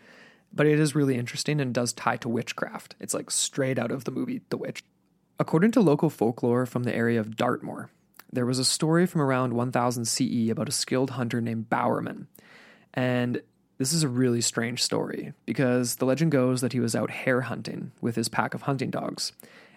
but 0.54 0.66
it 0.66 0.80
is 0.80 0.96
really 0.96 1.16
interesting 1.16 1.60
and 1.62 1.74
does 1.74 1.94
tie 1.94 2.18
to 2.18 2.30
witchcraft. 2.30 2.96
It's 3.00 3.14
like 3.14 3.32
straight 3.32 3.78
out 3.80 3.92
of 3.92 4.04
the 4.04 4.12
movie 4.12 4.42
The 4.50 4.58
Witch. 4.58 4.84
According 5.40 5.72
to 5.72 5.82
local 5.82 6.10
folklore 6.10 6.66
from 6.66 6.84
the 6.84 6.96
area 6.96 7.20
of 7.20 7.38
Dartmoor, 7.38 7.90
there 8.32 8.46
was 8.46 8.60
a 8.60 8.66
story 8.66 9.06
from 9.06 9.22
around 9.22 9.54
1000 9.54 10.06
CE 10.06 10.50
about 10.50 10.70
a 10.70 10.74
skilled 10.74 11.12
hunter 11.12 11.42
named 11.42 11.70
Bowerman. 11.70 12.28
And 12.94 13.42
this 13.78 13.94
is 13.94 14.04
a 14.04 14.10
really 14.10 14.42
strange 14.42 14.84
story 14.84 15.34
because 15.46 15.96
the 15.96 16.06
legend 16.06 16.32
goes 16.32 16.62
that 16.62 16.74
he 16.74 16.80
was 16.80 16.96
out 16.96 17.10
hare 17.10 17.42
hunting 17.42 17.92
with 18.02 18.16
his 18.16 18.28
pack 18.28 18.54
of 18.54 18.64
hunting 18.64 18.90
dogs, 18.90 19.32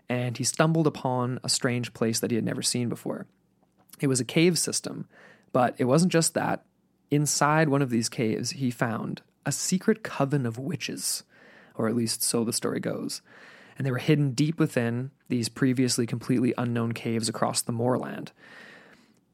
and 0.08 0.36
he 0.36 0.44
stumbled 0.44 0.86
upon 0.86 1.38
a 1.44 1.48
strange 1.48 1.94
place 1.94 2.18
that 2.20 2.30
he 2.30 2.34
had 2.34 2.44
never 2.44 2.62
seen 2.62 2.88
before. 2.88 3.26
It 4.00 4.08
was 4.08 4.20
a 4.20 4.24
cave 4.24 4.58
system, 4.58 5.06
but 5.52 5.76
it 5.78 5.84
wasn't 5.84 6.12
just 6.12 6.34
that. 6.34 6.64
Inside 7.12 7.68
one 7.68 7.82
of 7.82 7.90
these 7.90 8.08
caves, 8.08 8.52
he 8.52 8.70
found 8.70 9.20
a 9.44 9.52
secret 9.52 10.02
coven 10.02 10.46
of 10.46 10.58
witches, 10.58 11.24
or 11.74 11.86
at 11.86 11.94
least 11.94 12.22
so 12.22 12.42
the 12.42 12.54
story 12.54 12.80
goes. 12.80 13.20
And 13.76 13.86
they 13.86 13.90
were 13.90 13.98
hidden 13.98 14.30
deep 14.30 14.58
within 14.58 15.10
these 15.28 15.50
previously 15.50 16.06
completely 16.06 16.54
unknown 16.56 16.92
caves 16.92 17.28
across 17.28 17.60
the 17.60 17.70
moorland. 17.70 18.32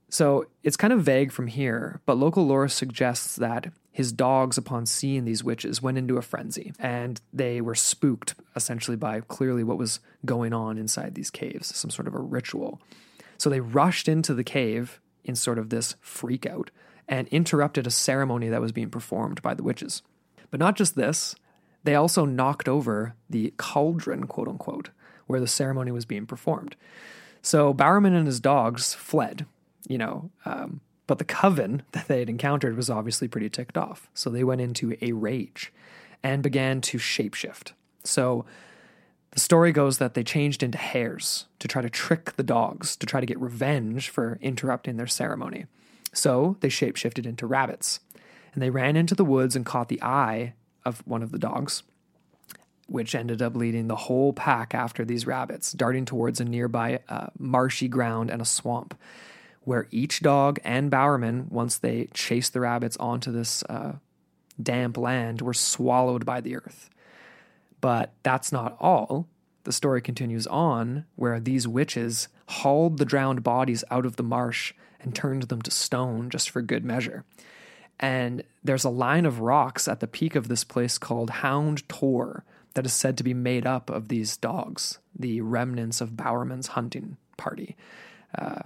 So 0.08 0.46
it's 0.64 0.76
kind 0.76 0.92
of 0.92 1.04
vague 1.04 1.30
from 1.30 1.46
here, 1.46 2.00
but 2.04 2.16
local 2.16 2.44
lore 2.44 2.66
suggests 2.66 3.36
that 3.36 3.70
his 3.92 4.10
dogs, 4.10 4.58
upon 4.58 4.84
seeing 4.86 5.24
these 5.24 5.44
witches, 5.44 5.80
went 5.80 5.98
into 5.98 6.16
a 6.16 6.22
frenzy 6.22 6.72
and 6.80 7.20
they 7.32 7.60
were 7.60 7.76
spooked 7.76 8.34
essentially 8.56 8.96
by 8.96 9.20
clearly 9.20 9.62
what 9.62 9.78
was 9.78 10.00
going 10.24 10.52
on 10.52 10.78
inside 10.78 11.14
these 11.14 11.30
caves, 11.30 11.76
some 11.76 11.90
sort 11.90 12.08
of 12.08 12.14
a 12.14 12.20
ritual. 12.20 12.80
So 13.36 13.48
they 13.48 13.60
rushed 13.60 14.08
into 14.08 14.34
the 14.34 14.42
cave 14.42 15.00
in 15.24 15.36
sort 15.36 15.60
of 15.60 15.70
this 15.70 15.94
freak 16.00 16.44
out 16.44 16.72
and 17.08 17.26
interrupted 17.28 17.86
a 17.86 17.90
ceremony 17.90 18.48
that 18.48 18.60
was 18.60 18.72
being 18.72 18.90
performed 18.90 19.40
by 19.42 19.54
the 19.54 19.62
witches. 19.62 20.02
But 20.50 20.60
not 20.60 20.76
just 20.76 20.94
this, 20.94 21.34
they 21.84 21.94
also 21.94 22.24
knocked 22.24 22.68
over 22.68 23.14
the 23.30 23.54
cauldron, 23.56 24.26
quote 24.26 24.48
unquote, 24.48 24.90
where 25.26 25.40
the 25.40 25.46
ceremony 25.46 25.90
was 25.90 26.04
being 26.04 26.26
performed. 26.26 26.76
So 27.42 27.72
Bowerman 27.72 28.14
and 28.14 28.26
his 28.26 28.40
dogs 28.40 28.94
fled, 28.94 29.46
you 29.86 29.98
know, 29.98 30.30
um, 30.44 30.80
but 31.06 31.18
the 31.18 31.24
coven 31.24 31.82
that 31.92 32.08
they 32.08 32.20
had 32.20 32.28
encountered 32.28 32.76
was 32.76 32.90
obviously 32.90 33.28
pretty 33.28 33.48
ticked 33.48 33.78
off. 33.78 34.08
So 34.14 34.30
they 34.30 34.44
went 34.44 34.60
into 34.60 34.96
a 35.00 35.12
rage 35.12 35.72
and 36.22 36.42
began 36.42 36.80
to 36.82 36.98
shapeshift. 36.98 37.72
So 38.04 38.44
the 39.30 39.40
story 39.40 39.72
goes 39.72 39.98
that 39.98 40.14
they 40.14 40.24
changed 40.24 40.62
into 40.62 40.78
hares 40.78 41.46
to 41.58 41.68
try 41.68 41.82
to 41.82 41.90
trick 41.90 42.36
the 42.36 42.42
dogs, 42.42 42.96
to 42.96 43.06
try 43.06 43.20
to 43.20 43.26
get 43.26 43.40
revenge 43.40 44.08
for 44.08 44.38
interrupting 44.40 44.96
their 44.96 45.06
ceremony. 45.06 45.66
So 46.12 46.56
they 46.60 46.68
shapeshifted 46.68 47.26
into 47.26 47.46
rabbits. 47.46 48.00
And 48.52 48.62
they 48.62 48.70
ran 48.70 48.96
into 48.96 49.14
the 49.14 49.24
woods 49.24 49.54
and 49.54 49.64
caught 49.64 49.88
the 49.88 50.02
eye 50.02 50.54
of 50.84 51.06
one 51.06 51.22
of 51.22 51.32
the 51.32 51.38
dogs, 51.38 51.82
which 52.86 53.14
ended 53.14 53.42
up 53.42 53.54
leading 53.54 53.88
the 53.88 53.96
whole 53.96 54.32
pack 54.32 54.74
after 54.74 55.04
these 55.04 55.26
rabbits, 55.26 55.72
darting 55.72 56.04
towards 56.04 56.40
a 56.40 56.44
nearby 56.44 57.00
uh, 57.08 57.28
marshy 57.38 57.88
ground 57.88 58.30
and 58.30 58.40
a 58.40 58.46
swamp, 58.46 58.98
where 59.62 59.86
each 59.90 60.20
dog 60.20 60.58
and 60.64 60.90
Bowerman, 60.90 61.46
once 61.50 61.76
they 61.76 62.08
chased 62.14 62.54
the 62.54 62.60
rabbits 62.60 62.96
onto 62.96 63.30
this 63.30 63.62
uh, 63.64 63.92
damp 64.60 64.96
land, 64.96 65.42
were 65.42 65.54
swallowed 65.54 66.24
by 66.24 66.40
the 66.40 66.56
earth. 66.56 66.88
But 67.80 68.14
that's 68.22 68.50
not 68.50 68.76
all. 68.80 69.28
The 69.64 69.72
story 69.72 70.00
continues 70.00 70.46
on 70.46 71.04
where 71.16 71.38
these 71.38 71.68
witches 71.68 72.28
hauled 72.46 72.96
the 72.96 73.04
drowned 73.04 73.42
bodies 73.42 73.84
out 73.90 74.06
of 74.06 74.16
the 74.16 74.22
marsh 74.22 74.72
and 75.00 75.14
turned 75.14 75.44
them 75.44 75.62
to 75.62 75.70
stone 75.70 76.30
just 76.30 76.50
for 76.50 76.62
good 76.62 76.84
measure. 76.84 77.24
And 78.00 78.42
there's 78.62 78.84
a 78.84 78.90
line 78.90 79.26
of 79.26 79.40
rocks 79.40 79.88
at 79.88 80.00
the 80.00 80.06
peak 80.06 80.36
of 80.36 80.48
this 80.48 80.64
place 80.64 80.98
called 80.98 81.30
Hound 81.30 81.88
Tor 81.88 82.44
that 82.74 82.86
is 82.86 82.92
said 82.92 83.16
to 83.16 83.24
be 83.24 83.34
made 83.34 83.66
up 83.66 83.90
of 83.90 84.08
these 84.08 84.36
dogs, 84.36 84.98
the 85.18 85.40
remnants 85.40 86.00
of 86.00 86.16
Bowerman's 86.16 86.68
hunting 86.68 87.16
party. 87.36 87.76
Uh, 88.38 88.60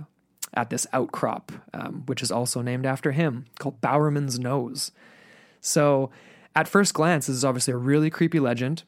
at 0.54 0.70
this 0.70 0.86
outcrop, 0.92 1.52
um, 1.72 2.02
which 2.06 2.22
is 2.22 2.30
also 2.30 2.60
named 2.60 2.84
after 2.84 3.12
him, 3.12 3.46
called 3.59 3.80
Bowerman's 3.80 4.38
Nose. 4.38 4.92
So, 5.60 6.10
at 6.54 6.68
first 6.68 6.92
glance, 6.92 7.26
this 7.26 7.36
is 7.36 7.44
obviously 7.44 7.72
a 7.72 7.78
really 7.78 8.10
creepy 8.10 8.38
legend. 8.38 8.82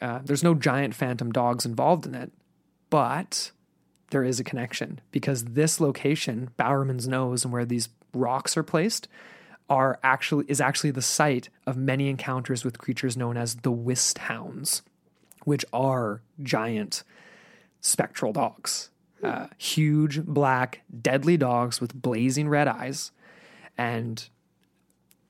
Uh, 0.00 0.20
there's 0.24 0.42
no 0.42 0.54
giant 0.54 0.94
phantom 0.94 1.30
dogs 1.30 1.66
involved 1.66 2.06
in 2.06 2.14
it, 2.14 2.32
but 2.88 3.50
there 4.12 4.22
is 4.22 4.38
a 4.38 4.44
connection 4.44 5.00
because 5.10 5.44
this 5.44 5.80
location, 5.80 6.50
Bowerman's 6.56 7.08
Nose, 7.08 7.44
and 7.44 7.52
where 7.52 7.64
these 7.64 7.88
rocks 8.14 8.56
are 8.56 8.62
placed, 8.62 9.08
are 9.68 9.98
actually 10.02 10.44
is 10.48 10.60
actually 10.60 10.90
the 10.90 11.02
site 11.02 11.48
of 11.66 11.76
many 11.76 12.08
encounters 12.08 12.64
with 12.64 12.78
creatures 12.78 13.16
known 13.16 13.36
as 13.36 13.56
the 13.56 13.72
Wisht 13.72 14.18
Hounds, 14.18 14.82
which 15.44 15.64
are 15.72 16.22
giant 16.42 17.02
spectral 17.80 18.32
dogs. 18.32 18.90
Uh, 19.22 19.46
huge, 19.56 20.22
black, 20.24 20.82
deadly 21.00 21.36
dogs 21.36 21.80
with 21.80 21.94
blazing 21.94 22.48
red 22.48 22.68
eyes. 22.68 23.12
And 23.78 24.28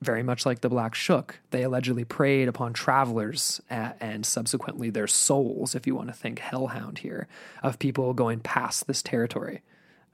very 0.03 0.23
much 0.23 0.45
like 0.45 0.61
the 0.61 0.69
Black 0.69 0.95
Shuck, 0.95 1.39
they 1.51 1.63
allegedly 1.63 2.03
preyed 2.03 2.47
upon 2.47 2.73
travelers 2.73 3.61
and 3.69 4.25
subsequently 4.25 4.89
their 4.89 5.07
souls, 5.07 5.75
if 5.75 5.87
you 5.87 5.95
want 5.95 6.09
to 6.09 6.13
think 6.13 6.39
hellhound 6.39 6.99
here, 6.99 7.27
of 7.61 7.79
people 7.79 8.13
going 8.13 8.39
past 8.39 8.87
this 8.87 9.01
territory. 9.01 9.61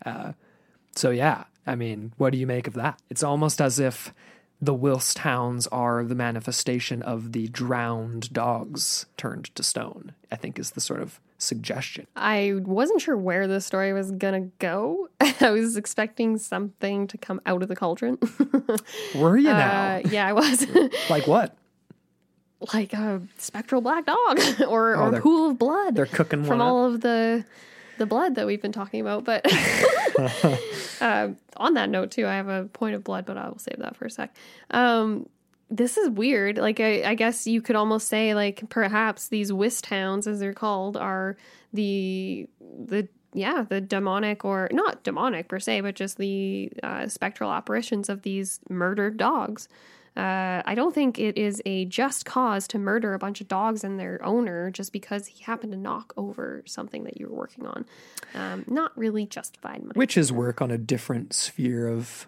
Uh, 0.05 0.33
so, 0.95 1.09
yeah, 1.09 1.45
I 1.67 1.75
mean, 1.75 2.13
what 2.17 2.31
do 2.31 2.39
you 2.39 2.47
make 2.47 2.67
of 2.67 2.73
that? 2.73 2.99
It's 3.09 3.23
almost 3.23 3.61
as 3.61 3.79
if 3.79 4.13
the 4.61 4.73
Wisht 4.73 5.19
hounds 5.19 5.67
are 5.67 6.03
the 6.03 6.15
manifestation 6.15 7.01
of 7.01 7.31
the 7.31 7.47
drowned 7.47 8.33
dogs 8.33 9.05
turned 9.17 9.53
to 9.55 9.63
stone, 9.63 10.13
I 10.31 10.35
think 10.35 10.59
is 10.59 10.71
the 10.71 10.81
sort 10.81 11.01
of 11.01 11.19
suggestion. 11.39 12.05
I 12.15 12.53
wasn't 12.63 13.01
sure 13.01 13.17
where 13.17 13.47
the 13.47 13.59
story 13.61 13.91
was 13.93 14.11
gonna 14.11 14.47
go. 14.59 15.09
I 15.41 15.49
was 15.49 15.75
expecting 15.77 16.37
something 16.37 17.07
to 17.07 17.17
come 17.17 17.41
out 17.47 17.63
of 17.63 17.67
the 17.69 17.75
cauldron. 17.75 18.19
Were 19.15 19.37
you 19.37 19.45
now? 19.45 19.95
Uh, 19.95 20.01
yeah, 20.09 20.27
I 20.27 20.33
was. 20.33 20.67
like 21.09 21.25
what? 21.25 21.55
like 22.73 22.91
a 22.91 23.21
spectral 23.37 23.79
black 23.79 24.05
dog 24.05 24.37
or, 24.67 24.93
Oh, 24.97 24.99
or 25.11 25.15
a 25.15 25.21
pool 25.21 25.49
of 25.51 25.57
blood 25.57 25.95
They're 25.95 26.05
cooking 26.05 26.43
from 26.43 26.59
up. 26.59 26.67
all 26.67 26.85
of 26.87 26.99
the 26.99 27.45
the 27.99 28.05
blood 28.05 28.35
that 28.35 28.45
we've 28.45 28.61
been 28.61 28.73
talking 28.73 28.99
about. 28.99 29.23
But 29.23 29.45
uh, 31.01 31.29
on 31.57 31.73
that 31.75 31.89
note, 31.89 32.11
too, 32.11 32.27
I 32.27 32.35
have 32.35 32.47
a 32.49 32.65
point 32.65 32.95
of 32.95 33.03
blood, 33.03 33.25
but 33.25 33.37
I 33.37 33.47
will 33.47 33.59
save 33.59 33.77
that 33.79 33.95
for 33.95 34.05
a 34.05 34.09
sec. 34.09 34.35
Um, 34.71 35.27
this 35.69 35.97
is 35.97 36.09
weird. 36.09 36.57
Like, 36.57 36.79
I, 36.79 37.03
I 37.03 37.15
guess 37.15 37.45
you 37.45 37.61
could 37.61 37.75
almost 37.75 38.07
say, 38.07 38.33
like, 38.33 38.69
perhaps 38.69 39.27
these 39.27 39.51
wisht 39.51 39.85
hounds, 39.85 40.27
as 40.27 40.39
they're 40.39 40.53
called, 40.53 40.97
are 40.97 41.37
the 41.73 42.47
the 42.59 43.07
yeah 43.33 43.63
the 43.67 43.79
demonic 43.79 44.43
or 44.43 44.69
not 44.71 45.03
demonic 45.03 45.47
per 45.47 45.59
se, 45.59 45.81
but 45.81 45.95
just 45.95 46.17
the 46.17 46.71
uh, 46.81 47.07
spectral 47.07 47.51
apparitions 47.51 48.09
of 48.09 48.23
these 48.23 48.59
murdered 48.69 49.17
dogs. 49.17 49.67
Uh, 50.17 50.61
I 50.65 50.73
don't 50.75 50.93
think 50.93 51.19
it 51.19 51.37
is 51.37 51.61
a 51.65 51.85
just 51.85 52.25
cause 52.25 52.67
to 52.69 52.79
murder 52.79 53.13
a 53.13 53.19
bunch 53.19 53.39
of 53.41 53.47
dogs 53.47 53.83
and 53.83 53.99
their 53.99 54.19
owner 54.25 54.71
just 54.71 54.91
because 54.91 55.27
he 55.27 55.43
happened 55.43 55.71
to 55.71 55.77
knock 55.77 56.13
over 56.17 56.63
something 56.65 57.03
that 57.03 57.19
you 57.19 57.27
were 57.29 57.35
working 57.35 57.65
on. 57.65 57.85
Um, 58.33 58.65
not 58.67 58.97
really 58.97 59.25
justified. 59.25 59.83
Witches 59.95 60.31
work 60.31 60.61
on 60.61 60.71
a 60.71 60.77
different 60.77 61.33
sphere 61.33 61.87
of 61.87 62.27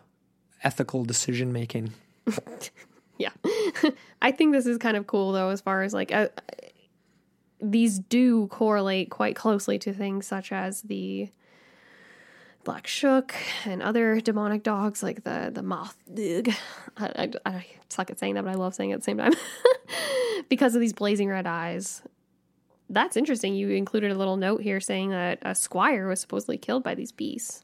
ethical 0.64 1.04
decision 1.04 1.52
making. 1.52 1.92
yeah 3.22 3.32
i 4.22 4.32
think 4.32 4.52
this 4.52 4.66
is 4.66 4.78
kind 4.78 4.98
of 4.98 5.08
cool 5.08 5.32
though 5.32 5.50
as 5.50 5.62
far 5.62 5.84
as 5.84 5.94
like 5.94 6.12
uh, 6.12 6.28
these 7.62 8.00
do 8.00 8.48
correlate 8.48 9.10
quite 9.10 9.36
closely 9.36 9.78
to 9.78 9.94
things 9.94 10.26
such 10.26 10.52
as 10.52 10.82
the 10.84 11.30
black 12.64 12.88
shuck 12.88 13.34
and 13.66 13.82
other 13.82 14.20
demonic 14.20 14.64
dogs 14.64 15.02
like 15.02 15.24
the 15.24 15.52
the 15.54 15.64
moth 15.64 15.98
ugh. 16.12 16.50
I, 16.98 17.06
I, 17.06 17.32
I 17.46 17.66
suck 17.90 18.10
at 18.10 18.20
saying 18.20 18.36
that 18.36 18.44
but 18.44 18.52
i 18.52 18.56
love 18.56 18.76
saying 18.76 18.92
it 18.92 18.94
at 18.94 19.00
the 19.00 19.04
same 19.04 19.18
time 19.18 19.34
because 20.50 20.76
of 20.76 20.82
these 20.82 20.94
blazing 20.94 21.30
red 21.30 21.48
eyes 21.48 22.02
that's 22.90 23.16
interesting 23.16 23.56
you 23.56 23.70
included 23.70 24.12
a 24.12 24.16
little 24.16 24.38
note 24.38 24.62
here 24.62 24.80
saying 24.80 25.12
that 25.12 25.40
a 25.42 25.56
squire 25.56 26.08
was 26.08 26.20
supposedly 26.20 26.58
killed 26.58 26.84
by 26.84 26.94
these 26.94 27.12
beasts 27.12 27.64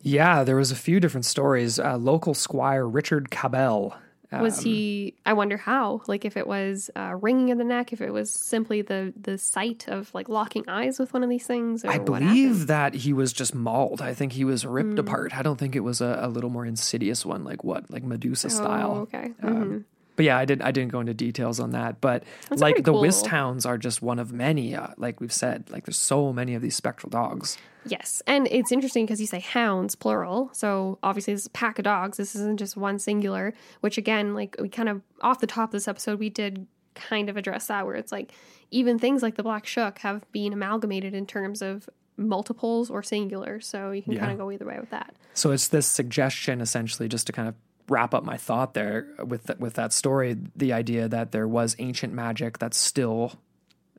Yeah, 0.00 0.44
there 0.44 0.56
was 0.56 0.70
a 0.70 0.76
few 0.76 1.00
different 1.00 1.24
stories. 1.24 1.78
Uh, 1.78 1.96
local 1.96 2.34
squire 2.34 2.86
Richard 2.86 3.30
Cabell. 3.30 3.96
Was 4.32 4.58
um, 4.58 4.64
he 4.64 5.14
i 5.24 5.32
wonder 5.32 5.56
how 5.56 6.00
like 6.06 6.24
if 6.24 6.36
it 6.36 6.46
was 6.46 6.90
uh, 6.96 7.14
wringing 7.20 7.50
of 7.50 7.58
the 7.58 7.64
neck 7.64 7.92
if 7.92 8.00
it 8.00 8.12
was 8.12 8.30
simply 8.30 8.82
the 8.82 9.12
the 9.18 9.38
sight 9.38 9.86
of 9.88 10.12
like 10.14 10.28
locking 10.28 10.64
eyes 10.68 10.98
with 10.98 11.12
one 11.14 11.24
of 11.24 11.30
these 11.30 11.46
things 11.46 11.84
or 11.84 11.90
I 11.90 11.98
believe 11.98 12.66
that 12.66 12.94
he 12.94 13.12
was 13.12 13.32
just 13.32 13.54
mauled. 13.54 14.02
I 14.02 14.12
think 14.14 14.32
he 14.32 14.44
was 14.44 14.66
ripped 14.66 14.96
Mm. 14.96 14.98
apart. 14.98 15.36
I 15.36 15.42
don't 15.42 15.56
think 15.58 15.74
it 15.74 15.80
was 15.80 16.00
a, 16.00 16.18
a 16.22 16.28
little 16.28 16.50
more 16.50 16.66
insidious 16.66 17.24
one, 17.24 17.42
like 17.44 17.64
what, 17.64 17.90
like 17.90 18.02
Medusa 18.04 18.48
oh, 18.48 18.50
style. 18.50 18.92
okay 19.06 19.32
Um, 19.42 19.54
Mhm. 19.64 19.84
But 20.18 20.24
yeah, 20.24 20.36
I 20.36 20.44
didn't 20.44 20.62
I 20.62 20.72
didn't 20.72 20.90
go 20.90 20.98
into 21.00 21.14
details 21.14 21.60
on 21.60 21.70
that. 21.70 22.00
But 22.00 22.24
That's 22.50 22.60
like 22.60 22.76
the 22.82 22.90
cool. 22.92 23.00
wisht 23.02 23.26
hounds 23.28 23.64
are 23.64 23.78
just 23.78 24.02
one 24.02 24.18
of 24.18 24.32
many. 24.32 24.74
Uh, 24.74 24.88
like 24.96 25.20
we've 25.20 25.32
said, 25.32 25.70
like 25.70 25.86
there's 25.86 25.96
so 25.96 26.32
many 26.32 26.54
of 26.56 26.60
these 26.60 26.74
spectral 26.74 27.08
dogs. 27.08 27.56
Yes. 27.86 28.20
And 28.26 28.48
it's 28.50 28.72
interesting 28.72 29.06
because 29.06 29.20
you 29.20 29.28
say 29.28 29.38
hounds, 29.38 29.94
plural. 29.94 30.50
So 30.52 30.98
obviously, 31.04 31.34
this 31.34 31.42
is 31.42 31.46
a 31.46 31.50
pack 31.50 31.78
of 31.78 31.84
dogs. 31.84 32.16
This 32.18 32.34
isn't 32.34 32.58
just 32.58 32.76
one 32.76 32.98
singular, 32.98 33.54
which 33.80 33.96
again, 33.96 34.34
like 34.34 34.56
we 34.60 34.68
kind 34.68 34.88
of 34.88 35.02
off 35.22 35.38
the 35.38 35.46
top 35.46 35.68
of 35.68 35.72
this 35.72 35.86
episode, 35.86 36.18
we 36.18 36.30
did 36.30 36.66
kind 36.96 37.30
of 37.30 37.36
address 37.36 37.68
that 37.68 37.86
where 37.86 37.94
it's 37.94 38.10
like 38.10 38.32
even 38.72 38.98
things 38.98 39.22
like 39.22 39.36
the 39.36 39.44
Black 39.44 39.66
Shuck 39.66 40.00
have 40.00 40.30
been 40.32 40.52
amalgamated 40.52 41.14
in 41.14 41.26
terms 41.26 41.62
of 41.62 41.88
multiples 42.16 42.90
or 42.90 43.04
singular. 43.04 43.60
So 43.60 43.92
you 43.92 44.02
can 44.02 44.14
Yeah. 44.14 44.18
kind 44.20 44.32
of 44.32 44.38
go 44.38 44.50
either 44.50 44.66
way 44.66 44.78
with 44.80 44.90
that. 44.90 45.14
So 45.34 45.52
it's 45.52 45.68
this 45.68 45.86
suggestion, 45.86 46.60
essentially, 46.60 47.08
just 47.08 47.28
to 47.28 47.32
kind 47.32 47.48
of 47.48 47.54
wrap 47.88 48.14
up 48.14 48.24
my 48.24 48.36
thought 48.36 48.74
there 48.74 49.06
with 49.24 49.46
th- 49.46 49.58
with 49.58 49.74
that 49.74 49.92
story. 49.92 50.36
The 50.56 50.72
idea 50.72 51.08
that 51.08 51.32
there 51.32 51.48
was 51.48 51.76
ancient 51.78 52.12
magic 52.12 52.58
that's 52.58 52.76
still, 52.76 53.32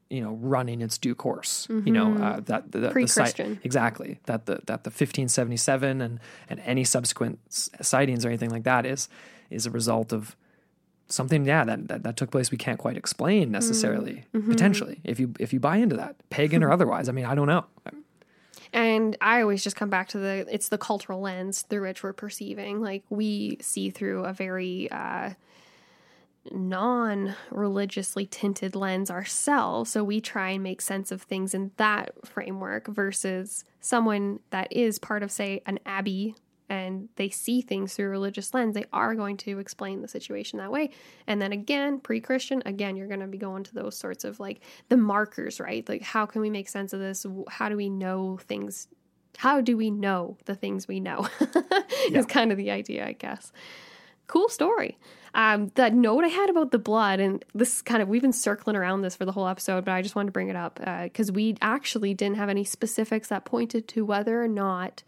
you 0.09 0.21
know, 0.21 0.33
running 0.33 0.81
its 0.81 0.97
due 0.97 1.15
course. 1.15 1.67
You 1.69 1.91
know, 1.91 2.07
mm-hmm. 2.07 2.23
uh, 2.23 2.39
that 2.41 2.71
the, 2.71 2.79
the, 2.79 3.07
site- 3.07 3.39
exactly. 3.63 4.19
That 4.25 4.45
the 4.45 4.55
that 4.65 4.83
the 4.83 4.89
1577 4.89 6.01
and 6.01 6.19
and 6.49 6.59
any 6.61 6.83
subsequent 6.83 7.39
s- 7.47 7.69
sightings 7.81 8.25
or 8.25 8.29
anything 8.29 8.51
like 8.51 8.63
that 8.63 8.85
is 8.85 9.09
is 9.49 9.65
a 9.65 9.71
result 9.71 10.13
of 10.13 10.35
something 11.11 11.43
yeah 11.43 11.63
that, 11.63 11.87
that 11.87 12.03
that 12.03 12.15
took 12.15 12.29
place 12.29 12.51
we 12.51 12.57
can't 12.57 12.77
quite 12.77 12.95
explain 12.95 13.45
mm-hmm. 13.45 13.53
necessarily 13.53 14.25
mm-hmm. 14.31 14.47
potentially 14.47 15.01
if 15.03 15.19
you 15.19 15.33
if 15.39 15.51
you 15.51 15.59
buy 15.59 15.77
into 15.77 15.95
that 15.95 16.15
pagan 16.29 16.63
or 16.63 16.71
otherwise. 16.75 17.09
I 17.09 17.13
mean 17.13 17.25
i 17.25 17.33
don't 17.33 17.47
know 17.47 17.65
And 18.71 19.17
I 19.21 19.41
always 19.41 19.63
just 19.63 19.75
come 19.75 19.89
back 19.89 20.09
to 20.09 20.19
the 20.19 20.45
it's 20.49 20.69
the 20.69 20.77
cultural 20.77 21.21
lens 21.21 21.63
through 21.63 21.87
which 21.87 22.03
we're 22.03 22.13
perceiving. 22.13 22.81
Like 22.81 23.03
we 23.09 23.57
see 23.61 23.89
through 23.89 24.25
a 24.25 24.33
very 24.33 24.89
uh, 24.91 25.31
non 26.51 27.35
religiously 27.51 28.25
tinted 28.25 28.75
lens 28.75 29.09
ourselves. 29.09 29.91
So 29.91 30.03
we 30.03 30.21
try 30.21 30.51
and 30.51 30.63
make 30.63 30.81
sense 30.81 31.11
of 31.11 31.21
things 31.21 31.53
in 31.53 31.71
that 31.77 32.13
framework 32.25 32.87
versus 32.87 33.65
someone 33.81 34.39
that 34.51 34.71
is 34.71 34.99
part 34.99 35.23
of, 35.23 35.31
say, 35.31 35.61
an 35.65 35.79
abbey 35.85 36.35
and 36.69 37.09
they 37.15 37.29
see 37.29 37.61
things 37.61 37.93
through 37.93 38.05
a 38.05 38.09
religious 38.09 38.53
lens, 38.53 38.75
they 38.75 38.85
are 38.93 39.15
going 39.15 39.37
to 39.37 39.59
explain 39.59 40.01
the 40.01 40.07
situation 40.07 40.59
that 40.59 40.71
way. 40.71 40.91
And 41.27 41.41
then 41.41 41.51
again, 41.51 41.99
pre 41.99 42.21
Christian, 42.21 42.61
again, 42.65 42.95
you're 42.95 43.07
going 43.07 43.19
to 43.19 43.27
be 43.27 43.37
going 43.37 43.63
to 43.63 43.73
those 43.73 43.97
sorts 43.97 44.23
of 44.23 44.39
like 44.39 44.61
the 44.87 44.97
markers, 44.97 45.59
right? 45.59 45.87
Like, 45.89 46.03
how 46.03 46.25
can 46.25 46.41
we 46.41 46.49
make 46.49 46.69
sense 46.69 46.93
of 46.93 46.99
this? 46.99 47.25
How 47.49 47.69
do 47.69 47.75
we 47.75 47.89
know 47.89 48.37
things? 48.37 48.87
How 49.37 49.61
do 49.61 49.75
we 49.75 49.89
know 49.89 50.37
the 50.45 50.55
things 50.55 50.87
we 50.87 50.99
know? 50.99 51.27
is 52.11 52.25
kind 52.27 52.51
of 52.51 52.57
the 52.57 52.71
idea, 52.71 53.07
I 53.07 53.13
guess. 53.13 53.51
Cool 54.27 54.49
story. 54.49 54.97
Um, 55.33 55.71
that 55.75 55.93
note 55.93 56.23
I 56.23 56.27
had 56.27 56.49
about 56.49 56.71
the 56.71 56.79
blood, 56.79 57.19
and 57.19 57.43
this 57.53 57.77
is 57.77 57.81
kind 57.81 58.01
of, 58.01 58.09
we've 58.09 58.21
been 58.21 58.33
circling 58.33 58.75
around 58.75 59.01
this 59.01 59.15
for 59.15 59.25
the 59.25 59.31
whole 59.31 59.47
episode, 59.47 59.85
but 59.85 59.91
I 59.91 60.01
just 60.01 60.15
wanted 60.15 60.27
to 60.27 60.31
bring 60.31 60.49
it 60.49 60.55
up 60.55 60.79
because 61.03 61.31
we 61.31 61.55
actually 61.61 62.13
didn't 62.13 62.37
have 62.37 62.49
any 62.49 62.63
specifics 62.63 63.29
that 63.29 63.45
pointed 63.45 63.87
to 63.89 64.05
whether 64.05 64.43
or 64.43 64.47
not 64.47 65.03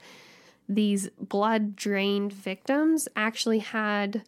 these 0.76 1.10
blood 1.20 1.76
drained 1.76 2.34
victims 2.34 3.08
actually 3.16 3.60
had 3.60 4.24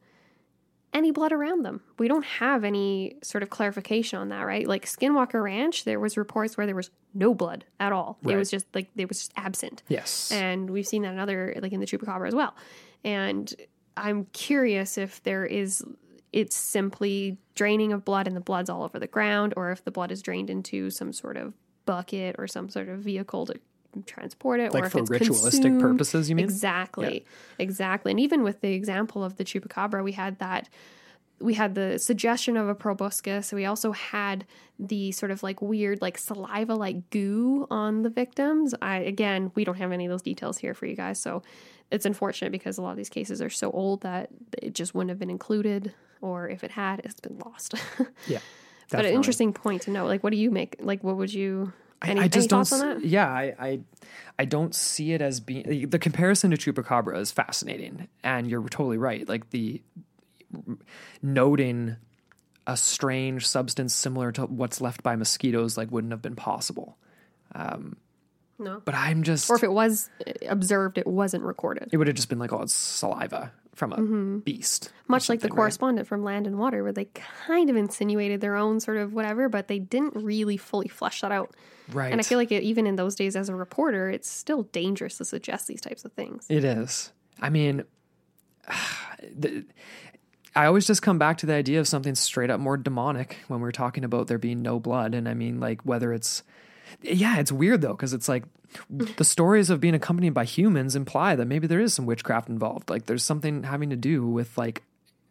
any 0.93 1.11
blood 1.11 1.31
around 1.31 1.63
them. 1.63 1.81
We 1.97 2.07
don't 2.07 2.25
have 2.25 2.63
any 2.63 3.15
sort 3.23 3.41
of 3.41 3.49
clarification 3.49 4.19
on 4.19 4.29
that, 4.29 4.41
right? 4.43 4.67
Like 4.67 4.85
Skinwalker 4.85 5.41
Ranch, 5.41 5.85
there 5.85 5.99
was 5.99 6.17
reports 6.17 6.55
where 6.55 6.65
there 6.65 6.75
was 6.75 6.91
no 7.13 7.33
blood 7.33 7.65
at 7.79 7.91
all. 7.91 8.17
It 8.23 8.35
was 8.35 8.51
just 8.51 8.65
like 8.73 8.89
it 8.95 9.07
was 9.07 9.19
just 9.19 9.31
absent. 9.35 9.83
yes 9.87 10.31
And 10.31 10.69
we've 10.69 10.87
seen 10.87 11.01
that 11.03 11.13
in 11.13 11.19
other 11.19 11.57
like 11.61 11.71
in 11.71 11.79
the 11.79 11.87
chupacabra 11.87 12.27
as 12.27 12.35
well. 12.35 12.53
And 13.03 13.53
I'm 13.97 14.25
curious 14.33 14.97
if 14.97 15.23
there 15.23 15.45
is 15.45 15.83
it's 16.31 16.55
simply 16.55 17.37
draining 17.55 17.93
of 17.93 18.03
blood 18.03 18.27
and 18.27 18.35
the 18.35 18.41
blood's 18.41 18.69
all 18.69 18.83
over 18.83 18.99
the 18.99 19.07
ground, 19.07 19.53
or 19.55 19.71
if 19.71 19.83
the 19.83 19.91
blood 19.91 20.11
is 20.11 20.21
drained 20.21 20.49
into 20.49 20.89
some 20.89 21.13
sort 21.13 21.37
of 21.37 21.53
bucket 21.85 22.35
or 22.39 22.47
some 22.47 22.69
sort 22.69 22.89
of 22.89 22.99
vehicle 22.99 23.45
to 23.45 23.55
transport 24.05 24.59
it, 24.59 24.73
or 24.73 24.85
if 24.85 24.91
for 24.91 24.99
it's 24.99 25.09
ritualistic 25.09 25.61
consumed. 25.61 25.81
purposes 25.81 26.29
you 26.29 26.35
mean 26.35 26.45
Exactly. 26.45 27.25
Exactly. 27.59 28.11
And 28.11 28.19
even 28.19 28.43
with 28.43 28.61
the 28.61 28.73
example 28.73 29.23
of 29.23 29.37
the 29.37 29.43
chupacabra, 29.43 30.03
we 30.03 30.13
had 30.13 30.39
that 30.39 30.69
we 31.39 31.55
had 31.55 31.75
the 31.75 31.99
suggestion 31.99 32.55
of 32.55 32.69
a 32.69 32.75
proboscis. 32.75 33.51
We 33.51 33.65
also 33.65 33.91
had 33.91 34.45
the 34.79 35.11
sort 35.11 35.31
of 35.31 35.43
like 35.43 35.61
weird 35.61 36.01
like 36.01 36.17
saliva 36.17 36.75
like 36.75 37.09
goo 37.09 37.67
on 37.69 38.03
the 38.03 38.09
victims. 38.09 38.73
I 38.81 38.97
again, 38.97 39.51
we 39.55 39.63
don't 39.63 39.77
have 39.77 39.91
any 39.91 40.05
of 40.05 40.11
those 40.11 40.21
details 40.21 40.57
here 40.57 40.73
for 40.73 40.85
you 40.85 40.95
guys, 40.95 41.19
so 41.19 41.43
it's 41.91 42.05
unfortunate 42.05 42.51
because 42.51 42.77
a 42.77 42.81
lot 42.81 42.91
of 42.91 42.97
these 42.97 43.09
cases 43.09 43.41
are 43.41 43.49
so 43.49 43.69
old 43.71 44.01
that 44.01 44.29
it 44.61 44.73
just 44.73 44.95
wouldn't 44.95 45.09
have 45.09 45.19
been 45.19 45.29
included 45.29 45.93
or 46.21 46.47
if 46.47 46.63
it 46.63 46.71
had, 46.71 47.01
it's 47.03 47.19
been 47.19 47.37
lost. 47.39 47.75
yeah 48.27 48.39
but 48.97 49.05
an 49.05 49.13
interesting 49.13 49.53
point 49.53 49.83
to 49.83 49.91
know. 49.91 50.05
Like 50.05 50.23
what 50.23 50.31
do 50.31 50.37
you 50.37 50.51
make 50.51 50.77
like 50.79 51.03
what 51.03 51.17
would 51.17 51.33
you 51.33 51.73
any, 52.03 52.21
I, 52.21 52.27
just 52.27 52.49
don't. 52.49 52.59
thoughts 52.59 52.81
on 52.81 52.99
that? 53.01 53.05
Yeah, 53.05 53.27
I, 53.27 53.55
I, 53.59 53.79
I 54.39 54.45
don't 54.45 54.73
see 54.75 55.13
it 55.13 55.21
as 55.21 55.39
being 55.39 55.89
the 55.89 55.99
comparison 55.99 56.51
to 56.51 56.57
chupacabra 56.57 57.17
is 57.17 57.31
fascinating, 57.31 58.07
and 58.23 58.47
you're 58.47 58.67
totally 58.69 58.97
right. 58.97 59.27
Like 59.27 59.49
the 59.51 59.81
noting 61.21 61.95
a 62.65 62.77
strange 62.77 63.47
substance 63.47 63.93
similar 63.93 64.31
to 64.31 64.45
what's 64.45 64.79
left 64.79 65.03
by 65.03 65.15
mosquitoes 65.15 65.77
like 65.77 65.91
wouldn't 65.91 66.11
have 66.11 66.21
been 66.21 66.35
possible. 66.35 66.97
Um, 67.53 67.97
No. 68.59 68.81
But 68.85 68.95
I'm 68.95 69.23
just, 69.23 69.49
Or 69.49 69.55
if 69.55 69.63
it 69.63 69.71
was 69.71 70.09
uh, 70.25 70.31
observed, 70.47 70.97
it 70.97 71.07
wasn't 71.07 71.43
recorded. 71.43 71.89
it 71.91 71.97
would 71.97 72.07
have 72.07 72.15
just 72.15 72.29
been 72.29 72.39
like, 72.39 72.53
oh, 72.53 72.61
it's 72.61 72.73
saliva 72.73 73.51
from 73.75 73.91
a 73.91 74.39
beast. 74.39 74.85
Mm-hmm. 74.85 75.11
Much 75.13 75.29
like 75.29 75.39
the 75.41 75.47
right? 75.47 75.55
correspondent 75.55 76.07
from 76.07 76.23
Land 76.23 76.47
and 76.47 76.57
Water, 76.57 76.83
where 76.83 76.93
they 76.93 77.05
kind 77.45 77.69
of 77.69 77.75
insinuated 77.75 78.39
their 78.39 78.55
own 78.55 78.79
sort 78.79 78.97
of 78.97 79.13
whatever, 79.13 79.49
but 79.49 79.67
they 79.67 79.79
didn't 79.79 80.15
really 80.15 80.57
fully 80.57 80.87
flesh 80.87 81.21
that 81.21 81.31
out. 81.31 81.53
Right. 81.91 82.11
And 82.11 82.19
I 82.19 82.23
feel 82.23 82.37
like 82.37 82.51
it, 82.51 82.63
even 82.63 82.87
in 82.87 82.95
those 82.95 83.15
days 83.15 83.35
as 83.35 83.49
a 83.49 83.55
reporter, 83.55 84.09
it's 84.09 84.29
still 84.29 84.63
dangerous 84.63 85.17
to 85.17 85.25
suggest 85.25 85.67
these 85.67 85.81
types 85.81 86.05
of 86.05 86.13
things. 86.13 86.45
It 86.49 86.63
is. 86.63 87.11
I 87.41 87.49
mean, 87.49 87.83
the, 89.35 89.65
I 90.55 90.65
always 90.65 90.85
just 90.85 91.01
come 91.01 91.17
back 91.17 91.37
to 91.39 91.45
the 91.45 91.53
idea 91.53 91.79
of 91.79 91.87
something 91.87 92.15
straight 92.15 92.49
up 92.49 92.59
more 92.59 92.77
demonic 92.77 93.37
when 93.47 93.59
we're 93.59 93.71
talking 93.71 94.03
about 94.03 94.27
there 94.27 94.37
being 94.37 94.61
no 94.61 94.79
blood. 94.79 95.15
And 95.15 95.27
I 95.27 95.33
mean, 95.33 95.59
like, 95.59 95.81
whether 95.83 96.13
it's, 96.13 96.43
yeah, 97.01 97.39
it's 97.39 97.51
weird 97.51 97.81
though, 97.81 97.93
because 97.93 98.13
it's 98.13 98.29
like 98.29 98.43
the 98.89 99.23
stories 99.23 99.69
of 99.69 99.79
being 99.79 99.95
accompanied 99.95 100.33
by 100.33 100.45
humans 100.45 100.95
imply 100.95 101.35
that 101.35 101.45
maybe 101.45 101.67
there 101.67 101.79
is 101.79 101.93
some 101.93 102.05
witchcraft 102.05 102.49
involved. 102.49 102.89
Like, 102.89 103.07
there's 103.07 103.23
something 103.23 103.63
having 103.63 103.89
to 103.89 103.95
do 103.95 104.25
with 104.27 104.57
like 104.57 104.83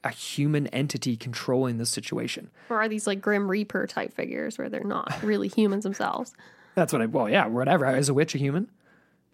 a 0.05 0.11
human 0.11 0.67
entity 0.69 1.17
controlling 1.17 1.79
the 1.79 1.87
situation. 1.87 2.51
Or 2.71 2.79
are 2.83 2.89
these 2.89 3.07
like 3.07 3.21
Grim 3.21 3.49
Reaper 3.51 3.87
type 3.87 4.13
figures 4.13 4.59
where 4.59 4.69
they're 4.69 4.83
not 4.85 5.23
really 5.23 5.49
humans 5.49 5.85
themselves? 5.85 6.35
That's 6.75 6.93
what 6.93 7.03
I, 7.03 7.07
well, 7.07 7.29
yeah, 7.29 7.47
whatever. 7.47 7.95
Is 7.97 8.09
a 8.09 8.15
witch 8.15 8.35
a 8.35 8.39
human? 8.39 8.69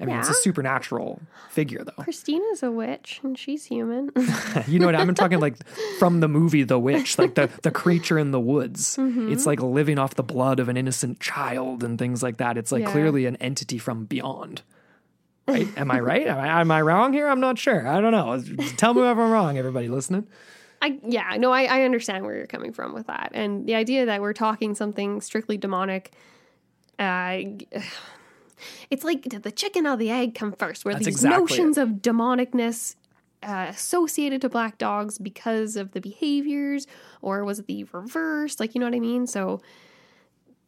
I 0.00 0.04
mean, 0.04 0.16
it's 0.16 0.28
a 0.28 0.34
supernatural 0.34 1.20
figure 1.50 1.82
though. 1.82 2.04
Christina's 2.04 2.62
a 2.62 2.70
witch 2.70 3.18
and 3.24 3.36
she's 3.36 3.64
human. 3.64 4.10
You 4.68 4.78
know 4.78 4.86
what 4.86 4.94
I'm 4.94 5.12
talking 5.16 5.40
like 5.40 5.56
from 5.98 6.20
the 6.20 6.28
movie 6.28 6.62
The 6.62 6.78
Witch, 6.78 7.18
like 7.18 7.34
the 7.34 7.50
the 7.62 7.72
creature 7.72 8.16
in 8.18 8.30
the 8.30 8.38
woods. 8.38 8.96
Mm-hmm. 8.96 9.32
It's 9.32 9.44
like 9.46 9.60
living 9.60 9.98
off 9.98 10.14
the 10.14 10.22
blood 10.22 10.60
of 10.60 10.68
an 10.68 10.76
innocent 10.76 11.18
child 11.18 11.82
and 11.82 11.98
things 11.98 12.22
like 12.22 12.36
that. 12.36 12.56
It's 12.56 12.70
like 12.70 12.82
Yeah. 12.82 12.92
clearly 12.92 13.26
an 13.26 13.34
entity 13.36 13.78
from 13.78 14.04
beyond. 14.04 14.62
Right? 15.48 15.66
Am 15.76 15.90
I 15.90 15.98
right? 16.00 16.26
Am 16.26 16.38
I, 16.38 16.60
am 16.60 16.70
I 16.70 16.80
wrong 16.82 17.12
here? 17.12 17.26
I'm 17.26 17.40
not 17.40 17.58
sure. 17.58 17.86
I 17.88 18.00
don't 18.00 18.12
know. 18.12 18.40
Tell 18.76 18.94
me 18.94 19.00
if 19.02 19.06
I'm 19.18 19.30
wrong, 19.30 19.56
everybody 19.58 19.88
listening. 19.88 20.28
I 20.80 20.98
yeah, 21.02 21.36
no, 21.38 21.52
I, 21.52 21.64
I 21.64 21.82
understand 21.82 22.24
where 22.24 22.36
you're 22.36 22.46
coming 22.46 22.72
from 22.72 22.94
with 22.94 23.06
that, 23.06 23.30
and 23.34 23.66
the 23.66 23.74
idea 23.74 24.06
that 24.06 24.20
we're 24.20 24.32
talking 24.32 24.74
something 24.74 25.20
strictly 25.20 25.56
demonic. 25.56 26.12
Uh, 26.98 27.40
it's 28.90 29.04
like 29.04 29.22
did 29.22 29.42
the 29.42 29.52
chicken 29.52 29.86
or 29.86 29.96
the 29.96 30.10
egg 30.10 30.34
come 30.34 30.52
first? 30.52 30.84
Where 30.84 30.94
That's 30.94 31.06
these 31.06 31.14
exactly 31.16 31.40
notions 31.40 31.78
of 31.78 31.88
demonicness 31.88 32.96
uh, 33.42 33.66
associated 33.68 34.40
to 34.42 34.48
black 34.48 34.78
dogs 34.78 35.18
because 35.18 35.76
of 35.76 35.92
the 35.92 36.00
behaviors, 36.00 36.86
or 37.22 37.44
was 37.44 37.58
it 37.58 37.66
the 37.66 37.84
reverse? 37.92 38.60
Like 38.60 38.74
you 38.74 38.80
know 38.80 38.86
what 38.86 38.94
I 38.94 39.00
mean? 39.00 39.26
So 39.26 39.60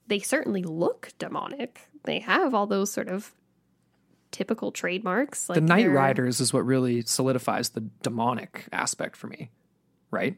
they 0.08 0.18
certainly 0.18 0.62
look 0.62 1.12
demonic. 1.18 1.88
They 2.04 2.18
have 2.20 2.54
all 2.54 2.66
those 2.66 2.92
sort 2.92 3.08
of 3.08 3.32
typical 4.32 4.72
trademarks. 4.72 5.48
Like 5.48 5.54
the 5.54 5.60
Night 5.60 5.90
Riders 5.90 6.40
is 6.40 6.52
what 6.52 6.64
really 6.64 7.02
solidifies 7.02 7.70
the 7.70 7.82
demonic 8.02 8.66
aspect 8.72 9.16
for 9.16 9.26
me. 9.26 9.50
Right? 10.10 10.36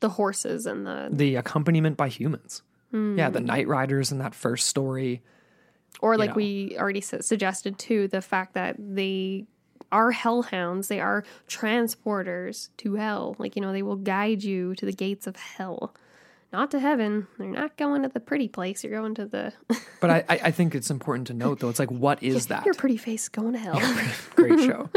the 0.00 0.08
horses, 0.08 0.64
and 0.64 0.86
the 0.86 1.08
The 1.12 1.36
accompaniment 1.36 1.96
by 1.98 2.08
humans. 2.08 2.62
Yeah, 2.92 3.26
Hmm. 3.28 3.32
the 3.34 3.40
Night 3.40 3.68
Riders 3.68 4.10
in 4.10 4.18
that 4.18 4.34
first 4.34 4.66
story. 4.66 5.22
Or 6.00 6.16
like 6.16 6.30
know. 6.30 6.36
we 6.36 6.74
already 6.78 7.02
su- 7.02 7.20
suggested 7.20 7.78
too, 7.78 8.08
the 8.08 8.22
fact 8.22 8.54
that 8.54 8.76
they 8.78 9.44
are 9.92 10.10
hellhounds, 10.12 10.88
they 10.88 11.00
are 11.00 11.24
transporters 11.48 12.68
to 12.78 12.94
hell. 12.94 13.36
Like, 13.38 13.56
you 13.56 13.62
know, 13.62 13.72
they 13.72 13.82
will 13.82 13.96
guide 13.96 14.42
you 14.42 14.74
to 14.76 14.86
the 14.86 14.92
gates 14.92 15.26
of 15.26 15.36
hell. 15.36 15.94
Not 16.52 16.70
to 16.72 16.80
heaven. 16.80 17.26
They're 17.38 17.46
not 17.48 17.76
going 17.76 18.02
to 18.02 18.08
the 18.08 18.18
pretty 18.20 18.48
place. 18.48 18.82
You're 18.82 18.98
going 19.00 19.14
to 19.16 19.26
the 19.26 19.52
But 20.00 20.10
I, 20.10 20.24
I 20.28 20.40
I 20.44 20.50
think 20.50 20.74
it's 20.74 20.90
important 20.90 21.26
to 21.28 21.34
note 21.34 21.60
though, 21.60 21.68
it's 21.68 21.78
like 21.78 21.90
what 21.90 22.22
is 22.22 22.46
that? 22.52 22.64
your 22.64 22.74
pretty 22.74 22.96
face 22.96 23.28
going 23.28 23.52
to 23.52 23.58
hell. 23.66 23.78
great 24.34 24.58
show. 24.60 24.88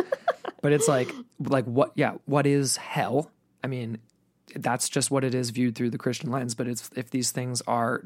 but 0.62 0.72
it's 0.72 0.88
like 0.88 1.12
like 1.40 1.66
what 1.66 1.92
yeah, 1.96 2.14
what 2.26 2.48
is 2.48 2.78
hell? 2.78 3.30
I 3.64 3.68
mean, 3.68 4.00
that's 4.56 4.90
just 4.90 5.10
what 5.10 5.24
it 5.24 5.34
is 5.34 5.50
viewed 5.52 5.76
through 5.76 5.92
the 5.92 5.98
Christian 5.98 6.32
lens. 6.32 6.56
But 6.56 6.68
it's 6.68 6.90
if 6.96 7.10
these 7.10 7.32
things 7.32 7.62
are, 7.68 8.04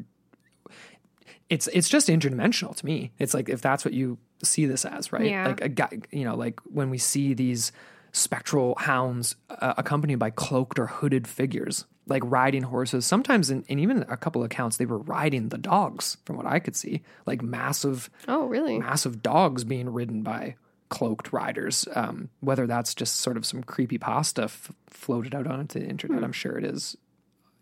it's 1.49 1.67
it's 1.67 1.89
just 1.89 2.07
interdimensional 2.07 2.75
to 2.75 2.85
me. 2.85 3.11
It's 3.19 3.34
like 3.34 3.49
if 3.49 3.61
that's 3.61 3.84
what 3.85 3.93
you 3.93 4.17
see 4.43 4.65
this 4.65 4.85
as, 4.85 5.11
right? 5.11 5.25
Yeah. 5.29 5.47
Like 5.47 5.61
a 5.61 5.69
guy, 5.69 5.99
you 6.11 6.25
know, 6.25 6.35
like 6.35 6.59
when 6.65 6.89
we 6.89 6.97
see 6.97 7.34
these 7.34 7.71
spectral 8.11 8.75
hounds 8.79 9.35
uh, 9.49 9.73
accompanied 9.77 10.19
by 10.19 10.29
cloaked 10.29 10.79
or 10.79 10.88
hooded 10.88 11.27
figures, 11.27 11.85
like 12.07 12.23
riding 12.25 12.63
horses. 12.63 13.05
Sometimes, 13.05 13.49
in, 13.49 13.63
in 13.67 13.79
even 13.79 14.05
a 14.07 14.17
couple 14.17 14.41
of 14.41 14.45
accounts, 14.47 14.77
they 14.77 14.85
were 14.85 14.99
riding 14.99 15.49
the 15.49 15.57
dogs, 15.57 16.17
from 16.25 16.38
what 16.38 16.45
I 16.45 16.59
could 16.59 16.75
see, 16.75 17.01
like 17.25 17.41
massive 17.41 18.09
Oh, 18.27 18.45
really? 18.47 18.79
massive 18.79 19.21
dogs 19.21 19.63
being 19.63 19.89
ridden 19.91 20.23
by 20.23 20.55
cloaked 20.89 21.34
riders. 21.34 21.88
Um, 21.95 22.30
whether 22.39 22.68
that's 22.68 22.93
just 22.93 23.18
sort 23.18 23.38
of 23.38 23.45
some 23.45 23.64
creepy 23.64 23.97
pasta 23.97 24.43
f- 24.43 24.72
floated 24.88 25.35
out 25.35 25.47
onto 25.47 25.80
the 25.80 25.85
internet, 25.85 26.23
I'm 26.23 26.31
sure 26.31 26.57
it 26.57 26.65
is 26.65 26.97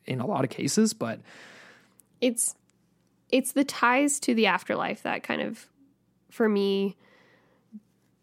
in 0.06 0.19
a 0.19 0.26
lot 0.26 0.43
of 0.43 0.49
cases. 0.49 0.93
But 0.93 1.19
it's 2.22 2.56
it's 3.31 3.52
the 3.52 3.64
ties 3.64 4.19
to 4.22 4.34
the 4.34 4.47
afterlife 4.47 5.03
that 5.03 5.23
kind 5.23 5.41
of 5.41 5.68
for 6.30 6.47
me 6.47 6.95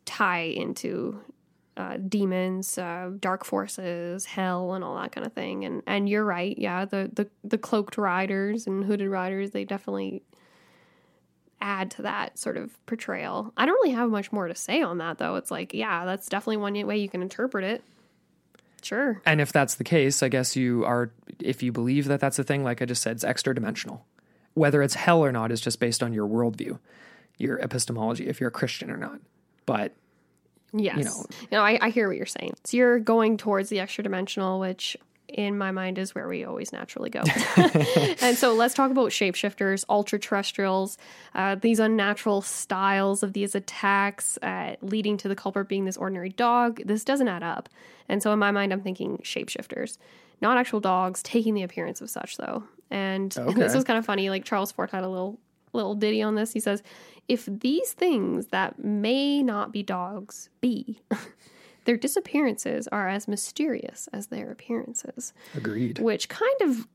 tie 0.04 0.40
into 0.40 1.20
uh, 1.76 1.96
demons 1.96 2.76
uh, 2.76 3.10
dark 3.18 3.44
forces 3.44 4.26
hell 4.26 4.74
and 4.74 4.84
all 4.84 4.96
that 4.96 5.12
kind 5.12 5.26
of 5.26 5.32
thing 5.32 5.64
and 5.64 5.82
and 5.86 6.08
you're 6.08 6.24
right 6.24 6.58
yeah 6.58 6.84
the 6.84 7.10
the, 7.12 7.28
the 7.44 7.56
cloaked 7.56 7.96
riders 7.96 8.66
and 8.66 8.84
hooded 8.84 9.08
riders 9.08 9.52
they 9.52 9.64
definitely 9.64 10.22
add 11.62 11.90
to 11.90 12.02
that 12.02 12.36
sort 12.38 12.56
of 12.56 12.84
portrayal 12.86 13.52
i 13.56 13.64
don't 13.64 13.74
really 13.82 13.94
have 13.94 14.10
much 14.10 14.32
more 14.32 14.48
to 14.48 14.54
say 14.54 14.82
on 14.82 14.98
that 14.98 15.18
though 15.18 15.36
it's 15.36 15.50
like 15.50 15.72
yeah 15.72 16.04
that's 16.04 16.28
definitely 16.28 16.56
one 16.56 16.86
way 16.86 16.98
you 16.98 17.08
can 17.08 17.22
interpret 17.22 17.64
it 17.64 17.82
sure 18.82 19.22
and 19.24 19.40
if 19.40 19.52
that's 19.52 19.76
the 19.76 19.84
case, 19.84 20.22
I 20.22 20.28
guess 20.28 20.56
you 20.56 20.84
are. 20.84 21.12
If 21.40 21.62
you 21.62 21.72
believe 21.72 22.06
that 22.06 22.20
that's 22.20 22.38
a 22.38 22.44
thing, 22.44 22.64
like 22.64 22.82
I 22.82 22.84
just 22.84 23.02
said, 23.02 23.12
it's 23.12 23.24
extra 23.24 23.54
dimensional. 23.54 24.04
Whether 24.54 24.82
it's 24.82 24.94
hell 24.94 25.24
or 25.24 25.32
not 25.32 25.52
is 25.52 25.60
just 25.60 25.78
based 25.80 26.02
on 26.02 26.12
your 26.12 26.28
worldview, 26.28 26.78
your 27.38 27.58
epistemology, 27.58 28.26
if 28.26 28.40
you're 28.40 28.48
a 28.48 28.52
Christian 28.52 28.90
or 28.90 28.96
not. 28.96 29.20
But 29.66 29.94
Yes. 30.74 30.98
You 30.98 31.04
know. 31.04 31.26
know, 31.52 31.60
I, 31.60 31.78
I 31.80 31.90
hear 31.90 32.08
what 32.08 32.16
you're 32.16 32.26
saying. 32.26 32.54
So 32.64 32.76
you're 32.76 32.98
going 32.98 33.36
towards 33.36 33.68
the 33.68 33.78
extra 33.78 34.02
dimensional, 34.02 34.58
which 34.58 34.96
in 35.32 35.56
my 35.58 35.70
mind 35.70 35.98
is 35.98 36.14
where 36.14 36.28
we 36.28 36.44
always 36.44 36.72
naturally 36.72 37.10
go. 37.10 37.20
and 38.20 38.36
so 38.36 38.54
let's 38.54 38.74
talk 38.74 38.90
about 38.90 39.10
shapeshifters, 39.10 39.84
ultra 39.88 40.18
terrestrials, 40.18 40.98
uh, 41.34 41.54
these 41.54 41.78
unnatural 41.78 42.42
styles 42.42 43.22
of 43.22 43.32
these 43.32 43.54
attacks, 43.54 44.38
uh, 44.42 44.76
leading 44.82 45.16
to 45.18 45.28
the 45.28 45.36
culprit 45.36 45.68
being 45.68 45.84
this 45.84 45.96
ordinary 45.96 46.30
dog. 46.30 46.80
This 46.84 47.04
doesn't 47.04 47.28
add 47.28 47.42
up. 47.42 47.68
And 48.08 48.22
so 48.22 48.32
in 48.32 48.38
my 48.38 48.50
mind, 48.50 48.72
I'm 48.72 48.82
thinking 48.82 49.18
shapeshifters, 49.18 49.98
not 50.40 50.58
actual 50.58 50.80
dogs 50.80 51.22
taking 51.22 51.54
the 51.54 51.62
appearance 51.62 52.00
of 52.00 52.10
such, 52.10 52.36
though. 52.36 52.64
And 52.90 53.34
Okay. 53.38 53.54
this 53.54 53.74
was 53.74 53.84
kind 53.84 53.98
of 53.98 54.04
funny. 54.04 54.28
Like 54.30 54.44
Charles 54.44 54.72
Fort 54.72 54.90
had 54.90 55.04
a 55.04 55.08
little 55.08 55.38
little 55.72 55.94
ditty 55.94 56.20
on 56.20 56.34
this. 56.34 56.52
He 56.52 56.60
says, 56.60 56.82
"If 57.28 57.46
these 57.46 57.92
things 57.94 58.48
that 58.48 58.84
may 58.84 59.42
not 59.42 59.72
be 59.72 59.82
dogs 59.82 60.50
be, 60.60 61.00
their 61.84 61.96
disappearances 61.96 62.88
are 62.88 63.08
as 63.08 63.28
mysterious 63.28 64.08
as 64.12 64.28
their 64.28 64.50
appearances." 64.50 65.32
agreed. 65.54 65.98
Which 65.98 66.28
kind 66.28 66.60
of 66.62 66.86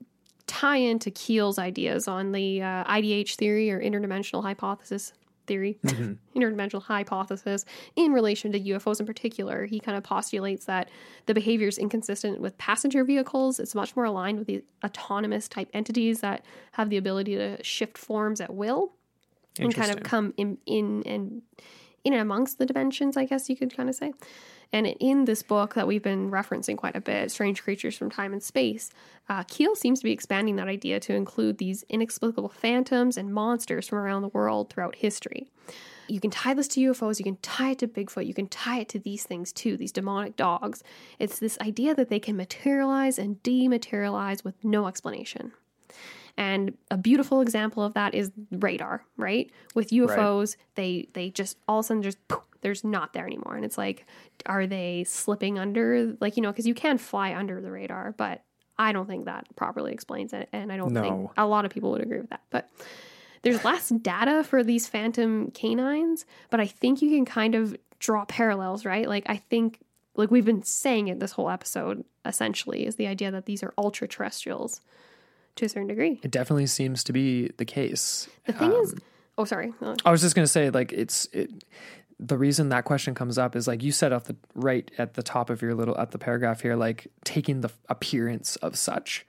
tie 0.48 0.78
into 0.78 1.12
Keel's 1.12 1.60
ideas 1.60 2.08
on 2.08 2.32
the 2.32 2.62
uh, 2.62 2.84
IDH 2.86 3.36
theory 3.36 3.70
or 3.70 3.82
interdimensional 3.82 4.42
hypothesis 4.42 5.14
theory, 5.48 5.80
interdimensional 6.36 6.84
hypothesis 6.84 7.66
in 7.96 8.12
relation 8.12 8.52
to 8.52 8.60
UFOs 8.60 9.00
in 9.00 9.06
particular. 9.06 9.66
He 9.66 9.80
kind 9.80 9.98
of 9.98 10.04
postulates 10.04 10.66
that 10.66 10.90
the 11.26 11.34
behavior 11.34 11.68
is 11.68 11.78
inconsistent 11.78 12.40
with 12.40 12.58
passenger 12.58 13.04
vehicles. 13.04 13.60
It's 13.60 13.74
much 13.74 13.96
more 13.96 14.06
aligned 14.06 14.38
with 14.38 14.48
the 14.48 14.64
autonomous 14.86 15.48
type 15.48 15.70
entities 15.74 16.20
that 16.20 16.46
have 16.74 16.90
the 16.90 16.98
ability 16.98 17.36
to 17.36 17.64
shift 17.64 17.98
forms 17.98 18.42
at 18.42 18.54
will 18.54 18.92
and 19.58 19.74
kind 19.74 19.90
of 19.90 20.04
come 20.04 20.34
in 20.38 20.58
in 20.68 21.02
and 21.06 21.42
in 22.04 22.14
and 22.14 22.22
amongst 22.22 22.60
the 22.60 22.66
dimensions, 22.66 23.18
I 23.18 23.26
guess 23.26 23.50
you 23.50 23.56
could 23.56 23.76
kind 23.76 23.90
of 23.90 23.96
say. 23.96 24.14
And 24.74 24.88
in 24.88 25.26
this 25.26 25.44
book 25.44 25.76
that 25.76 25.88
we've 25.88 26.04
been 26.04 26.30
referencing 26.30 26.78
quite 26.78 26.96
a 26.96 27.02
bit, 27.02 27.32
Strange 27.32 27.64
Creatures 27.64 27.98
from 27.98 28.10
Time 28.10 28.34
and 28.34 28.44
Space, 28.44 28.90
uh, 29.30 29.44
Keel 29.44 29.76
seems 29.76 30.00
to 30.00 30.04
be 30.04 30.12
expanding 30.12 30.56
that 30.58 30.68
idea 30.68 31.00
to 31.02 31.14
include 31.14 31.58
these 31.58 31.84
inexplicable 31.90 32.50
phantoms 32.50 33.18
and 33.18 33.34
monsters 33.34 33.88
from 33.88 34.00
around 34.00 34.22
the 34.22 34.28
world 34.30 34.70
throughout 34.70 34.96
history. 34.96 35.48
You 36.08 36.22
can 36.22 36.32
tie 36.32 36.54
this 36.54 36.70
to 36.70 36.80
UFOs, 36.80 37.20
you 37.20 37.26
can 37.26 37.38
tie 37.38 37.72
it 37.72 37.80
to 37.80 37.88
Bigfoot, 37.88 38.26
you 38.26 38.34
can 38.34 38.48
tie 38.48 38.80
it 38.80 38.90
to 38.90 39.00
these 39.00 39.24
things 39.24 39.52
too, 39.52 39.76
these 39.76 39.92
demonic 39.92 40.38
dogs. 40.38 40.84
It's 41.20 41.40
this 41.40 41.58
idea 41.60 41.94
that 41.96 42.10
they 42.10 42.20
can 42.20 42.38
materialize 42.38 43.20
and 43.20 43.42
dematerialize 43.44 44.44
with 44.44 44.64
no 44.64 44.88
explanation. 44.88 45.52
And 46.38 46.78
a 46.92 46.98
beautiful 46.98 47.42
example 47.42 47.84
of 47.84 47.96
that 47.96 48.14
is 48.14 48.32
radar, 48.52 49.04
right? 49.18 49.52
With 49.74 49.90
UFOs, 49.90 50.56
they 50.76 51.10
they 51.14 51.32
just 51.32 51.58
all 51.68 51.80
of 51.80 51.86
a 51.86 51.88
sudden 51.88 52.04
just 52.04 52.26
poof, 52.28 52.44
there's 52.62 52.84
not 52.84 53.14
there 53.14 53.26
anymore, 53.26 53.56
and 53.56 53.66
it's 53.66 53.78
like, 53.78 54.06
are 54.46 54.68
they 54.68 55.04
slipping 55.06 55.58
under? 55.58 56.16
Like 56.22 56.38
you 56.38 56.44
know, 56.44 56.52
because 56.52 56.68
you 56.68 56.76
can 56.76 57.00
fly 57.00 57.34
under 57.34 57.60
the 57.60 57.72
radar, 57.72 58.14
but 58.18 58.44
I 58.78 58.92
don't 58.92 59.08
think 59.08 59.26
that 59.26 59.48
properly 59.56 59.92
explains 59.92 60.32
it, 60.32 60.48
and 60.54 60.72
I 60.72 60.78
don't 60.78 60.94
think 60.94 61.32
a 61.38 61.48
lot 61.48 61.66
of 61.66 61.72
people 61.72 61.92
would 61.92 62.02
agree 62.02 62.20
with 62.20 62.30
that. 62.30 62.44
But 62.52 62.70
there's 63.42 63.64
less 63.66 63.90
data 63.90 64.44
for 64.44 64.64
these 64.64 64.88
phantom 64.88 65.52
canines, 65.52 66.26
but 66.52 66.60
I 66.60 66.68
think 66.68 67.02
you 67.02 67.10
can 67.10 67.26
kind 67.26 67.56
of 67.56 67.76
draw 67.98 68.26
parallels, 68.26 68.86
right? 68.86 69.08
Like 69.08 69.24
I 69.28 69.38
think 69.38 69.80
like 70.16 70.30
we've 70.32 70.46
been 70.46 70.64
saying 70.64 71.08
it 71.08 71.20
this 71.20 71.32
whole 71.32 71.50
episode 71.50 72.04
essentially 72.26 72.86
is 72.86 72.96
the 72.96 73.08
idea 73.08 73.32
that 73.32 73.46
these 73.46 73.64
are 73.64 73.74
ultra 73.78 74.08
terrestrials 74.08 74.82
to 75.58 75.66
a 75.66 75.70
certain 75.70 75.88
degree. 75.88 76.20
It 76.24 76.32
definitely 76.32 76.68
seems 76.68 77.04
to 77.06 77.14
be 77.14 77.50
the 77.58 77.66
case. 77.66 78.28
The 78.46 78.54
thing 78.54 78.72
is, 78.72 78.94
Um, 78.94 79.00
oh 79.38 79.46
sorry, 79.46 79.74
I 80.06 80.12
was 80.12 80.22
just 80.22 80.36
gonna 80.36 80.48
say, 80.48 80.70
like, 80.70 80.92
it's 80.94 81.28
it. 81.34 81.52
The 82.20 82.38
reason 82.38 82.70
that 82.70 82.84
question 82.86 83.14
comes 83.14 83.38
up 83.38 83.56
is 83.56 83.68
like 83.68 83.84
you 83.84 83.92
said 83.92 84.12
off 84.12 84.24
the 84.24 84.36
right 84.56 84.90
at 84.98 85.14
the 85.14 85.22
top 85.22 85.52
of 85.52 85.62
your 85.62 85.76
little 85.76 85.96
at 86.00 86.12
the 86.12 86.18
paragraph 86.18 86.62
here, 86.62 86.76
like 86.76 87.08
taking 87.24 87.62
the 87.62 87.70
appearance 87.90 88.56
of 88.58 88.76
such, 88.76 89.26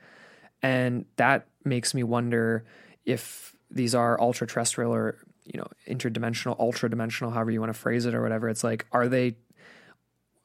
and 0.62 1.04
that 1.16 1.48
makes 1.64 1.92
me 1.92 2.02
wonder 2.02 2.64
if 3.04 3.54
these 3.70 3.94
are 3.94 4.18
ultra 4.20 4.46
terrestrial 4.46 4.94
or 4.94 5.18
you 5.44 5.58
know 5.60 5.66
interdimensional, 5.86 6.58
ultra 6.58 6.88
dimensional, 6.88 7.30
however 7.30 7.50
you 7.50 7.60
want 7.60 7.72
to 7.72 7.78
phrase 7.78 8.06
it 8.06 8.14
or 8.14 8.22
whatever. 8.22 8.48
It's 8.48 8.64
like, 8.64 8.86
are 8.90 9.06
they 9.08 9.36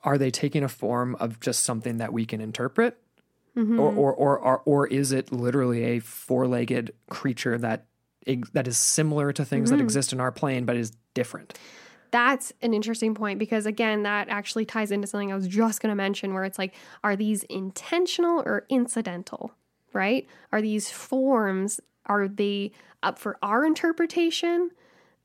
are 0.03 0.17
they 0.17 0.31
taking 0.31 0.63
a 0.63 0.69
form 0.69 1.15
of 1.15 1.39
just 1.39 1.63
something 1.63 1.97
that 1.97 2.11
we 2.11 2.25
can 2.25 2.41
interpret, 2.41 2.97
Mm-hmm. 3.55 3.79
or, 3.79 3.91
or 3.91 4.13
or 4.13 4.39
or 4.39 4.61
or 4.65 4.87
is 4.87 5.11
it 5.11 5.31
literally 5.31 5.83
a 5.83 5.99
four 5.99 6.47
legged 6.47 6.91
creature 7.09 7.57
that 7.59 7.85
that 8.53 8.67
is 8.67 8.77
similar 8.77 9.31
to 9.33 9.45
things 9.45 9.69
Mm-hmm. 9.69 9.77
that 9.77 9.83
exist 9.83 10.11
in 10.13 10.19
our 10.19 10.31
plane 10.31 10.65
but 10.65 10.75
is 10.75 10.91
different? 11.13 11.57
that's 12.11 12.53
an 12.61 12.75
interesting 12.75 13.15
point 13.15 13.39
because 13.39 13.65
again, 13.65 14.03
that 14.03 14.29
actually 14.29 14.65
ties 14.65 14.91
into 14.91 15.07
something 15.07 15.31
I 15.31 15.35
was 15.35 15.47
just 15.47 15.81
going 15.81 15.89
to 15.89 15.95
mention 15.95 16.35
where 16.35 16.43
it's 16.43 16.59
like, 16.59 16.75
are 17.03 17.15
these 17.15 17.41
intentional 17.45 18.41
or 18.45 18.67
incidental? 18.69 19.51
Right? 19.93 20.27
Are 20.51 20.61
these 20.61 20.91
forms? 20.91 21.79
Are 22.05 22.27
they 22.27 22.71
up 23.01 23.17
for 23.17 23.37
our 23.41 23.65
interpretation, 23.65 24.69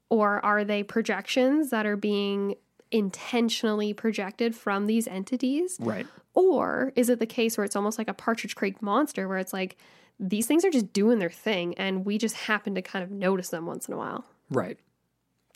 or 0.09 0.43
are 0.43 0.65
they 0.65 0.83
projections 0.83 1.69
that 1.71 1.85
are 1.85 1.97
being 1.97 2.55
intentionally 2.91 3.93
projected 3.93 4.55
from 4.55 4.87
these 4.87 5.07
entities? 5.07 5.77
Right. 5.81 6.07
Or 6.39 6.93
is 6.95 7.09
it 7.09 7.19
the 7.19 7.27
case 7.27 7.59
where 7.59 7.65
it's 7.65 7.75
almost 7.75 7.99
like 7.99 8.07
a 8.09 8.15
Partridge 8.15 8.55
Creek 8.55 8.81
monster, 8.81 9.27
where 9.27 9.39
it's 9.39 9.53
like 9.53 9.77
these 10.21 10.47
things 10.47 10.65
are 10.65 10.71
just 10.71 10.93
doing 10.93 11.19
their 11.19 11.31
thing, 11.31 11.75
and 11.75 12.05
we 12.07 12.17
just 12.17 12.37
happen 12.37 12.77
to 12.77 12.83
kind 12.83 13.03
of 13.03 13.11
notice 13.11 13.49
them 13.49 13.67
once 13.67 13.89
in 13.89 13.95
a 13.95 13.97
while? 13.97 14.25
Right. 14.49 14.79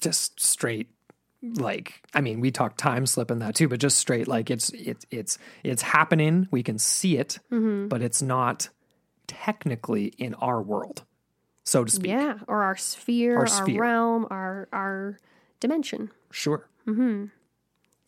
Just 0.00 0.40
straight 0.40 0.88
like 1.56 2.02
I 2.14 2.20
mean, 2.20 2.40
we 2.40 2.50
talk 2.50 2.76
time 2.76 3.06
slip 3.06 3.30
in 3.30 3.38
that 3.40 3.54
too, 3.54 3.68
but 3.68 3.78
just 3.80 3.98
straight 3.98 4.26
like 4.26 4.50
it's 4.50 4.70
it's 4.70 5.06
it's 5.10 5.38
it's 5.62 5.82
happening, 5.82 6.48
we 6.50 6.62
can 6.64 6.78
see 6.78 7.16
it, 7.16 7.38
Mm-hmm. 7.52 7.86
but 7.88 8.02
it's 8.02 8.20
not 8.22 8.68
technically 9.28 10.06
in 10.18 10.34
our 10.34 10.60
world, 10.62 11.04
so 11.64 11.84
to 11.84 11.90
speak. 11.92 12.10
Yeah, 12.10 12.38
or 12.48 12.62
our 12.64 12.76
sphere, 12.76 13.38
Our 13.38 13.48
our, 13.48 13.66
realm, 13.74 14.26
our 14.30 14.68
our 14.72 15.18
dimension. 15.60 16.10
Sure. 16.30 16.68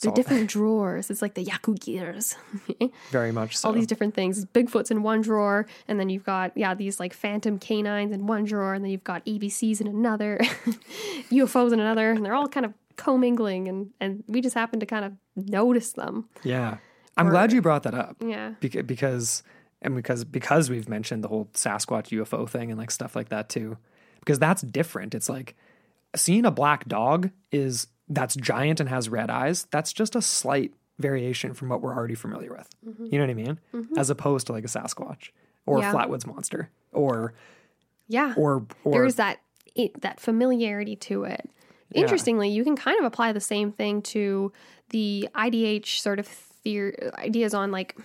The 0.05 0.11
all- 0.11 0.15
different 0.15 0.49
drawers. 0.49 1.11
It's 1.11 1.21
like 1.23 1.35
the 1.35 1.45
Yaku 1.45 1.79
gears. 1.79 2.37
Very 3.11 3.33
much 3.33 3.57
so. 3.57 3.69
All 3.69 3.75
these 3.75 3.87
different 3.87 4.15
things. 4.15 4.45
Bigfoot's 4.47 4.91
in 4.91 5.03
one 5.03 5.21
drawer, 5.21 5.67
and 5.89 5.99
then 6.01 6.09
you've 6.09 6.25
got 6.25 6.57
yeah 6.57 6.75
these 6.75 6.99
like 7.01 7.13
phantom 7.13 7.59
canines 7.59 8.13
in 8.13 8.27
one 8.27 8.45
drawer, 8.45 8.75
and 8.75 8.85
then 8.85 8.91
you've 8.91 9.05
got 9.05 9.25
ABCs 9.27 9.81
in 9.81 9.87
another, 9.87 10.39
UFOs 11.31 11.73
in 11.73 11.81
another, 11.81 12.11
and 12.13 12.25
they're 12.25 12.35
all 12.35 12.49
kind 12.49 12.67
of 12.67 12.73
commingling, 12.97 13.69
and 13.69 13.91
and 14.01 14.25
we 14.27 14.41
just 14.41 14.55
happen 14.55 14.81
to 14.81 14.87
kind 14.87 15.05
of 15.05 15.13
notice 15.37 15.93
them. 15.93 16.29
yeah. 16.43 16.79
I'm 17.17 17.29
glad 17.29 17.53
you 17.53 17.63
brought 17.63 17.85
that 17.85 17.95
up. 17.95 18.17
Yeah. 18.21 18.55
Beca- 18.61 18.85
because 18.85 19.45
and 19.81 19.95
because 19.95 20.25
because 20.25 20.69
we've 20.69 20.89
mentioned 20.89 21.23
the 21.23 21.29
whole 21.29 21.49
Sasquatch 21.55 22.09
UFO 22.09 22.49
thing 22.49 22.71
and 22.73 22.79
like 22.79 22.91
stuff 22.91 23.15
like 23.15 23.29
that 23.29 23.49
too. 23.49 23.77
Because 24.19 24.41
that's 24.41 24.63
different. 24.63 25.15
It's 25.15 25.29
like 25.29 25.55
seeing 26.17 26.45
a 26.45 26.51
black 26.51 26.89
dog 26.89 27.31
is 27.53 27.87
that's 28.15 28.35
giant 28.37 28.81
and 28.81 28.89
has 28.89 29.09
red 29.09 29.31
eyes. 29.31 29.67
That's 29.71 29.93
just 29.93 30.15
a 30.17 30.23
slight 30.23 30.73
variation 30.99 31.55
from 31.55 31.69
what 31.69 31.83
we're 31.83 31.95
already 31.95 32.15
familiar 32.15 32.53
with. 32.53 32.69
Mm-hmm. 32.87 33.07
You 33.07 33.19
know 33.19 33.25
what 33.25 33.31
I 33.31 33.35
mean? 33.35 33.61
Mm-hmm. 33.75 33.99
As 33.99 34.11
opposed 34.11 34.47
to 34.47 34.53
like 34.53 34.65
a 34.65 34.69
Sasquatch 34.69 35.31
or 35.67 35.81
Yeah. 35.81 35.91
a 35.91 35.95
Flatwoods 35.95 36.27
monster 36.27 36.71
or 36.93 37.35
Yeah. 38.09 38.35
or 38.37 38.65
or 38.85 38.93
there's 38.93 39.17
that 39.17 39.39
it, 39.75 40.01
that 40.03 40.21
familiarity 40.21 40.95
to 40.97 41.25
it. 41.25 41.51
Interestingly, 41.93 42.49
you 42.49 42.65
can 42.65 42.77
kind 42.77 42.99
of 42.99 43.05
apply 43.05 43.33
the 43.33 43.41
same 43.41 43.71
thing 43.73 44.03
to 44.03 44.53
the 44.91 45.29
IDH 45.35 46.01
sort 46.01 46.19
of 46.19 46.27
theory, 46.27 46.97
ideas 47.19 47.55
on 47.55 47.71
like 47.71 47.97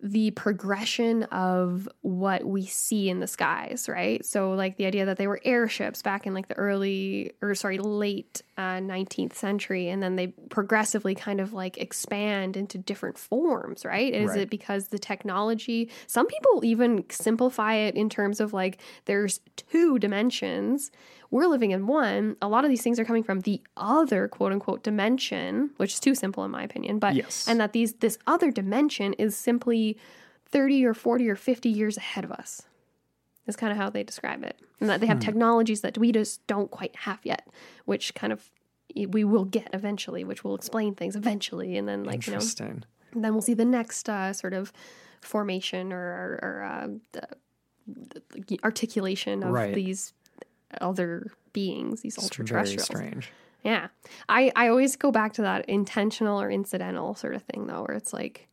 the 0.00 0.30
progression 0.32 1.24
of 1.24 1.88
what 2.02 2.44
we 2.44 2.64
see 2.64 3.08
in 3.08 3.20
the 3.20 3.26
skies, 3.26 3.88
right? 3.88 4.24
So, 4.24 4.52
like 4.52 4.76
the 4.76 4.86
idea 4.86 5.04
that 5.06 5.16
they 5.16 5.26
were 5.26 5.40
airships 5.44 6.02
back 6.02 6.26
in 6.26 6.34
like 6.34 6.48
the 6.48 6.56
early 6.56 7.32
or 7.42 7.54
sorry, 7.54 7.78
late 7.78 8.42
uh, 8.58 8.80
19th 8.80 9.34
century, 9.34 9.88
and 9.88 10.02
then 10.02 10.16
they 10.16 10.26
progressively 10.50 11.14
kind 11.14 11.40
of 11.40 11.52
like 11.52 11.78
expand 11.78 12.56
into 12.56 12.76
different 12.76 13.16
forms, 13.16 13.84
right? 13.84 14.12
Is 14.12 14.30
Right. 14.30 14.40
it 14.40 14.50
because 14.50 14.88
the 14.88 14.98
technology, 14.98 15.88
some 16.08 16.26
people 16.26 16.64
even 16.64 17.04
simplify 17.08 17.74
it 17.76 17.94
in 17.94 18.10
terms 18.10 18.40
of 18.40 18.52
like 18.52 18.78
there's 19.04 19.40
two 19.56 19.98
dimensions. 20.00 20.90
We're 21.30 21.46
living 21.46 21.70
in 21.70 21.86
one. 21.86 22.36
A 22.42 22.48
lot 22.48 22.64
of 22.64 22.70
these 22.70 22.82
things 22.82 22.98
are 22.98 23.04
coming 23.04 23.22
from 23.22 23.40
the 23.40 23.62
other 23.76 24.26
quote 24.28 24.50
unquote 24.52 24.82
dimension, 24.82 25.70
which 25.76 25.94
is 25.94 26.00
too 26.00 26.14
simple 26.16 26.44
in 26.44 26.50
my 26.50 26.62
opinion. 26.64 26.98
But 26.98 27.14
Yes. 27.14 27.46
and 27.48 27.60
that 27.60 27.72
these 27.72 27.94
this 27.94 28.18
other 28.26 28.50
dimension 28.50 29.12
is 29.14 29.36
simply 29.36 29.96
30 30.50 30.84
or 30.84 30.94
40 30.94 31.28
or 31.28 31.36
50 31.36 31.68
years 31.68 31.96
ahead 31.96 32.24
of 32.24 32.32
us. 32.32 32.62
Is 33.48 33.56
kind 33.56 33.72
of 33.72 33.78
how 33.78 33.88
they 33.90 34.04
describe 34.04 34.44
it. 34.44 34.60
And 34.78 34.88
that 34.90 35.00
they 35.00 35.06
have 35.06 35.18
technologies 35.18 35.80
that 35.80 35.98
we 35.98 36.12
just 36.12 36.46
don't 36.46 36.70
quite 36.70 36.94
have 36.96 37.18
yet, 37.24 37.48
which 37.86 38.14
kind 38.14 38.32
of 38.32 38.50
we 38.94 39.24
will 39.24 39.44
get 39.46 39.70
eventually, 39.72 40.22
which 40.22 40.44
will 40.44 40.54
explain 40.54 40.94
things 40.94 41.16
eventually. 41.16 41.76
And 41.76 41.88
then, 41.88 42.04
like, 42.04 42.26
you 42.26 42.32
know, 42.32 42.36
interesting. 42.36 42.84
then 43.14 43.32
we'll 43.32 43.42
see 43.42 43.54
the 43.54 43.64
next 43.64 44.08
uh, 44.08 44.32
sort 44.32 44.52
of 44.52 44.72
formation 45.20 45.92
or, 45.92 46.38
or, 46.42 46.62
uh, 46.62 46.88
the, 47.12 48.22
the 48.46 48.60
articulation 48.62 49.42
of 49.42 49.50
Right. 49.52 49.74
these 49.74 50.12
other 50.80 51.32
beings, 51.54 52.02
these 52.02 52.18
ultra 52.18 52.44
terrestrials. 52.44 52.84
strange. 52.84 53.32
Yeah. 53.64 53.88
I, 54.28 54.52
I 54.54 54.68
always 54.68 54.94
go 54.96 55.10
back 55.10 55.32
to 55.34 55.42
that 55.42 55.64
intentional 55.68 56.40
or 56.40 56.50
incidental 56.50 57.14
sort 57.14 57.34
of 57.34 57.42
thing, 57.42 57.66
though, 57.66 57.82
where 57.88 57.96
it's 57.96 58.12
like, 58.12 58.48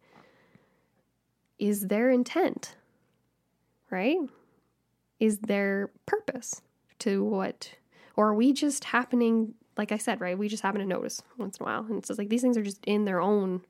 is 1.60 1.88
there 1.88 2.10
intent? 2.10 2.76
Right? 3.92 4.18
Is 5.20 5.40
there 5.40 5.92
purpose 6.06 6.62
to 7.00 7.24
what? 7.24 7.72
Or 8.16 8.30
are 8.30 8.34
we 8.36 8.54
just 8.54 8.86
happening, 8.86 9.54
like 9.78 9.92
I 9.92 9.98
said, 9.98 10.22
right? 10.22 10.38
We 10.38 10.48
just 10.48 10.64
happen 10.64 10.80
to 10.82 10.86
notice 10.88 11.22
once 11.38 11.58
in 11.58 11.64
a 11.64 11.66
while. 11.66 11.86
And 11.86 11.98
it's 11.98 12.08
just 12.08 12.18
like 12.18 12.30
these 12.30 12.42
things 12.42 12.58
are 12.58 12.64
just 12.64 12.84
in 12.86 13.06
their 13.06 13.22
own 13.22 13.62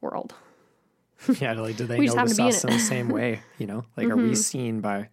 world. 0.00 0.34
Yeah, 1.38 1.52
like 1.52 1.76
do 1.76 1.84
they 1.84 1.98
We 1.98 2.06
just 2.06 2.16
happen 2.16 2.34
notice 2.36 2.64
in 2.64 2.70
us 2.70 2.74
in, 2.74 2.78
the 2.78 2.78
same 2.78 3.08
way? 3.10 3.42
You 3.58 3.66
know, 3.66 3.84
like 3.96 4.08
are 4.08 4.16
we 4.16 4.34
seen 4.34 4.80
by 4.80 5.10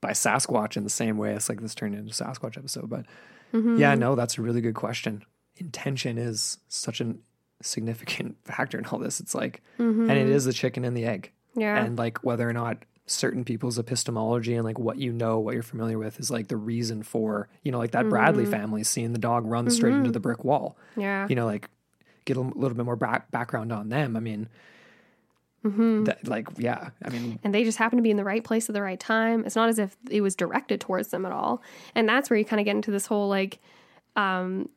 by 0.00 0.10
Sasquatch 0.10 0.76
in 0.76 0.82
the 0.82 0.90
same 0.90 1.16
way? 1.16 1.32
It's 1.32 1.48
like 1.48 1.60
this 1.60 1.76
turned 1.76 1.94
into 1.94 2.10
a 2.10 2.12
Sasquatch 2.12 2.56
episode, 2.58 2.88
but 2.90 3.06
Mm-hmm. 3.54 3.76
yeah, 3.76 3.94
no, 3.94 4.14
that's 4.14 4.38
a 4.38 4.42
really 4.42 4.62
good 4.62 4.74
question. 4.74 5.22
Intention 5.58 6.16
is 6.18 6.56
such 6.68 7.02
a 7.02 7.14
significant 7.60 8.36
factor 8.44 8.78
in 8.78 8.86
all 8.86 8.98
this. 8.98 9.20
It's 9.20 9.34
like, 9.34 9.60
and 9.78 10.10
it 10.10 10.26
is 10.28 10.44
the 10.46 10.52
chicken 10.54 10.84
and 10.86 10.96
the 10.96 11.04
egg, 11.04 11.30
Mm-hmm. 11.50 11.60
Yeah. 11.60 11.84
and 11.84 11.96
like 11.98 12.24
whether 12.24 12.48
or 12.48 12.52
not 12.54 12.78
certain 13.06 13.44
people's 13.44 13.78
epistemology 13.78 14.54
and 14.54 14.64
like 14.64 14.78
what 14.78 14.96
you 14.98 15.12
know, 15.12 15.38
what 15.40 15.54
you're 15.54 15.62
familiar 15.62 15.98
with, 15.98 16.20
is 16.20 16.30
like 16.30 16.48
the 16.48 16.56
reason 16.56 17.02
for 17.02 17.48
you 17.62 17.72
know, 17.72 17.78
like 17.78 17.90
that 17.92 18.08
Bradley 18.08 18.46
family 18.46 18.84
seeing 18.84 19.12
the 19.12 19.18
dog 19.18 19.44
run 19.46 19.68
straight 19.70 19.94
into 19.94 20.10
the 20.10 20.20
brick 20.20 20.44
wall. 20.44 20.76
yeah. 20.96 21.26
You 21.28 21.34
know, 21.34 21.46
like 21.46 21.68
get 22.24 22.36
a 22.36 22.40
little 22.40 22.76
bit 22.76 22.84
more 22.84 22.94
back- 22.96 23.30
background 23.32 23.72
on 23.72 23.88
them. 23.88 24.16
I 24.16 24.20
mean, 24.20 24.48
Mm-hmm. 25.64 26.04
that, 26.04 26.26
like 26.26 26.48
yeah, 26.58 26.90
I 27.04 27.10
mean, 27.10 27.38
and 27.44 27.54
they 27.54 27.62
just 27.62 27.78
happen 27.78 27.96
to 27.96 28.02
be 28.02 28.10
in 28.10 28.16
the 28.16 28.24
right 28.24 28.42
place 28.42 28.68
at 28.68 28.72
the 28.72 28.82
right 28.82 28.98
time. 28.98 29.44
It's 29.44 29.54
not 29.54 29.68
as 29.68 29.78
if 29.78 29.96
it 30.10 30.20
was 30.20 30.34
directed 30.34 30.80
towards 30.80 31.10
them 31.10 31.24
at 31.24 31.30
all. 31.30 31.62
And 31.94 32.08
that's 32.08 32.28
where 32.28 32.36
you 32.36 32.44
kind 32.44 32.58
of 32.58 32.64
get 32.64 32.74
into 32.74 32.90
this 32.90 33.06
whole 33.06 33.28
like 33.28 33.60
um 34.16 34.68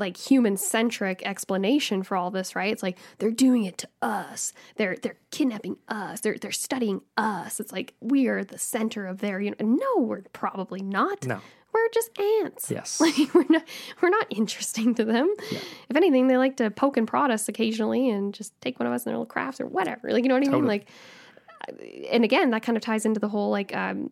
like 0.00 0.16
human 0.16 0.56
centric 0.56 1.22
explanation 1.24 2.02
for 2.02 2.16
all 2.16 2.30
this, 2.32 2.56
right? 2.56 2.72
It's 2.72 2.82
like 2.82 2.98
they're 3.18 3.30
doing 3.30 3.64
it 3.64 3.78
to 3.78 3.88
us. 4.02 4.52
They're 4.76 4.96
they're 5.00 5.18
kidnapping 5.30 5.76
us. 5.88 6.20
They're 6.20 6.36
they're 6.40 6.50
studying 6.50 7.02
us. 7.16 7.60
It's 7.60 7.70
like 7.70 7.94
we 8.00 8.26
are 8.26 8.42
the 8.42 8.58
center 8.58 9.06
of 9.06 9.18
their 9.18 9.40
you 9.40 9.50
know 9.52 9.56
no, 9.66 10.02
we're 10.02 10.22
probably 10.32 10.82
not. 10.82 11.24
no, 11.26 11.40
We're 11.72 11.88
just 11.94 12.18
ants. 12.18 12.70
yes, 12.70 13.00
Like 13.04 13.32
we're 13.34 13.44
not 13.48 13.62
we're 14.02 14.08
not 14.10 14.26
interesting 14.30 14.94
to 14.96 15.04
them. 15.04 15.32
If 15.88 15.96
anything, 15.96 16.26
they 16.26 16.36
like 16.38 16.56
to 16.56 16.70
poke 16.70 16.96
and 16.96 17.06
prod 17.06 17.30
us 17.30 17.48
occasionally 17.48 18.08
and 18.10 18.34
just 18.34 18.58
take 18.60 18.80
one 18.80 18.86
of 18.88 18.92
us 18.92 19.04
in 19.04 19.10
their 19.10 19.16
little 19.18 19.26
crafts 19.26 19.60
or 19.60 19.66
whatever. 19.66 20.10
Like 20.10 20.24
you 20.24 20.28
know 20.28 20.34
what 20.34 20.48
I 20.48 20.50
mean? 20.50 20.66
Like 20.66 20.88
and 22.10 22.24
again, 22.24 22.50
that 22.50 22.62
kind 22.62 22.76
of 22.76 22.82
ties 22.82 23.04
into 23.04 23.20
the 23.20 23.28
whole 23.28 23.50
like 23.50 23.76
um 23.76 24.10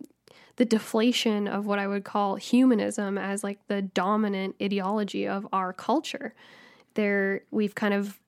the 0.59 0.65
deflation 0.65 1.49
of 1.49 1.67
what 1.67 1.79
I 1.79 1.87
would 1.87 2.05
call 2.05 2.35
humanism 2.37 3.17
as 3.17 3.43
like 3.43 3.59
the 3.69 3.81
dominant 3.83 4.57
ideology 4.61 5.27
of 5.27 5.47
our 5.53 5.73
culture. 5.73 6.35
There 6.95 7.43
we've 7.51 7.75
kind 7.75 7.95
of 7.95 8.19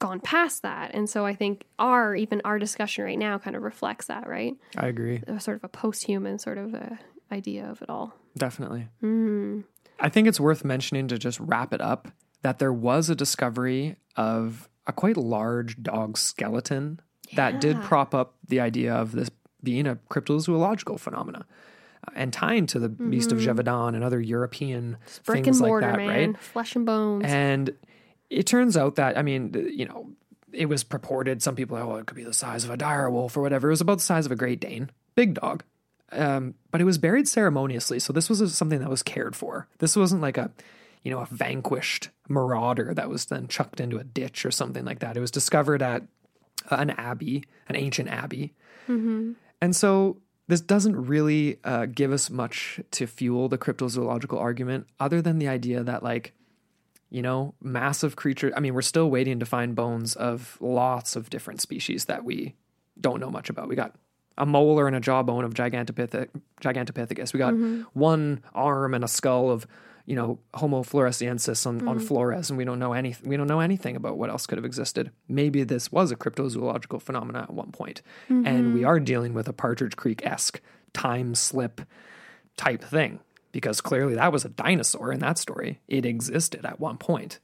gone 0.00 0.18
past 0.20 0.62
that. 0.62 0.92
And 0.92 1.08
so 1.08 1.24
I 1.24 1.34
think 1.34 1.64
our 1.78 2.14
even 2.16 2.42
our 2.44 2.58
discussion 2.58 3.04
right 3.04 3.18
now 3.18 3.38
kind 3.38 3.54
of 3.54 3.62
reflects 3.62 4.06
that, 4.06 4.28
right? 4.28 4.54
I 4.76 4.88
agree, 4.88 5.22
A 5.28 5.38
sort 5.40 5.56
of 5.56 5.64
a 5.64 5.68
post-human 5.68 6.38
sort 6.40 6.58
of 6.58 6.74
idea 7.30 7.64
of 7.70 7.80
it 7.80 7.88
all. 7.88 8.12
definitely. 8.36 8.88
Mm. 9.02 9.64
I 10.00 10.08
think 10.08 10.26
it's 10.26 10.40
worth 10.40 10.64
mentioning 10.64 11.06
to 11.08 11.18
just 11.18 11.38
wrap 11.38 11.72
it 11.72 11.80
up 11.80 12.08
that 12.42 12.58
there 12.58 12.72
was 12.72 13.08
a 13.08 13.14
discovery 13.14 13.94
of 14.16 14.68
a 14.88 14.92
quite 14.92 15.16
large 15.16 15.80
dog 15.80 16.18
skeleton 16.18 16.98
that 17.36 17.60
did 17.60 17.80
prop 17.82 18.12
up 18.14 18.34
the 18.48 18.58
idea 18.58 18.92
of 18.92 19.12
this 19.12 19.30
being 19.62 19.86
a 19.86 19.96
cryptozoological 20.10 20.98
phenomena. 20.98 21.44
uh, 22.06 22.10
And 22.14 22.32
tying 22.32 22.66
to 22.68 22.78
the 22.78 22.88
Beast 22.88 23.32
of 23.32 23.38
Gévaudan 23.38 23.94
and 23.94 24.02
other 24.04 24.20
European 24.20 24.96
Brick 25.24 25.44
things 25.44 25.60
and 25.60 25.70
like 25.70 25.80
that, 25.82 25.96
man. 25.96 26.08
right? 26.32 26.38
Flesh 26.38 26.74
and 26.76 26.84
bones. 26.86 27.24
And 27.26 27.74
it 28.30 28.46
turns 28.46 28.76
out 28.76 28.96
that, 28.96 29.16
I 29.18 29.22
mean, 29.22 29.52
you 29.72 29.84
know, 29.86 30.10
it 30.52 30.66
was 30.66 30.84
purported, 30.84 31.42
some 31.42 31.54
people, 31.56 31.76
oh, 31.78 31.96
it 31.96 32.06
could 32.06 32.16
be 32.16 32.24
the 32.24 32.32
size 32.34 32.64
of 32.64 32.70
a 32.70 32.76
dire 32.76 33.10
wolf 33.10 33.36
or 33.36 33.40
whatever. 33.42 33.68
It 33.68 33.72
was 33.72 33.80
about 33.80 33.98
the 33.98 34.04
size 34.04 34.26
of 34.26 34.32
a 34.32 34.36
Great 34.36 34.60
Dane, 34.60 34.90
big 35.14 35.34
dog. 35.34 35.62
Um, 36.10 36.54
but 36.70 36.80
it 36.80 36.84
was 36.84 36.98
buried 36.98 37.26
ceremoniously. 37.26 37.98
So 37.98 38.12
this 38.12 38.28
was 38.28 38.40
a- 38.42 38.50
something 38.50 38.80
that 38.80 38.90
was 38.90 39.02
cared 39.02 39.34
for. 39.34 39.66
This 39.78 39.96
wasn't 39.96 40.20
like 40.20 40.36
a, 40.36 40.50
you 41.02 41.10
know, 41.10 41.20
a 41.20 41.26
vanquished 41.26 42.10
marauder 42.28 42.92
that 42.94 43.08
was 43.08 43.24
then 43.26 43.48
chucked 43.48 43.80
into 43.80 43.96
a 43.96 44.04
ditch 44.04 44.44
or 44.44 44.50
something 44.50 44.84
like 44.84 44.98
that. 44.98 45.16
It 45.16 45.20
was 45.20 45.30
discovered 45.30 45.80
at 45.82 46.02
an 46.70 46.90
abbey, 46.90 47.44
an 47.68 47.76
ancient 47.76 48.08
abbey. 48.10 48.52
And 49.62 49.74
so 49.74 50.18
this 50.48 50.60
doesn't 50.60 51.06
really 51.06 51.58
uh, 51.64 51.86
give 51.86 52.12
us 52.12 52.28
much 52.28 52.80
to 52.90 53.06
fuel 53.06 53.48
the 53.48 53.56
cryptozoological 53.56 54.38
argument 54.38 54.88
other 55.00 55.22
than 55.22 55.38
the 55.38 55.48
idea 55.48 55.82
that, 55.84 56.02
like, 56.02 56.34
you 57.10 57.22
know, 57.22 57.54
massive 57.62 58.16
creature. 58.16 58.52
I 58.56 58.60
mean, 58.60 58.74
we're 58.74 58.82
still 58.82 59.08
waiting 59.08 59.38
to 59.38 59.46
find 59.46 59.76
bones 59.76 60.16
of 60.16 60.58
lots 60.60 61.14
of 61.14 61.30
different 61.30 61.60
species 61.60 62.06
that 62.06 62.24
we 62.24 62.56
don't 63.00 63.20
know 63.20 63.30
much 63.30 63.50
about. 63.50 63.68
We 63.68 63.76
got 63.76 63.94
a 64.36 64.44
molar 64.44 64.86
and 64.88 64.96
a 64.96 65.00
jawbone 65.00 65.44
of 65.44 65.54
Gigantopithec, 65.54 66.28
Gigantopithecus. 66.60 67.32
We 67.32 67.38
got 67.38 67.54
one 67.94 68.42
arm 68.54 68.94
and 68.94 69.04
a 69.04 69.08
skull 69.08 69.50
of, 69.50 69.66
you 70.06 70.16
know, 70.16 70.38
Homo 70.54 70.82
floresiensis 70.82 71.66
on, 71.66 71.86
on 71.86 71.98
Flores, 71.98 72.50
and 72.50 72.56
we 72.58 72.64
don't 72.64 72.78
know 72.78 72.92
anything. 72.92 73.28
We 73.28 73.36
don't 73.36 73.46
know 73.46 73.60
anything 73.60 73.94
about 73.96 74.18
what 74.18 74.30
else 74.30 74.46
could 74.46 74.58
have 74.58 74.64
existed. 74.64 75.10
Maybe 75.28 75.62
this 75.64 75.92
was 75.92 76.10
a 76.10 76.16
cryptozoological 76.16 77.00
phenomena 77.02 77.42
at 77.42 77.52
one 77.54 77.70
point. 77.72 78.02
point, 78.28 78.46
and 78.46 78.74
we 78.74 78.84
are 78.84 78.98
dealing 79.00 79.32
with 79.34 79.48
a 79.48 79.52
Partridge 79.52 79.96
Creek 79.96 80.24
esque 80.26 80.60
time 80.92 81.34
slip 81.34 81.80
type 82.56 82.82
thing 82.82 83.20
because 83.52 83.80
clearly 83.80 84.14
that 84.14 84.32
was 84.32 84.44
a 84.44 84.48
dinosaur 84.48 85.12
in 85.12 85.20
that 85.20 85.38
story. 85.38 85.80
It 85.88 86.04
existed 86.04 86.64
at 86.64 86.80
one 86.80 86.96
point. 86.98 87.38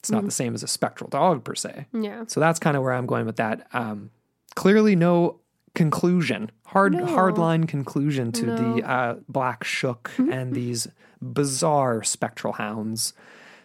It's 0.00 0.10
not 0.10 0.24
the 0.24 0.30
same 0.30 0.54
as 0.54 0.62
a 0.62 0.68
spectral 0.68 1.10
dog 1.10 1.42
per 1.44 1.54
se. 1.56 1.86
yeah. 1.92 2.24
So 2.28 2.38
that's 2.38 2.58
kind 2.60 2.76
of 2.76 2.82
where 2.84 2.92
I'm 2.92 3.06
going 3.06 3.26
with 3.26 3.36
that. 3.36 3.66
Um, 3.72 4.10
clearly, 4.54 4.94
no 4.94 5.40
conclusion, 5.74 6.50
hard 6.66 6.92
No. 6.94 7.06
hard 7.06 7.36
line 7.38 7.64
conclusion 7.64 8.30
to 8.32 8.46
No. 8.46 8.56
the 8.76 8.88
uh, 8.88 9.16
black 9.28 9.64
shuck 9.64 10.10
and 10.18 10.54
these 10.54 10.86
bizarre 11.20 12.02
spectral 12.02 12.54
hounds. 12.54 13.12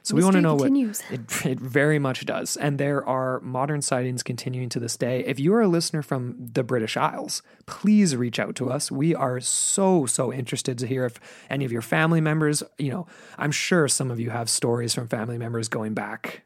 So 0.03 0.15
we 0.15 0.23
want 0.23 0.35
to 0.35 0.41
know 0.41 0.57
continues. 0.57 1.01
what 1.03 1.19
it, 1.45 1.45
it 1.45 1.59
very 1.59 1.99
much 1.99 2.25
does, 2.25 2.57
and 2.57 2.79
there 2.79 3.07
are 3.07 3.39
modern 3.41 3.83
sightings 3.83 4.23
continuing 4.23 4.67
to 4.69 4.79
this 4.79 4.97
day. 4.97 5.23
If 5.25 5.39
you 5.39 5.53
are 5.53 5.61
a 5.61 5.67
listener 5.67 6.01
from 6.01 6.35
the 6.39 6.63
British 6.63 6.97
Isles, 6.97 7.43
please 7.67 8.15
reach 8.15 8.39
out 8.39 8.55
to 8.55 8.71
us. 8.71 8.91
We 8.91 9.13
are 9.13 9.39
so 9.39 10.07
so 10.07 10.33
interested 10.33 10.79
to 10.79 10.87
hear 10.87 11.05
if 11.05 11.19
any 11.51 11.65
of 11.65 11.71
your 11.71 11.83
family 11.83 12.19
members. 12.19 12.63
You 12.79 12.91
know, 12.91 13.07
I'm 13.37 13.51
sure 13.51 13.87
some 13.87 14.09
of 14.09 14.19
you 14.19 14.31
have 14.31 14.49
stories 14.49 14.95
from 14.95 15.07
family 15.07 15.37
members 15.37 15.67
going 15.67 15.93
back 15.93 16.41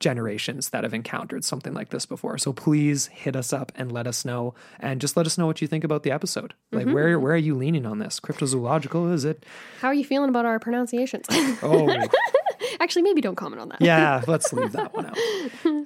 generations 0.00 0.70
that 0.70 0.84
have 0.84 0.92
encountered 0.94 1.44
something 1.44 1.72
like 1.74 1.90
this 1.90 2.04
before. 2.06 2.36
So 2.38 2.52
please 2.52 3.06
hit 3.06 3.36
us 3.36 3.52
up 3.52 3.72
and 3.74 3.90
let 3.92 4.06
us 4.06 4.24
know, 4.24 4.54
and 4.80 5.00
just 5.00 5.16
let 5.16 5.26
us 5.26 5.38
know 5.38 5.46
what 5.46 5.62
you 5.62 5.68
think 5.68 5.84
about 5.84 6.02
the 6.02 6.10
episode. 6.10 6.54
Like 6.72 6.86
Mm-hmm. 6.86 6.94
where 6.94 7.20
where 7.20 7.32
are 7.34 7.36
you 7.36 7.54
leaning 7.54 7.86
on 7.86 7.98
this? 8.00 8.20
Cryptozoological? 8.20 9.12
Is 9.12 9.24
it? 9.24 9.44
How 9.80 9.88
are 9.88 9.94
you 9.94 10.04
feeling 10.04 10.28
about 10.28 10.44
our 10.46 10.58
pronunciations? 10.58 11.26
Oh, 11.62 11.88
Actually, 12.80 13.02
maybe 13.02 13.20
don't 13.20 13.36
comment 13.36 13.60
on 13.62 13.68
that. 13.70 13.80
yeah, 13.80 14.22
let's 14.26 14.52
leave 14.52 14.72
that 14.72 14.92
one 14.94 15.06
out. 15.06 15.18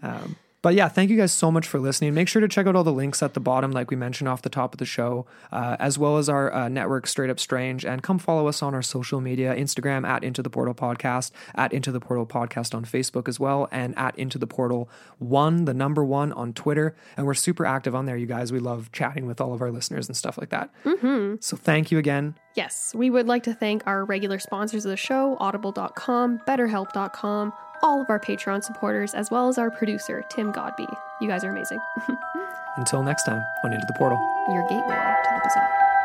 Um, 0.03 0.37
but 0.69 0.75
yeah, 0.75 0.87
thank 0.87 1.09
you 1.09 1.17
guys 1.17 1.33
so 1.33 1.51
much 1.51 1.67
for 1.67 1.81
listening. 1.81 2.13
Make 2.13 2.29
sure 2.29 2.43
to 2.43 2.47
check 2.47 2.67
out 2.67 2.77
all 2.77 2.85
the 2.85 2.93
links 2.93 3.23
at 3.23 3.33
the 3.33 3.41
bottom, 3.41 3.73
like 3.73 3.91
we 3.91 3.97
mentioned 3.97 4.29
off 4.29 4.43
the 4.43 4.51
top 4.51 4.75
of 4.75 4.79
the 4.79 4.85
show, 4.85 5.25
uh, 5.51 5.79
as 5.81 5.99
well 5.99 6.19
as 6.19 6.29
our 6.29 6.53
uh, 6.53 6.69
network, 6.69 7.07
Straight 7.07 7.31
Up 7.31 7.41
Strange. 7.41 7.87
And 7.87 8.03
come 8.03 8.19
follow 8.19 8.49
us 8.49 8.63
on 8.63 8.75
our 8.75 8.83
social 8.83 9.23
media 9.23 9.57
Instagram 9.57 10.07
at 10.07 10.23
Into 10.23 10.43
the 10.43 10.51
Portal 10.51 10.75
Podcast, 10.75 11.31
at 11.55 11.73
Into 11.73 11.91
the 11.91 12.01
Portal 12.01 12.27
Podcast 12.27 12.75
on 12.75 12.85
Facebook 12.85 13.29
as 13.29 13.41
well, 13.41 13.67
and 13.73 13.97
at 13.97 14.15
Into 14.19 14.37
the 14.37 14.47
Portal 14.47 14.91
One, 15.17 15.65
the 15.65 15.73
number 15.73 16.05
one 16.05 16.35
on 16.35 16.53
Twitter. 16.53 16.95
And 17.17 17.25
we're 17.25 17.33
super 17.33 17.65
active 17.65 17.95
on 17.95 18.05
there, 18.05 18.19
you 18.19 18.27
guys. 18.27 18.53
We 18.53 18.59
love 18.59 18.93
chatting 18.93 19.25
with 19.25 19.41
all 19.41 19.55
of 19.55 19.63
our 19.63 19.71
listeners 19.71 20.07
and 20.07 20.15
stuff 20.15 20.37
like 20.37 20.51
that. 20.51 20.69
Mm-hmm. 20.85 21.37
So 21.41 21.57
thank 21.57 21.91
you 21.91 21.97
again. 21.97 22.35
Yes, 22.59 22.93
we 22.95 23.09
would 23.09 23.29
like 23.29 23.45
to 23.45 23.55
thank 23.55 23.87
our 23.87 24.05
regular 24.05 24.39
sponsors 24.39 24.85
of 24.85 24.91
the 24.91 24.97
show, 24.97 25.37
audible.com, 25.39 26.41
betterhelp.com, 26.41 27.53
all 27.83 28.01
of 28.01 28.11
our 28.11 28.21
Patreon 28.21 28.63
supporters, 28.65 29.15
as 29.15 29.31
well 29.31 29.49
as 29.49 29.59
our 29.59 29.71
producer, 29.71 30.25
Tim 30.29 30.53
Godby. 30.53 30.87
You 31.21 31.29
guys 31.29 31.45
are 31.45 31.51
amazing. 31.51 31.81
Until 32.77 33.03
next 33.03 33.25
time 33.25 33.45
on 33.65 33.73
Into 33.73 33.87
the 33.87 33.93
Portal. 33.95 34.19
Your 34.49 34.63
gateway 34.69 34.95
to 34.95 35.31
the 35.35 35.41
bizarre. 35.45 35.98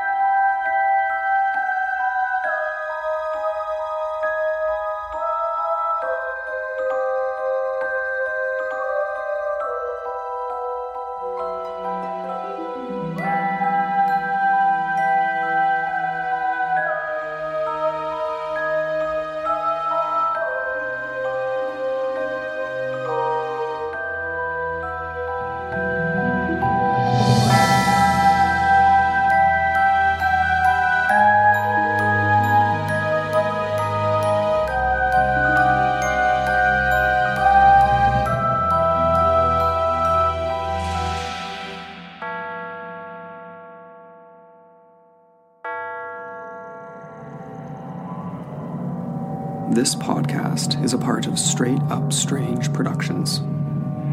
Strange 52.13 52.71
Productions. 52.73 53.41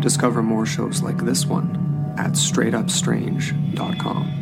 Discover 0.01 0.43
more 0.43 0.67
shows 0.67 1.03
like 1.03 1.19
this 1.19 1.47
one 1.47 2.15
at 2.19 2.33
straightupstrange.com. 2.33 4.40